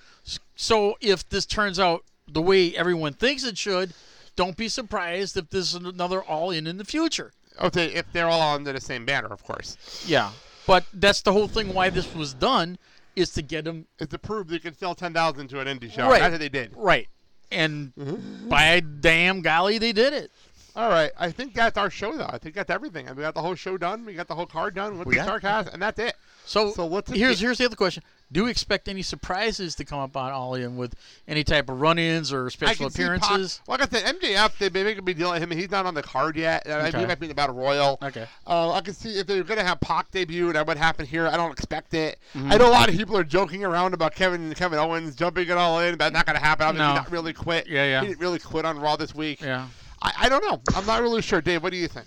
So 0.54 0.96
if 1.00 1.28
this 1.28 1.44
turns 1.44 1.80
out 1.80 2.04
the 2.28 2.40
way 2.40 2.74
everyone 2.76 3.14
thinks 3.14 3.42
it 3.42 3.58
should, 3.58 3.92
don't 4.36 4.56
be 4.56 4.68
surprised 4.68 5.36
if 5.36 5.50
this 5.50 5.68
is 5.68 5.74
another 5.74 6.22
All 6.22 6.50
In 6.52 6.66
in 6.68 6.76
the 6.78 6.84
future. 6.84 7.32
Okay, 7.60 7.86
if 7.92 8.10
they're 8.12 8.28
all 8.28 8.54
under 8.54 8.72
the 8.72 8.80
same 8.80 9.04
banner, 9.04 9.28
of 9.28 9.44
course. 9.44 9.76
Yeah, 10.06 10.30
but 10.66 10.84
that's 10.94 11.22
the 11.22 11.32
whole 11.32 11.48
thing. 11.48 11.72
Why 11.74 11.90
this 11.90 12.14
was 12.14 12.34
done 12.34 12.78
is 13.14 13.30
to 13.34 13.42
get 13.42 13.64
them 13.64 13.86
It's 13.98 14.10
to 14.10 14.18
prove 14.18 14.48
they 14.48 14.58
can 14.58 14.74
sell 14.76 14.94
ten 14.94 15.12
thousand 15.12 15.48
to 15.48 15.60
an 15.60 15.66
indie 15.66 15.90
show. 15.92 16.08
Right. 16.08 16.20
That's 16.20 16.32
what 16.32 16.40
they 16.40 16.48
did. 16.48 16.72
right, 16.76 17.08
and 17.50 17.92
mm-hmm. 17.94 18.48
by 18.48 18.80
damn 18.80 19.42
golly, 19.42 19.78
they 19.78 19.92
did 19.92 20.12
it. 20.12 20.30
All 20.74 20.88
right, 20.88 21.10
I 21.18 21.30
think 21.30 21.52
that's 21.52 21.76
our 21.76 21.90
show, 21.90 22.16
though. 22.16 22.30
I 22.30 22.38
think 22.38 22.54
that's 22.54 22.70
everything. 22.70 23.06
We 23.14 23.20
got 23.22 23.34
the 23.34 23.42
whole 23.42 23.54
show 23.54 23.76
done. 23.76 24.06
We 24.06 24.14
got 24.14 24.26
the 24.28 24.34
whole 24.34 24.46
card 24.46 24.74
done 24.74 24.96
with 24.98 25.06
We 25.06 25.16
the 25.18 25.24
got- 25.24 25.42
Starrcast, 25.42 25.74
and 25.74 25.82
that's 25.82 25.98
it. 25.98 26.14
So, 26.46 26.72
So 26.72 26.86
what's 26.86 27.10
it- 27.10 27.18
here's 27.18 27.38
here's 27.40 27.58
the 27.58 27.66
other 27.66 27.76
question: 27.76 28.02
Do 28.32 28.46
expect 28.46 28.88
any 28.88 29.02
surprises 29.02 29.74
to 29.74 29.84
come 29.84 29.98
up 29.98 30.16
on 30.16 30.32
All 30.32 30.54
In 30.54 30.76
with 30.78 30.94
any 31.28 31.44
type 31.44 31.68
of 31.68 31.80
run-ins 31.82 32.32
or 32.32 32.46
I 32.46 32.48
special 32.48 32.88
see 32.90 33.02
Pac- 33.02 33.18
appearances? 33.20 33.60
like 33.68 33.82
I 33.82 33.86
said, 33.86 34.18
MJF, 34.18 34.56
they 34.58 34.70
may 34.70 34.82
make 34.84 34.96
a 34.96 35.02
big 35.02 35.18
deal 35.18 35.32
him. 35.32 35.50
He's 35.50 35.70
not 35.70 35.84
on 35.84 35.92
the 35.94 36.02
card 36.02 36.36
yet. 36.36 36.66
Uh, 36.66 36.88
Okay. 36.88 36.98
He 37.00 37.06
might 37.06 37.20
be 37.20 37.26
in 37.26 37.28
the 37.28 37.34
Battle 37.34 37.54
Royal. 37.54 37.98
Okay. 38.02 38.26
Uh, 38.46 38.72
I 38.72 38.80
can 38.80 38.94
see 38.94 39.18
if 39.18 39.26
they're 39.26 39.44
going 39.44 39.58
to 39.58 39.64
have 39.66 39.80
Pac 39.80 40.10
debut, 40.10 40.46
and 40.46 40.56
that 40.56 40.66
would 40.66 40.78
happen 40.78 41.04
here. 41.06 41.28
I 41.28 41.36
don't 41.36 41.52
expect 41.52 41.92
it. 41.94 42.18
Mm-hmm. 42.34 42.52
I 42.52 42.56
know 42.56 42.68
a 42.68 42.70
lot 42.70 42.88
of 42.88 42.96
people 42.96 43.16
are 43.18 43.24
joking 43.24 43.64
around 43.64 43.92
about 43.92 44.14
Kevin 44.14 44.54
Kevin 44.54 44.78
Owens 44.78 45.14
jumping 45.14 45.44
it 45.48 45.52
all 45.52 45.80
in, 45.80 45.96
but 45.96 46.12
not 46.14 46.24
going 46.26 46.38
to 46.38 46.42
happen. 46.44 46.66
Obviously, 46.66 46.88
No. 46.88 46.94
not 46.94 47.10
really 47.12 47.32
quit. 47.34 47.66
Yeah, 47.68 47.84
yeah. 47.84 48.00
He 48.00 48.06
didn't 48.08 48.20
really 48.20 48.38
quit 48.38 48.64
on 48.64 48.78
Raw 48.78 48.96
this 48.96 49.14
week. 49.14 49.42
Yeah. 49.42 49.68
I, 50.00 50.12
I 50.22 50.28
don't 50.30 50.42
know. 50.44 50.60
I'm 50.74 50.86
not 50.86 51.02
really 51.02 51.20
sure. 51.22 51.40
Dave, 51.42 51.62
what 51.62 51.70
do 51.70 51.76
you 51.78 51.86
think? 51.88 52.06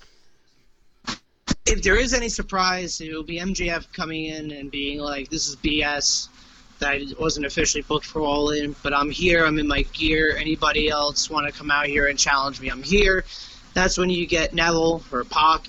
If 1.66 1.82
there 1.82 1.96
is 1.96 2.14
any 2.14 2.30
surprise, 2.30 3.02
it 3.02 3.12
will 3.12 3.24
be 3.24 3.40
MJF 3.40 3.92
coming 3.92 4.26
in 4.26 4.52
and 4.52 4.70
being 4.70 5.00
like, 5.00 5.30
"This 5.30 5.48
is 5.48 5.56
BS." 5.56 6.30
That 6.80 6.92
I 6.92 7.06
wasn't 7.18 7.46
officially 7.46 7.82
booked 7.82 8.06
for 8.06 8.22
All 8.22 8.50
In, 8.52 8.76
but 8.84 8.94
I'm 8.94 9.10
here. 9.10 9.46
I'm 9.46 9.58
in 9.58 9.68
my 9.68 9.84
gear. 9.94 10.36
Anybody 10.38 10.90
else 10.90 11.30
want 11.30 11.48
to 11.48 11.54
come 11.54 11.72
out 11.72 11.88
here 11.88 12.08
and 12.08 12.20
challenge 12.20 12.60
me? 12.60 12.70
I'm 12.70 12.84
here. 12.84 13.24
That's 13.74 13.98
when 13.98 14.10
you 14.10 14.28
get 14.28 14.54
Neville 14.54 15.02
or 15.12 15.24
Pac, 15.24 15.68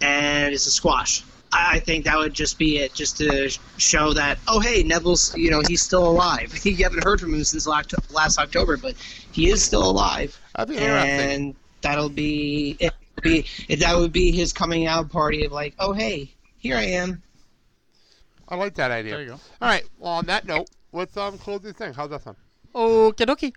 and 0.00 0.54
it's 0.54 0.66
a 0.66 0.70
squash. 0.70 1.24
I 1.52 1.78
think 1.78 2.04
that 2.06 2.16
would 2.16 2.34
just 2.34 2.58
be 2.58 2.78
it, 2.78 2.94
just 2.94 3.16
to 3.18 3.48
show 3.76 4.12
that 4.14 4.38
oh 4.48 4.60
hey 4.60 4.82
Neville's 4.82 5.36
you 5.36 5.50
know 5.50 5.60
he's 5.60 5.82
still 5.82 6.08
alive. 6.08 6.58
you 6.64 6.76
haven't 6.76 7.04
heard 7.04 7.20
from 7.20 7.34
him 7.34 7.44
since 7.44 7.66
last 7.66 8.38
October, 8.38 8.76
but 8.76 8.94
he 9.32 9.50
is 9.50 9.62
still 9.62 9.88
alive. 9.88 10.38
That'd 10.56 10.76
be. 10.76 10.82
And 10.82 11.54
that'll 11.82 12.08
be 12.08 12.76
it. 12.80 12.92
Be 13.24 13.46
that 13.76 13.96
would 13.96 14.12
be 14.12 14.30
his 14.30 14.52
coming 14.52 14.86
out 14.86 15.10
party 15.10 15.46
of 15.46 15.52
like, 15.52 15.74
oh 15.78 15.94
hey, 15.94 16.30
here 16.58 16.76
I 16.76 16.82
am. 16.82 17.22
I 18.48 18.56
like 18.56 18.74
that 18.74 18.90
idea. 18.90 19.12
There 19.12 19.22
you 19.22 19.28
go. 19.28 19.40
All 19.62 19.68
right. 19.68 19.82
Well, 19.98 20.12
on 20.12 20.26
that 20.26 20.46
note, 20.46 20.68
let's 20.92 21.16
um 21.16 21.38
close 21.38 21.62
this 21.62 21.72
thing. 21.72 21.94
How's 21.94 22.10
that 22.10 22.22
sound? 22.22 22.36
Okie 22.74 23.24
dokie. 23.24 23.54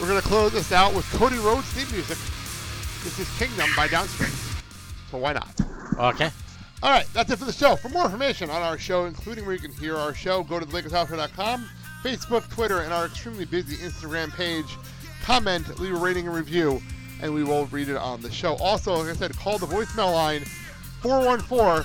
We're 0.00 0.08
gonna 0.08 0.22
close 0.22 0.52
this 0.52 0.72
out 0.72 0.94
with 0.94 1.04
Cody 1.12 1.36
Rhodes 1.36 1.66
theme 1.68 1.92
music. 1.92 2.16
This 3.04 3.18
is 3.18 3.28
Kingdom 3.38 3.68
by 3.76 3.88
Downstait. 3.88 4.32
So 5.10 5.18
why 5.18 5.34
not? 5.34 5.60
Okay. 5.98 6.30
All 6.82 6.90
right, 6.90 7.06
that's 7.14 7.30
it 7.30 7.38
for 7.38 7.44
the 7.44 7.52
show. 7.52 7.76
For 7.76 7.88
more 7.90 8.06
information 8.06 8.50
on 8.50 8.60
our 8.60 8.76
show, 8.76 9.04
including 9.04 9.46
where 9.46 9.54
you 9.54 9.60
can 9.60 9.70
hear 9.72 9.96
our 9.96 10.12
show, 10.12 10.42
go 10.42 10.58
to 10.58 10.66
thelakershouse.com, 10.66 11.68
Facebook, 12.02 12.50
Twitter, 12.50 12.80
and 12.80 12.92
our 12.92 13.06
extremely 13.06 13.44
busy 13.44 13.76
Instagram 13.76 14.32
page. 14.34 14.76
Comment, 15.22 15.78
leave 15.78 15.94
a 15.94 15.96
rating 15.96 16.26
and 16.26 16.34
review, 16.34 16.82
and 17.20 17.32
we 17.32 17.44
will 17.44 17.66
read 17.66 17.88
it 17.88 17.96
on 17.96 18.20
the 18.20 18.30
show. 18.32 18.56
Also, 18.56 18.94
like 18.94 19.10
I 19.10 19.12
said, 19.12 19.36
call 19.36 19.58
the 19.58 19.66
voicemail 19.66 20.12
line 20.12 20.40
414 21.02 21.84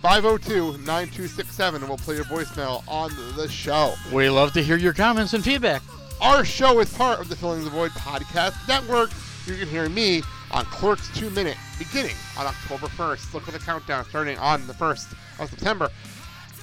502 0.00 0.78
9267, 0.78 1.82
and 1.82 1.88
we'll 1.88 1.98
play 1.98 2.14
your 2.14 2.24
voicemail 2.26 2.84
on 2.86 3.10
the 3.36 3.48
show. 3.48 3.92
We 4.12 4.30
love 4.30 4.52
to 4.52 4.62
hear 4.62 4.76
your 4.76 4.92
comments 4.92 5.34
and 5.34 5.42
feedback. 5.42 5.82
Our 6.20 6.44
show 6.44 6.78
is 6.78 6.92
part 6.96 7.18
of 7.18 7.28
the 7.28 7.34
Filling 7.34 7.64
the 7.64 7.70
Void 7.70 7.90
podcast 7.90 8.68
network. 8.68 9.10
You 9.46 9.56
can 9.56 9.66
hear 9.66 9.88
me 9.88 10.22
on 10.52 10.64
Clerks 10.66 11.08
2 11.18 11.30
Minute 11.30 11.56
beginning 11.78 12.16
on 12.38 12.46
October 12.46 12.86
1st. 12.86 13.34
Look 13.34 13.44
for 13.44 13.52
the 13.52 13.58
countdown 13.58 14.04
starting 14.04 14.38
on 14.38 14.66
the 14.66 14.72
1st 14.72 15.12
of 15.40 15.50
September. 15.50 15.88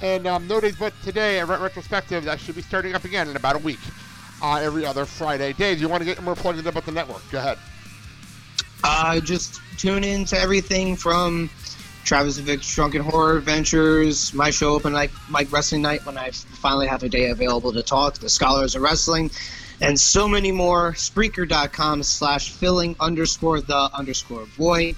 And 0.01 0.27
um, 0.27 0.47
no 0.47 0.61
days 0.61 0.75
but 0.77 0.93
today, 1.03 1.39
a 1.39 1.45
retrospective 1.45 2.23
that 2.25 2.39
should 2.39 2.55
be 2.55 2.61
starting 2.61 2.95
up 2.95 3.03
again 3.03 3.27
in 3.27 3.35
about 3.35 3.55
a 3.55 3.59
week. 3.59 3.79
Uh, 4.41 4.55
every 4.55 4.85
other 4.85 5.03
Friday. 5.03 5.51
Dave, 5.51 5.81
you 5.81 5.89
want 5.89 6.01
to 6.01 6.05
get 6.05 6.21
more 6.23 6.35
plugged 6.35 6.59
in 6.59 6.67
about 6.67 6.85
the 6.85 6.93
network? 6.93 7.21
Go 7.29 7.39
ahead. 7.39 7.57
Uh, 8.85 9.19
just 9.19 9.59
tune 9.77 10.05
in 10.05 10.23
to 10.25 10.39
everything 10.39 10.95
from 10.95 11.49
Travis 12.05 12.37
and 12.37 12.45
Vic's 12.45 12.73
Drunken 12.73 13.01
Horror 13.01 13.37
Adventures, 13.37 14.33
my 14.33 14.49
show 14.49 14.73
open 14.73 14.93
like 14.93 15.11
Mike 15.29 15.51
Wrestling 15.51 15.81
Night 15.81 16.05
when 16.05 16.17
I 16.17 16.31
finally 16.31 16.87
have 16.87 17.03
a 17.03 17.09
day 17.09 17.29
available 17.29 17.73
to 17.73 17.83
talk, 17.83 18.15
the 18.15 18.29
Scholars 18.29 18.75
of 18.75 18.81
Wrestling, 18.81 19.29
and 19.81 19.99
so 19.99 20.27
many 20.27 20.51
more. 20.51 20.93
Spreaker.com 20.93 22.03
slash 22.03 22.51
filling 22.51 22.95
underscore 22.99 23.61
the 23.61 23.89
underscore 23.93 24.45
void. 24.45 24.95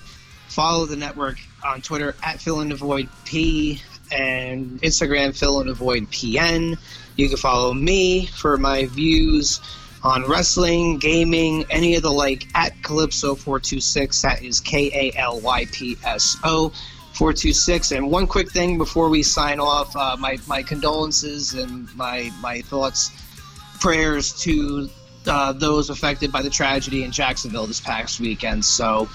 Follow 0.47 0.85
the 0.85 0.95
network 0.95 1.37
on 1.63 1.81
Twitter 1.81 2.15
at 2.23 2.41
fill 2.41 2.61
in 2.61 2.69
the 2.69 2.75
void 2.75 3.07
P 3.25 3.81
and 4.11 4.81
Instagram 4.81 5.37
fill 5.37 5.61
in 5.61 5.67
the 5.67 5.73
void 5.73 6.03
PN. 6.11 6.77
You 7.15 7.29
can 7.29 7.37
follow 7.37 7.73
me 7.73 8.25
for 8.25 8.57
my 8.57 8.85
views 8.87 9.61
on 10.03 10.27
wrestling, 10.27 10.97
gaming, 10.97 11.65
any 11.69 11.95
of 11.95 12.01
the 12.01 12.11
like 12.11 12.47
at 12.55 12.75
Kalypso426. 12.81 14.21
That 14.21 14.43
is 14.43 14.59
K 14.59 14.91
A 14.93 15.17
L 15.17 15.39
Y 15.39 15.65
P 15.71 15.97
S 16.03 16.37
O 16.43 16.69
426. 17.13 17.91
And 17.91 18.09
one 18.09 18.25
quick 18.25 18.51
thing 18.51 18.77
before 18.77 19.09
we 19.09 19.21
sign 19.21 19.59
off 19.59 19.95
uh, 19.95 20.15
my, 20.17 20.37
my 20.47 20.63
condolences 20.63 21.53
and 21.53 21.93
my, 21.95 22.31
my 22.41 22.61
thoughts, 22.61 23.11
prayers 23.81 24.31
to 24.43 24.89
uh, 25.27 25.51
those 25.53 25.89
affected 25.89 26.31
by 26.31 26.41
the 26.41 26.49
tragedy 26.49 27.03
in 27.03 27.11
Jacksonville 27.11 27.65
this 27.67 27.81
past 27.81 28.19
weekend. 28.19 28.63
So 28.63 29.09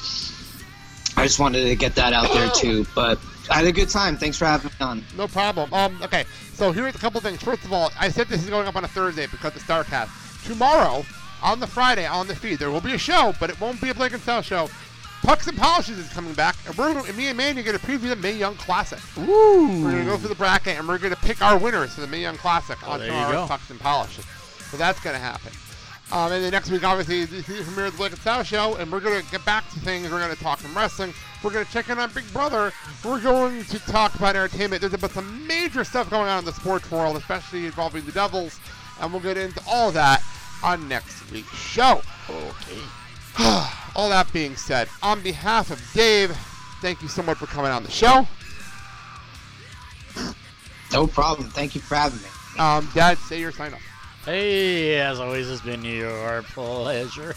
I 1.17 1.25
just 1.25 1.39
wanted 1.39 1.65
to 1.65 1.75
get 1.77 1.95
that 1.95 2.13
out 2.13 2.33
there 2.35 2.51
too. 2.51 2.85
But 2.95 3.19
I 3.51 3.57
had 3.59 3.65
a 3.67 3.73
good 3.73 3.89
time. 3.89 4.17
Thanks 4.17 4.37
for 4.37 4.45
having 4.45 4.67
me 4.79 4.85
on. 4.85 5.05
No 5.17 5.29
problem. 5.29 5.73
Um, 5.73 5.99
okay, 6.03 6.25
so 6.53 6.73
here's 6.73 6.95
a 6.97 6.99
couple 6.99 7.21
things. 7.21 7.41
First 7.43 7.65
of 7.65 7.73
all, 7.73 7.93
I 7.99 8.09
said 8.09 8.27
this 8.29 8.43
is 8.43 8.51
going 8.51 8.67
up 8.67 8.75
on 8.77 8.85
a 8.85 8.89
Thursday 8.89 9.27
because 9.27 9.53
the 9.55 9.61
Starrcast. 9.61 10.45
Tomorrow, 10.47 11.05
on 11.43 11.61
the 11.61 11.67
Friday, 11.67 12.07
on 12.07 12.27
the 12.27 12.35
feed, 12.35 12.59
there 12.59 12.71
will 12.71 12.81
be 12.81 12.95
a 12.95 12.99
show, 12.99 13.35
but 13.39 13.51
it 13.51 13.61
won't 13.61 13.81
be 13.81 13.91
a 13.91 13.95
Blake 13.95 14.13
and 14.13 14.23
Sal 14.23 14.43
show. 14.43 14.69
Pucks 15.23 15.47
and 15.49 15.57
Polishes 15.59 15.99
is 15.99 16.13
coming 16.13 16.35
back, 16.35 16.57
and 16.67 16.77
we're 16.77 16.93
gonna, 16.93 17.05
and 17.07 17.17
me 17.17 17.29
and 17.29 17.37
Mandy 17.37 17.61
are 17.61 17.65
going 17.65 17.79
to 17.79 17.85
preview 17.85 18.09
the 18.11 18.17
Mae 18.17 18.37
Young 18.37 18.55
Classic. 18.57 18.99
Ooh. 19.19 19.83
We're 19.83 19.91
going 19.93 20.05
to 20.05 20.11
go 20.11 20.17
through 20.17 20.29
the 20.29 20.35
bracket, 20.37 20.77
and 20.79 20.87
we're 20.87 20.99
going 20.99 21.15
to 21.15 21.21
pick 21.21 21.43
our 21.43 21.57
winners 21.59 21.95
for 21.95 22.01
the 22.03 22.07
Mae 22.07 22.21
Young 22.23 22.37
Classic 22.37 22.79
Oh, 22.85 22.93
on 22.93 23.01
there 23.01 23.09
tomorrow's. 23.09 23.49
Pucks 23.49 23.71
and 23.71 23.81
Polishes. 23.81 24.25
So 24.71 24.77
that's 24.77 25.01
going 25.01 25.15
to 25.15 25.21
happen. 25.21 25.53
Um, 26.13 26.31
and 26.31 26.45
then 26.45 26.53
next 26.53 26.71
week, 26.71 26.85
obviously, 26.85 27.25
the 27.25 27.43
the 27.43 27.65
premiere 27.65 27.87
of 27.87 27.93
the 27.93 27.99
Blake 27.99 28.13
and 28.13 28.21
Sal 28.21 28.45
show, 28.45 28.77
and 28.77 28.93
we're 28.93 29.01
going 29.01 29.25
to 29.25 29.31
get 29.31 29.45
back 29.45 29.69
to 29.71 29.81
things. 29.81 30.09
We're 30.11 30.21
going 30.21 30.35
to 30.35 30.41
talk 30.41 30.61
some 30.61 30.77
wrestling. 30.77 31.13
We're 31.43 31.51
going 31.51 31.67
to 31.67 31.73
check 31.73 31.89
in 31.91 31.99
on 31.99 32.13
Big 32.13 32.33
Brother. 32.33 32.73
We're 33.05 33.21
going 33.21 33.65
to 33.65 33.79
talk 33.81 34.15
about 34.15 34.37
entertainment. 34.37 34.83
There's 34.83 34.95
about 34.95 35.11
some 35.11 35.47
major 35.49 35.83
stuff 35.83 36.09
going 36.09 36.29
on 36.29 36.41
in 36.41 36.45
the 36.45 36.53
sports 36.53 36.89
world, 36.93 37.17
especially 37.17 37.67
involving 37.67 38.05
the 38.05 38.13
Devils, 38.13 38.61
and 39.01 39.13
we'll 39.13 39.23
get 39.23 39.37
into 39.37 39.61
all 39.69 39.91
that 39.93 40.23
on 40.63 40.87
next 40.89 41.29
week's 41.33 41.57
show. 41.57 42.01
Okay. 42.31 42.81
all 43.97 44.09
that 44.09 44.33
being 44.33 44.55
said, 44.55 44.89
on 45.03 45.21
behalf 45.23 45.71
of 45.71 45.83
Dave, 45.93 46.37
thank 46.81 47.03
you 47.03 47.09
so 47.09 47.23
much 47.23 47.39
for 47.39 47.47
coming 47.47 47.73
on 47.73 47.83
the 47.83 47.91
show. 47.91 48.27
No 50.93 51.07
problem. 51.09 51.51
Thank 51.51 51.75
you 51.75 51.81
for 51.81 51.97
having 51.97 52.21
me. 52.21 52.29
Um, 52.59 52.89
Dad, 52.95 53.19
say 53.19 53.41
your 53.41 53.53
sign 53.53 53.75
off. 53.75 53.83
Hey, 54.27 54.99
as 54.99 55.21
always, 55.21 55.49
it's 55.49 55.63
been 55.63 55.85
your 55.85 56.43
pleasure. 56.43 57.37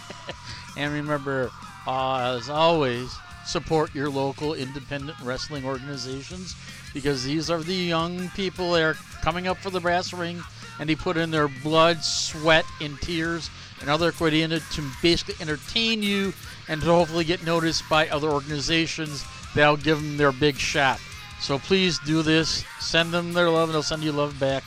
and 0.76 0.92
remember, 0.94 1.50
uh, 1.84 2.36
as 2.38 2.48
always, 2.48 3.12
support 3.44 3.92
your 3.92 4.08
local 4.08 4.54
independent 4.54 5.18
wrestling 5.24 5.64
organizations 5.64 6.54
because 6.94 7.24
these 7.24 7.50
are 7.50 7.60
the 7.60 7.74
young 7.74 8.28
people 8.36 8.70
that 8.70 8.82
are 8.84 8.94
coming 9.20 9.48
up 9.48 9.58
for 9.58 9.70
the 9.70 9.80
brass 9.80 10.12
ring 10.12 10.40
and 10.78 10.88
they 10.88 10.94
put 10.94 11.16
in 11.16 11.32
their 11.32 11.48
blood, 11.48 12.04
sweat, 12.04 12.66
and 12.80 13.00
tears 13.00 13.50
and 13.80 13.90
other 13.90 14.10
it 14.10 14.62
to 14.70 14.90
basically 15.02 15.34
entertain 15.40 16.04
you 16.04 16.32
and 16.68 16.80
to 16.82 16.86
hopefully 16.86 17.24
get 17.24 17.44
noticed 17.44 17.82
by 17.90 18.08
other 18.10 18.28
organizations 18.28 19.24
that'll 19.56 19.76
give 19.76 20.00
them 20.00 20.16
their 20.16 20.30
big 20.30 20.54
shot. 20.54 21.00
So 21.40 21.58
please 21.58 21.98
do 22.06 22.22
this. 22.22 22.64
Send 22.78 23.10
them 23.10 23.32
their 23.32 23.50
love 23.50 23.70
and 23.70 23.74
they'll 23.74 23.82
send 23.82 24.04
you 24.04 24.12
love 24.12 24.38
back. 24.38 24.62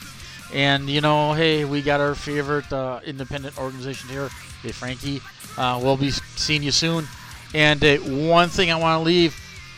And 0.53 0.89
you 0.89 1.01
know, 1.01 1.33
hey, 1.33 1.65
we 1.65 1.81
got 1.81 1.99
our 1.99 2.15
favorite 2.15 2.71
uh, 2.71 2.99
independent 3.05 3.57
organization 3.57 4.09
here, 4.09 4.29
Hey 4.61 4.71
Frankie. 4.71 5.21
Uh, 5.57 5.79
we'll 5.81 5.97
be 5.97 6.11
seeing 6.11 6.63
you 6.63 6.71
soon. 6.71 7.07
And 7.53 7.83
uh, 7.83 7.97
one 7.97 8.49
thing 8.49 8.71
I 8.71 8.75
want 8.75 8.99
to 8.99 9.05
leave 9.05 9.33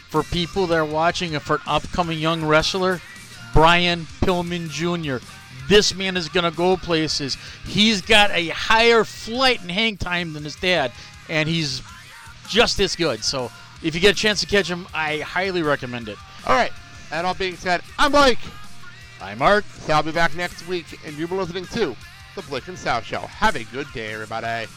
for 0.09 0.23
people 0.23 0.67
that 0.67 0.75
are 0.75 0.85
watching 0.85 1.35
and 1.35 1.43
for 1.43 1.55
an 1.55 1.61
upcoming 1.67 2.17
young 2.17 2.45
wrestler, 2.45 3.01
Brian 3.53 4.05
Pillman 4.21 4.69
Jr. 4.69 5.23
This 5.67 5.93
man 5.93 6.15
is 6.15 6.29
going 6.29 6.49
to 6.49 6.55
go 6.55 6.77
places. 6.77 7.37
He's 7.65 8.01
got 8.01 8.31
a 8.31 8.47
higher 8.49 9.03
flight 9.03 9.61
and 9.61 9.69
hang 9.69 9.97
time 9.97 10.33
than 10.33 10.43
his 10.43 10.55
dad, 10.55 10.91
and 11.29 11.47
he's 11.49 11.81
just 12.47 12.79
as 12.79 12.95
good. 12.95 13.23
So 13.23 13.51
if 13.83 13.93
you 13.93 14.01
get 14.01 14.13
a 14.13 14.17
chance 14.17 14.39
to 14.41 14.47
catch 14.47 14.69
him, 14.69 14.87
I 14.93 15.17
highly 15.19 15.61
recommend 15.61 16.09
it. 16.09 16.17
All 16.45 16.55
right. 16.55 16.71
That 17.09 17.25
all 17.25 17.33
being 17.33 17.55
said, 17.55 17.81
I'm 17.97 18.11
Blake. 18.11 18.39
I'm 19.21 19.39
Mark. 19.39 19.65
I'll 19.89 20.03
be 20.03 20.11
back 20.11 20.35
next 20.35 20.67
week, 20.67 20.85
and 21.05 21.17
you've 21.17 21.29
been 21.29 21.39
listening 21.39 21.65
to 21.67 21.95
The 22.35 22.41
Blake 22.43 22.67
and 22.67 22.77
Sal 22.77 23.01
Show. 23.01 23.21
Have 23.21 23.55
a 23.55 23.63
good 23.65 23.87
day, 23.93 24.13
everybody. 24.13 24.67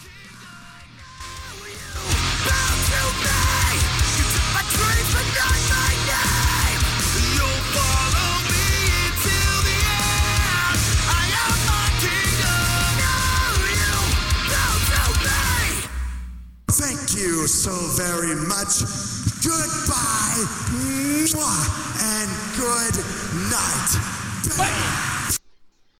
Thank 16.73 17.15
you 17.15 17.47
so 17.47 17.73
very 18.01 18.35
much. 18.35 18.81
Goodbye. 19.45 20.45
Mwah, 21.29 21.81
and 22.01 22.31
good 22.57 23.05
night. 23.51 24.20
Bye. 24.49 25.40